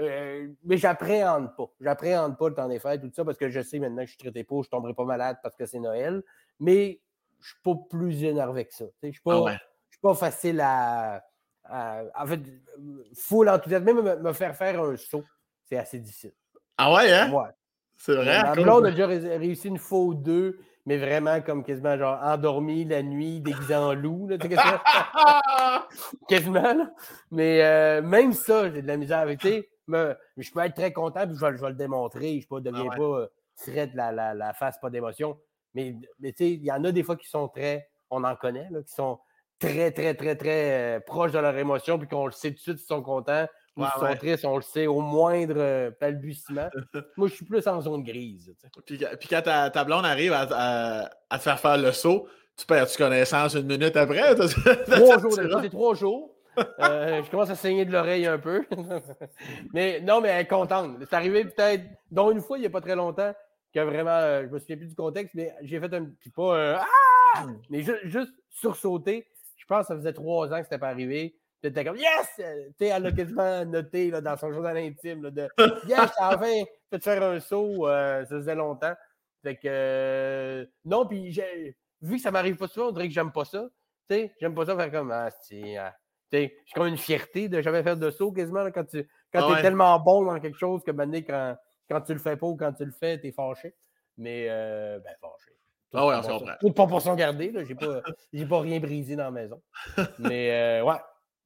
Euh, 0.00 0.48
mais 0.64 0.76
j'appréhende 0.76 1.54
pas. 1.56 1.70
J'appréhende 1.80 2.36
pas 2.36 2.48
le 2.48 2.54
temps 2.54 2.68
des 2.68 2.80
fêtes, 2.80 3.00
tout 3.00 3.12
ça, 3.14 3.24
parce 3.24 3.38
que 3.38 3.48
je 3.48 3.60
sais 3.60 3.78
maintenant 3.78 4.02
que 4.02 4.06
je 4.06 4.12
suis 4.12 4.18
traité 4.18 4.42
pas, 4.42 4.56
je 4.56 4.66
ne 4.66 4.70
tomberai 4.70 4.94
pas 4.94 5.04
malade 5.04 5.36
parce 5.42 5.54
que 5.54 5.66
c'est 5.66 5.78
Noël. 5.78 6.22
Mais 6.58 7.00
je 7.40 7.50
ne 7.50 7.52
suis 7.52 7.62
pas 7.62 7.74
plus 7.88 8.24
énervé 8.24 8.64
que 8.64 8.74
ça. 8.74 8.86
Je 9.02 9.08
ne 9.08 9.12
suis, 9.12 9.20
pas, 9.20 9.44
ah 9.46 9.58
suis 9.90 10.00
pas 10.00 10.14
facile 10.14 10.60
à, 10.60 11.22
En 11.70 12.26
fait, 12.26 12.40
full 13.14 13.48
enthousiasme. 13.48 13.84
Même 13.84 14.02
me, 14.02 14.16
me 14.16 14.32
faire 14.32 14.56
faire 14.56 14.82
un 14.82 14.96
saut, 14.96 15.24
c'est 15.68 15.76
assez 15.76 16.00
difficile. 16.00 16.32
Ah 16.76 16.92
ouais, 16.92 17.12
hein? 17.12 17.30
Ouais. 17.30 17.50
C'est 17.96 18.14
vrai. 18.14 18.42
Là, 18.42 18.76
on 18.76 18.84
a 18.84 18.90
déjà 18.90 19.06
réussi 19.06 19.68
une 19.68 19.78
fois 19.78 20.00
ou 20.00 20.14
deux, 20.14 20.58
mais 20.86 20.98
vraiment 20.98 21.40
comme 21.40 21.64
quasiment 21.64 21.96
genre 21.96 22.18
endormi 22.22 22.84
la 22.84 23.02
nuit, 23.02 23.40
déguisé 23.40 23.74
en 23.74 23.94
loup. 23.94 24.28
Là, 24.28 24.36
quasiment. 26.28 26.74
Là. 26.74 26.90
Mais 27.30 27.62
euh, 27.62 28.02
même 28.02 28.32
ça, 28.32 28.70
j'ai 28.70 28.82
de 28.82 28.86
la 28.86 28.96
misère 28.96 29.18
avec. 29.18 29.42
Mais, 29.86 30.16
je 30.36 30.50
peux 30.50 30.60
être 30.60 30.74
très 30.74 30.92
content, 30.92 31.26
puis 31.26 31.36
je 31.36 31.40
vais, 31.40 31.68
le 31.68 31.74
démontrer. 31.74 32.40
Je 32.40 32.54
ne 32.54 32.60
deviens 32.60 32.88
ah 32.90 32.96
pas 32.96 33.02
euh, 33.02 33.86
la, 33.94 34.12
la, 34.12 34.34
la, 34.34 34.52
face, 34.54 34.78
pas 34.78 34.90
d'émotion. 34.90 35.38
Mais, 35.74 35.96
mais 36.20 36.32
tu 36.32 36.44
sais, 36.44 36.52
il 36.52 36.64
y 36.64 36.72
en 36.72 36.84
a 36.84 36.92
des 36.92 37.02
fois 37.02 37.16
qui 37.16 37.28
sont 37.28 37.48
très, 37.48 37.88
on 38.10 38.24
en 38.24 38.36
connaît, 38.36 38.68
là, 38.70 38.82
qui 38.82 38.92
sont 38.92 39.18
très, 39.58 39.90
très, 39.90 40.14
très, 40.14 40.36
très 40.36 40.96
euh, 40.96 41.00
proches 41.00 41.32
de 41.32 41.38
leur 41.38 41.56
émotion, 41.56 41.98
puis 41.98 42.08
qu'on 42.08 42.26
le 42.26 42.32
sait 42.32 42.50
tout 42.50 42.56
de 42.56 42.60
suite, 42.60 42.80
ils 42.80 42.86
sont 42.86 43.02
contents. 43.02 43.46
Ou 43.76 43.84
sont 43.84 44.16
tristes, 44.16 44.44
on 44.44 44.56
le 44.56 44.62
sait, 44.62 44.86
au 44.86 45.00
moindre 45.00 45.56
euh, 45.56 45.90
balbutiement. 46.00 46.68
Moi, 47.16 47.28
je 47.28 47.34
suis 47.34 47.44
plus 47.44 47.66
en 47.66 47.80
zone 47.80 48.04
grise. 48.04 48.54
Puis, 48.86 48.98
puis, 48.98 49.28
quand 49.28 49.42
ta, 49.42 49.70
ta 49.70 49.84
blonde 49.84 50.06
arrive 50.06 50.32
à, 50.32 51.10
à, 51.28 51.38
te 51.38 51.42
faire 51.42 51.58
faire 51.58 51.76
le 51.76 51.90
saut, 51.90 52.28
tu 52.56 52.66
perds-tu 52.66 52.98
connaissance 52.98 53.54
une 53.54 53.66
minute 53.66 53.96
après? 53.96 54.34
trois 54.86 55.18
jours 55.18 55.36
déjà, 55.36 55.60
c'est 55.60 55.70
trois 55.70 55.94
jours. 55.94 56.30
Euh, 56.56 57.20
je 57.24 57.30
commence 57.30 57.50
à 57.50 57.56
saigner 57.56 57.84
de 57.84 57.90
l'oreille 57.90 58.26
un 58.26 58.38
peu. 58.38 58.64
mais 59.74 60.00
non, 60.00 60.20
mais 60.20 60.28
elle 60.28 60.42
est 60.42 60.48
contente. 60.48 60.96
C'est 61.00 61.14
arrivé 61.14 61.44
peut-être, 61.44 61.84
dont 62.12 62.30
une 62.30 62.40
fois, 62.40 62.58
il 62.58 62.60
n'y 62.60 62.68
a 62.68 62.70
pas 62.70 62.80
très 62.80 62.94
longtemps, 62.94 63.34
que 63.74 63.80
vraiment, 63.80 64.10
euh, 64.10 64.42
je 64.42 64.46
ne 64.46 64.52
me 64.52 64.58
souviens 64.60 64.76
plus 64.76 64.86
du 64.86 64.94
contexte, 64.94 65.34
mais 65.34 65.52
j'ai 65.62 65.80
fait 65.80 65.92
un 65.92 66.04
petit 66.04 66.30
pas. 66.30 66.78
ah! 66.78 67.46
Mais 67.70 67.82
juste, 67.82 68.04
juste 68.04 68.32
sursauter. 68.50 69.26
Je 69.56 69.66
pense 69.66 69.80
que 69.80 69.86
ça 69.88 69.96
faisait 69.96 70.12
trois 70.12 70.52
ans 70.52 70.58
que 70.58 70.64
c'était 70.64 70.78
pas 70.78 70.90
arrivé. 70.90 71.34
T'étais 71.64 71.82
comme 71.82 71.96
Yes! 71.96 72.28
sais, 72.36 72.88
elle 72.88 73.06
a 73.06 73.10
quasiment 73.12 73.64
noté 73.64 74.10
là, 74.10 74.20
dans 74.20 74.36
son 74.36 74.52
journal 74.52 74.76
intime 74.76 75.30
de 75.30 75.48
Yes, 75.88 76.10
enfin 76.20 76.36
fait 76.90 77.02
faire 77.02 77.22
un 77.22 77.40
saut, 77.40 77.88
euh, 77.88 78.22
ça 78.26 78.36
faisait 78.36 78.54
longtemps. 78.54 78.92
Fait 79.42 79.56
que 79.56 79.62
euh, 79.64 80.66
non, 80.84 81.06
puis 81.06 81.34
vu 82.02 82.16
que 82.16 82.22
ça 82.22 82.30
m'arrive 82.30 82.56
pas 82.56 82.68
souvent, 82.68 82.88
on 82.88 82.92
dirait 82.92 83.08
que 83.08 83.14
j'aime 83.14 83.32
pas 83.32 83.46
ça. 83.46 83.64
Sais, 84.10 84.34
j'aime 84.42 84.54
pas 84.54 84.66
ça 84.66 84.76
faire 84.76 84.90
comme 84.90 85.10
Ah, 85.10 85.30
c'est. 85.30 85.78
Ah. 85.78 85.96
J'ai 86.30 86.54
comme 86.74 86.88
une 86.88 86.98
fierté 86.98 87.48
de 87.48 87.62
jamais 87.62 87.82
faire 87.82 87.96
de 87.96 88.10
saut 88.10 88.30
quasiment 88.30 88.70
quand 88.70 88.84
tu 88.84 89.08
quand 89.32 89.48
ah 89.50 89.58
es 89.58 89.62
tellement 89.62 89.98
bon 90.00 90.22
dans 90.22 90.38
quelque 90.40 90.58
chose 90.58 90.82
que 90.84 90.90
maintenant, 90.90 91.16
quand, 91.16 91.56
quand 91.88 92.02
tu 92.02 92.12
le 92.12 92.18
fais 92.18 92.36
pas 92.36 92.46
ou 92.46 92.56
quand 92.56 92.74
tu 92.74 92.84
le 92.84 92.92
fais, 92.92 93.18
tu 93.18 93.28
es 93.28 93.32
fâché. 93.32 93.74
Mais 94.18 94.48
euh, 94.50 94.98
ben 94.98 95.14
fâché. 95.18 95.56
ah 95.94 96.06
ouais, 96.06 96.14
on 96.16 96.22
s'en. 96.22 96.44
Toute 96.60 96.74
proportion 96.74 97.14
gardée, 97.14 97.54
j'ai 97.66 97.74
pas, 97.74 98.02
pas 98.50 98.60
rien 98.60 98.80
brisé 98.80 99.16
dans 99.16 99.24
la 99.24 99.30
maison. 99.30 99.62
Mais 100.18 100.82
ouais, 100.82 100.96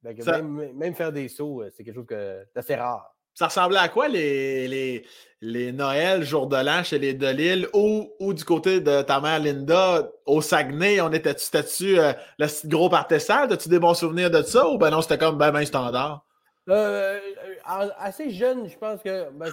même, 0.03 0.95
faire 0.95 1.11
des 1.11 1.27
sauts, 1.27 1.61
euh, 1.61 1.69
c'est 1.75 1.83
quelque 1.83 1.95
chose 1.95 2.07
d'assez 2.55 2.75
rare. 2.75 3.15
Ça 3.33 3.47
ressemblait 3.47 3.79
à 3.79 3.87
quoi 3.87 4.09
les, 4.09 4.67
les, 4.67 5.05
les 5.39 5.71
Noëls, 5.71 6.23
jour 6.23 6.47
de 6.47 6.57
l'an 6.57 6.83
chez 6.83 6.99
les 6.99 7.13
Delille 7.13 7.67
ou, 7.73 8.11
ou 8.19 8.33
du 8.33 8.43
côté 8.43 8.81
de 8.81 9.01
ta 9.01 9.21
mère 9.21 9.39
Linda 9.39 10.09
au 10.25 10.41
Saguenay? 10.41 10.99
On 10.99 11.11
était-tu 11.13 11.43
c'était 11.43 11.99
euh, 11.99 12.13
le 12.37 12.67
gros 12.67 12.89
partessal? 12.89 13.51
As-tu 13.53 13.69
des 13.69 13.79
bons 13.79 13.93
souvenirs 13.93 14.29
de 14.29 14.41
ça 14.41 14.67
ou 14.67 14.77
ben 14.77 14.89
non, 14.89 15.01
c'était 15.01 15.17
comme 15.17 15.37
ben, 15.37 15.51
ben 15.51 15.65
standard? 15.65 16.25
Euh, 16.67 17.19
assez 17.65 18.29
jeune, 18.29 18.67
je 18.67 18.77
pense 18.77 19.01
que 19.01 19.29
ben, 19.31 19.51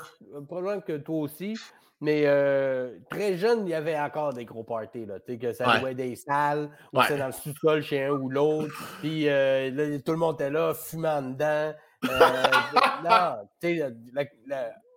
probablement 0.48 0.80
que 0.80 0.96
toi 0.96 1.18
aussi. 1.18 1.54
Mais 2.00 2.24
euh, 2.26 2.98
très 3.08 3.36
jeune, 3.36 3.66
il 3.66 3.70
y 3.70 3.74
avait 3.74 3.98
encore 3.98 4.34
des 4.34 4.44
gros 4.44 4.64
parties. 4.64 5.06
Là, 5.06 5.18
que 5.18 5.52
ça 5.52 5.78
louait 5.78 5.94
des 5.94 6.14
salles, 6.14 6.70
ou 6.92 7.00
c'était 7.02 7.18
dans 7.18 7.26
le 7.26 7.32
sous-sol 7.32 7.82
chez 7.82 8.04
un 8.04 8.10
ou 8.10 8.28
l'autre. 8.28 8.74
Puis 9.00 9.28
euh, 9.28 9.98
tout 10.04 10.12
le 10.12 10.18
monde 10.18 10.34
était 10.34 10.50
là, 10.50 10.74
fumant 10.74 11.22
dedans. 11.22 11.72
Euh, 12.04 12.10
non, 13.04 13.48
tu 13.60 13.78
sais, 13.78 13.94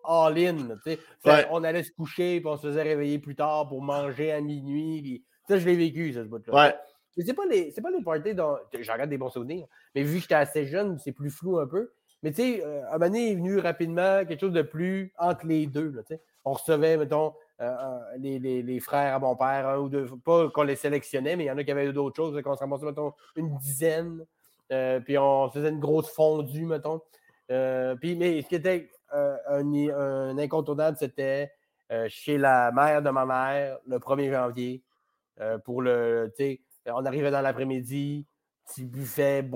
all-in. 0.04 0.78
On 1.52 1.64
allait 1.64 1.84
se 1.84 1.91
coucher, 1.91 2.41
puis 2.41 2.50
on 2.50 2.58
se 2.58 2.68
faisait 2.68 2.84
réveiller 2.84 3.20
plus 3.20 3.36
tard 3.36 3.70
pour 3.70 3.82
manger 3.82 4.34
à 4.34 4.41
minuit. 4.41 5.24
ça, 5.47 5.58
je 5.58 5.66
l'ai 5.66 5.78
vécu, 5.78 6.12
ça, 6.12 6.24
ce 6.24 6.28
bout-là. 6.28 6.54
Ouais. 6.54 6.76
Mais 7.16 7.24
c'est 7.26 7.34
pas 7.34 7.45
les, 7.45 7.72
pas 7.72 7.91
les 7.91 8.04
parties 8.04 8.36
dont. 8.36 8.58
J'en 8.78 8.93
regarde 8.93 9.10
des 9.10 9.18
bons 9.18 9.30
souvenirs. 9.30 9.68
Mais 9.95 10.04
vu 10.04 10.16
que 10.16 10.22
j'étais 10.24 10.36
assez 10.36 10.68
jeune, 10.68 11.00
c'est 11.00 11.14
plus 11.14 11.30
flou 11.30 11.60
un 11.60 11.68
peu. 11.68 11.91
Mais 12.24 12.32
tu 12.32 12.41
sais, 12.41 12.64
un 12.66 12.91
moment 12.91 13.06
donné 13.06 13.32
est 13.32 13.36
venu 13.36 13.58
rapidement 13.60 14.26
quelque 14.26 14.41
chose 14.41 14.52
de 14.52 14.62
plus 14.62 15.14
entre 15.18 15.45
les 15.47 15.66
deux. 15.66 15.91
Là, 15.91 16.02
on 16.46 16.54
recevait, 16.54 16.98
mettons, 16.98 17.34
euh, 17.62 18.00
les, 18.18 18.80
frères 18.80 19.16
à 19.16 19.20
mon 19.20 19.36
père, 19.36 19.68
un 19.68 19.78
ou 19.80 19.90
deux, 19.90 20.08
pas 20.24 20.50
qu'on 20.50 20.64
les 20.64 20.78
sélectionnait, 20.78 21.36
mais 21.36 21.46
il 21.46 21.48
y 21.48 21.52
en 21.52 21.58
a 21.58 21.64
qui 21.64 21.72
avaient 21.72 21.92
d'autres 21.92 22.16
choses, 22.16 22.42
qu'on 22.42 22.56
se 22.56 22.60
ramassait, 22.60 22.86
mettons, 22.86 23.14
une 23.36 23.58
dizaine, 23.58 24.26
euh, 24.72 25.00
puis 25.02 25.18
on 25.18 25.50
faisait 25.50 25.70
une 25.70 25.80
grosse 25.80 26.10
fondue, 26.10 26.66
mettons. 26.66 27.02
Euh, 27.52 27.96
puis, 27.96 28.16
mais 28.16 28.42
ce 28.42 28.48
qui 28.48 28.56
était 28.56 28.90
un, 29.12 30.38
incontournable, 30.38 30.96
c'était 30.98 31.52
chez 32.08 32.38
la 32.38 32.72
mère 32.72 33.02
de 33.02 33.10
ma 33.10 33.26
mère, 33.26 33.80
le 33.88 33.98
1er 33.98 34.32
janvier, 34.32 34.84
pour 35.66 35.82
le, 35.82 36.32
tu 36.38 36.44
sais, 36.44 36.62
on 36.86 37.04
arrivait 37.06 37.32
dans 37.32 37.42
l'après-midi, 37.42 38.26
petit 38.68 38.86
buffet, 38.86 39.50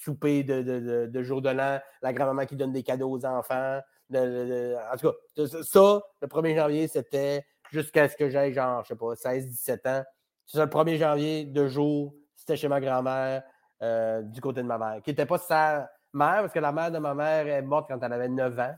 souper 0.00 0.42
de, 0.42 1.22
jour 1.22 1.42
de 1.42 1.50
l'an, 1.50 1.78
la 2.00 2.12
grand-maman 2.12 2.46
qui 2.46 2.56
donne 2.56 2.72
des 2.72 2.82
cadeaux 2.82 3.10
aux 3.10 3.26
enfants, 3.26 3.80
en 4.14 4.96
tout 4.96 5.10
cas, 5.10 5.46
ça, 5.62 6.02
le 6.20 6.28
1er 6.28 6.56
janvier, 6.56 6.88
c'était 6.88 7.44
jusqu'à 7.72 8.08
ce 8.08 8.16
que 8.16 8.28
j'aille, 8.28 8.52
genre, 8.52 8.82
je 8.84 8.88
sais 8.88 8.96
pas, 8.96 9.14
16-17 9.14 9.88
ans. 9.88 10.04
C'est 10.46 10.58
le 10.58 10.66
1er 10.66 10.98
janvier, 10.98 11.44
deux 11.44 11.68
jours, 11.68 12.14
c'était 12.36 12.56
chez 12.56 12.68
ma 12.68 12.80
grand-mère, 12.80 13.42
euh, 13.82 14.22
du 14.22 14.40
côté 14.40 14.62
de 14.62 14.66
ma 14.66 14.78
mère, 14.78 15.02
qui 15.02 15.10
n'était 15.10 15.26
pas 15.26 15.38
sa 15.38 15.90
mère, 16.12 16.40
parce 16.40 16.52
que 16.52 16.58
la 16.58 16.72
mère 16.72 16.90
de 16.90 16.98
ma 16.98 17.14
mère 17.14 17.46
est 17.48 17.62
morte 17.62 17.86
quand 17.88 18.00
elle 18.02 18.12
avait 18.12 18.28
9 18.28 18.58
ans. 18.58 18.74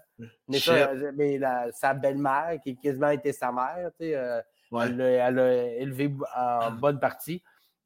Mais, 0.49 0.59
mais 1.14 1.41
sa 1.72 1.95
belle-mère, 1.95 2.59
qui 2.62 2.76
quasiment 2.76 3.11
été 3.11 3.32
sa 3.32 3.51
mère, 3.51 3.91
tu 3.99 4.07
sais, 4.07 4.14
euh, 4.14 4.41
elle, 4.72 5.39
a 5.39 5.64
élevé 5.74 6.12
en 6.37 6.70
bonne 6.72 7.01
partie. 7.01 7.43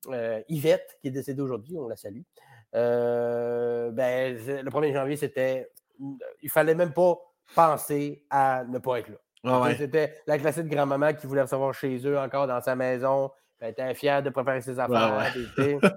Euh, 0.08 0.40
Yvette, 0.48 0.98
qui 1.00 1.08
est 1.08 1.12
décédée 1.12 1.42
aujourd'hui, 1.42 1.76
on 1.76 1.88
la 1.88 1.96
salue. 1.96 2.22
ben, 2.72 3.92
le 4.36 4.70
1er 4.70 4.92
janvier, 4.92 5.16
c'était. 5.16 5.70
Il 6.42 6.50
fallait 6.50 6.76
même 6.76 6.92
pas 6.92 7.18
penser 7.54 8.24
à 8.30 8.64
ne 8.64 8.78
pas 8.78 9.00
être 9.00 9.08
là. 9.08 9.74
C'était 9.76 10.14
la 10.26 10.38
classique 10.38 10.66
grand-maman 10.66 11.14
qui 11.14 11.26
voulait 11.26 11.42
recevoir 11.42 11.72
chez 11.74 11.98
eux 12.06 12.18
encore 12.18 12.46
dans 12.46 12.60
sa 12.60 12.74
maison. 12.76 13.30
Elle 13.60 13.70
était 13.70 13.94
fière 13.94 14.22
de 14.22 14.30
préparer 14.30 14.60
ses 14.60 14.78
affaires. 14.78 15.32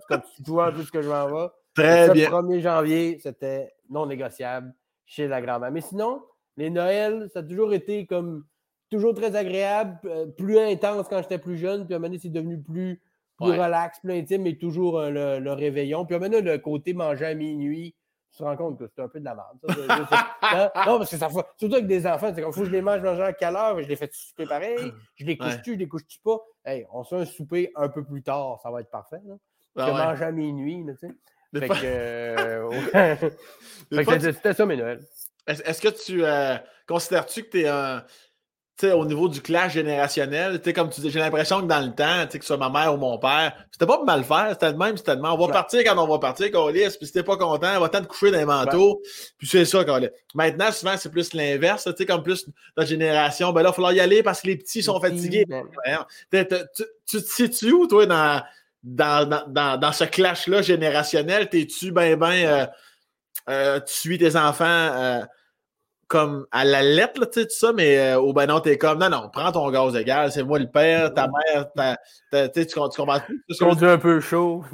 comme 0.08 0.22
tu 0.44 0.52
vois 0.52 0.72
tout 0.72 0.84
ce 0.84 0.92
que 0.92 1.02
je 1.02 1.10
m'en 1.10 1.28
vais? 1.28 1.50
Très 1.76 2.10
bien. 2.12 2.30
Le 2.30 2.36
1er 2.36 2.60
janvier, 2.62 3.20
c'était 3.22 3.74
non 3.90 4.06
négociable 4.06 4.74
chez 5.06 5.28
la 5.28 5.42
grand-mère. 5.42 5.72
Mais 5.72 5.82
sinon, 5.82 6.22
les 6.58 6.70
Noëls, 6.70 7.30
ça 7.34 7.40
a 7.40 7.44
toujours 7.44 7.74
été 7.74 8.06
comme 8.06 8.46
toujours 8.90 9.14
très 9.14 9.36
agréable, 9.36 9.98
euh, 10.06 10.26
plus 10.26 10.60
intense 10.60 11.08
quand 11.08 11.22
j'étais 11.22 11.38
plus 11.38 11.58
jeune. 11.58 11.86
Puis 11.86 11.94
à 11.94 11.98
un 11.98 12.00
moment 12.00 12.10
donné, 12.10 12.20
c'est 12.20 12.30
devenu 12.30 12.62
plus, 12.62 13.02
plus 13.38 13.52
relax, 13.52 14.00
plus 14.00 14.14
intime, 14.14 14.44
mais 14.44 14.56
toujours 14.58 15.00
euh, 15.00 15.10
le, 15.10 15.40
le, 15.40 15.54
réveillon. 15.54 16.06
Puis 16.06 16.16
à 16.16 16.18
un 16.18 16.20
moment 16.20 16.32
donné, 16.32 16.52
le 16.52 16.58
côté 16.58 16.94
manger 16.94 17.26
à 17.26 17.34
minuit, 17.34 17.96
tu 18.32 18.38
te 18.38 18.44
rends 18.44 18.56
compte 18.56 18.80
que 18.80 18.88
c'est 18.88 19.02
un 19.02 19.08
peu 19.08 19.20
de 19.20 19.26
la 19.26 19.36
merde. 19.36 19.58
Hein? 20.42 20.72
non, 20.88 20.98
parce 20.98 21.12
que 21.12 21.18
ça 21.18 21.30
fait, 21.30 21.46
surtout 21.58 21.76
avec 21.76 21.88
des 21.88 22.08
enfants, 22.08 22.32
c'est 22.34 22.42
comme 22.42 22.54
faut 22.54 22.62
que 22.62 22.68
je 22.68 22.72
les 22.72 22.82
mange 22.82 23.02
manger 23.02 23.24
à 23.24 23.34
quelle 23.34 23.56
heure, 23.56 23.82
je 23.82 23.88
les 23.88 23.96
fais 23.96 24.10
souper 24.12 24.46
pareil, 24.46 24.92
je 25.16 25.26
les 25.26 25.38
couche-tu, 25.38 25.74
je 25.74 25.80
les 25.80 25.88
couche-tu 25.88 26.20
pas? 26.20 26.40
Hey, 26.66 26.86
on 26.92 27.04
se 27.04 27.16
fait 27.16 27.22
un 27.22 27.26
souper 27.26 27.72
un 27.76 27.90
peu 27.90 28.04
plus 28.04 28.24
tard, 28.24 28.60
ça 28.64 28.72
va 28.72 28.82
être 28.82 28.90
parfait. 28.90 29.22
Là. 29.26 29.36
Ah 29.78 29.88
je 29.88 29.92
mange 29.92 30.22
à 30.22 30.32
minuit, 30.32 30.86
tu 30.86 31.08
sais. 31.08 31.14
Fait 31.54 31.68
que, 31.68 31.76
euh, 34.12 34.32
c'était 34.32 34.54
ça 34.54 34.66
mes 34.66 34.78
Noëls. 34.78 35.06
Est-ce 35.48 35.82
que 35.82 35.90
tu 35.90 36.24
euh, 36.24 36.56
considères-tu 36.88 37.44
que 37.44 37.50
tu 37.50 37.62
es 37.62 37.68
un 37.68 38.06
au 38.84 39.06
niveau 39.06 39.30
du 39.30 39.42
clash 39.42 39.74
générationnel, 39.74 40.60
comme 40.74 40.90
tu 40.90 41.02
dis, 41.02 41.12
j'ai 41.12 41.20
l'impression 41.20 41.62
que 41.62 41.68
dans 41.68 41.80
le 41.80 41.92
temps, 41.94 42.26
que 42.28 42.40
ce 42.40 42.48
soit 42.48 42.58
ma 42.58 42.70
mère 42.70 42.94
ou 42.94 42.98
mon 42.98 43.18
père, 43.20 43.54
c'était 43.72 43.86
pas 43.86 44.04
mal 44.04 44.24
faire, 44.24 44.50
c'était 44.52 44.72
le 44.72 44.78
même, 44.78 44.98
c'était 44.98 45.16
le 45.16 45.22
même. 45.22 45.32
On 45.32 45.46
va 45.46 45.54
partir 45.54 45.84
quand 45.84 45.98
on 45.98 46.08
va 46.08 46.20
partir, 46.20 46.52
qu'on 46.52 46.70
lisse, 46.70 46.98
puis 46.98 47.06
si 47.06 47.14
t'es 47.14 47.24
pas 47.24 47.38
content, 47.38 47.78
on 47.78 47.80
va 47.80 47.90
t'en 47.90 48.04
coucher 48.04 48.32
dans 48.32 48.40
les 48.40 48.46
manteaux, 48.46 49.02
puis 49.38 49.48
c'est 49.48 49.66
ça 49.66 49.84
qu'on 49.84 50.00
Maintenant, 50.34 50.72
souvent, 50.72 50.96
c'est 50.98 51.12
plus 51.12 51.34
l'inverse, 51.34 51.84
tu 51.84 51.92
sais, 51.96 52.06
comme 52.06 52.24
plus 52.24 52.48
notre 52.76 52.90
génération, 52.90 53.52
ben 53.52 53.62
là, 53.62 53.68
il 53.68 53.72
va 53.72 53.74
falloir 53.74 53.94
y 53.94 54.00
aller 54.00 54.24
parce 54.24 54.42
que 54.42 54.48
les 54.48 54.56
petits 54.56 54.82
sont 54.82 55.00
fatigués. 55.00 55.46
Tu, 56.32 57.22
te 57.22 57.28
situes 57.28 57.74
où, 57.74 57.88
toi, 57.88 58.06
dans, 58.06 58.42
dans, 58.84 59.46
dans, 59.48 59.78
dans 59.78 59.92
ce 59.92 60.06
clash-là 60.06 60.62
générationnel? 60.62 61.50
T'es-tu 61.50 61.92
ben, 61.92 62.18
ben, 62.18 62.32
euh, 62.32 62.66
euh, 63.50 63.80
tu 63.82 63.94
suis 63.94 64.18
tes 64.18 64.36
enfants, 64.36 64.66
euh, 64.66 65.22
comme 66.12 66.46
à 66.52 66.66
la 66.66 66.82
lettre, 66.82 67.22
là, 67.22 67.26
tu 67.28 67.40
sais, 67.40 67.46
tout 67.48 67.56
ça, 67.56 67.72
mais 67.72 67.98
euh, 67.98 68.20
au 68.20 68.34
ben 68.34 68.46
non, 68.46 68.60
t'es 68.60 68.78
comme, 68.78 69.00
non, 69.00 69.10
non, 69.10 69.30
prends 69.32 69.50
ton 69.54 69.72
gaz 69.72 69.96
égal, 69.96 70.30
c'est 70.30 70.44
moi 70.44 70.60
le 70.60 70.70
père, 70.70 71.14
ta 71.14 71.28
mère, 71.30 71.72
ta, 71.72 71.98
ta- 72.30 72.50
tu 72.50 72.60
sais, 72.60 72.66
tu, 72.68 72.74
tu 72.74 72.80
comprends 72.98 73.22
plus? 73.22 73.42
Tu 73.50 73.64
conduis 73.64 73.88
un 73.88 73.98
peu 73.98 74.20
chaud. 74.20 74.62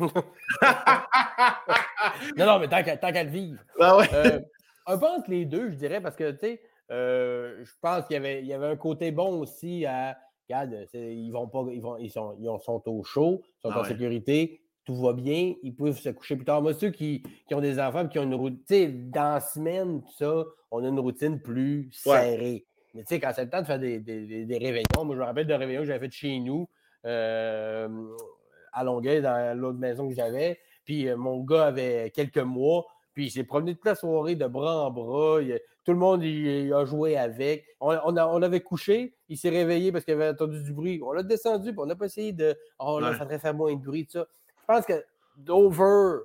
non, 2.37 2.45
non, 2.45 2.59
mais 2.59 2.67
tant 2.67 2.81
qu'à 2.83 2.97
tant 2.97 3.11
qu'à 3.11 3.23
le 3.23 3.29
vivre. 3.29 3.59
Ah 3.79 3.97
ouais. 3.97 4.09
Euh, 4.13 4.39
un 4.87 4.97
peu 4.97 5.05
entre 5.05 5.29
les 5.29 5.45
deux, 5.45 5.69
je 5.69 5.75
dirais, 5.75 6.01
parce 6.01 6.15
que, 6.15 6.31
tu 6.31 6.39
sais, 6.39 6.61
euh, 6.91 7.63
je 7.63 7.71
pense 7.81 8.05
qu'il 8.07 8.15
y 8.15 8.17
avait, 8.17 8.39
il 8.41 8.47
y 8.47 8.53
avait 8.53 8.67
un 8.67 8.75
côté 8.77 9.11
bon 9.11 9.39
aussi 9.39 9.85
à. 9.85 10.17
Regarde, 10.49 10.87
ils 10.93 11.29
vont 11.29 11.47
pas, 11.47 11.63
ils, 11.71 11.81
vont, 11.81 11.97
ils, 11.97 12.09
sont, 12.09 12.35
ils 12.39 12.49
ont- 12.49 12.57
sont 12.57 12.81
au 12.87 13.03
chaud, 13.03 13.43
ils 13.43 13.61
sont 13.61 13.69
Ah 13.73 13.79
en 13.79 13.81
ouais. 13.83 13.89
sécurité, 13.89 14.61
tout 14.87 14.95
va 14.95 15.11
bien, 15.11 15.53
ils 15.63 15.75
peuvent 15.75 15.99
se 15.99 16.07
coucher 16.09 16.37
plus 16.37 16.45
tard. 16.45 16.61
Moi, 16.61 16.73
ceux 16.73 16.91
qui, 16.91 17.21
qui 17.45 17.53
ont 17.53 17.59
des 17.59 17.77
enfants 17.77 18.05
et 18.05 18.09
qui 18.09 18.19
ont 18.19 18.23
une 18.23 18.33
routine, 18.35 19.11
dans 19.11 19.33
la 19.33 19.39
semaine, 19.41 20.01
tout 20.01 20.13
ça, 20.17 20.45
on 20.71 20.81
a 20.83 20.87
une 20.87 20.99
routine 20.99 21.41
plus 21.41 21.91
Ouais. 22.05 22.21
serrée. 22.21 22.65
Mais 22.93 23.01
tu 23.01 23.07
sais, 23.09 23.19
quand 23.19 23.31
c'est 23.35 23.43
le 23.43 23.49
temps 23.49 23.59
de 23.61 23.65
faire 23.67 23.79
des, 23.79 23.99
des, 23.99 24.45
des- 24.45 24.57
réveillons, 24.57 25.03
moi, 25.03 25.13
je 25.15 25.19
me 25.19 25.25
rappelle 25.25 25.45
d'un 25.45 25.57
réveillon 25.57 25.81
que 25.81 25.87
j'avais 25.87 26.05
fait 26.07 26.11
chez 26.13 26.39
nous, 26.39 26.69
euh, 27.05 27.89
à 28.71 28.83
Longueuil, 28.85 29.21
dans 29.21 29.59
l'autre 29.59 29.77
maison 29.77 30.07
que 30.07 30.15
j'avais. 30.15 30.57
Puis 30.85 31.09
euh, 31.09 31.17
mon 31.17 31.43
gars 31.43 31.65
avait 31.65 32.09
quelques 32.15 32.37
mois, 32.37 32.85
puis 33.13 33.25
il 33.25 33.29
s'est 33.29 33.43
promené 33.43 33.75
toute 33.75 33.85
la 33.85 33.95
soirée 33.95 34.35
de 34.35 34.47
bras 34.47 34.85
en 34.87 34.91
bras. 34.91 35.41
il- 35.41 35.59
tout 35.83 35.91
le 35.93 35.99
monde 35.99 36.21
il, 36.23 36.45
il 36.65 36.73
a 36.73 36.85
joué 36.85 37.17
avec. 37.17 37.65
On, 37.81 37.91
on 38.05 38.15
a- 38.17 38.27
on 38.27 38.41
avait 38.41 38.61
couché, 38.61 39.15
il 39.29 39.37
s'est 39.37 39.49
réveillé 39.49 39.91
parce 39.91 40.05
qu'il 40.05 40.13
avait 40.13 40.29
entendu 40.29 40.61
du 40.63 40.73
bruit. 40.73 41.01
On 41.03 41.11
l'a 41.11 41.23
descendu, 41.23 41.71
puis 41.71 41.79
on 41.79 41.85
n'a 41.85 41.95
pas 41.95 42.05
essayé 42.05 42.31
de. 42.31 42.55
Oh 42.79 42.99
là, 43.01 43.11
Ouais. 43.11 43.15
faudrait 43.17 43.39
faire 43.39 43.53
moins 43.53 43.73
de 43.75 43.81
bruit, 43.83 44.05
tout 44.05 44.19
ça. 44.19 44.27
Je 44.67 44.73
pense 44.73 44.85
que 44.85 45.03
d'over 45.37 46.19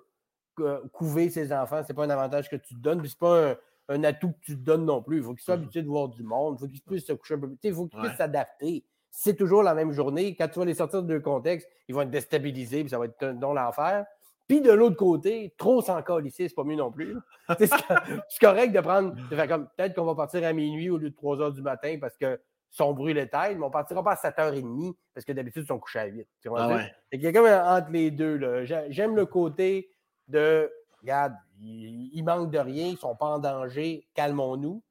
euh, 0.60 0.80
couver 0.92 1.30
ses 1.30 1.52
enfants, 1.52 1.82
c'est 1.86 1.94
pas 1.94 2.04
un 2.04 2.10
avantage 2.10 2.48
que 2.50 2.56
tu 2.56 2.74
te 2.74 2.80
donnes, 2.80 3.00
puis 3.00 3.10
c'est 3.10 3.18
pas 3.18 3.50
un, 3.52 3.56
un 3.88 4.04
atout 4.04 4.32
que 4.32 4.40
tu 4.42 4.56
te 4.56 4.62
donnes 4.62 4.84
non 4.84 5.02
plus. 5.02 5.18
Il 5.18 5.22
faut 5.22 5.32
qu'ils 5.34 5.42
soient 5.44 5.54
habitués 5.54 5.82
de 5.82 5.88
voir 5.88 6.08
du 6.08 6.22
monde, 6.22 6.56
il 6.56 6.60
faut 6.60 6.68
qu'ils 6.68 6.82
puissent 6.82 7.06
se 7.06 7.12
coucher 7.12 7.34
un 7.34 7.38
peu 7.40 7.48
plus. 7.48 7.58
Il 7.62 7.74
faut 7.74 7.86
qu'ils 7.86 7.98
Ouais. 8.00 8.06
puissent 8.06 8.18
s'adapter. 8.18 8.84
C'est 9.10 9.36
toujours 9.36 9.62
la 9.62 9.74
même 9.74 9.92
journée, 9.92 10.34
quand 10.34 10.48
tu 10.48 10.58
vas 10.58 10.64
les 10.64 10.74
sortir 10.74 11.02
de 11.02 11.08
deux 11.08 11.20
contextes, 11.20 11.68
ils 11.88 11.94
vont 11.94 12.00
être 12.02 12.10
déstabilisés, 12.10 12.80
puis 12.80 12.90
ça 12.90 12.98
va 12.98 13.04
être 13.06 13.22
un- 13.22 13.34
dans 13.34 13.52
l'enfer. 13.52 14.06
Puis 14.48 14.60
de 14.60 14.72
l'autre 14.72 14.96
côté, 14.96 15.54
trop 15.56 15.80
s'en 15.82 16.00
ici, 16.24 16.48
c'est 16.48 16.54
pas 16.54 16.64
mieux 16.64 16.76
non 16.76 16.90
plus. 16.90 17.16
c'est 18.28 18.40
correct 18.40 18.72
de 18.72 18.80
prendre, 18.80 19.14
de 19.14 19.36
faire 19.36 19.48
comme 19.48 19.68
peut-être 19.76 19.94
qu'on 19.94 20.04
va 20.04 20.14
partir 20.14 20.44
à 20.44 20.52
minuit 20.52 20.90
au 20.90 20.98
lieu 20.98 21.10
de 21.10 21.14
3 21.14 21.40
heures 21.40 21.52
du 21.52 21.62
matin 21.62 21.96
parce 22.00 22.16
que 22.16 22.40
son 22.72 22.92
bruit 22.94 23.12
l'éteint, 23.14 23.54
mais 23.54 23.64
on 23.64 23.70
partira 23.70 24.02
pas 24.02 24.12
à 24.12 24.16
7h30 24.16 24.94
parce 25.14 25.24
que 25.24 25.32
d'habitude, 25.32 25.62
ils 25.64 25.68
sont 25.68 25.78
couchés 25.78 25.98
à 26.00 26.06
8. 26.06 26.26
Tu 26.40 26.48
vois, 26.48 26.62
Ah 26.62 26.68
ouais. 26.68 26.92
Qu'il 27.12 27.20
y 27.22 27.26
a 27.26 27.32
comme 27.32 27.46
entre 27.46 27.90
les 27.92 28.10
deux. 28.10 28.64
J'aime 28.64 29.14
le 29.14 29.26
côté 29.26 29.90
de 30.26 30.72
regarde, 31.00 31.34
ils, 31.60 32.22
manquent 32.24 32.50
de 32.50 32.58
rien, 32.58 32.86
ils 32.86 32.96
sont 32.98 33.14
pas 33.14 33.26
en 33.26 33.38
danger, 33.38 34.08
calmons-nous. 34.14 34.82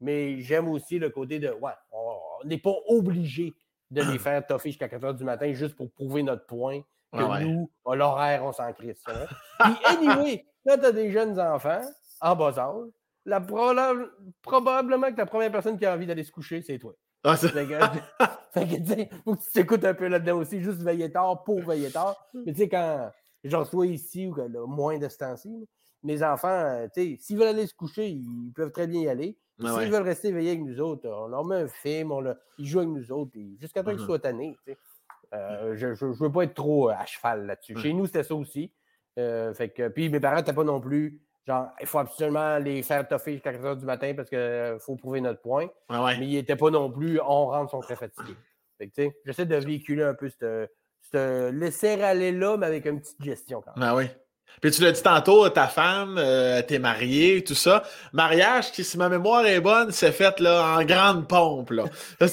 Mais 0.00 0.40
j'aime 0.40 0.68
aussi 0.68 0.98
le 0.98 1.10
côté 1.10 1.38
de 1.38 1.50
ouais, 1.50 1.72
on 1.92 2.46
n'est 2.46 2.58
pas 2.58 2.72
obligé 2.88 3.52
de 3.90 4.02
les 4.02 4.18
faire 4.18 4.46
toffer 4.46 4.70
jusqu'à 4.70 4.88
4 4.88 5.02
h 5.02 5.16
du 5.16 5.24
matin 5.24 5.52
juste 5.52 5.76
pour 5.76 5.90
prouver 5.92 6.22
notre 6.22 6.46
point 6.46 6.80
que 7.12 7.18
Ah 7.18 7.28
ouais. 7.28 7.44
nous, 7.44 7.70
à 7.84 7.94
l'horaire, 7.96 8.44
on 8.44 8.52
s'en 8.52 8.72
crisse. 8.72 9.02
Puis, 9.60 9.74
anyway, 9.84 10.46
quand 10.66 10.78
tu 10.78 10.86
as 10.86 10.92
des 10.92 11.10
jeunes 11.10 11.38
enfants 11.38 11.82
en 12.22 12.34
bas 12.36 12.58
âge, 12.58 12.88
la 13.26 13.40
prola- 13.40 14.08
probablement 14.40 15.12
que 15.12 15.18
la 15.18 15.26
première 15.26 15.52
personne 15.52 15.76
qui 15.78 15.84
a 15.84 15.92
envie 15.94 16.06
d'aller 16.06 16.24
se 16.24 16.32
coucher, 16.32 16.62
c'est 16.62 16.78
toi. 16.78 16.94
Ah, 17.24 17.36
c'est- 17.36 17.48
Fait 17.48 17.66
que, 17.66 17.74
fait 18.52 18.68
que, 18.68 18.76
tu 18.82 18.86
sais, 18.86 19.10
faut 19.24 19.34
que 19.36 19.42
tu 19.42 19.50
t'écoutes 19.52 19.84
un 19.84 19.94
peu 19.94 20.08
là-dedans 20.08 20.38
aussi, 20.38 20.60
juste 20.60 20.80
veiller 20.82 21.10
tard 21.12 21.42
pour 21.44 21.60
veiller 21.62 21.90
tard. 21.90 22.16
Mais 22.34 22.52
tu 22.52 22.60
sais, 22.60 22.68
quand 22.68 23.10
je 23.44 23.56
reçois 23.56 23.86
ici 23.86 24.26
ou 24.26 24.32
que, 24.32 24.40
là, 24.42 24.66
moins 24.66 24.98
de 24.98 25.08
ce 25.08 25.18
temps-ci, 25.18 25.68
mes 26.02 26.22
enfants, 26.22 26.48
euh, 26.48 26.86
tu 26.94 27.02
sais, 27.02 27.16
s'ils 27.20 27.36
veulent 27.38 27.48
aller 27.48 27.66
se 27.66 27.74
coucher, 27.74 28.08
ils 28.08 28.52
peuvent 28.54 28.72
très 28.72 28.86
bien 28.86 29.02
y 29.02 29.08
aller. 29.08 29.36
Puis 29.58 29.68
Ah 29.68 29.72
S'ils 29.72 29.78
ouais. 29.84 29.90
veulent 29.90 30.02
rester 30.08 30.28
éveillés 30.28 30.52
avec 30.52 30.62
nous 30.62 30.80
autres, 30.80 31.06
on 31.08 31.26
leur 31.28 31.44
met 31.44 31.56
un 31.56 31.68
film, 31.68 32.12
on 32.12 32.20
leur- 32.20 32.36
ils 32.56 32.66
jouent 32.66 32.78
avec 32.78 32.90
nous 32.90 33.12
autres, 33.12 33.30
puis 33.32 33.58
jusqu'à 33.60 33.82
temps 33.82 33.90
qu'ils 33.90 34.00
Mhm. 34.00 34.06
soient 34.06 34.18
tannés. 34.18 34.56
tu 34.66 34.72
sais. 34.72 34.78
Euh, 35.34 35.76
je 35.76 35.88
ne 35.88 36.12
veux 36.14 36.32
pas 36.32 36.42
être 36.44 36.54
trop 36.54 36.88
euh, 36.90 36.94
à 36.98 37.04
cheval 37.06 37.46
là-dessus. 37.46 37.76
Ouais. 37.76 37.82
Chez 37.82 37.92
nous, 37.92 38.06
c'était 38.06 38.24
ça 38.24 38.34
aussi. 38.34 38.72
Euh, 39.18 39.52
fait 39.54 39.68
que, 39.68 39.88
puis 39.88 40.08
mes 40.08 40.18
parents 40.18 40.36
n'étaient 40.36 40.52
pas 40.54 40.64
non 40.64 40.80
plus 40.80 41.20
genre, 41.46 41.70
il 41.80 41.86
faut 41.86 41.98
absolument 41.98 42.58
les 42.58 42.82
faire 42.82 43.06
toffer 43.06 43.34
jusqu'à 43.34 43.52
4 43.52 43.64
h 43.64 43.78
du 43.78 43.86
matin 43.86 44.12
parce 44.14 44.28
qu'il 44.28 44.76
faut 44.80 44.96
prouver 44.96 45.20
notre 45.20 45.40
point. 45.40 45.68
Ah 45.88 46.04
ouais. 46.04 46.18
Mais 46.18 46.26
ils 46.26 46.34
n'étaient 46.34 46.56
pas 46.56 46.70
non 46.70 46.90
plus, 46.90 47.20
on 47.20 47.46
rentre, 47.46 47.70
sont 47.70 47.80
très 47.80 47.96
fatigués. 47.96 48.36
J'essaie 49.24 49.46
de 49.46 49.56
véhiculer 49.56 50.04
un 50.04 50.14
peu 50.14 50.28
cette, 50.28 50.70
cette 51.02 51.52
laisser 51.54 52.02
aller 52.02 52.32
là, 52.32 52.56
mais 52.56 52.66
avec 52.66 52.86
une 52.86 53.00
petite 53.00 53.22
gestion 53.22 53.60
quand 53.60 53.76
même. 53.76 53.88
Ah 53.88 53.94
oui. 53.94 54.06
Puis 54.60 54.70
tu 54.70 54.82
l'as 54.82 54.92
dit 54.92 55.02
tantôt, 55.02 55.48
ta 55.48 55.68
femme, 55.68 56.16
euh, 56.18 56.60
t'es 56.62 56.78
marié, 56.78 57.42
tout 57.44 57.54
ça. 57.54 57.82
Mariage 58.12 58.72
qui, 58.72 58.84
si 58.84 58.98
ma 58.98 59.08
mémoire 59.08 59.46
est 59.46 59.60
bonne, 59.60 59.90
s'est 59.90 60.12
fait 60.12 60.38
là, 60.40 60.76
en 60.76 60.84
grande 60.84 61.28
pompe. 61.28 61.70
Là. 61.70 61.84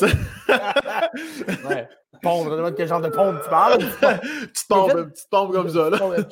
Ouais. 1.67 1.87
Pompe, 2.21 2.49
de 2.49 2.69
quel 2.71 2.87
genre 2.87 3.01
de 3.01 3.09
pompe 3.09 3.41
tu 3.43 3.49
parles? 3.49 3.77
petite 4.01 4.67
pompe, 4.67 4.91
fait- 4.91 5.05
petite 5.05 5.29
pompe 5.29 5.51
comme 5.53 5.69
ça. 5.69 5.89
Là. 5.89 5.97
Une 6.17 6.23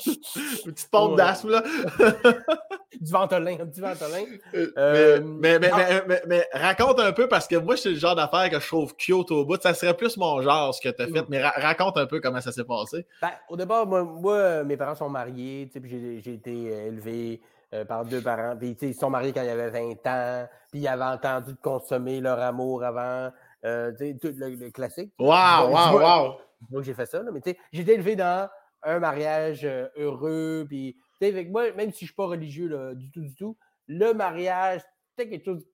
petite 0.73 0.89
pompe 0.91 1.11
Ouais. 1.11 1.17
d'asthme. 1.17 1.49
Là. 1.49 1.63
du 3.01 3.11
ventolin, 3.11 3.57
un 3.61 3.65
petit 3.65 3.81
ventolin. 3.81 4.23
Euh, 4.53 4.67
Euh, 4.77 5.21
mais, 5.23 5.59
mais, 5.59 5.69
mais, 6.07 6.21
mais- 6.27 6.47
raconte 6.53 6.99
un 6.99 7.11
peu 7.11 7.27
parce 7.27 7.47
que 7.47 7.55
moi, 7.57 7.75
c'est 7.77 7.89
le 7.89 7.95
genre 7.95 8.15
d'affaire 8.15 8.49
que 8.49 8.59
je 8.59 8.67
trouve 8.67 8.95
cute 8.95 9.31
au 9.31 9.45
bout. 9.45 9.61
Ça 9.61 9.73
serait 9.73 9.93
plus 9.95 10.15
mon 10.17 10.41
genre 10.41 10.73
ce 10.73 10.81
que 10.81 10.93
tu 10.95 11.01
as 11.01 11.07
fait, 11.07 11.21
Mm. 11.21 11.25
mais 11.29 11.43
ra- 11.43 11.53
raconte 11.57 11.97
un 11.97 12.05
peu 12.05 12.19
comment 12.21 12.41
ça 12.41 12.51
s'est 12.51 12.63
passé. 12.63 13.05
Ben, 13.21 13.31
au 13.49 13.57
départ, 13.57 13.85
moi, 13.85 14.03
moi, 14.03 14.33
euh, 14.35 14.63
mes 14.63 14.77
parents 14.77 14.95
sont 14.95 15.09
mariés, 15.09 15.69
puis 15.73 16.21
j'ai 16.23 16.33
été 16.33 16.51
euh, 16.71 16.87
élevé 16.87 17.41
euh, 17.73 17.83
par 17.83 18.05
deux 18.05 18.21
parents. 18.21 18.55
Puis, 18.57 18.77
ils 18.81 18.93
sont 18.95 19.09
mariés 19.09 19.33
quand 19.33 19.41
ils 19.41 19.49
avaient 19.49 19.69
20 19.71 20.07
ans, 20.07 20.47
puis 20.71 20.81
ils 20.81 20.87
avaient 20.87 21.03
entendu 21.03 21.51
de 21.53 21.57
consommer 21.61 22.21
leur 22.21 22.39
amour 22.39 22.83
avant. 22.83 23.31
Euh, 23.65 23.91
tout 24.21 24.29
le, 24.37 24.55
le 24.55 24.71
classique. 24.71 25.13
Wow, 25.19 25.69
je 25.69 25.93
wow, 25.93 25.99
wow. 25.99 26.35
Moi, 26.69 26.81
j'ai 26.83 26.93
fait 26.93 27.05
ça, 27.05 27.21
là, 27.21 27.31
mais 27.31 27.41
tu 27.41 27.51
sais, 27.51 27.57
j'ai 27.71 27.81
été 27.81 27.93
élevé 27.93 28.15
dans 28.15 28.49
un 28.83 28.99
mariage 28.99 29.65
euh, 29.65 29.87
heureux, 29.97 30.65
puis, 30.67 30.95
tu 31.19 31.25
sais, 31.25 31.27
avec 31.27 31.49
moi, 31.49 31.71
même 31.73 31.91
si 31.91 32.01
je 32.01 32.05
suis 32.05 32.15
pas 32.15 32.27
religieux, 32.27 32.67
là, 32.67 32.93
du 32.93 33.11
tout, 33.11 33.21
du 33.21 33.35
tout, 33.35 33.57
le 33.87 34.13
mariage, 34.13 34.81
c'était 35.09 35.29
quelque 35.29 35.45
chose 35.45 35.65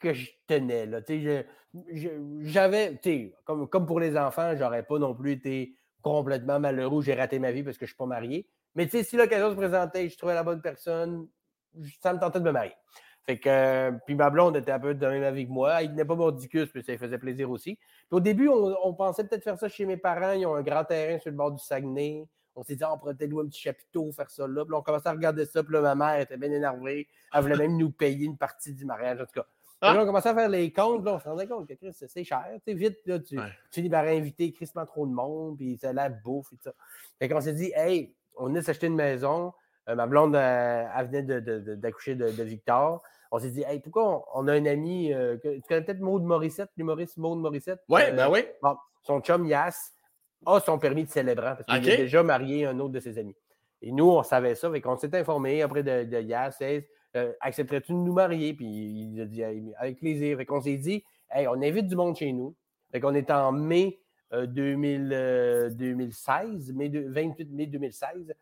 que 0.00 0.12
je 0.12 0.30
tenais, 0.46 0.86
là, 0.86 1.02
tu 1.02 1.22
sais, 1.24 1.46
j'avais, 2.42 2.96
tu 2.96 3.10
sais, 3.10 3.34
comme, 3.44 3.68
comme 3.68 3.86
pour 3.86 4.00
les 4.00 4.16
enfants, 4.16 4.54
j'aurais 4.56 4.82
pas 4.84 4.98
non 4.98 5.14
plus 5.14 5.32
été 5.32 5.74
complètement 6.02 6.60
malheureux 6.60 7.02
j'ai 7.02 7.14
raté 7.14 7.38
ma 7.38 7.50
vie 7.50 7.62
parce 7.62 7.76
que 7.76 7.84
je 7.84 7.90
suis 7.90 7.96
pas 7.96 8.06
marié, 8.06 8.48
mais 8.74 8.86
tu 8.86 8.92
sais, 8.92 9.04
si 9.04 9.16
l'occasion 9.16 9.50
se 9.50 9.56
présentait 9.56 10.06
et 10.06 10.08
je 10.08 10.16
trouvais 10.16 10.34
la 10.34 10.44
bonne 10.44 10.62
personne, 10.62 11.28
ça 12.00 12.12
me 12.12 12.18
tentait 12.18 12.40
de 12.40 12.44
me 12.44 12.52
marier. 12.52 12.74
Fait 13.28 13.38
que, 13.38 13.48
euh, 13.50 13.90
puis 14.06 14.14
ma 14.14 14.30
blonde 14.30 14.56
était 14.56 14.72
un 14.72 14.80
peu 14.80 14.94
de 14.94 15.06
même 15.06 15.22
avec 15.22 15.50
moi. 15.50 15.82
Il 15.82 15.92
n'est 15.94 16.04
pas 16.06 16.14
mordicus, 16.14 16.66
puis 16.70 16.82
ça 16.82 16.92
lui 16.92 16.98
faisait 16.98 17.18
plaisir 17.18 17.50
aussi. 17.50 17.74
Puis 17.76 18.06
au 18.12 18.20
début, 18.20 18.48
on, 18.48 18.74
on 18.82 18.94
pensait 18.94 19.22
peut-être 19.24 19.44
faire 19.44 19.58
ça 19.58 19.68
chez 19.68 19.84
mes 19.84 19.98
parents. 19.98 20.32
Ils 20.32 20.46
ont 20.46 20.54
un 20.54 20.62
grand 20.62 20.82
terrain 20.84 21.18
sur 21.18 21.30
le 21.30 21.36
bord 21.36 21.52
du 21.52 21.62
Saguenay. 21.62 22.26
On 22.56 22.62
s'est 22.62 22.74
dit, 22.74 22.84
Ah, 22.84 22.94
on 22.94 22.98
pourrait 22.98 23.14
peut-être 23.14 23.28
louer 23.30 23.44
un 23.44 23.48
petit 23.48 23.60
chapiteau, 23.60 24.10
faire 24.12 24.30
ça 24.30 24.46
là. 24.48 24.64
Puis 24.64 24.72
là, 24.72 24.78
on 24.78 24.82
commençait 24.82 25.10
à 25.10 25.12
regarder 25.12 25.44
ça. 25.44 25.62
Puis 25.62 25.74
là, 25.74 25.82
ma 25.82 25.94
mère 25.94 26.20
était 26.20 26.38
bien 26.38 26.50
énervée. 26.50 27.06
Elle 27.34 27.42
voulait 27.42 27.58
même 27.58 27.76
nous 27.76 27.90
payer 27.90 28.24
une 28.24 28.38
partie 28.38 28.72
du 28.72 28.86
mariage, 28.86 29.20
en 29.20 29.26
tout 29.26 29.34
cas. 29.34 29.42
Puis 29.42 29.76
Ah. 29.82 29.92
là, 29.94 30.02
on 30.02 30.06
commençait 30.06 30.30
à 30.30 30.34
faire 30.34 30.48
les 30.48 30.72
comptes. 30.72 31.04
Là, 31.04 31.16
on 31.16 31.18
se 31.20 31.28
rendait 31.28 31.46
compte 31.46 31.68
que 31.68 31.74
Chris, 31.74 31.92
c'est 31.92 32.24
cher. 32.24 32.46
Tu 32.66 32.72
sais, 32.72 32.74
vite, 32.78 32.96
là, 33.04 33.18
tu, 33.18 33.38
Ouais. 33.38 33.44
tu 33.70 33.80
finis 33.80 33.90
par 33.90 34.04
inviter 34.06 34.50
crissement 34.52 34.86
trop 34.86 35.06
de 35.06 35.12
monde, 35.12 35.58
puis 35.58 35.76
ça 35.76 35.92
la 35.92 36.08
bouffe 36.08 36.50
et 36.54 36.56
tout 36.56 36.62
ça. 36.64 36.72
Fait 37.18 37.28
qu'on 37.28 37.42
s'est 37.42 37.52
dit, 37.52 37.70
hey, 37.76 38.14
on 38.38 38.46
venait 38.46 38.62
s'acheter 38.62 38.86
une 38.86 38.96
maison. 38.96 39.52
Euh, 39.88 39.94
ma 39.94 40.06
blonde, 40.06 40.34
elle 40.34 41.06
venait 41.06 41.22
de- 41.22 41.40
de- 41.40 41.58
de- 41.60 41.74
d'accoucher 41.74 42.14
de, 42.14 42.30
de 42.30 42.42
Victor. 42.42 43.02
On 43.30 43.38
s'est 43.38 43.50
dit, 43.50 43.62
hey, 43.66 43.80
pourquoi 43.80 44.26
on, 44.34 44.44
on 44.44 44.48
a 44.48 44.54
un 44.54 44.64
ami, 44.66 45.12
euh, 45.12 45.36
que- 45.38 45.56
tu 45.56 45.62
connais 45.62 45.82
peut-être 45.82 46.00
Maude 46.00 46.22
Morissette, 46.24 46.70
l'humoriste 46.76 47.16
Maude 47.18 47.38
Morissette? 47.40 47.80
Ouais, 47.88 48.10
Euh, 48.10 48.16
ben 48.16 48.30
oui. 48.30 48.40
Bon, 48.62 48.76
son 49.02 49.20
chum 49.20 49.46
Yass 49.46 49.92
a 50.46 50.60
son 50.60 50.78
permis 50.78 51.04
de 51.04 51.10
célébrant 51.10 51.54
parce 51.56 51.64
qu'il 51.64 51.76
OK. 51.88 51.94
a 51.94 51.96
déjà 51.96 52.22
marié 52.22 52.64
un 52.66 52.78
autre 52.78 52.92
de 52.92 53.00
ses 53.00 53.18
amis. 53.18 53.36
Et 53.82 53.92
nous, 53.92 54.08
on 54.10 54.22
savait 54.22 54.54
ça, 54.54 54.70
fait 54.70 54.80
qu'on 54.80 54.96
s'est 54.96 55.14
informé 55.16 55.62
après 55.62 55.82
de, 55.82 56.04
de 56.04 56.20
Yass, 56.20 56.60
Hey, 56.60 56.86
euh, 57.16 57.32
accepterais-tu 57.40 57.92
de 57.92 57.98
nous 57.98 58.12
marier? 58.12 58.54
Puis 58.54 58.66
il 58.66 59.20
a 59.20 59.24
dit 59.26 59.42
avec 59.78 59.98
plaisir. 59.98 60.36
Fait 60.38 60.46
qu'on 60.46 60.60
s'est 60.60 60.76
dit, 60.76 61.04
hey, 61.30 61.46
on 61.48 61.54
invite 61.62 61.86
du 61.86 61.96
monde 61.96 62.16
chez 62.16 62.32
nous. 62.32 62.54
Fait 62.92 63.00
qu'on 63.00 63.14
est 63.14 63.30
en 63.30 63.52
mai 63.52 64.00
euh, 64.32 64.46
2000, 64.46 65.10
euh, 65.12 65.70
2016, 65.70 66.72
mai 66.74 66.88
de- 66.88 67.06
28 67.08 67.50
mai 67.52 67.66
2016. 67.66 68.34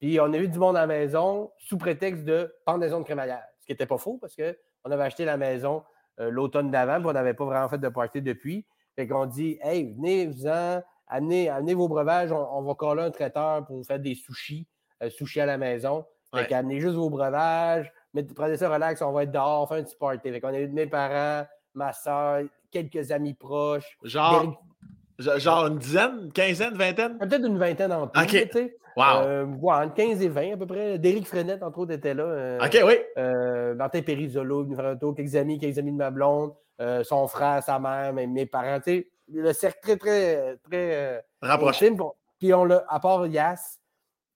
Puis 0.00 0.18
on 0.20 0.24
invite 0.26 0.50
du 0.52 0.58
monde 0.58 0.76
à 0.76 0.80
la 0.80 0.86
maison 0.86 1.50
sous 1.58 1.78
prétexte 1.78 2.24
de 2.24 2.52
pendaison 2.64 3.00
de 3.00 3.04
crémaillère. 3.04 3.44
Qui 3.68 3.74
n'était 3.74 3.86
pas 3.86 3.98
faux 3.98 4.16
parce 4.18 4.34
qu'on 4.34 4.90
avait 4.90 5.02
acheté 5.04 5.24
la 5.26 5.36
maison 5.36 5.84
euh, 6.20 6.30
l'automne 6.30 6.70
d'avant, 6.70 6.96
puis 6.98 7.06
on 7.06 7.12
n'avait 7.12 7.34
pas 7.34 7.44
vraiment 7.44 7.68
fait 7.68 7.78
de 7.78 7.88
party 7.90 8.22
depuis. 8.22 8.66
Fait 8.96 9.06
qu'on 9.06 9.26
dit 9.26 9.58
Hey, 9.62 9.92
venez-vous-en, 9.94 10.82
amenez, 11.06 11.50
amenez 11.50 11.74
vos 11.74 11.86
breuvages, 11.86 12.32
on, 12.32 12.38
on 12.58 12.62
va 12.62 12.74
coller 12.74 13.02
un 13.02 13.10
traiteur 13.10 13.64
pour 13.66 13.76
vous 13.76 13.84
faire 13.84 14.00
des 14.00 14.14
sushis, 14.14 14.66
euh, 15.02 15.10
sushis 15.10 15.40
à 15.40 15.46
la 15.46 15.58
maison. 15.58 16.04
Fait 16.34 16.40
Ouais. 16.40 16.46
qu'amenez 16.46 16.80
juste 16.80 16.94
vos 16.96 17.10
breuvages, 17.10 17.92
mettez- 18.14 18.34
prenez 18.34 18.56
ça 18.56 18.68
relax, 18.72 19.00
on 19.02 19.12
va 19.12 19.24
être 19.24 19.30
dehors, 19.30 19.62
on 19.62 19.66
fait 19.66 19.80
un 19.80 19.84
petit 19.84 19.96
party. 19.96 20.30
Fait 20.32 20.40
qu'on 20.40 20.48
a 20.48 20.58
eu 20.60 20.68
mes 20.68 20.86
parents, 20.86 21.46
ma 21.74 21.92
soeur, 21.92 22.42
quelques 22.70 23.12
amis 23.12 23.34
proches. 23.34 23.98
Genre, 24.02 24.58
Genre 25.18 25.66
une 25.66 25.78
dizaine, 25.78 26.20
une 26.24 26.32
quinzaine, 26.32 26.74
vingtaine? 26.74 27.18
Peut-être 27.18 27.44
une 27.46 27.58
vingtaine 27.58 27.92
en 27.92 28.06
tout. 28.06 28.20
OK. 28.20 28.48
Wow. 28.98 29.22
Euh, 29.26 29.44
ouais, 29.44 29.74
entre 29.74 29.94
15 29.94 30.20
et 30.22 30.28
20 30.28 30.54
à 30.54 30.56
peu 30.56 30.66
près. 30.66 30.98
Derek 30.98 31.24
Frenette, 31.24 31.62
entre 31.62 31.78
autres, 31.78 31.92
était 31.92 32.14
là. 32.14 32.24
euh, 32.24 32.58
OK, 32.58 32.78
oui. 32.84 32.94
euh, 33.16 33.72
Martin 33.76 34.00
un 34.00 34.96
tour, 34.96 35.14
quelques 35.14 35.36
amis, 35.36 35.60
quelques 35.60 35.78
amis 35.78 35.92
de 35.92 35.96
ma 35.96 36.10
blonde, 36.10 36.52
euh, 36.80 37.04
son 37.04 37.28
frère, 37.28 37.62
sa 37.62 37.78
mère, 37.78 38.12
mes, 38.12 38.26
mes 38.26 38.44
parents. 38.44 38.80
tu 38.80 38.90
sais, 38.90 39.08
Le 39.32 39.52
cercle 39.52 39.96
très, 39.98 39.98
très, 39.98 40.56
très 40.64 41.24
Rapproché. 41.40 41.92
Puis 42.40 42.52
on 42.52 42.64
l'a, 42.64 42.84
à 42.88 42.98
part 42.98 43.24
Yass, 43.28 43.78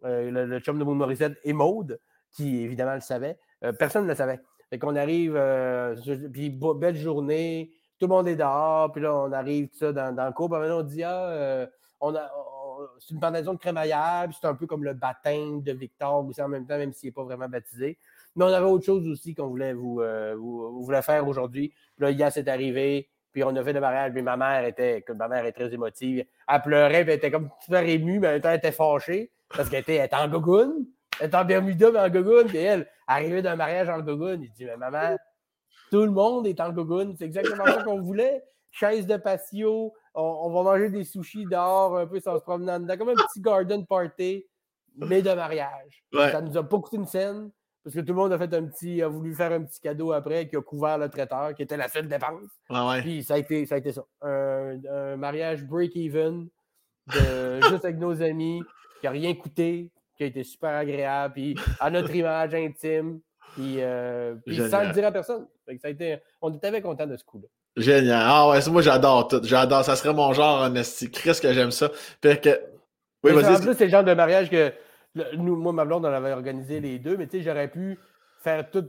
le, 0.05 0.31
le 0.31 0.59
chum 0.61 0.79
de 0.79 0.85
Maud 0.85 0.97
Morissette 0.97 1.39
et 1.43 1.53
Maude, 1.53 1.99
qui 2.31 2.63
évidemment 2.63 2.95
le 2.95 3.01
savait, 3.01 3.39
personne 3.81 4.05
ne 4.05 4.11
le 4.11 4.15
savait. 4.15 4.41
Fait 4.71 4.79
qu'on 4.79 4.95
arrive, 4.95 5.33
puis 6.33 6.51
belle 6.51 6.97
journée, 6.97 7.73
tout 7.99 8.07
le 8.07 8.15
monde 8.15 8.29
est 8.29 8.37
dehors, 8.37 8.93
puis 8.93 9.03
là, 9.03 9.13
on 9.15 9.33
arrive 9.33 9.69
tout 9.71 9.79
ça 9.79 9.93
dans, 9.93 10.15
dans 10.15 10.27
le 10.27 10.33
cours, 10.33 10.49
puis 10.49 10.59
maintenant 10.59 10.79
on 10.79 10.83
dit 10.83 11.03
Ah, 11.05 11.67
on 12.01 12.15
a, 12.15 12.31
c'est 12.99 13.15
une 13.15 13.21
pendaison 13.21 13.55
de 13.55 13.59
crémaillère, 13.59 14.29
c'est 14.33 14.47
un 14.47 14.55
peu 14.55 14.67
comme 14.67 14.85
le 14.85 14.95
baptême 14.95 15.63
de 15.63 15.73
Victor 15.73 16.27
aussi 16.27 16.43
en 16.43 16.49
même 16.49 16.67
temps, 16.67 16.79
même 16.79 16.93
s'il 16.93 17.09
n'est 17.09 17.13
pas 17.13 17.25
vraiment 17.25 17.49
baptisé. 17.49 17.99
Mais 18.37 18.45
on 18.45 18.49
avait 18.49 18.67
autre 18.67 18.85
chose 18.85 19.07
aussi 19.09 19.35
qu'on 19.35 19.49
voulait 19.49 19.75
vous, 19.75 20.01
euh, 20.01 21.03
faire 21.03 21.27
aujourd'hui. 21.27 21.73
Puis 21.97 22.07
là, 22.07 22.11
Yass 22.11 22.37
est 22.37 22.49
arrivé, 22.49 23.09
puis 23.33 23.45
on 23.45 23.55
a 23.57 23.63
fait 23.63 23.73
le 23.73 23.81
mariage, 23.81 24.13
puis 24.13 24.23
ma 24.23 24.37
mère 24.37 24.65
était, 24.65 25.05
ma 25.17 25.29
mère 25.29 25.45
est 25.45 25.53
très 25.53 25.73
émotive. 25.73 26.25
Elle 26.49 26.63
pleurait, 26.63 27.03
puis 27.03 27.13
elle 27.13 27.19
était 27.19 27.31
comme 27.31 27.51
super 27.61 27.83
émue, 27.83 28.19
mais 28.21 28.29
en 28.29 28.33
même 28.33 28.41
temps, 28.41 28.51
elle 28.51 28.59
était 28.59 28.73
fâchée 28.73 29.31
parce 29.49 29.69
qu'elle 29.69 29.81
était, 29.81 29.97
elle 29.97 30.07
était 30.07 30.17
en 30.17 30.29
gogoune. 30.29 30.87
Elle 31.21 31.27
était 31.27 31.37
en 31.37 31.45
Bermuda, 31.45 31.91
mais 31.91 31.99
en 32.01 32.09
gogoune. 32.09 32.47
Puis 32.47 32.59
elle, 32.59 32.87
arrivée 33.07 33.43
d'un 33.43 33.57
mariage 33.57 33.89
en 33.89 34.01
gogoune, 34.01 34.43
il 34.43 34.51
dit 34.53 34.65
Mais 34.65 34.77
maman, 34.77 35.17
tout 35.91 36.05
le 36.05 36.11
monde 36.11 36.47
est 36.47 36.61
en 36.61 36.73
gogoune. 36.73 37.15
C'est 37.19 37.25
exactement 37.25 37.67
ça 37.67 37.83
qu'on 37.83 38.01
voulait. 38.01 38.43
Chaise 38.71 39.07
de 39.07 39.19
patio, 39.19 39.93
on, 40.15 40.23
on 40.23 40.51
va 40.51 40.63
manger 40.63 40.91
des 40.91 41.05
sushis 41.05 41.45
dehors 41.47 41.97
un 41.99 42.07
peu 42.07 42.21
sans 42.21 42.39
se 42.39 42.43
promener 42.43 42.73
en 42.73 42.81
dedans, 42.81 42.97
comme 42.97 43.11
un 43.11 43.15
petit 43.15 43.41
garden 43.41 43.87
party, 43.87 44.45
mais 44.97 45.23
de 45.23 45.33
mariage. 45.33 46.05
Ouais. 46.13 46.31
Ça 46.31 46.41
nous 46.41 46.57
a 46.57 46.63
pas 46.69 46.79
coûté 46.79 46.97
une 46.97 47.07
scène. 47.07 47.51
Parce 47.85 47.97
que 47.97 48.01
tout 48.01 48.13
le 48.13 48.19
monde 48.19 48.33
a 48.33 48.39
fait 48.39 48.55
un 48.55 48.65
petit, 48.67 49.03
a 49.03 49.09
voulu 49.09 49.35
faire 49.35 49.51
un 49.51 49.65
petit 49.65 49.81
cadeau 49.81 50.13
après 50.13 50.47
qui 50.47 50.55
a 50.57 50.63
couvert 50.63 50.99
le 50.99 51.09
traiteur, 51.09 51.53
qui 51.53 51.65
était 51.65 51.77
la 51.77 51.89
seule 51.89 52.07
dépense. 52.07 52.49
Ouais, 52.71 52.79
ouais. 52.89 53.01
Puis 53.03 53.25
ça 53.25 53.35
a 53.35 53.39
été 53.39 53.67
ça. 53.67 53.75
A 53.75 53.79
été 53.79 53.91
ça. 53.93 54.05
Un, 54.21 54.79
un 54.89 55.17
mariage 55.17 55.65
break-even, 55.65 56.47
juste 57.11 57.85
avec 57.85 57.99
nos 57.99 58.23
amis, 58.23 58.63
qui 59.01 59.07
n'a 59.07 59.11
rien 59.11 59.35
coûté, 59.35 59.91
qui 60.17 60.23
a 60.23 60.27
été 60.27 60.45
super 60.45 60.77
agréable, 60.77 61.35
puis 61.35 61.57
à 61.81 61.91
notre 61.91 62.15
image 62.15 62.55
intime, 62.55 63.19
puis, 63.55 63.77
euh, 63.81 64.37
puis 64.47 64.57
sans 64.59 64.65
Génial. 64.65 64.87
le 64.89 64.93
dire 64.95 65.07
à 65.07 65.13
personne. 65.13 65.49
Ça 65.67 65.89
a 65.89 65.91
été, 65.91 66.19
on 66.41 66.55
était 66.55 66.71
bien 66.71 66.81
contents 66.83 67.07
de 67.09 67.17
ce 67.17 67.25
coup-là. 67.25 67.49
Génial. 67.77 68.23
Ah 68.25 68.49
ouais, 68.51 68.59
moi 68.71 68.83
j'adore 68.83 69.29
tout. 69.29 69.41
J'adore. 69.43 69.85
Ça 69.85 69.97
serait 69.97 70.13
mon 70.13 70.33
genre 70.33 70.63
en 70.63 70.75
esti. 70.75 71.11
Chris 71.11 71.39
que 71.41 71.53
j'aime 71.53 71.71
ça. 71.71 71.91
Fait 72.23 72.41
que. 72.41 72.51
Oui, 73.25 73.33
Mais 73.35 73.43
vas-y. 73.43 73.57
En 73.57 73.61
plus, 73.61 73.75
c'est 73.75 73.85
le 73.85 73.91
genre 73.91 74.05
de 74.05 74.15
mariage 74.15 74.51
que 74.51 74.73
le- 75.15 75.37
nous, 75.37 75.57
moi, 75.57 75.73
ma 75.73 75.85
blonde, 75.85 76.05
on 76.05 76.13
avait 76.13 76.33
organisé 76.33 76.81
les 76.81 76.99
deux, 76.99 77.17
mais 77.17 77.27
tu 77.29 77.39
sais, 77.39 77.45
j'aurais 77.45 77.69
pu 77.69 77.99
faire 78.43 78.69
tout, 78.71 78.85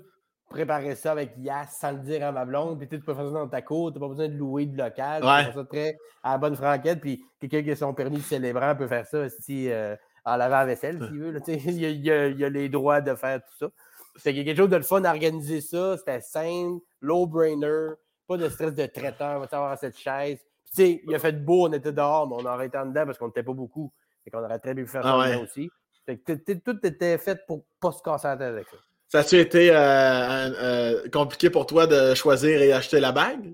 préparer 0.49 0.95
ça 0.95 1.11
avec 1.11 1.33
Yass 1.37 1.77
sans 1.79 1.91
le 1.91 1.99
dire 1.99 2.25
à 2.25 2.31
ma 2.31 2.43
blonde, 2.45 2.79
puis 2.79 2.87
tu 2.87 2.99
peux 2.99 3.13
faire 3.13 3.25
ça 3.25 3.31
dans 3.31 3.47
ta 3.47 3.61
cour, 3.61 3.91
tu 3.91 3.99
n'as 3.99 4.05
pas 4.05 4.09
besoin 4.09 4.27
de 4.27 4.33
louer 4.35 4.65
de 4.65 4.77
local, 4.77 5.21
tu 5.21 5.27
peux 5.27 5.27
Ouais. 5.33 5.43
faire 5.45 5.53
ça 5.53 5.63
très 5.65 5.97
à 6.23 6.31
la 6.33 6.37
bonne 6.39 6.55
franquette, 6.55 6.99
puis 6.99 7.23
quelqu'un 7.39 7.61
qui 7.63 7.71
a 7.71 7.75
son 7.75 7.93
permis 7.93 8.17
de 8.17 8.23
célébrant 8.23 8.75
peut 8.75 8.87
faire 8.87 9.05
ça 9.05 9.29
si, 9.29 9.69
euh, 9.71 9.95
en 10.25 10.35
lavant 10.35 10.57
la 10.57 10.65
vaisselle, 10.65 10.97
s'il 10.97 11.19
veut. 11.19 11.31
là, 11.31 11.39
il, 11.47 11.79
y 11.79 11.85
a, 11.85 11.89
il 11.89 12.05
y 12.05 12.11
a- 12.11 12.27
il 12.27 12.39
y 12.39 12.45
a 12.45 12.49
les 12.49 12.69
droits 12.69 13.01
de 13.01 13.13
faire 13.15 13.39
tout 13.39 13.57
ça. 13.59 14.29
A 14.29 14.33
quelque 14.33 14.55
chose 14.55 14.69
de 14.69 14.77
le 14.77 14.83
fun 14.83 15.03
à 15.03 15.11
organiser 15.11 15.61
ça, 15.61 15.97
c'était 15.97 16.21
simple, 16.21 16.79
low-brainer, 17.01 17.93
pas 18.27 18.37
de 18.37 18.49
stress 18.49 18.73
de 18.73 18.85
traiteur, 18.85 19.39
va 19.39 19.47
savoir 19.47 19.77
cette 19.77 19.97
chaise. 19.97 20.39
Puis, 20.65 20.73
tu 20.73 20.81
sais, 20.81 21.01
il 21.07 21.15
a 21.15 21.19
fait 21.19 21.33
beau, 21.43 21.67
on 21.67 21.73
était 21.73 21.91
dehors, 21.91 22.27
mais 22.27 22.35
on 22.39 22.45
aurait 22.45 22.67
été 22.67 22.77
en 22.77 22.85
dedans 22.85 23.05
parce 23.05 23.17
qu'on 23.17 23.27
n'était 23.27 23.43
pas 23.43 23.53
beaucoup. 23.53 23.91
Fait 24.23 24.31
qu'on 24.31 24.43
aurait 24.43 24.59
très 24.59 24.73
bien 24.73 24.83
pu 24.83 24.89
faire 24.89 25.03
ça 25.03 25.13
Ah 25.13 25.19
ouais. 25.19 25.31
dedans 25.33 25.43
aussi. 25.43 25.69
Fait 26.05 26.17
que 26.17 26.53
tout 26.53 26.85
était 26.85 27.17
fait 27.17 27.45
pour 27.45 27.65
pas 27.79 27.91
se 27.91 28.01
casser 28.01 28.27
la 28.27 28.37
tête 28.37 28.47
avec 28.47 28.67
ça. 28.67 28.77
Ça 29.07 29.19
a-tu 29.19 29.39
été 29.39 29.69
euh, 29.69 29.75
euh, 29.77 31.09
compliqué 31.09 31.49
pour 31.49 31.65
toi 31.65 31.85
de 31.85 32.13
choisir 32.15 32.61
et 32.61 32.73
acheter 32.73 32.99
la 32.99 33.11
bague? 33.11 33.53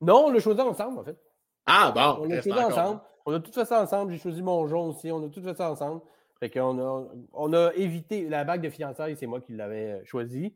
Non, 0.00 0.26
on 0.26 0.30
l'a 0.30 0.38
choisi 0.38 0.60
ensemble, 0.60 0.98
en 0.98 1.04
fait. 1.04 1.16
Ah 1.66 1.92
bon. 1.94 2.24
On 2.24 2.28
l'a 2.28 2.42
choisi 2.42 2.62
ensemble. 2.62 3.00
On 3.24 3.32
a 3.32 3.40
tout 3.40 3.52
fait 3.52 3.64
ça 3.64 3.82
ensemble. 3.82 4.12
J'ai 4.12 4.18
choisi 4.18 4.42
mon 4.42 4.66
jaune 4.68 4.88
aussi. 4.90 5.10
On 5.10 5.24
a 5.24 5.28
tout 5.28 5.42
fait 5.42 5.54
ça 5.54 5.70
ensemble. 5.70 6.02
Fait 6.40 6.50
qu'on 6.50 6.78
a, 6.78 7.08
on 7.32 7.52
a 7.52 7.72
évité 7.74 8.28
la 8.28 8.44
bague 8.44 8.60
de 8.60 8.70
fiançailles, 8.70 9.16
c'est 9.16 9.26
moi 9.26 9.40
qui 9.40 9.54
l'avais 9.54 9.92
euh, 9.92 10.04
choisi. 10.04 10.54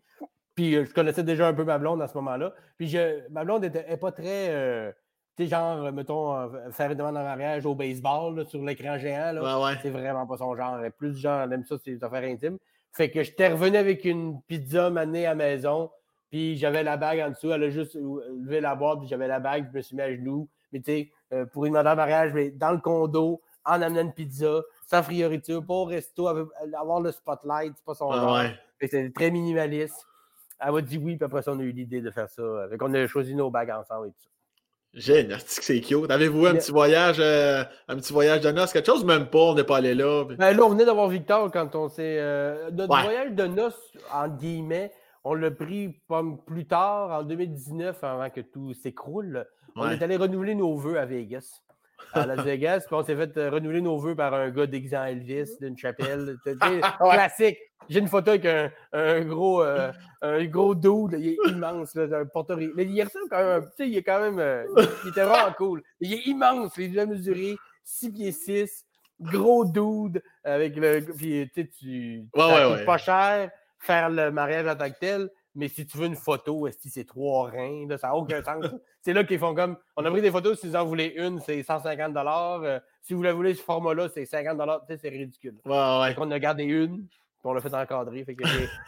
Puis 0.54 0.74
euh, 0.76 0.84
je 0.84 0.92
connaissais 0.92 1.22
déjà 1.22 1.46
un 1.48 1.54
peu 1.54 1.64
ma 1.64 1.78
blonde 1.78 2.02
à 2.02 2.08
ce 2.08 2.14
moment-là. 2.18 2.52
Puis 2.76 2.88
je, 2.88 3.28
ma 3.30 3.44
blonde 3.44 3.62
n'est 3.64 3.96
pas 3.96 4.12
très. 4.12 4.48
euh, 4.50 4.92
tu 5.36 5.44
sais, 5.44 5.48
genre, 5.50 5.84
euh, 5.86 5.92
mettons, 5.92 6.50
faire 6.72 6.90
une 6.90 6.98
demande 6.98 7.16
en 7.16 7.22
mariage 7.22 7.64
au 7.64 7.74
baseball 7.74 8.36
là, 8.36 8.44
sur 8.44 8.62
l'écran 8.62 8.98
géant. 8.98 9.32
Là. 9.32 9.42
Ouais, 9.58 9.64
ouais. 9.64 9.78
C'est 9.82 9.90
vraiment 9.90 10.26
pas 10.26 10.36
son 10.36 10.54
genre. 10.56 10.78
Elle 10.78 10.86
est 10.86 10.90
plus 10.90 11.16
genre, 11.16 11.40
elle 11.42 11.52
aime 11.54 11.64
ça, 11.64 11.76
c'est 11.82 11.92
des 11.92 12.04
affaires 12.04 12.24
intimes. 12.24 12.58
Fait 12.92 13.10
que 13.10 13.22
j'étais 13.22 13.48
revenu 13.48 13.78
avec 13.78 14.04
une 14.04 14.42
pizza 14.42 14.90
manée 14.90 15.24
à 15.24 15.30
la 15.30 15.34
maison, 15.34 15.90
puis 16.28 16.56
j'avais 16.58 16.82
la 16.82 16.98
bague 16.98 17.20
en 17.20 17.30
dessous. 17.30 17.50
Elle 17.50 17.62
a 17.64 17.70
juste 17.70 17.94
levé 17.94 18.60
la 18.60 18.74
boîte, 18.74 18.98
puis 18.98 19.08
j'avais 19.08 19.28
la 19.28 19.40
bague, 19.40 19.62
puis 19.64 19.72
je 19.72 19.76
me 19.78 19.82
suis 19.82 19.96
mis 19.96 20.02
à 20.02 20.14
genoux. 20.14 20.48
Mais 20.72 20.80
tu 20.80 20.92
sais, 20.92 21.10
euh, 21.32 21.46
pour 21.46 21.64
une 21.64 21.72
madame 21.72 21.96
mariage, 21.96 22.32
mais 22.34 22.50
dans 22.50 22.70
le 22.72 22.78
condo, 22.78 23.40
en 23.64 23.80
amenant 23.80 24.02
une 24.02 24.12
pizza, 24.12 24.60
sans 24.86 25.02
frioriture, 25.02 25.64
pas 25.64 25.72
au 25.72 25.84
resto, 25.84 26.26
avoir 26.28 27.00
le 27.00 27.10
spotlight, 27.12 27.72
c'est 27.76 27.84
pas 27.84 27.94
son 27.94 28.08
Ouais, 28.10 28.16
genre. 28.16 28.34
ouais. 28.34 28.54
Fait 28.78 28.88
que 28.88 28.96
C'était 28.96 29.10
très 29.10 29.30
minimaliste. 29.30 30.06
Elle 30.64 30.72
m'a 30.72 30.80
dit 30.80 30.98
oui, 30.98 31.16
puis 31.16 31.24
après 31.24 31.42
ça, 31.42 31.52
on 31.52 31.58
a 31.58 31.62
eu 31.62 31.72
l'idée 31.72 32.00
de 32.00 32.10
faire 32.10 32.28
ça. 32.28 32.42
Fait 32.70 32.78
qu'on 32.78 32.92
a 32.94 33.06
choisi 33.06 33.34
nos 33.34 33.50
bagues 33.50 33.70
ensemble 33.70 34.08
et 34.08 34.10
tout 34.10 34.16
ça. 34.20 34.28
Génial, 34.94 35.40
c'est 35.46 35.80
cute. 35.80 36.10
Avez-vous 36.10 36.44
un 36.46 36.54
petit 36.54 36.70
voyage, 36.70 37.16
euh, 37.18 37.64
un 37.88 37.96
petit 37.96 38.12
voyage 38.12 38.42
de 38.42 38.50
noces, 38.50 38.72
quelque 38.72 38.86
chose? 38.86 39.04
Même 39.04 39.26
pas, 39.26 39.38
on 39.38 39.54
n'est 39.54 39.64
pas 39.64 39.78
allé 39.78 39.94
là. 39.94 40.24
Ben 40.38 40.54
là, 40.56 40.62
on 40.64 40.68
venait 40.68 40.84
d'avoir 40.84 41.08
Victor 41.08 41.50
quand 41.50 41.74
on 41.74 41.88
s'est. 41.88 42.18
euh, 42.20 42.70
notre 42.70 42.94
Ouais. 42.94 43.02
voyage 43.02 43.32
de 43.32 43.46
noces, 43.46 43.96
entre 44.12 44.36
guillemets, 44.36 44.92
on 45.24 45.34
l'a 45.34 45.50
pris 45.50 45.98
plus 46.46 46.66
tard, 46.66 47.10
en 47.10 47.22
2019, 47.22 48.04
avant 48.04 48.28
que 48.28 48.42
tout 48.42 48.74
s'écroule. 48.74 49.46
On 49.76 49.86
Ouais. 49.88 49.94
est 49.94 50.02
allé 50.02 50.16
renouveler 50.16 50.54
nos 50.54 50.76
vœux 50.76 50.98
à 50.98 51.06
Vegas. 51.06 51.62
À 52.14 52.26
Las 52.26 52.44
Vegas, 52.44 52.84
puis 52.86 52.94
on 52.94 53.04
s'est 53.04 53.16
fait 53.16 53.36
euh, 53.36 53.50
renouveler 53.50 53.80
nos 53.80 53.98
vœux 53.98 54.14
par 54.14 54.34
un 54.34 54.50
gars 54.50 54.66
déguisé 54.66 54.96
en 54.96 55.04
Elvis 55.04 55.56
d'une 55.60 55.76
chapelle. 55.78 56.36
Ouais. 56.46 57.10
Classique. 57.12 57.58
J'ai 57.88 57.98
une 57.98 58.08
photo 58.08 58.30
avec 58.30 58.44
un, 58.46 58.70
un 58.92 59.20
gros 59.22 59.62
euh, 59.62 59.90
un 60.20 60.44
gros 60.44 60.74
dude, 60.74 61.16
il 61.18 61.28
est 61.30 61.36
immense, 61.50 61.94
là, 61.96 62.20
un 62.20 62.26
portoricain. 62.26 62.72
Mais 62.76 62.84
il 62.84 63.02
ressemble 63.02 63.28
quand 63.28 63.44
même, 63.44 63.62
tu 63.64 63.70
sais, 63.76 63.88
il 63.88 63.96
est 63.96 64.02
quand 64.02 64.20
même, 64.20 64.38
euh, 64.38 64.64
il 65.04 65.10
était 65.10 65.24
vraiment 65.24 65.52
cool. 65.58 65.82
Il 66.00 66.12
est 66.12 66.26
immense, 66.26 66.76
il 66.76 66.98
a 67.00 67.06
mesuré 67.06 67.56
6 67.82 68.12
pieds 68.12 68.32
6, 68.32 68.84
gros 69.20 69.64
dude, 69.64 70.22
avec 70.44 70.76
le, 70.76 71.00
puis 71.16 71.50
tu 71.54 71.62
sais, 71.62 71.70
tu, 71.76 72.24
Ouais, 72.36 72.66
ouais. 72.72 72.84
pas 72.84 72.98
cher 72.98 73.50
faire 73.80 74.10
le 74.10 74.30
mariage 74.30 74.66
en 74.68 74.76
tant 74.76 74.88
que 74.88 74.98
tel, 75.00 75.28
mais 75.54 75.68
si 75.68 75.86
tu 75.86 75.98
veux 75.98 76.06
une 76.06 76.16
photo, 76.16 76.66
est-ce 76.66 76.78
que 76.78 76.88
c'est 76.88 77.04
trois 77.04 77.50
reins, 77.50 77.86
là, 77.88 77.98
ça 77.98 78.08
n'a 78.08 78.14
aucun 78.16 78.42
sens. 78.44 78.64
c'est 79.00 79.12
là 79.12 79.24
qu'ils 79.24 79.38
font 79.38 79.54
comme, 79.54 79.76
on 79.96 80.04
a 80.04 80.10
pris 80.10 80.22
des 80.22 80.30
photos, 80.30 80.58
si 80.60 80.68
vous 80.68 80.76
en 80.76 80.84
voulez 80.84 81.12
une, 81.16 81.40
c'est 81.40 81.62
150 81.62 82.16
euh, 82.16 82.80
si 83.02 83.14
vous 83.14 83.22
la 83.22 83.32
voulez 83.32 83.54
ce 83.54 83.62
format-là, 83.62 84.08
c'est 84.08 84.24
50 84.24 84.58
tu 84.88 84.94
sais, 84.94 85.00
c'est 85.02 85.08
ridicule. 85.08 85.56
Ouais, 85.64 86.00
ouais. 86.00 86.14
Qu'on 86.14 86.30
a 86.30 86.38
gardé 86.38 86.64
une, 86.64 87.06
puis 87.06 87.18
on 87.44 87.52
l'a 87.52 87.60
fait 87.60 87.74
encadrer. 87.74 88.24
Fait 88.24 88.34
que 88.34 88.44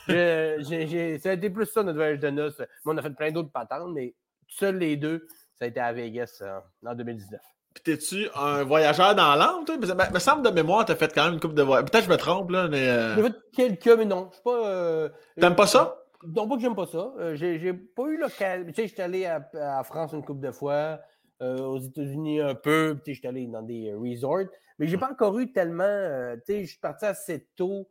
j'ai- 0.09 1.19
ça 1.19 1.31
a 1.31 1.33
été 1.35 1.51
plus 1.51 1.67
ça 1.67 1.83
notre 1.83 1.97
voyage 1.99 2.21
de 2.21 2.31
noces. 2.31 2.59
Mais 2.59 2.93
on 2.93 2.97
a 2.97 3.03
fait 3.03 3.11
plein 3.11 3.31
d'autres 3.33 3.51
patentes, 3.51 3.91
mais 3.93 4.15
seuls 4.49 4.79
les 4.79 4.97
deux, 4.97 5.27
ça 5.59 5.65
a 5.65 5.69
été 5.69 5.81
à 5.81 5.93
Vegas 5.93 6.39
euh, 6.43 6.59
en 6.87 6.95
2019. 6.95 7.41
Puis 7.75 7.83
t'es-tu 7.83 8.29
un 8.37 8.63
voyageur 8.63 9.17
dans 9.17 9.35
l'âme, 9.35 9.65
toi? 9.65 9.77
Me, 9.77 10.13
me 10.15 10.19
semble 10.21 10.45
de 10.45 10.51
mémoire, 10.51 10.85
t'as 10.85 10.95
fait 10.95 11.13
quand 11.13 11.25
même 11.25 11.35
une 11.35 11.41
coupe 11.41 11.55
de 11.55 11.63
voyages. 11.63 11.87
Peut-être 11.91 12.05
que 12.05 12.11
je 12.11 12.13
me 12.13 12.17
trompe, 12.19 12.51
là, 12.51 12.69
mais. 12.69 12.89
euh, 12.89 13.17
J'ai 13.17 13.23
fait 13.25 13.35
quelques, 13.53 13.99
mais 13.99 14.05
non. 14.05 14.29
Je 14.31 14.35
suis 14.37 14.45
pas. 14.45 14.67
euh, 14.69 15.09
T'aimes 15.41 15.57
pas 15.57 15.67
ça? 15.67 15.97
Non, 16.27 16.49
pas 16.49 16.57
que 16.57 16.63
j'aime 16.63 16.75
pas 16.75 16.87
ça. 16.87 17.13
Euh, 17.19 17.35
j'ai 17.35 17.73
pas 17.75 18.05
eu 18.09 18.17
l'occasion. 18.17 18.67
Tu 18.69 18.75
sais, 18.75 18.87
j'étais 18.89 19.03
allé 19.03 19.27
à, 19.27 19.49
à 19.79 19.83
France 19.85 20.13
une 20.13 20.25
couple 20.25 20.41
de 20.41 20.51
fois, 20.53 21.01
euh, 21.43 21.59
aux 21.59 21.79
États-Unis 21.79 22.41
un 22.41 22.55
peu, 22.55 22.95
puis 22.95 23.03
tu 23.05 23.11
sais, 23.11 23.15
j'étais 23.17 23.29
allé 23.29 23.47
dans 23.47 23.63
des 23.63 23.93
resorts, 23.95 24.47
mais 24.79 24.87
j'ai 24.87 24.97
pas 24.99 25.11
encore 25.11 25.39
eu 25.39 25.53
tellement. 25.53 25.85
euh, 25.85 26.37
tu 26.37 26.53
sais, 26.53 26.65
je 26.65 26.71
suis 26.71 26.79
parti 26.81 27.05
assez 27.05 27.49
tôt. 27.57 27.89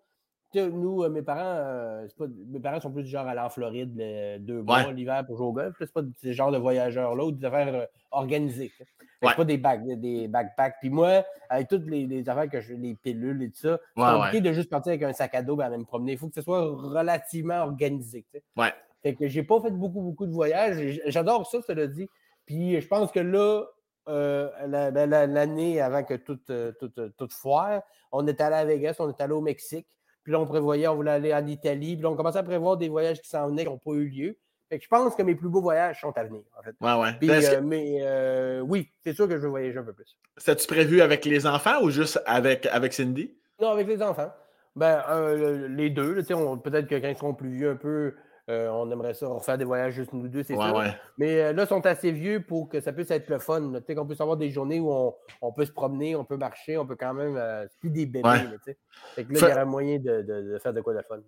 Nous, 0.56 1.04
euh, 1.04 1.10
mes 1.10 1.22
parents, 1.22 1.40
euh, 1.44 2.08
pas, 2.18 2.26
mes 2.48 2.60
parents 2.60 2.80
sont 2.80 2.92
plus 2.92 3.04
du 3.04 3.10
genre 3.10 3.26
à 3.28 3.32
aller 3.32 3.40
en 3.40 3.50
Floride 3.50 3.94
le- 3.96 4.38
deux 4.40 4.62
mois 4.62 4.84
Ouais. 4.86 4.94
l'hiver 4.94 5.24
pour 5.26 5.38
jouer 5.38 5.48
au 5.48 5.52
golf. 5.54 5.76
C'est 5.80 5.92
pas 5.92 6.02
ce 6.22 6.32
genre 6.32 6.52
de 6.52 6.58
voyageurs-là 6.58 7.26
ou 7.26 7.32
des 7.32 7.46
affaires 7.46 7.74
euh, 7.74 7.86
organisées. 8.12 8.72
Ouais. 8.80 9.30
C'est 9.30 9.36
pas 9.36 9.46
des, 9.46 9.58
back- 9.58 9.86
des 10.00 10.28
backpacks. 10.28 10.76
Puis 10.80 10.90
moi, 10.90 11.24
avec 11.50 11.68
toutes 11.70 11.86
les, 11.88 12.06
les 12.06 12.28
affaires 12.30 12.50
que 12.50 12.62
je, 12.62 12.74
les 12.74 12.96
pilules 12.96 13.42
et 13.44 13.50
tout 13.50 13.58
ça, 13.58 13.80
c'est 13.96 14.02
Ouais, 14.04 14.10
compliqué 14.16 14.42
de 14.42 14.52
juste 14.54 14.70
partir 14.70 14.92
avec 14.92 15.04
un 15.04 15.14
sac 15.14 15.34
à 15.36 15.42
dos 15.42 15.60
et 15.62 15.64
aller 15.64 15.78
me 15.78 15.86
promener. 15.86 16.14
Il 16.14 16.18
faut 16.18 16.28
que 16.28 16.36
ce 16.36 16.42
soit 16.42 16.62
relativement 16.62 17.60
organisé. 17.62 18.26
tu 18.32 18.38
sais. 18.40 18.44
Ouais. 18.58 18.74
Fait 19.02 19.16
que 19.16 19.28
j'ai 19.28 19.44
pas 19.44 19.60
fait 19.62 19.72
beaucoup, 19.72 20.02
beaucoup 20.02 20.26
de 20.26 20.32
voyages. 20.32 21.02
J'adore 21.08 21.46
ça, 21.50 21.60
cela 21.66 21.88
dit. 21.88 22.08
Puis 22.46 22.80
je 22.80 22.88
pense 22.88 23.12
que 23.12 23.20
là, 23.20 23.64
euh, 24.10 24.50
la- 24.68 24.92
la- 24.92 25.28
l'année 25.28 25.80
avant 25.82 26.04
que 26.04 26.14
tout, 26.16 26.40
euh, 26.50 26.72
tout, 26.80 26.92
euh, 27.00 27.10
tout 27.18 27.28
foire, 27.32 27.82
on 28.12 28.28
est 28.28 28.40
allé 28.42 28.56
à 28.56 28.66
Vegas, 28.66 28.96
on 29.00 29.10
est 29.10 29.22
allé 29.22 29.34
au 29.34 29.42
Mexique. 29.42 29.88
Puis 30.24 30.32
là, 30.32 30.40
on 30.40 30.46
prévoyait, 30.46 30.88
on 30.88 30.96
voulait 30.96 31.12
aller 31.12 31.34
en 31.34 31.46
Italie. 31.46 31.96
Puis 31.96 32.04
là, 32.04 32.10
on 32.10 32.16
commençait 32.16 32.40
à 32.40 32.44
prévoir 32.44 32.78
des 32.78 32.90
voyages 32.90 33.22
qui 33.22 33.30
s'en 33.30 33.48
venaient, 33.50 33.64
qui 33.64 33.70
n'ont 33.70 33.78
pas 33.78 33.92
eu 33.92 34.08
lieu. 34.08 34.38
je 34.72 34.88
pense 34.88 35.16
que 35.16 35.22
mes 35.24 35.36
plus 35.36 35.50
beaux 35.50 35.62
voyages 35.62 36.02
sont 36.02 36.12
à 36.18 36.24
venir, 36.24 36.42
en 36.58 36.64
fait. 36.64 36.76
Ouais, 36.82 37.02
ouais. 37.02 37.14
Puis, 37.20 37.28
que- 37.28 37.56
euh, 37.58 37.62
mais 37.62 37.98
euh, 38.02 38.62
oui, 38.62 38.90
c'est 39.04 39.14
sûr 39.14 39.28
que 39.28 39.36
je 39.36 39.42
veux 39.42 39.50
voyager 39.50 39.78
un 39.78 39.84
peu 39.84 39.94
plus. 39.94 40.18
C'était-tu 40.38 40.68
prévu 40.68 41.02
avec 41.02 41.26
les 41.26 41.46
enfants 41.46 41.82
ou 41.84 41.90
juste 41.90 42.20
avec, 42.26 42.66
avec 42.68 42.94
Cindy? 42.94 43.32
Non, 43.62 43.70
avec 43.70 43.88
les 43.88 44.02
enfants. 44.02 44.32
Ben, 44.76 45.04
euh, 45.10 45.68
les 45.68 45.92
deux, 45.92 46.16
peut-être 46.16 46.88
que 46.88 46.96
quand 46.96 47.08
ils 47.08 47.16
seront 47.16 47.36
plus 47.36 47.50
vieux 47.56 47.70
un 47.72 47.76
peu, 47.76 48.16
euh, 48.50 48.70
on 48.70 48.92
aimerait 48.92 49.14
ça 49.14 49.28
refaire 49.28 49.58
des 49.58 49.64
voyages 49.66 49.94
juste 49.94 50.12
nous 50.14 50.28
deux, 50.28 50.44
c'est 50.44 50.56
Ouais, 50.56 50.66
sûr. 50.66 50.76
ouais. 50.76 50.94
Mais 51.18 51.42
euh, 51.42 51.54
là, 51.54 51.64
ils 51.64 51.68
sont 51.68 51.86
assez 51.86 52.12
vieux 52.12 52.42
pour 52.42 52.68
que 52.70 52.80
ça 52.82 52.92
puisse 52.92 53.10
être 53.12 53.30
le 53.30 53.40
fun. 53.40 53.72
sais, 53.88 53.96
qu'on 53.96 54.06
puisse 54.06 54.20
avoir 54.22 54.38
des 54.38 54.50
journées 54.50 54.80
où 54.80 54.92
on, 54.92 55.16
on 55.42 55.52
peut 55.54 55.66
se 55.66 55.72
promener, 55.72 56.16
on 56.16 56.26
peut 56.26 56.38
marcher, 56.38 56.78
on 56.78 56.86
peut 56.86 56.98
quand 56.98 57.14
même. 57.14 57.38
euh, 57.38 57.66
c'est 57.70 57.80
plus 57.80 57.90
des 57.90 58.06
bébés. 58.06 58.28
Ouais. 58.28 58.44
là, 58.44 58.52
tu 58.52 58.60
sais. 58.66 58.78
Fait 59.16 59.24
que 59.24 59.34
là, 59.34 59.40
il 59.42 59.50
y 59.50 59.52
aurait 59.54 59.66
moyen 59.66 59.98
de, 60.00 60.22
de- 60.22 60.52
de 60.54 60.58
faire 60.60 60.74
de 60.74 60.82
quoi 60.82 60.94
de 60.94 61.02
fun. 61.08 61.20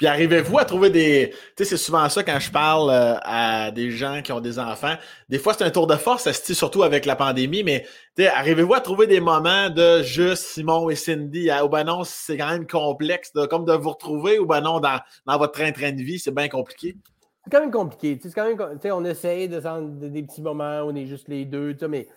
Puis 0.00 0.06
arrivez-vous 0.06 0.58
à 0.58 0.64
trouver 0.64 0.88
des. 0.88 1.28
Tu 1.30 1.36
sais, 1.58 1.64
c'est 1.66 1.76
souvent 1.76 2.08
ça 2.08 2.24
quand 2.24 2.40
je 2.40 2.50
parle 2.50 2.88
euh, 2.88 3.16
à 3.20 3.70
des 3.70 3.90
gens 3.90 4.22
qui 4.22 4.32
ont 4.32 4.40
des 4.40 4.58
enfants. 4.58 4.94
Des 5.28 5.38
fois, 5.38 5.52
c'est 5.52 5.62
un 5.62 5.70
tour 5.70 5.86
de 5.86 5.94
force, 5.94 6.22
ça 6.22 6.32
se 6.32 6.54
surtout 6.54 6.82
avec 6.82 7.04
la 7.04 7.16
pandémie, 7.16 7.62
mais 7.62 7.84
arrivez-vous 8.18 8.72
à 8.72 8.80
trouver 8.80 9.06
des 9.06 9.20
moments 9.20 9.68
de 9.68 10.02
juste 10.02 10.44
Simon 10.44 10.88
et 10.88 10.94
Cindy? 10.94 11.50
À- 11.50 11.66
ou 11.66 11.68
ben 11.68 11.84
non, 11.84 12.02
c'est 12.04 12.38
quand 12.38 12.48
même 12.48 12.66
complexe, 12.66 13.30
comme 13.50 13.66
de 13.66 13.74
vous 13.74 13.90
retrouver, 13.90 14.38
ou 14.38 14.46
ben 14.46 14.62
non, 14.62 14.80
dans, 14.80 15.00
dans 15.26 15.36
votre 15.36 15.52
train-train 15.52 15.92
de 15.92 16.02
vie, 16.02 16.18
c'est 16.18 16.34
bien 16.34 16.48
compliqué. 16.48 16.96
C'est 17.44 17.50
quand 17.50 17.60
même 17.60 17.70
compliqué. 17.70 18.18
C'est 18.22 18.32
quand 18.32 18.46
même, 18.46 18.78
on 18.94 19.04
essaye 19.04 19.50
de 19.50 20.08
des 20.08 20.22
petits 20.22 20.40
moments 20.40 20.80
où 20.80 20.92
on 20.92 20.94
est 20.94 21.06
juste 21.06 21.28
les 21.28 21.44
deux, 21.44 21.76
mais 21.90 22.08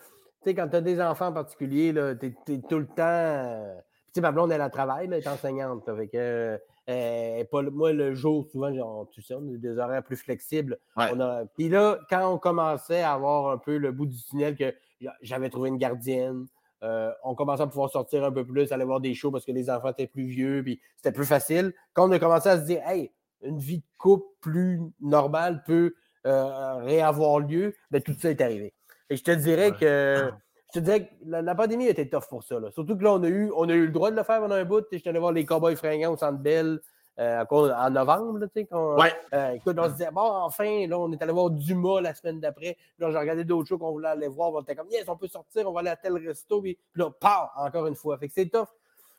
quand 0.46 0.68
tu 0.68 0.76
as 0.76 0.80
des 0.80 1.02
enfants 1.02 1.26
en 1.26 1.32
particulier, 1.34 1.92
tu 2.18 2.26
es, 2.52 2.58
tout 2.66 2.78
le 2.78 2.86
temps. 2.86 3.02
euh, 3.02 3.74
Tu 4.06 4.12
sais, 4.14 4.20
ma 4.22 4.32
blonde, 4.32 4.52
elle 4.52 4.62
a 4.62 4.70
travail, 4.70 5.06
elle 5.12 5.18
est 5.18 5.28
enseignante. 5.28 5.84
fait 5.84 6.08
que, 6.08 6.58
euh, 6.88 7.44
pas, 7.50 7.62
moi, 7.62 7.92
le 7.92 8.14
jour, 8.14 8.46
souvent, 8.50 8.74
genre, 8.74 9.08
tu 9.10 9.22
sais, 9.22 9.34
on 9.34 9.38
a 9.54 9.56
des 9.56 9.78
horaires 9.78 10.02
plus 10.02 10.16
flexibles. 10.16 10.78
Ouais. 10.96 11.06
On 11.14 11.20
a- 11.20 11.44
Puis 11.56 11.68
là, 11.68 11.98
quand 12.10 12.32
on 12.32 12.38
commençait 12.38 13.00
à 13.02 13.12
avoir 13.12 13.50
un 13.50 13.58
peu 13.58 13.76
le 13.78 13.92
bout 13.92 14.06
du 14.06 14.22
tunnel, 14.22 14.56
que 14.56 14.74
j'avais 15.22 15.48
trouvé 15.50 15.68
une 15.70 15.78
gardienne, 15.78 16.46
euh, 16.82 17.10
on 17.22 17.34
commençait 17.34 17.62
à 17.62 17.66
pouvoir 17.66 17.88
sortir 17.90 18.24
un 18.24 18.32
peu 18.32 18.44
plus, 18.44 18.70
aller 18.72 18.84
voir 18.84 19.00
des 19.00 19.14
shows 19.14 19.30
parce 19.30 19.44
que 19.46 19.52
les 19.52 19.70
enfants 19.70 19.90
étaient 19.90 20.06
plus 20.06 20.26
vieux, 20.26 20.62
puis 20.62 20.80
c'était 20.96 21.12
plus 21.12 21.24
facile. 21.24 21.72
Quand 21.94 22.08
on 22.08 22.12
a 22.12 22.18
commencé 22.18 22.48
à 22.50 22.58
se 22.60 22.64
dire, 22.66 22.82
hey, 22.86 23.10
une 23.42 23.58
vie 23.58 23.78
de 23.78 23.84
couple 23.98 24.26
plus 24.42 24.80
normale 25.00 25.62
peut 25.66 25.94
euh, 26.26 26.74
réavoir 26.76 27.40
lieu, 27.40 27.74
ben, 27.90 28.02
tout 28.02 28.14
ça 28.18 28.30
est 28.30 28.40
arrivé. 28.40 28.72
Et 29.10 29.16
je 29.16 29.22
te 29.22 29.30
dirais 29.30 29.70
Ouais. 29.72 29.76
que 29.78 30.30
je 30.74 30.80
te 30.80 30.84
dirais 30.84 31.06
que 31.06 31.12
la, 31.26 31.40
la 31.42 31.54
pandémie 31.54 31.86
était 31.86 32.08
tough 32.08 32.28
pour 32.28 32.42
ça. 32.42 32.58
là. 32.58 32.70
Surtout 32.72 32.96
que 32.96 33.04
là, 33.04 33.12
on 33.12 33.22
a, 33.22 33.28
eu, 33.28 33.52
on 33.56 33.68
a 33.68 33.72
eu 33.72 33.86
le 33.86 33.92
droit 33.92 34.10
de 34.10 34.16
le 34.16 34.22
faire 34.24 34.40
pendant 34.40 34.54
un 34.56 34.64
bout. 34.64 34.84
Je 34.90 34.98
suis 34.98 35.08
allé 35.08 35.18
voir 35.18 35.32
les 35.32 35.44
Cowboys 35.46 35.76
fringants 35.76 36.12
au 36.12 36.16
Centre 36.16 36.38
Bell 36.38 36.80
euh, 37.20 37.44
en 37.50 37.90
novembre. 37.90 38.38
là, 38.40 38.46
quand- 38.68 38.96
Ouais. 38.98 39.12
euh, 39.32 39.52
écoute, 39.52 39.76
on 39.78 39.84
se 39.84 39.92
disait, 39.92 40.10
bon, 40.12 40.22
enfin, 40.22 40.86
là, 40.88 40.98
on 40.98 41.12
est 41.12 41.22
allé 41.22 41.32
voir 41.32 41.50
Dumas 41.50 42.00
la 42.00 42.12
semaine 42.12 42.40
d'après. 42.40 42.76
Là, 42.98 43.10
j'ai 43.12 43.18
regardé 43.18 43.44
d'autres 43.44 43.68
shows 43.68 43.78
qu'on 43.78 43.92
voulait 43.92 44.08
aller 44.08 44.26
voir. 44.28 44.52
On 44.52 44.60
était 44.62 44.74
comme, 44.74 44.88
yes, 44.90 45.04
on 45.08 45.16
peut 45.16 45.28
sortir, 45.28 45.68
on 45.68 45.72
va 45.72 45.80
aller 45.80 45.90
à 45.90 45.96
tel 45.96 46.14
resto. 46.14 46.60
Puis 46.60 46.74
puis 46.92 47.00
là, 47.02 47.10
paf, 47.20 47.50
encore 47.56 47.86
une 47.86 47.94
fois. 47.94 48.18
Fait 48.18 48.26
que 48.26 48.34
c'est 48.34 48.48
tough. 48.50 48.66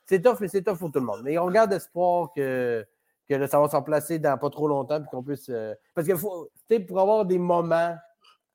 C'est 0.05 0.21
tough, 0.21 0.37
mais 0.41 0.49
c'est 0.49 0.61
tough 0.61 0.77
pour 0.77 0.91
tout 0.91 0.99
le 0.99 1.05
monde. 1.05 1.21
Mais 1.23 1.37
on 1.37 1.49
garde 1.49 1.71
espoir 1.73 2.29
que, 2.35 2.85
que 3.29 3.33
là, 3.33 3.47
ça 3.47 3.59
va 3.59 3.69
s'en 3.69 3.81
placer 3.81 4.19
dans 4.19 4.37
pas 4.37 4.49
trop 4.49 4.67
longtemps. 4.67 4.99
Puis 4.99 5.09
qu'on 5.09 5.23
puisse. 5.23 5.47
euh, 5.49 5.73
Parce 5.95 6.05
que 6.05 6.15
faut, 6.17 6.49
tu 6.69 6.75
sais, 6.75 6.79
pour 6.81 6.99
avoir 6.99 7.25
des 7.25 7.39
moments 7.39 7.95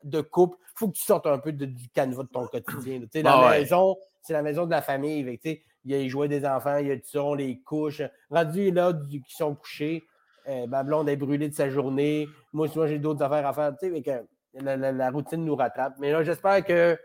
de 0.05 0.21
couple, 0.21 0.57
il 0.61 0.73
faut 0.77 0.89
que 0.89 0.97
tu 0.97 1.05
sortes 1.05 1.27
un 1.27 1.39
peu 1.39 1.53
de- 1.53 1.67
du 1.67 1.89
canevas 1.91 2.23
de 2.25 2.29
ton 2.29 2.47
quotidien. 2.47 3.01
Tu 3.01 3.09
sais, 3.13 3.23
la 3.23 3.33
Ah 3.35 3.51
ouais. 3.51 3.61
maison, 3.61 3.97
c'est 4.23 4.33
la 4.33 4.43
maison 4.43 4.67
de 4.67 4.71
la 4.71 4.83
famille. 4.83 5.23
Fait 5.25 5.37
tu 5.39 5.51
sais, 5.51 5.63
Il 5.85 5.93
y 5.93 5.95
a 5.95 5.99
les 5.99 6.09
jouets 6.11 6.29
des 6.29 6.45
enfants, 6.45 6.77
il 6.77 6.89
y 6.89 6.91
a 6.91 6.97
tout 6.97 7.07
ça, 7.07 7.23
on 7.25 7.33
les 7.35 7.59
couche. 7.63 8.03
Rendu 8.31 8.71
là, 8.71 8.93
du- 8.93 9.23
qui 9.23 9.35
sont 9.35 9.55
couchés, 9.55 10.03
euh, 10.47 10.67
ma 10.67 10.83
blonde 10.83 11.09
est 11.09 11.17
brûlée 11.17 11.49
de 11.49 11.55
sa 11.55 11.71
journée. 11.71 12.29
Moi, 12.53 12.69
souvent, 12.69 12.87
j'ai 12.87 12.99
d'autres 12.99 13.23
affaires 13.23 13.47
à 13.47 13.53
faire. 13.55 13.73
Tu 13.79 13.87
sais, 13.89 13.93
fait 13.95 14.03
que 14.03 14.27
la, 14.63 14.77
la- 14.77 14.93
la 14.93 15.11
routine 15.11 15.43
nous 15.45 15.57
rattrape. 15.57 15.95
Mais 15.99 16.13
là, 16.13 16.23
j'espère 16.23 16.63
que 16.65 16.99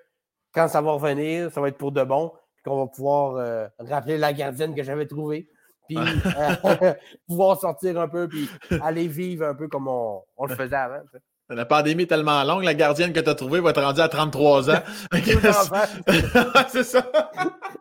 quand 0.54 0.68
ça 0.68 0.82
va 0.82 0.92
revenir, 0.92 1.52
ça 1.52 1.62
va 1.62 1.70
être 1.70 1.78
pour 1.78 1.92
de 1.94 2.04
bon. 2.04 2.34
Qu'on 2.66 2.78
va 2.84 2.88
pouvoir 2.88 3.36
euh, 3.38 3.68
rappeler 3.80 4.18
la 4.18 4.34
gardienne 4.34 4.74
que 4.76 4.84
j'avais 4.84 5.06
trouvée. 5.08 5.48
Puis 5.88 5.98
euh, 6.38 6.94
pouvoir 7.28 7.58
sortir 7.60 7.98
un 8.00 8.08
peu, 8.10 8.28
puis 8.28 8.50
aller 8.82 9.08
vivre 9.08 9.46
un 9.46 9.54
peu 9.56 9.68
comme 9.68 9.88
on, 9.88 10.22
on 10.36 10.46
le 10.48 10.56
faisait 10.56 10.76
avant. 10.76 11.00
tu 11.02 11.18
sais. 11.18 11.24
La 11.50 11.66
pandémie 11.66 12.04
est 12.04 12.08
tellement 12.08 12.44
longue, 12.44 12.64
la 12.64 12.74
gardienne 12.74 13.14
que 13.14 13.20
tu 13.20 13.30
as 13.30 13.36
trouvée 13.36 13.60
va 13.60 13.70
être 13.70 13.82
rendue 13.82 14.02
à 14.02 14.10
33 14.10 14.72
ans. 14.72 14.82
C'est 16.70 16.84
ça. 16.84 17.12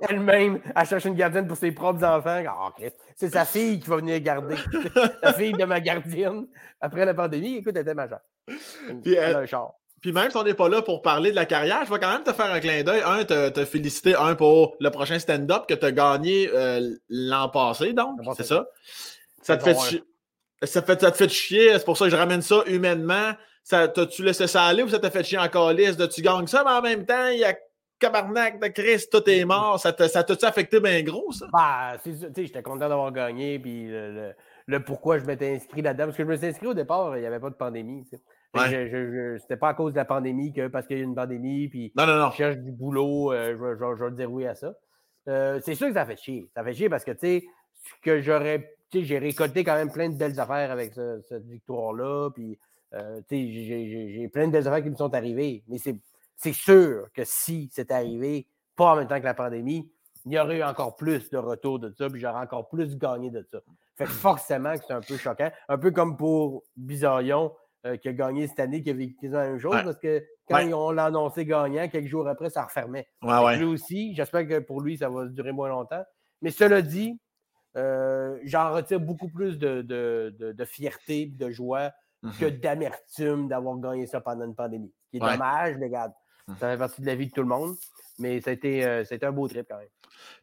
Elle-même, 0.02 0.60
elle 0.76 0.86
cherche 0.86 1.06
une 1.06 1.14
gardienne 1.14 1.46
pour 1.46 1.56
ses 1.56 1.72
propres 1.72 2.04
enfants. 2.04 2.42
Ah, 2.46 2.72
c'est 3.14 3.32
sa 3.32 3.46
fille 3.46 3.80
qui 3.80 3.88
va 3.88 3.96
venir 3.96 4.20
garder. 4.20 4.56
la 5.22 5.32
fille 5.32 5.52
de 5.52 5.64
ma 5.64 5.80
gardienne. 5.80 6.46
Après 6.80 7.06
la 7.06 7.14
pandémie, 7.14 7.56
écoute, 7.56 7.72
elle 7.74 7.82
était 7.82 7.94
majeure. 7.94 8.20
Puis, 9.02 9.14
elle 9.14 9.34
euh, 9.34 9.38
a 9.38 9.40
un 9.40 9.46
char. 9.46 9.72
Puis 10.02 10.12
même 10.12 10.30
si 10.30 10.36
on 10.36 10.42
n'est 10.42 10.52
pas 10.52 10.68
là 10.68 10.82
pour 10.82 11.00
parler 11.00 11.30
de 11.30 11.36
la 11.36 11.46
carrière, 11.46 11.82
je 11.86 11.90
vais 11.90 11.98
quand 11.98 12.12
même 12.12 12.24
te 12.24 12.34
faire 12.34 12.52
un 12.52 12.60
clin 12.60 12.82
d'œil. 12.82 13.00
Un, 13.06 13.24
te, 13.24 13.48
te 13.48 13.64
féliciter, 13.64 14.14
un 14.14 14.34
pour 14.34 14.76
le 14.78 14.90
prochain 14.90 15.18
stand-up 15.18 15.64
que 15.66 15.72
tu 15.72 15.86
as 15.86 15.92
gagné 15.92 16.50
euh, 16.52 16.90
l'an 17.08 17.48
passé, 17.48 17.94
donc, 17.94 18.20
c'est 18.36 18.44
ça? 18.44 18.66
Te, 19.46 19.56
fait 19.58 19.74
fait, 20.66 21.00
ça 21.00 21.10
te 21.10 21.16
fait 21.16 21.28
chier, 21.30 21.72
c'est 21.72 21.84
pour 21.84 21.96
ça 21.96 22.04
que 22.04 22.10
je 22.10 22.16
ramène 22.16 22.42
ça 22.42 22.62
humainement. 22.66 23.32
Ça, 23.64 23.88
T'as-tu 23.88 24.22
laissé 24.22 24.46
ça 24.46 24.64
aller 24.64 24.82
ou 24.82 24.88
ça 24.88 24.98
t'a 24.98 25.10
fait 25.10 25.24
chier 25.24 25.38
en 25.38 25.48
calice 25.48 25.96
de 25.96 26.06
tu 26.06 26.20
gagnes 26.22 26.46
ça, 26.46 26.62
mais 26.64 26.70
en 26.70 26.82
même 26.82 27.04
temps, 27.06 27.28
il 27.28 27.38
y 27.40 27.44
a 27.44 27.54
cabarnac 27.98 28.60
de 28.60 28.66
Christ, 28.68 29.10
tout 29.10 29.28
est 29.30 29.44
mort. 29.46 29.80
Ça 29.80 29.92
t'a- 29.92 30.08
ça 30.08 30.22
t'a-tu 30.22 30.44
affecté 30.44 30.80
bien 30.80 31.02
gros, 31.02 31.32
ça? 31.32 31.46
Bah, 31.52 31.96
tu 32.02 32.14
sais, 32.14 32.28
j'étais 32.36 32.62
content 32.62 32.88
d'avoir 32.88 33.10
gagné, 33.10 33.58
puis 33.58 33.86
le, 33.88 34.12
le- 34.12 34.32
le 34.66 34.80
pourquoi 34.84 35.18
je 35.18 35.24
m'étais 35.24 35.54
inscrit 35.54 35.80
là-dedans. 35.82 36.04
Parce 36.06 36.16
que 36.16 36.24
je 36.24 36.28
me 36.28 36.36
suis 36.36 36.46
inscrit 36.46 36.66
au 36.66 36.74
départ, 36.74 37.16
il 37.16 37.20
n'y 37.20 37.26
avait 37.26 37.40
pas 37.40 37.50
de 37.50 37.54
pandémie. 37.54 38.04
tu 38.04 38.16
sais. 38.16 38.22
Ouais. 38.54 39.38
C'était 39.40 39.56
pas 39.56 39.70
à 39.70 39.74
cause 39.74 39.92
de 39.94 39.98
la 39.98 40.04
pandémie 40.04 40.52
que 40.52 40.68
parce 40.68 40.86
qu'il 40.86 40.98
y 40.98 41.00
a 41.00 41.02
une 41.02 41.14
pandémie, 41.14 41.68
puis 41.68 41.92
Non, 41.96 42.06
non, 42.06 42.16
non. 42.18 42.30
je 42.30 42.36
cherche 42.36 42.56
du 42.58 42.70
boulot, 42.70 43.32
euh, 43.32 43.56
je, 43.58 43.64
vais- 43.64 43.74
je 43.78 43.98
je 43.98 44.04
vais 44.04 44.10
dire 44.12 44.30
oui 44.30 44.46
à 44.46 44.54
ça. 44.54 44.74
Euh, 45.28 45.58
c'est 45.64 45.74
sûr 45.74 45.88
que 45.88 45.94
ça 45.94 46.04
fait 46.06 46.16
chier. 46.16 46.48
Ça 46.54 46.62
fait 46.62 46.74
chier 46.74 46.88
parce 46.90 47.04
que, 47.04 47.10
tu 47.12 47.18
sais, 47.20 47.44
que 48.02 48.20
j'aurais. 48.20 48.74
Tu 48.90 48.98
sais, 49.00 49.04
j'ai 49.06 49.18
récolté 49.18 49.64
quand 49.64 49.74
même 49.74 49.90
plein 49.90 50.08
de 50.10 50.16
belles 50.16 50.38
affaires 50.38 50.70
avec 50.70 50.92
ce- 50.92 51.20
cette 51.28 51.46
victoire-là. 51.46 52.30
Puis, 52.34 52.58
euh, 52.94 53.20
j'ai- 53.30 54.28
plein 54.32 54.46
de 54.46 54.52
belles 54.52 54.66
affaires 54.68 54.82
qui 54.82 54.90
me 54.90 54.96
sont 54.96 55.12
arrivées. 55.14 55.64
Mais 55.68 55.78
c'est 55.78 56.52
sûr 56.52 57.08
que 57.12 57.22
si 57.24 57.68
c'était 57.72 57.94
arrivé, 57.94 58.46
pas 58.76 58.92
en 58.92 58.96
même 58.96 59.08
temps 59.08 59.18
que 59.18 59.24
la 59.24 59.34
pandémie, 59.34 59.90
il 60.26 60.32
y 60.32 60.38
aurait 60.38 60.58
eu 60.58 60.62
encore 60.62 60.96
plus 60.96 61.28
de 61.30 61.36
retour 61.36 61.78
de 61.78 61.92
ça, 61.96 62.08
puis 62.08 62.20
j'aurais 62.20 62.40
encore 62.40 62.68
plus 62.68 62.96
gagné 62.96 63.30
de 63.30 63.42
ça. 63.50 63.60
Fait 63.96 64.04
que 64.04 64.10
forcément 64.10 64.72
que 64.76 64.84
c'est 64.86 64.92
un 64.94 65.00
peu 65.00 65.16
choquant. 65.16 65.50
Un 65.68 65.78
peu 65.78 65.90
comme 65.90 66.16
pour 66.16 66.62
Bizarillon, 66.76 67.52
euh, 67.86 67.96
qui 67.96 68.08
a 68.08 68.12
gagné 68.14 68.46
cette 68.48 68.58
année, 68.60 68.82
qui 68.82 68.90
a 68.90 68.94
vécu 68.94 69.28
la 69.28 69.46
même 69.48 69.58
chose, 69.58 69.74
Ouais. 69.74 69.84
parce 69.84 69.98
que 69.98 70.24
quand 70.48 70.56
Ouais. 70.56 70.68
ils- 70.68 70.74
on 70.74 70.90
l'a 70.90 71.04
annoncé 71.06 71.44
gagnant, 71.44 71.86
quelques 71.88 72.08
jours 72.08 72.26
après, 72.26 72.48
ça 72.48 72.64
refermait. 72.64 73.06
Ouais. 73.22 73.56
Lui 73.58 73.64
aussi, 73.66 74.14
j'espère 74.14 74.46
que 74.48 74.58
pour 74.60 74.80
lui, 74.80 74.96
ça 74.96 75.08
va 75.10 75.26
durer 75.26 75.52
moins 75.52 75.68
longtemps. 75.68 76.02
Mais 76.40 76.50
cela 76.50 76.80
dit, 76.80 77.20
euh, 77.76 78.38
j'en 78.44 78.72
retire 78.72 79.00
beaucoup 79.00 79.28
plus 79.28 79.58
de, 79.58 79.82
de- 79.82 80.34
de- 80.38 80.52
de 80.52 80.64
fierté, 80.64 81.26
de 81.26 81.50
joie 81.50 81.92
que 82.40 82.46
Mhm. 82.46 82.50
d'amertume 82.60 83.48
d'avoir 83.48 83.76
gagné 83.78 84.06
ça 84.06 84.20
pendant 84.20 84.44
une 84.44 84.54
pandémie. 84.54 84.92
Ce 85.06 85.10
qui 85.10 85.16
est 85.18 85.26
Ouais. 85.26 85.32
dommage, 85.32 85.76
les 85.78 85.90
gars. 85.90 86.12
Mhm. 86.48 86.56
Ça 86.60 86.70
fait 86.70 86.78
partie 86.78 87.00
de 87.02 87.06
la 87.06 87.14
vie 87.14 87.26
de 87.28 87.32
tout 87.32 87.42
le 87.42 87.48
monde. 87.48 87.74
Mais 88.18 88.40
ça 88.40 88.50
a 88.50 88.52
été, 88.52 88.84
euh, 88.84 89.04
ça 89.04 89.14
a 89.14 89.16
été 89.16 89.26
un 89.26 89.32
beau 89.32 89.48
trip 89.48 89.66
quand 89.68 89.76
même. 89.78 89.88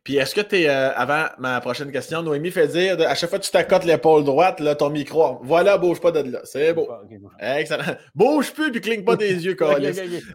Puis 0.03 0.17
est-ce 0.17 0.35
que 0.35 0.41
tu 0.41 0.57
es, 0.57 0.67
avant 0.67 1.27
ma 1.39 1.61
prochaine 1.61 1.89
question, 1.91 2.21
Noémie 2.21 2.51
fait 2.51 2.67
dire, 2.67 2.97
à 3.07 3.15
chaque 3.15 3.29
fois 3.29 3.39
que 3.39 3.45
tu 3.45 3.51
t'accotes 3.51 3.85
l'épaule 3.85 4.25
droite, 4.25 4.59
là, 4.59 4.75
ton 4.75 4.89
micro, 4.89 5.39
voilà, 5.43 5.77
bouge 5.77 6.01
pas 6.01 6.11
de 6.11 6.29
là. 6.29 6.41
C'est 6.43 6.73
beau. 6.73 6.89
Ok. 6.91 7.17
Excellent. 7.39 7.83
Bouge 8.15 8.51
plus 8.51 8.71
puis 8.71 8.81
cligne 8.81 9.05
pas 9.05 9.15
des 9.15 9.45
yeux, 9.45 9.53
ok. 9.61 9.79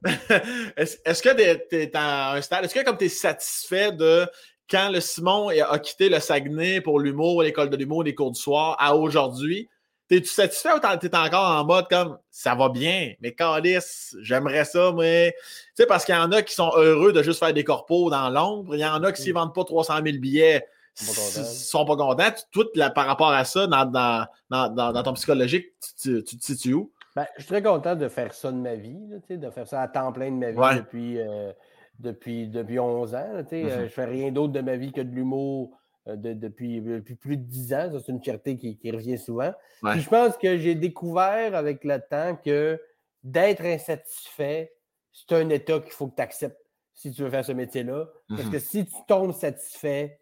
Est-ce 0.76 1.22
que 1.22 1.34
tu 1.68 1.76
es 1.76 1.90
à 1.96 2.32
un 2.34 2.40
stade, 2.40 2.64
est-ce 2.64 2.74
que 2.74 2.84
comme 2.84 2.96
tu 2.96 3.04
es 3.04 3.08
satisfait 3.10 3.92
de 3.92 4.26
quand 4.70 4.88
le 4.90 5.00
Simon 5.00 5.48
a 5.48 5.78
quitté 5.78 6.08
le 6.08 6.18
Saguenay 6.20 6.80
pour 6.80 6.98
l'humour, 6.98 7.42
l'école 7.42 7.70
de 7.70 7.76
l'humour, 7.76 8.02
les 8.02 8.14
cours 8.14 8.32
du 8.32 8.40
soir, 8.40 8.76
à 8.80 8.96
aujourd'hui, 8.96 9.68
t'es-tu 10.08 10.28
satisfait 10.28 10.70
ou 10.72 10.78
t'es 10.98 11.16
encore 11.16 11.44
en 11.60 11.64
mode 11.64 11.88
comme 11.88 12.18
ça 12.30 12.54
va 12.54 12.68
bien, 12.68 13.12
mais 13.20 13.32
calice, 13.32 14.16
j'aimerais 14.22 14.64
ça, 14.64 14.92
mais 14.96 15.34
tu 15.38 15.82
sais, 15.82 15.86
parce 15.86 16.04
qu'il 16.04 16.14
y 16.14 16.18
en 16.18 16.30
a 16.32 16.42
qui 16.42 16.54
sont 16.54 16.70
heureux 16.76 17.12
de 17.12 17.22
juste 17.22 17.40
faire 17.40 17.52
des 17.52 17.64
corpos 17.64 18.10
dans 18.10 18.30
l'ombre, 18.30 18.74
il 18.76 18.80
y 18.80 18.86
en 18.86 19.02
a 19.02 19.12
qui 19.12 19.22
s'ils 19.22 19.34
vendent 19.34 19.54
pas 19.54 19.64
300 19.64 19.94
000 20.04 20.18
billets, 20.18 20.66
Ils 21.00 21.04
sont 21.06 21.12
pas 21.14 21.20
contents. 21.20 21.40
s- 21.50 21.68
sont 21.68 21.84
pas 21.84 21.96
contents. 21.96 22.42
Tout 22.52 22.66
là, 22.74 22.90
par 22.90 23.06
rapport 23.06 23.30
à 23.32 23.44
ça, 23.44 23.66
dans, 23.66 23.84
dans, 23.84 24.26
dans, 24.50 25.02
ton 25.02 25.12
psychologique, 25.14 25.66
tu, 26.00 26.22
tu- 26.22 26.24
tu 26.24 26.38
te 26.38 26.44
situes 26.44 26.74
où? 26.74 26.92
Ben, 27.16 27.26
je 27.36 27.42
suis 27.42 27.48
très 27.50 27.62
content 27.62 27.96
de 27.96 28.08
faire 28.08 28.32
ça 28.34 28.52
de 28.52 28.56
ma 28.58 28.74
vie, 28.74 28.98
là, 29.08 29.36
de 29.36 29.50
faire 29.50 29.66
ça 29.66 29.80
à 29.82 29.88
temps 29.88 30.12
plein 30.12 30.30
de 30.30 30.36
ma 30.36 30.50
vie 30.50 30.58
Ouais. 30.58 30.76
depuis, 30.76 31.18
euh, 31.18 31.50
depuis, 31.98 32.46
depuis 32.48 32.78
11 32.78 33.14
ans. 33.14 33.32
là, 33.32 33.42
tu 33.42 33.50
sais, 33.50 33.64
euh, 33.72 33.82
je 33.84 33.88
fais 33.88 34.04
rien 34.04 34.30
d'autre 34.30 34.52
de 34.52 34.60
ma 34.60 34.76
vie 34.76 34.92
que 34.92 35.00
de 35.00 35.10
l'humour 35.14 35.70
de- 36.14 36.34
depuis, 36.34 36.80
depuis 36.80 37.14
plus 37.16 37.36
de 37.36 37.42
10 37.42 37.74
ans. 37.74 37.90
Ça, 37.92 37.98
c'est 38.04 38.12
une 38.12 38.22
fierté 38.22 38.56
qui, 38.56 38.76
qui 38.78 38.90
revient 38.90 39.18
souvent. 39.18 39.52
Ouais. 39.82 39.92
Puis 39.92 40.00
je 40.00 40.08
pense 40.08 40.36
que 40.36 40.56
j'ai 40.58 40.74
découvert 40.74 41.54
avec 41.54 41.82
le 41.84 41.98
temps 42.00 42.36
que 42.36 42.80
d'être 43.24 43.64
insatisfait, 43.64 44.72
c'est 45.12 45.34
un 45.34 45.48
état 45.48 45.80
qu'il 45.80 45.92
faut 45.92 46.06
que 46.08 46.14
tu 46.16 46.22
acceptes 46.22 46.60
si 46.94 47.10
tu 47.10 47.22
veux 47.22 47.30
faire 47.30 47.44
ce 47.44 47.52
métier-là. 47.52 48.06
Parce 48.28 48.44
Mhm. 48.44 48.50
que 48.52 48.58
si 48.58 48.84
tu 48.86 48.94
tombes 49.08 49.32
satisfait, 49.32 50.20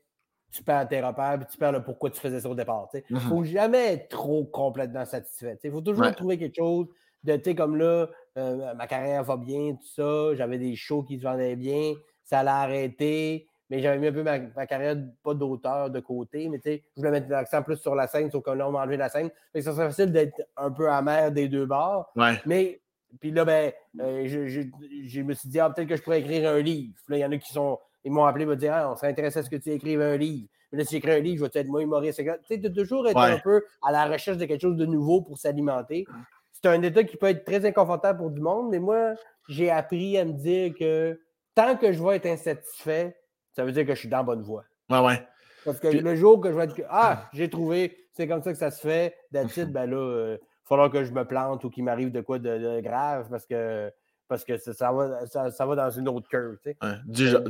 tu 0.52 0.62
perds 0.62 0.88
tes 0.88 1.00
repères, 1.02 1.36
puis 1.38 1.46
tu 1.50 1.58
perds 1.58 1.72
le 1.72 1.82
pourquoi 1.82 2.10
tu 2.10 2.20
faisais 2.20 2.40
ça 2.40 2.48
au 2.48 2.54
départ. 2.54 2.88
Il 2.94 3.02
ne 3.10 3.20
Mhm. 3.20 3.28
faut 3.28 3.44
jamais 3.44 3.92
être 3.94 4.08
trop 4.08 4.44
complètement 4.44 5.04
satisfait. 5.04 5.58
Il 5.64 5.70
faut 5.70 5.80
toujours 5.80 6.04
Ouais. 6.06 6.14
trouver 6.14 6.38
quelque 6.38 6.56
chose 6.56 6.86
de, 7.24 7.36
tu 7.36 7.42
sais, 7.50 7.54
comme 7.54 7.76
là, 7.76 8.08
euh, 8.38 8.74
ma 8.74 8.86
carrière 8.86 9.22
va 9.24 9.36
bien, 9.36 9.74
tout 9.74 9.86
ça, 9.86 10.34
j'avais 10.34 10.58
des 10.58 10.76
shows 10.76 11.02
qui 11.02 11.18
se 11.18 11.22
vendaient 11.24 11.56
bien, 11.56 11.94
ça 12.24 12.40
allait 12.40 12.50
arrêter, 12.50 13.48
mais 13.74 13.82
j'avais 13.82 13.98
mis 13.98 14.06
un 14.06 14.12
peu 14.12 14.22
ma, 14.22 14.66
carrière, 14.66 14.96
pas 15.22 15.34
d'auteur 15.34 15.90
de 15.90 15.98
côté, 15.98 16.48
mais 16.48 16.58
tu 16.58 16.70
sais, 16.70 16.84
je 16.96 17.00
voulais 17.00 17.10
mettre 17.10 17.28
l'accent 17.28 17.62
plus 17.62 17.76
sur 17.76 17.94
la 17.96 18.06
scène, 18.06 18.30
sauf 18.30 18.44
qu'on 18.44 18.58
a 18.60 18.64
enlevé 18.64 18.96
la 18.96 19.08
scène. 19.08 19.30
Fait 19.52 19.62
ça 19.62 19.72
serait 19.72 19.86
facile 19.86 20.12
d'être 20.12 20.40
un 20.56 20.70
peu 20.70 20.88
amer 20.88 21.32
des 21.32 21.48
deux 21.48 21.66
bords. 21.66 22.12
Ouais. 22.14 22.40
Mais, 22.46 22.80
puis 23.20 23.32
là, 23.32 23.44
ben, 23.44 23.72
euh, 24.00 24.24
je, 24.26 24.46
je, 24.46 25.22
me 25.22 25.34
suis 25.34 25.48
dit, 25.48 25.58
ah, 25.58 25.70
peut-être 25.70 25.88
que 25.88 25.96
je 25.96 26.02
pourrais 26.02 26.20
écrire 26.20 26.48
un 26.48 26.60
livre. 26.60 26.94
Là, 27.08 27.16
il 27.16 27.20
y 27.20 27.24
en 27.24 27.32
a 27.32 27.36
qui 27.36 27.52
sont, 27.52 27.80
ils 28.04 28.12
m'ont 28.12 28.24
appelé, 28.24 28.44
ils 28.44 28.48
m'ont 28.48 28.54
dit, 28.54 28.68
ah, 28.68 28.90
on 28.92 28.96
serait 28.96 29.08
intéressé 29.08 29.40
à 29.40 29.42
ce 29.42 29.50
que 29.50 29.56
tu 29.56 29.70
écrives 29.70 30.00
un 30.00 30.16
livre. 30.16 30.46
Mais 30.70 30.78
là, 30.78 30.84
si 30.84 30.94
j'écris 30.94 31.12
un 31.12 31.18
livre, 31.18 31.44
je 31.44 31.50
vais 31.50 31.60
être 31.60 31.68
moi 31.68 31.82
humoriste. 31.82 32.20
Tu 32.20 32.30
sais, 32.46 32.58
de 32.58 32.68
toujours 32.68 33.08
être 33.08 33.18
un 33.18 33.38
peu 33.38 33.64
à 33.82 33.90
la 33.90 34.06
recherche 34.06 34.38
de 34.38 34.44
quelque 34.44 34.62
chose 34.62 34.76
de 34.76 34.86
nouveau 34.86 35.20
pour 35.22 35.36
s'alimenter. 35.36 36.06
C'est 36.52 36.68
un 36.68 36.80
état 36.82 37.02
qui 37.02 37.16
peut 37.16 37.28
être 37.28 37.44
très 37.44 37.66
inconfortable 37.66 38.20
pour 38.20 38.30
du 38.30 38.40
monde, 38.40 38.70
mais 38.70 38.78
moi, 38.78 39.14
j'ai 39.48 39.70
appris 39.70 40.16
à 40.16 40.24
me 40.24 40.32
dire 40.32 40.74
que 40.78 41.20
tant 41.54 41.76
que 41.76 41.92
je 41.92 42.02
vais 42.02 42.16
être 42.16 42.26
insatisfait, 42.26 43.16
ça 43.54 43.64
veut 43.64 43.72
dire 43.72 43.86
que 43.86 43.94
je 43.94 44.00
suis 44.00 44.08
dans 44.08 44.18
la 44.18 44.22
bonne 44.22 44.42
voie. 44.42 44.64
Ouais, 44.90 45.00
ouais. 45.00 45.26
Parce 45.64 45.80
que 45.80 45.88
le 45.88 46.14
jour 46.16 46.40
que 46.40 46.50
je 46.50 46.56
vais 46.56 46.64
être. 46.64 46.80
Ah, 46.90 47.28
j'ai 47.32 47.48
trouvé, 47.48 48.06
c'est 48.12 48.28
comme 48.28 48.42
ça 48.42 48.52
que 48.52 48.58
ça 48.58 48.70
se 48.70 48.80
fait, 48.80 49.16
d'habitude, 49.30 49.72
ben 49.72 49.86
là, 49.86 49.96
il 49.96 49.96
euh, 49.96 50.32
va 50.32 50.38
falloir 50.68 50.90
que 50.90 51.04
je 51.04 51.12
me 51.12 51.24
plante 51.24 51.64
ou 51.64 51.70
qu'il 51.70 51.84
m'arrive 51.84 52.12
de 52.12 52.20
quoi 52.20 52.38
de, 52.38 52.80
grave 52.80 53.28
parce 53.30 53.46
que, 53.46 53.90
parce 54.28 54.44
que 54.44 54.56
ça, 54.58 54.92
va, 54.92 55.26
ça, 55.26 55.66
va 55.66 55.74
dans 55.74 55.90
une 55.90 56.08
autre 56.08 56.28
curve. 56.28 56.58
Tu 56.62 56.70
sais. 56.70 56.76
du, 57.06 57.28
genre, 57.28 57.42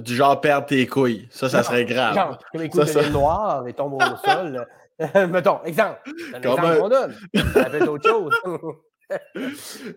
du, 0.00 0.14
genre, 0.14 0.40
perdre 0.40 0.66
tes 0.66 0.86
couilles. 0.86 1.28
Ça, 1.30 1.48
ça 1.48 1.62
serait 1.62 1.84
grave. 1.84 2.14
Genre, 2.14 2.38
que 2.52 2.58
mes 2.58 2.68
couilles 2.68 2.84
deviennent 2.84 3.12
noires 3.12 3.66
et 3.66 3.72
tombent 3.72 3.94
au 3.94 4.16
sol. 4.24 4.66
Mettons, 5.30 5.62
exemple. 5.64 6.00
C'est 6.04 6.36
un 6.36 6.40
exemple 6.40 6.78
qu'on 6.78 6.88
donne. 6.88 7.14
Ça 7.54 7.70
fait 7.70 7.88
autre 7.88 8.08
chose. 8.08 8.34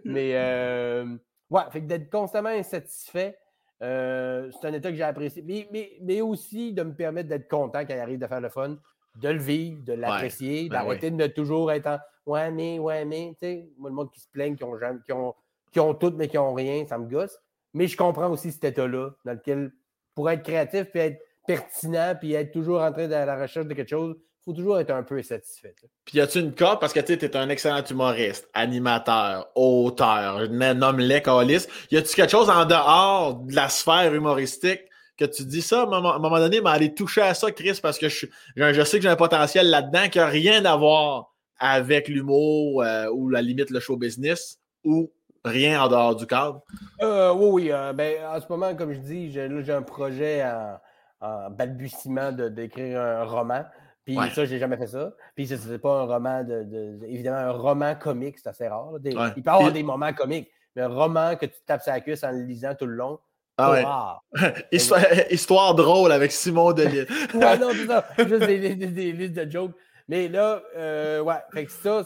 Mais, 0.05 0.31
euh, 0.35 1.05
ouais, 1.49 1.61
fait 1.71 1.81
que 1.81 1.85
d'être 1.85 2.09
constamment 2.09 2.49
insatisfait, 2.49 3.37
euh, 3.85 4.51
c'est 4.51 4.67
un 4.67 4.73
état 4.73 4.89
que 4.89 4.97
j'ai 4.97 5.03
apprécié. 5.03 5.43
Mais, 5.71 5.97
mais, 6.01 6.21
aussi 6.21 6.73
de 6.73 6.83
me 6.83 6.93
permettre 6.93 7.29
d'être 7.29 7.47
content 7.47 7.85
quand 7.85 7.93
il 7.93 7.99
arrive 7.99 8.19
de 8.19 8.27
faire 8.27 8.41
le 8.41 8.49
fun, 8.49 8.77
de 9.15 9.29
le 9.29 9.39
vivre, 9.39 9.83
de 9.83 9.93
l'apprécier, 9.93 10.69
ben 10.69 10.79
d'arrêter 10.79 11.11
de 11.11 11.27
toujours 11.27 11.71
être 11.71 11.87
en 11.87 11.99
Ouais, 12.25 12.49
mais, 12.51 12.79
ouais, 12.79 13.05
mais. 13.05 13.35
Tu 13.39 13.45
sais, 13.45 13.69
moi, 13.77 13.89
le 13.89 13.95
monde 13.95 14.11
qui 14.11 14.19
se 14.19 14.27
plaigne, 14.27 14.55
qui 14.55 14.63
ont, 14.63 14.75
qui 15.05 15.11
ont, 15.11 15.35
qui 15.71 15.79
ont 15.79 15.93
tout, 15.93 16.13
mais 16.15 16.27
qui 16.27 16.37
n'ont 16.37 16.53
rien, 16.53 16.85
ça 16.87 16.97
me 16.97 17.07
gosse. 17.07 17.39
Mais 17.73 17.87
je 17.87 17.95
comprends 17.95 18.29
aussi 18.31 18.51
cet 18.51 18.63
état-là, 18.63 19.11
dans 19.23 19.33
lequel, 19.33 19.71
pour 20.15 20.29
être 20.29 20.43
créatif, 20.43 20.85
puis 20.85 21.01
être 21.01 21.21
pertinent, 21.45 22.15
puis 22.19 22.33
être 22.33 22.51
toujours 22.51 22.81
en 22.81 22.91
train 22.91 23.07
de 23.07 23.13
la 23.13 23.39
recherche 23.39 23.67
de 23.67 23.73
quelque 23.73 23.89
chose, 23.89 24.15
faut 24.45 24.53
toujours 24.53 24.79
être 24.79 24.91
un 24.91 25.01
peu 25.01 25.21
satisfait. 25.23 25.75
Puis 26.05 26.19
y 26.19 26.21
a-tu 26.21 26.39
une 26.39 26.53
carte 26.53 26.79
parce 26.79 26.93
que 26.93 26.99
tu 26.99 27.13
es 27.13 27.35
un 27.35 27.49
excellent 27.49 27.83
humoriste, 27.83 28.47
animateur, 28.53 29.49
auteur, 29.55 30.47
nomme-les, 30.49 31.21
calice. 31.23 31.67
Y 31.89 31.97
a-tu 31.97 32.15
quelque 32.15 32.31
chose 32.31 32.49
en 32.49 32.65
dehors 32.65 33.35
de 33.35 33.55
la 33.55 33.69
sphère 33.69 34.13
humoristique 34.13 34.81
que 35.17 35.25
tu 35.25 35.45
dis 35.45 35.63
ça? 35.63 35.81
À 35.81 35.83
un 35.83 36.19
moment, 36.19 36.37
donné, 36.37 36.61
mais 36.61 36.69
aller 36.69 36.93
toucher 36.93 37.21
à 37.21 37.33
ça, 37.33 37.51
Chris, 37.51 37.79
parce 37.81 37.97
que 37.97 38.07
je, 38.07 38.27
je 38.55 38.83
sais 38.83 38.97
que 38.97 39.03
j'ai 39.03 39.09
un 39.09 39.15
potentiel 39.15 39.69
là-dedans 39.69 40.09
qui 40.09 40.19
n'a 40.19 40.27
rien 40.27 40.63
à 40.65 40.75
voir 40.75 41.33
avec 41.57 42.07
l'humour 42.07 42.83
euh, 42.83 43.07
ou 43.09 43.29
la 43.29 43.41
limite 43.41 43.71
le 43.71 43.79
show 43.79 43.97
business 43.97 44.59
ou 44.83 45.11
rien 45.43 45.81
en 45.81 45.87
dehors 45.87 46.15
du 46.15 46.27
cadre? 46.27 46.61
Euh, 47.01 47.33
oui, 47.33 47.63
oui. 47.63 47.71
Euh, 47.71 47.93
ben, 47.93 48.17
en 48.27 48.39
ce 48.39 48.45
moment, 48.49 48.75
comme 48.75 48.93
je 48.93 48.99
dis, 48.99 49.31
j'ai 49.31 49.71
un 49.71 49.81
projet 49.81 50.43
en, 50.43 50.77
en 51.21 51.49
balbutiement 51.49 52.31
d'écrire 52.31 53.01
un 53.01 53.23
roman. 53.23 53.63
Puis 54.05 54.15
ça, 54.33 54.45
j'ai 54.45 54.59
jamais 54.59 54.77
fait 54.77 54.87
ça. 54.87 55.13
Puis 55.35 55.47
c'est 55.47 55.79
pas 55.79 56.01
un 56.01 56.03
roman 56.03 56.43
de, 56.43 56.99
Évidemment, 57.07 57.37
un 57.37 57.51
roman 57.51 57.95
comique, 57.95 58.37
c'est 58.37 58.49
assez 58.49 58.67
rare. 58.67 58.91
Il 59.03 59.13
peut 59.13 59.41
y 59.45 59.49
avoir 59.49 59.71
des 59.71 59.83
moments 59.83 60.13
comiques, 60.13 60.49
mais 60.75 60.83
un 60.83 60.89
roman 60.89 61.35
que 61.35 61.47
tu 61.47 61.55
tapes 61.65 61.81
sa 61.81 61.99
cuisse 61.99 62.23
en 62.23 62.31
le 62.31 62.43
lisant 62.43 62.75
tout 62.75 62.85
le 62.85 62.93
long. 62.93 63.19
Ah 63.57 63.71
ouais. 63.71 64.53
Histoire, 65.31 65.73
drôle 65.75 66.11
avec 66.11 66.31
Simon 66.31 66.71
Delille. 66.73 67.07
ouais, 67.33 67.57
non, 67.57 67.69
c'est 67.71 67.87
ça. 67.87 68.05
Juste 68.17 68.45
des, 68.45 69.11
listes 69.11 69.33
de 69.33 69.49
jokes. 69.49 69.71
Mais 70.07 70.27
là, 70.27 70.61
euh, 70.75 71.21
ouais, 71.21 71.41
fait 71.51 71.65
que 71.65 71.71
ça, 71.71 72.03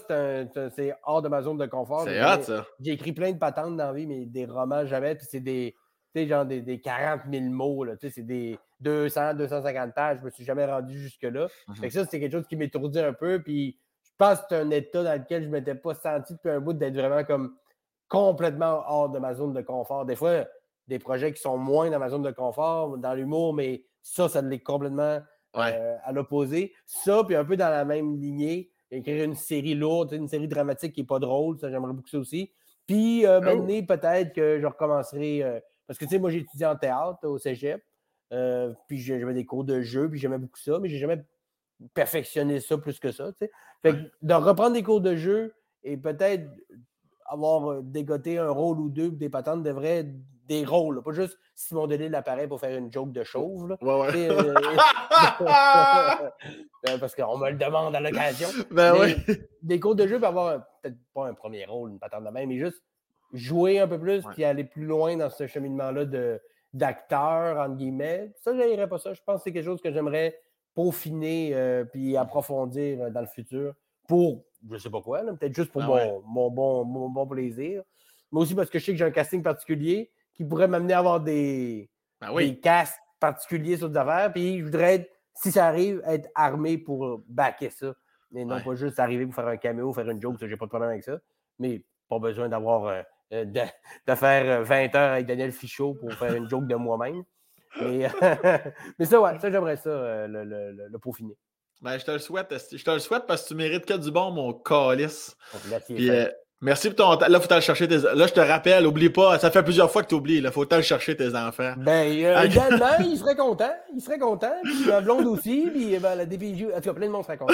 c'est 0.74 0.94
hors 1.04 1.22
de 1.22 1.28
ma 1.28 1.42
zone 1.42 1.58
de 1.58 1.66
confort. 1.66 2.06
C'est 2.06 2.24
hot, 2.24 2.44
ça. 2.44 2.66
J'ai 2.80 2.92
écrit 2.92 3.12
plein 3.12 3.34
de 3.34 3.38
patentes 3.38 3.76
dans 3.76 3.88
la 3.88 3.94
vie, 3.94 4.08
mais 4.08 4.26
des 4.26 4.46
romans 4.46 4.86
jamais. 4.86 5.16
Puis 5.16 5.28
c'est 5.30 5.42
des, 5.42 5.76
tu 6.16 6.22
sais, 6.22 6.28
genre 6.28 6.46
des, 6.46 6.62
des 6.62 6.80
40 6.80 7.22
000 7.30 7.46
mots, 7.46 7.84
là. 7.84 7.98
Tu 7.98 8.08
sais, 8.08 8.14
c'est 8.16 8.26
des 8.26 8.58
200, 8.80 9.36
250 9.36 9.94
pages. 9.94 10.20
Je 10.20 10.26
me 10.26 10.30
suis 10.30 10.44
jamais 10.44 10.66
rendu 10.66 11.00
jusque-là. 11.00 11.48
Mhm. 11.68 11.90
ça, 11.90 12.06
c'est 12.06 12.20
quelque 12.20 12.32
chose 12.32 12.48
qui 12.48 12.56
m'étourdit 12.56 13.00
un 13.00 13.14
peu. 13.14 13.42
Puis 13.42 13.80
je 14.04 14.12
pense 14.18 14.40
que 14.40 14.46
c'est 14.50 14.56
un 14.56 14.70
état 14.72 15.04
dans 15.04 15.22
lequel 15.22 15.44
je 15.44 15.48
ne 15.48 15.54
m'étais 15.54 15.76
pas 15.76 15.94
senti 15.94 16.34
depuis 16.34 16.50
un 16.50 16.60
bout 16.60 16.74
d'être 16.74 16.96
vraiment 16.96 17.24
comme 17.24 17.56
complètement 18.08 18.84
hors 18.88 19.10
de 19.10 19.20
ma 19.20 19.34
zone 19.34 19.54
de 19.54 19.62
confort. 19.62 20.06
Des 20.06 20.16
fois, 20.16 20.46
des 20.88 21.00
projets 21.00 21.32
qui 21.32 21.42
sont 21.42 21.58
moins 21.58 21.90
dans 21.90 22.00
ma 22.00 22.10
zone 22.10 22.24
de 22.24 22.32
confort, 22.32 22.98
dans 22.98 23.14
l'humour, 23.14 23.54
mais 23.54 23.86
ça, 24.02 24.28
ça 24.28 24.42
l'est 24.42 24.60
complètement 24.60 25.20
euh, 25.56 25.98
à 26.04 26.12
l'opposé. 26.12 26.74
Ça, 26.86 27.24
puis 27.24 27.36
un 27.36 27.46
peu 27.46 27.56
dans 27.56 27.70
la 27.70 27.86
même 27.86 28.18
lignée, 28.18 28.72
écrire 28.92 29.24
une 29.24 29.36
série 29.36 29.76
lourde, 29.76 30.14
une 30.14 30.28
série 30.28 30.48
dramatique 30.48 30.94
qui 30.94 31.02
n'est 31.02 31.08
pas 31.08 31.20
drôle, 31.20 31.60
ça, 31.60 31.70
j'aimerais 31.70 31.94
beaucoup 31.94 32.10
ça 32.10 32.18
aussi. 32.18 32.52
Puis, 32.88 33.26
euh, 33.26 33.40
oh. 33.40 33.46
maintenant, 33.46 33.86
peut-être 33.86 34.34
que 34.34 34.60
je 34.60 34.66
recommencerai. 34.66 35.44
Euh, 35.44 35.60
parce 35.86 35.98
que, 36.00 36.06
tu 36.06 36.12
sais, 36.12 36.20
moi, 36.20 36.32
j'ai 36.32 36.40
étudié 36.40 36.66
en 36.66 36.76
théâtre 36.76 37.28
au 37.28 37.38
cégep. 37.38 37.84
Euh, 38.32 38.74
puis 38.88 39.00
j'avais 39.00 39.34
des 39.34 39.46
cours 39.46 39.64
de 39.64 39.82
jeu, 39.82 40.10
puis 40.10 40.20
j'aimais 40.20 40.38
beaucoup 40.38 40.60
ça, 40.60 40.80
mais 40.80 40.90
j'ai 40.90 41.00
jamais 41.00 41.24
perfectionné 41.94 42.60
ça 42.60 42.78
plus 42.78 43.00
que 43.00 43.12
ça. 43.12 43.32
Fait 43.82 43.96
de 44.22 44.34
reprendre 44.34 44.74
des 44.74 44.84
cours 44.84 45.02
de 45.02 45.16
jeu 45.16 45.56
et 45.84 45.98
peut-être 45.98 46.50
avoir 47.26 47.72
euh, 47.72 47.82
dégoté 47.84 48.38
un 48.38 48.50
rôle 48.50 48.80
ou 48.80 48.90
deux, 48.90 49.10
des 49.10 49.30
patentes 49.30 49.64
devraient 49.64 50.00
être 50.00 50.14
des 50.46 50.66
rôles, 50.66 51.04
pas 51.04 51.12
juste 51.12 51.38
Simon 51.54 51.86
Delisle 51.86 52.12
l'appareil 52.12 52.48
pour 52.48 52.60
faire 52.60 52.76
une 52.76 52.92
joke 52.92 53.12
de 53.12 53.24
chauve. 53.24 53.78
Euh, 53.84 54.54
parce 57.00 57.14
qu'on 57.14 57.38
me 57.38 57.52
le 57.52 57.58
demande 57.58 57.96
à 57.96 58.00
l'occasion. 58.00 58.48
Ben 58.72 58.96
des 59.62 59.80
cours 59.80 59.94
de 59.94 60.08
jeu 60.08 60.18
pour 60.18 60.30
avoir 60.30 60.66
peut-être 60.82 60.98
pas 61.14 61.28
un 61.28 61.36
premier 61.36 61.66
rôle, 61.66 61.92
une 61.92 62.00
patente 62.00 62.24
de 62.24 62.30
même, 62.32 62.50
mais 62.50 62.58
juste 62.58 62.82
jouer 63.32 63.80
un 63.80 63.88
peu 63.88 64.00
plus 64.00 64.24
puis 64.34 64.44
aller 64.44 64.64
plus 64.64 64.86
loin 64.86 65.16
dans 65.18 65.30
ce 65.30 65.46
cheminement-là 65.46 66.06
de, 66.06 66.42
d'acteur, 66.74 67.58
entre 67.58 67.76
guillemets. 67.78 68.32
Ça, 68.42 68.54
je 68.54 68.86
pas 68.86 68.98
ça. 68.98 69.14
Je 69.14 69.22
pense 69.26 69.38
que 69.38 69.44
c'est 69.46 69.52
quelque 69.52 69.66
chose 69.66 69.82
que 69.82 69.92
j'aimerais 69.92 70.40
peaufiner 70.76 71.52
euh, 71.54 71.84
puis 71.84 72.16
approfondir 72.16 73.02
euh, 73.02 73.10
dans 73.10 73.22
le 73.22 73.28
futur 73.28 73.74
pour, 74.08 74.44
je 74.68 74.74
ne 74.74 74.80
sais 74.80 74.90
pas 74.90 75.02
quoi, 75.02 75.22
peut-être 75.22 75.54
juste 75.54 75.72
pour 75.72 75.84
ah 75.84 76.08
mon, 76.26 76.50
bon, 76.50 76.86
bon 76.86 77.28
plaisir. 77.28 77.84
Mais 78.32 78.40
aussi 78.40 78.56
parce 78.56 78.70
que 78.70 78.80
je 78.80 78.86
sais 78.86 78.92
que 78.92 78.98
j'ai 78.98 79.06
un 79.06 79.12
casting 79.12 79.42
particulier 79.42 80.12
qui 80.34 80.44
pourrait 80.44 80.68
m'amener 80.68 80.94
à 80.94 81.00
avoir 81.00 81.20
des, 81.20 81.90
ben 82.22 82.36
des 82.36 82.60
castes 82.60 83.00
particuliers 83.20 83.78
sur 83.78 83.90
des 83.90 83.98
affaires. 83.98 84.32
Puis 84.32 84.60
je 84.60 84.66
voudrais, 84.66 84.96
être, 84.96 85.12
si 85.36 85.52
ça 85.52 85.68
arrive, 85.68 86.02
être 86.08 86.30
armé 86.36 86.78
pour 86.78 87.22
backer 87.28 87.70
ça. 87.70 87.94
Et 88.36 88.46
non 88.46 88.62
pas 88.62 88.76
juste 88.76 89.00
arriver 89.00 89.26
pour 89.26 89.36
faire 89.36 89.48
un 89.48 89.58
caméo, 89.58 89.92
faire 89.92 90.10
une 90.10 90.22
joke, 90.22 90.38
j'ai 90.40 90.56
pas 90.56 90.66
de 90.66 90.70
problème 90.70 90.92
avec 90.92 91.04
ça. 91.04 91.20
Mais 91.58 91.84
pas 92.08 92.20
besoin 92.20 92.50
d'avoir. 92.50 92.86
Euh, 92.86 93.02
euh, 93.32 93.46
de, 93.46 94.16
faire 94.16 94.64
20 94.64 94.76
euh, 94.76 94.98
heures 94.98 95.14
avec 95.14 95.28
Daniel 95.28 95.52
Fichot 95.52 95.94
pour 95.94 96.12
faire 96.14 96.34
une 96.34 96.50
joke 96.50 96.66
de 96.66 96.76
moi-même. 96.76 97.24
Mais, 97.80 98.10
mais 99.00 99.06
ça, 99.06 99.22
ouais, 99.22 99.38
ça, 99.40 99.52
j'aimerais 99.52 99.78
ça, 99.78 99.90
euh, 99.90 100.28
le, 100.28 100.44
le, 100.44 100.88
le, 100.90 101.00
peaufiner. 101.00 101.38
Ben, 101.82 102.00
je 102.00 102.06
te 102.06 102.12
le 102.12 102.20
souhaite. 102.20 102.52
Je 102.72 102.84
te 102.84 102.92
le 102.92 103.00
souhaite 103.00 103.28
parce 103.28 103.44
que 103.44 103.50
tu 103.50 103.56
mérites 103.56 103.86
que 103.86 103.94
du 103.94 104.10
bon, 104.10 104.32
mon 104.32 104.54
calice. 104.54 105.38
merci 106.60 106.88
pour 106.90 106.96
ton 106.96 107.18
temps. 107.18 107.28
Là, 107.28 107.38
il 107.38 107.42
faut 107.42 107.54
aller 107.54 107.62
chercher 107.62 107.88
tes. 107.88 108.00
Là, 108.00 108.26
je 108.26 108.34
te 108.34 108.40
rappelle, 108.40 108.88
oublie 108.88 109.12
pas, 109.12 109.38
ça 109.38 109.52
fait 109.52 109.64
plusieurs 109.64 109.92
fois 109.92 110.02
que 110.02 110.08
tu 110.08 110.16
oublies. 110.16 110.38
Il 110.38 110.52
faut 110.52 110.74
aller 110.74 110.82
chercher 110.82 111.16
tes 111.16 111.36
enfants. 111.36 111.76
Ben, 111.78 112.12
également, 112.12 112.98
il 113.00 113.16
serait 113.16 113.36
content. 113.38 113.76
Il 113.94 114.02
serait 114.02 114.18
content. 114.18 114.56
Puis 114.64 114.86
la 114.88 115.02
blonde 115.02 115.28
aussi. 115.28 115.70
Puis 115.72 116.00
ben, 116.00 116.16
la 116.16 116.26
DPJ. 116.26 116.66
En 116.76 116.78
tout 116.78 116.90
cas, 116.90 116.94
plein 116.94 117.08
de 117.08 117.12
monde 117.12 117.26
serait 117.26 117.38
content. 117.38 117.54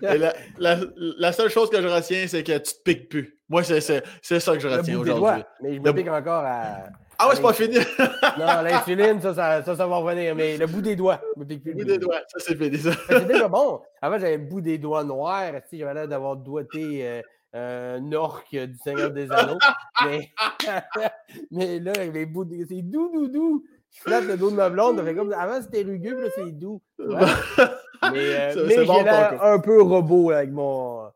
La, 0.00 1.32
seule 1.32 1.50
chose 1.50 1.70
que 1.70 1.80
je 1.80 1.88
retiens, 1.88 2.26
c'est 2.26 2.42
que 2.42 2.58
tu 2.58 2.74
te 2.74 2.82
piques 2.82 3.08
plus. 3.08 3.38
Moi, 3.48 3.62
c'est 3.62 3.80
ça 3.80 4.00
que 4.54 4.60
je 4.60 4.68
retiens 4.68 4.98
aujourd'hui. 4.98 5.42
Mais 5.62 5.74
je 5.74 5.80
me 5.80 5.92
pique 5.92 6.08
encore 6.08 6.44
à. 6.44 6.86
Ah 7.18 7.28
ouais, 7.28 7.36
c'est 7.36 7.42
pas 7.42 7.54
fini. 7.54 7.78
non, 8.38 8.62
l'insuline, 8.62 9.20
ça 9.22 9.32
ça, 9.34 9.62
ça, 9.62 9.86
va 9.86 9.96
revenir. 9.96 10.34
Mais 10.34 10.58
le 10.58 10.66
bout 10.66 10.82
des 10.82 10.96
doigts, 10.96 11.20
me 11.36 11.44
pique 11.44 11.62
plus. 11.62 11.72
Le 11.72 11.78
bout 11.78 11.84
des 11.84 11.98
doigts, 11.98 12.20
ça 12.28 12.38
c'est 12.38 12.56
fini. 12.56 12.78
C'est 12.78 13.26
déjà 13.26 13.48
bon. 13.48 13.80
Avant, 14.02 14.18
j'avais 14.18 14.36
le 14.36 14.44
bout 14.44 14.60
des 14.60 14.78
doigts 14.78 15.04
noirs. 15.04 15.52
J'avais 15.72 15.94
l'air 15.94 16.08
d'avoir 16.08 16.36
doigté 16.36 17.22
euh, 17.54 17.96
un 17.98 18.12
orque 18.12 18.54
du 18.54 18.76
Seigneur 18.84 19.10
des 19.10 19.32
Anneaux? 19.32 19.58
mais, 20.04 20.30
mais 21.50 21.80
là, 21.80 21.92
les 22.12 22.26
bouts, 22.26 22.46
c'est 22.68 22.82
doux, 22.82 23.10
doux, 23.12 23.28
doux. 23.28 23.64
Je 23.92 24.02
flatte 24.02 24.24
le 24.24 24.36
dos 24.36 24.50
de 24.50 24.56
ma 24.56 24.68
blonde. 24.68 25.02
Fait 25.02 25.14
comme, 25.14 25.32
avant, 25.32 25.62
c'était 25.62 25.82
rugueux, 25.82 26.20
là, 26.20 26.28
c'est 26.34 26.52
doux. 26.52 26.82
Mais, 28.12 28.56
euh, 28.56 28.64
mais 28.66 28.86
j'ai 28.86 29.02
l'air 29.02 29.42
un 29.42 29.58
peu 29.58 29.82
robot 29.82 30.30
avec 30.30 30.50
mon, 30.50 31.10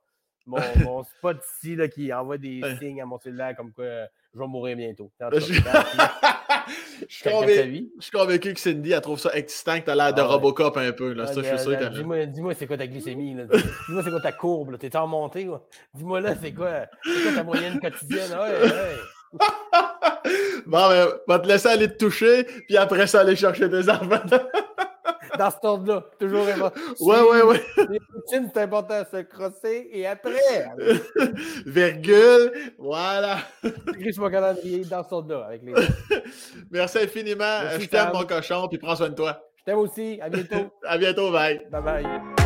mon, 0.46 0.58
mon 0.84 1.04
spot 1.04 1.38
ici 1.56 1.76
là, 1.76 1.88
qui 1.88 2.12
envoie 2.12 2.38
des 2.38 2.60
signes 2.78 3.00
à 3.00 3.06
mon 3.06 3.18
cellulaire 3.18 3.54
comme 3.56 3.72
quoi 3.72 3.84
euh, 3.84 4.06
je 4.34 4.38
vais 4.38 4.46
mourir 4.46 4.76
bientôt. 4.76 5.10
Je 7.08 7.16
suis, 7.16 8.12
convaincu, 8.12 8.54
que 8.54 8.60
Cindy, 8.60 8.92
elle 8.92 9.00
trouve 9.00 9.18
ça 9.18 9.30
excitant 9.34 9.80
que 9.80 9.86
t'as 9.86 9.94
l'air 9.94 10.14
de 10.14 10.20
ah 10.20 10.26
Robocop 10.26 10.76
un 10.76 10.92
peu. 10.92 11.14
Là. 11.14 11.26
ça, 11.26 11.42
je 11.42 11.48
suis 11.48 11.58
sûr 11.58 11.90
dis-moi, 11.90 12.26
dis-moi, 12.26 12.54
c'est 12.54 12.66
quoi 12.66 12.76
ta 12.76 12.86
glycémie? 12.86 13.34
Dis-moi, 13.34 14.02
c'est 14.04 14.10
quoi 14.10 14.20
ta 14.20 14.30
courbe? 14.30 14.78
T'es 14.78 14.94
en 14.94 15.08
montée? 15.08 15.48
Dis-moi 15.94 16.20
là, 16.20 16.34
c'est 16.40 16.52
quoi, 16.52 16.86
quoi 17.02 17.32
ta 17.34 17.42
moyenne 17.42 17.80
quotidienne? 17.80 18.30
Ouais, 18.32 18.62
ouais. 18.62 19.40
bon, 20.66 20.88
ben, 20.88 21.08
va 21.26 21.38
te 21.38 21.48
laisser 21.48 21.68
aller 21.68 21.88
te 21.88 21.96
toucher, 21.96 22.44
puis 22.44 22.76
après 22.76 23.06
ça, 23.06 23.20
aller 23.20 23.36
chercher 23.36 23.68
des 23.68 23.88
enfants. 23.88 24.20
Dans 25.38 25.50
cet 25.50 25.64
ordre-là. 25.64 26.04
Toujours 26.18 26.46
Ouais, 27.00 27.20
ouais, 27.20 27.42
ouais. 27.42 27.60
c'est 28.26 28.56
important 28.58 28.94
à 28.94 29.04
se 29.04 29.22
crosser 29.22 29.88
et 29.92 30.06
après. 30.06 30.66
Virgule, 31.66 32.52
voilà. 32.78 33.38
Écris 33.64 34.14
mon 34.18 34.30
calendrier 34.30 34.84
dans 34.84 35.02
cet 35.02 35.12
ordre-là 35.12 35.46
avec 35.46 35.62
les. 35.62 35.74
Merci 36.70 36.98
infiniment. 36.98 37.60
je 37.78 37.86
t'aime, 37.86 38.10
mon 38.12 38.24
cochon, 38.24 38.68
puis 38.68 38.78
prends 38.78 38.96
soin 38.96 39.08
de 39.08 39.14
toi. 39.14 39.42
Je 39.56 39.64
t'aime 39.64 39.78
aussi. 39.78 40.18
À 40.20 40.28
bientôt. 40.28 40.70
à 40.86 40.98
bientôt. 40.98 41.30
Bye. 41.30 41.60
Bye 41.70 41.82
bye. 41.82 42.39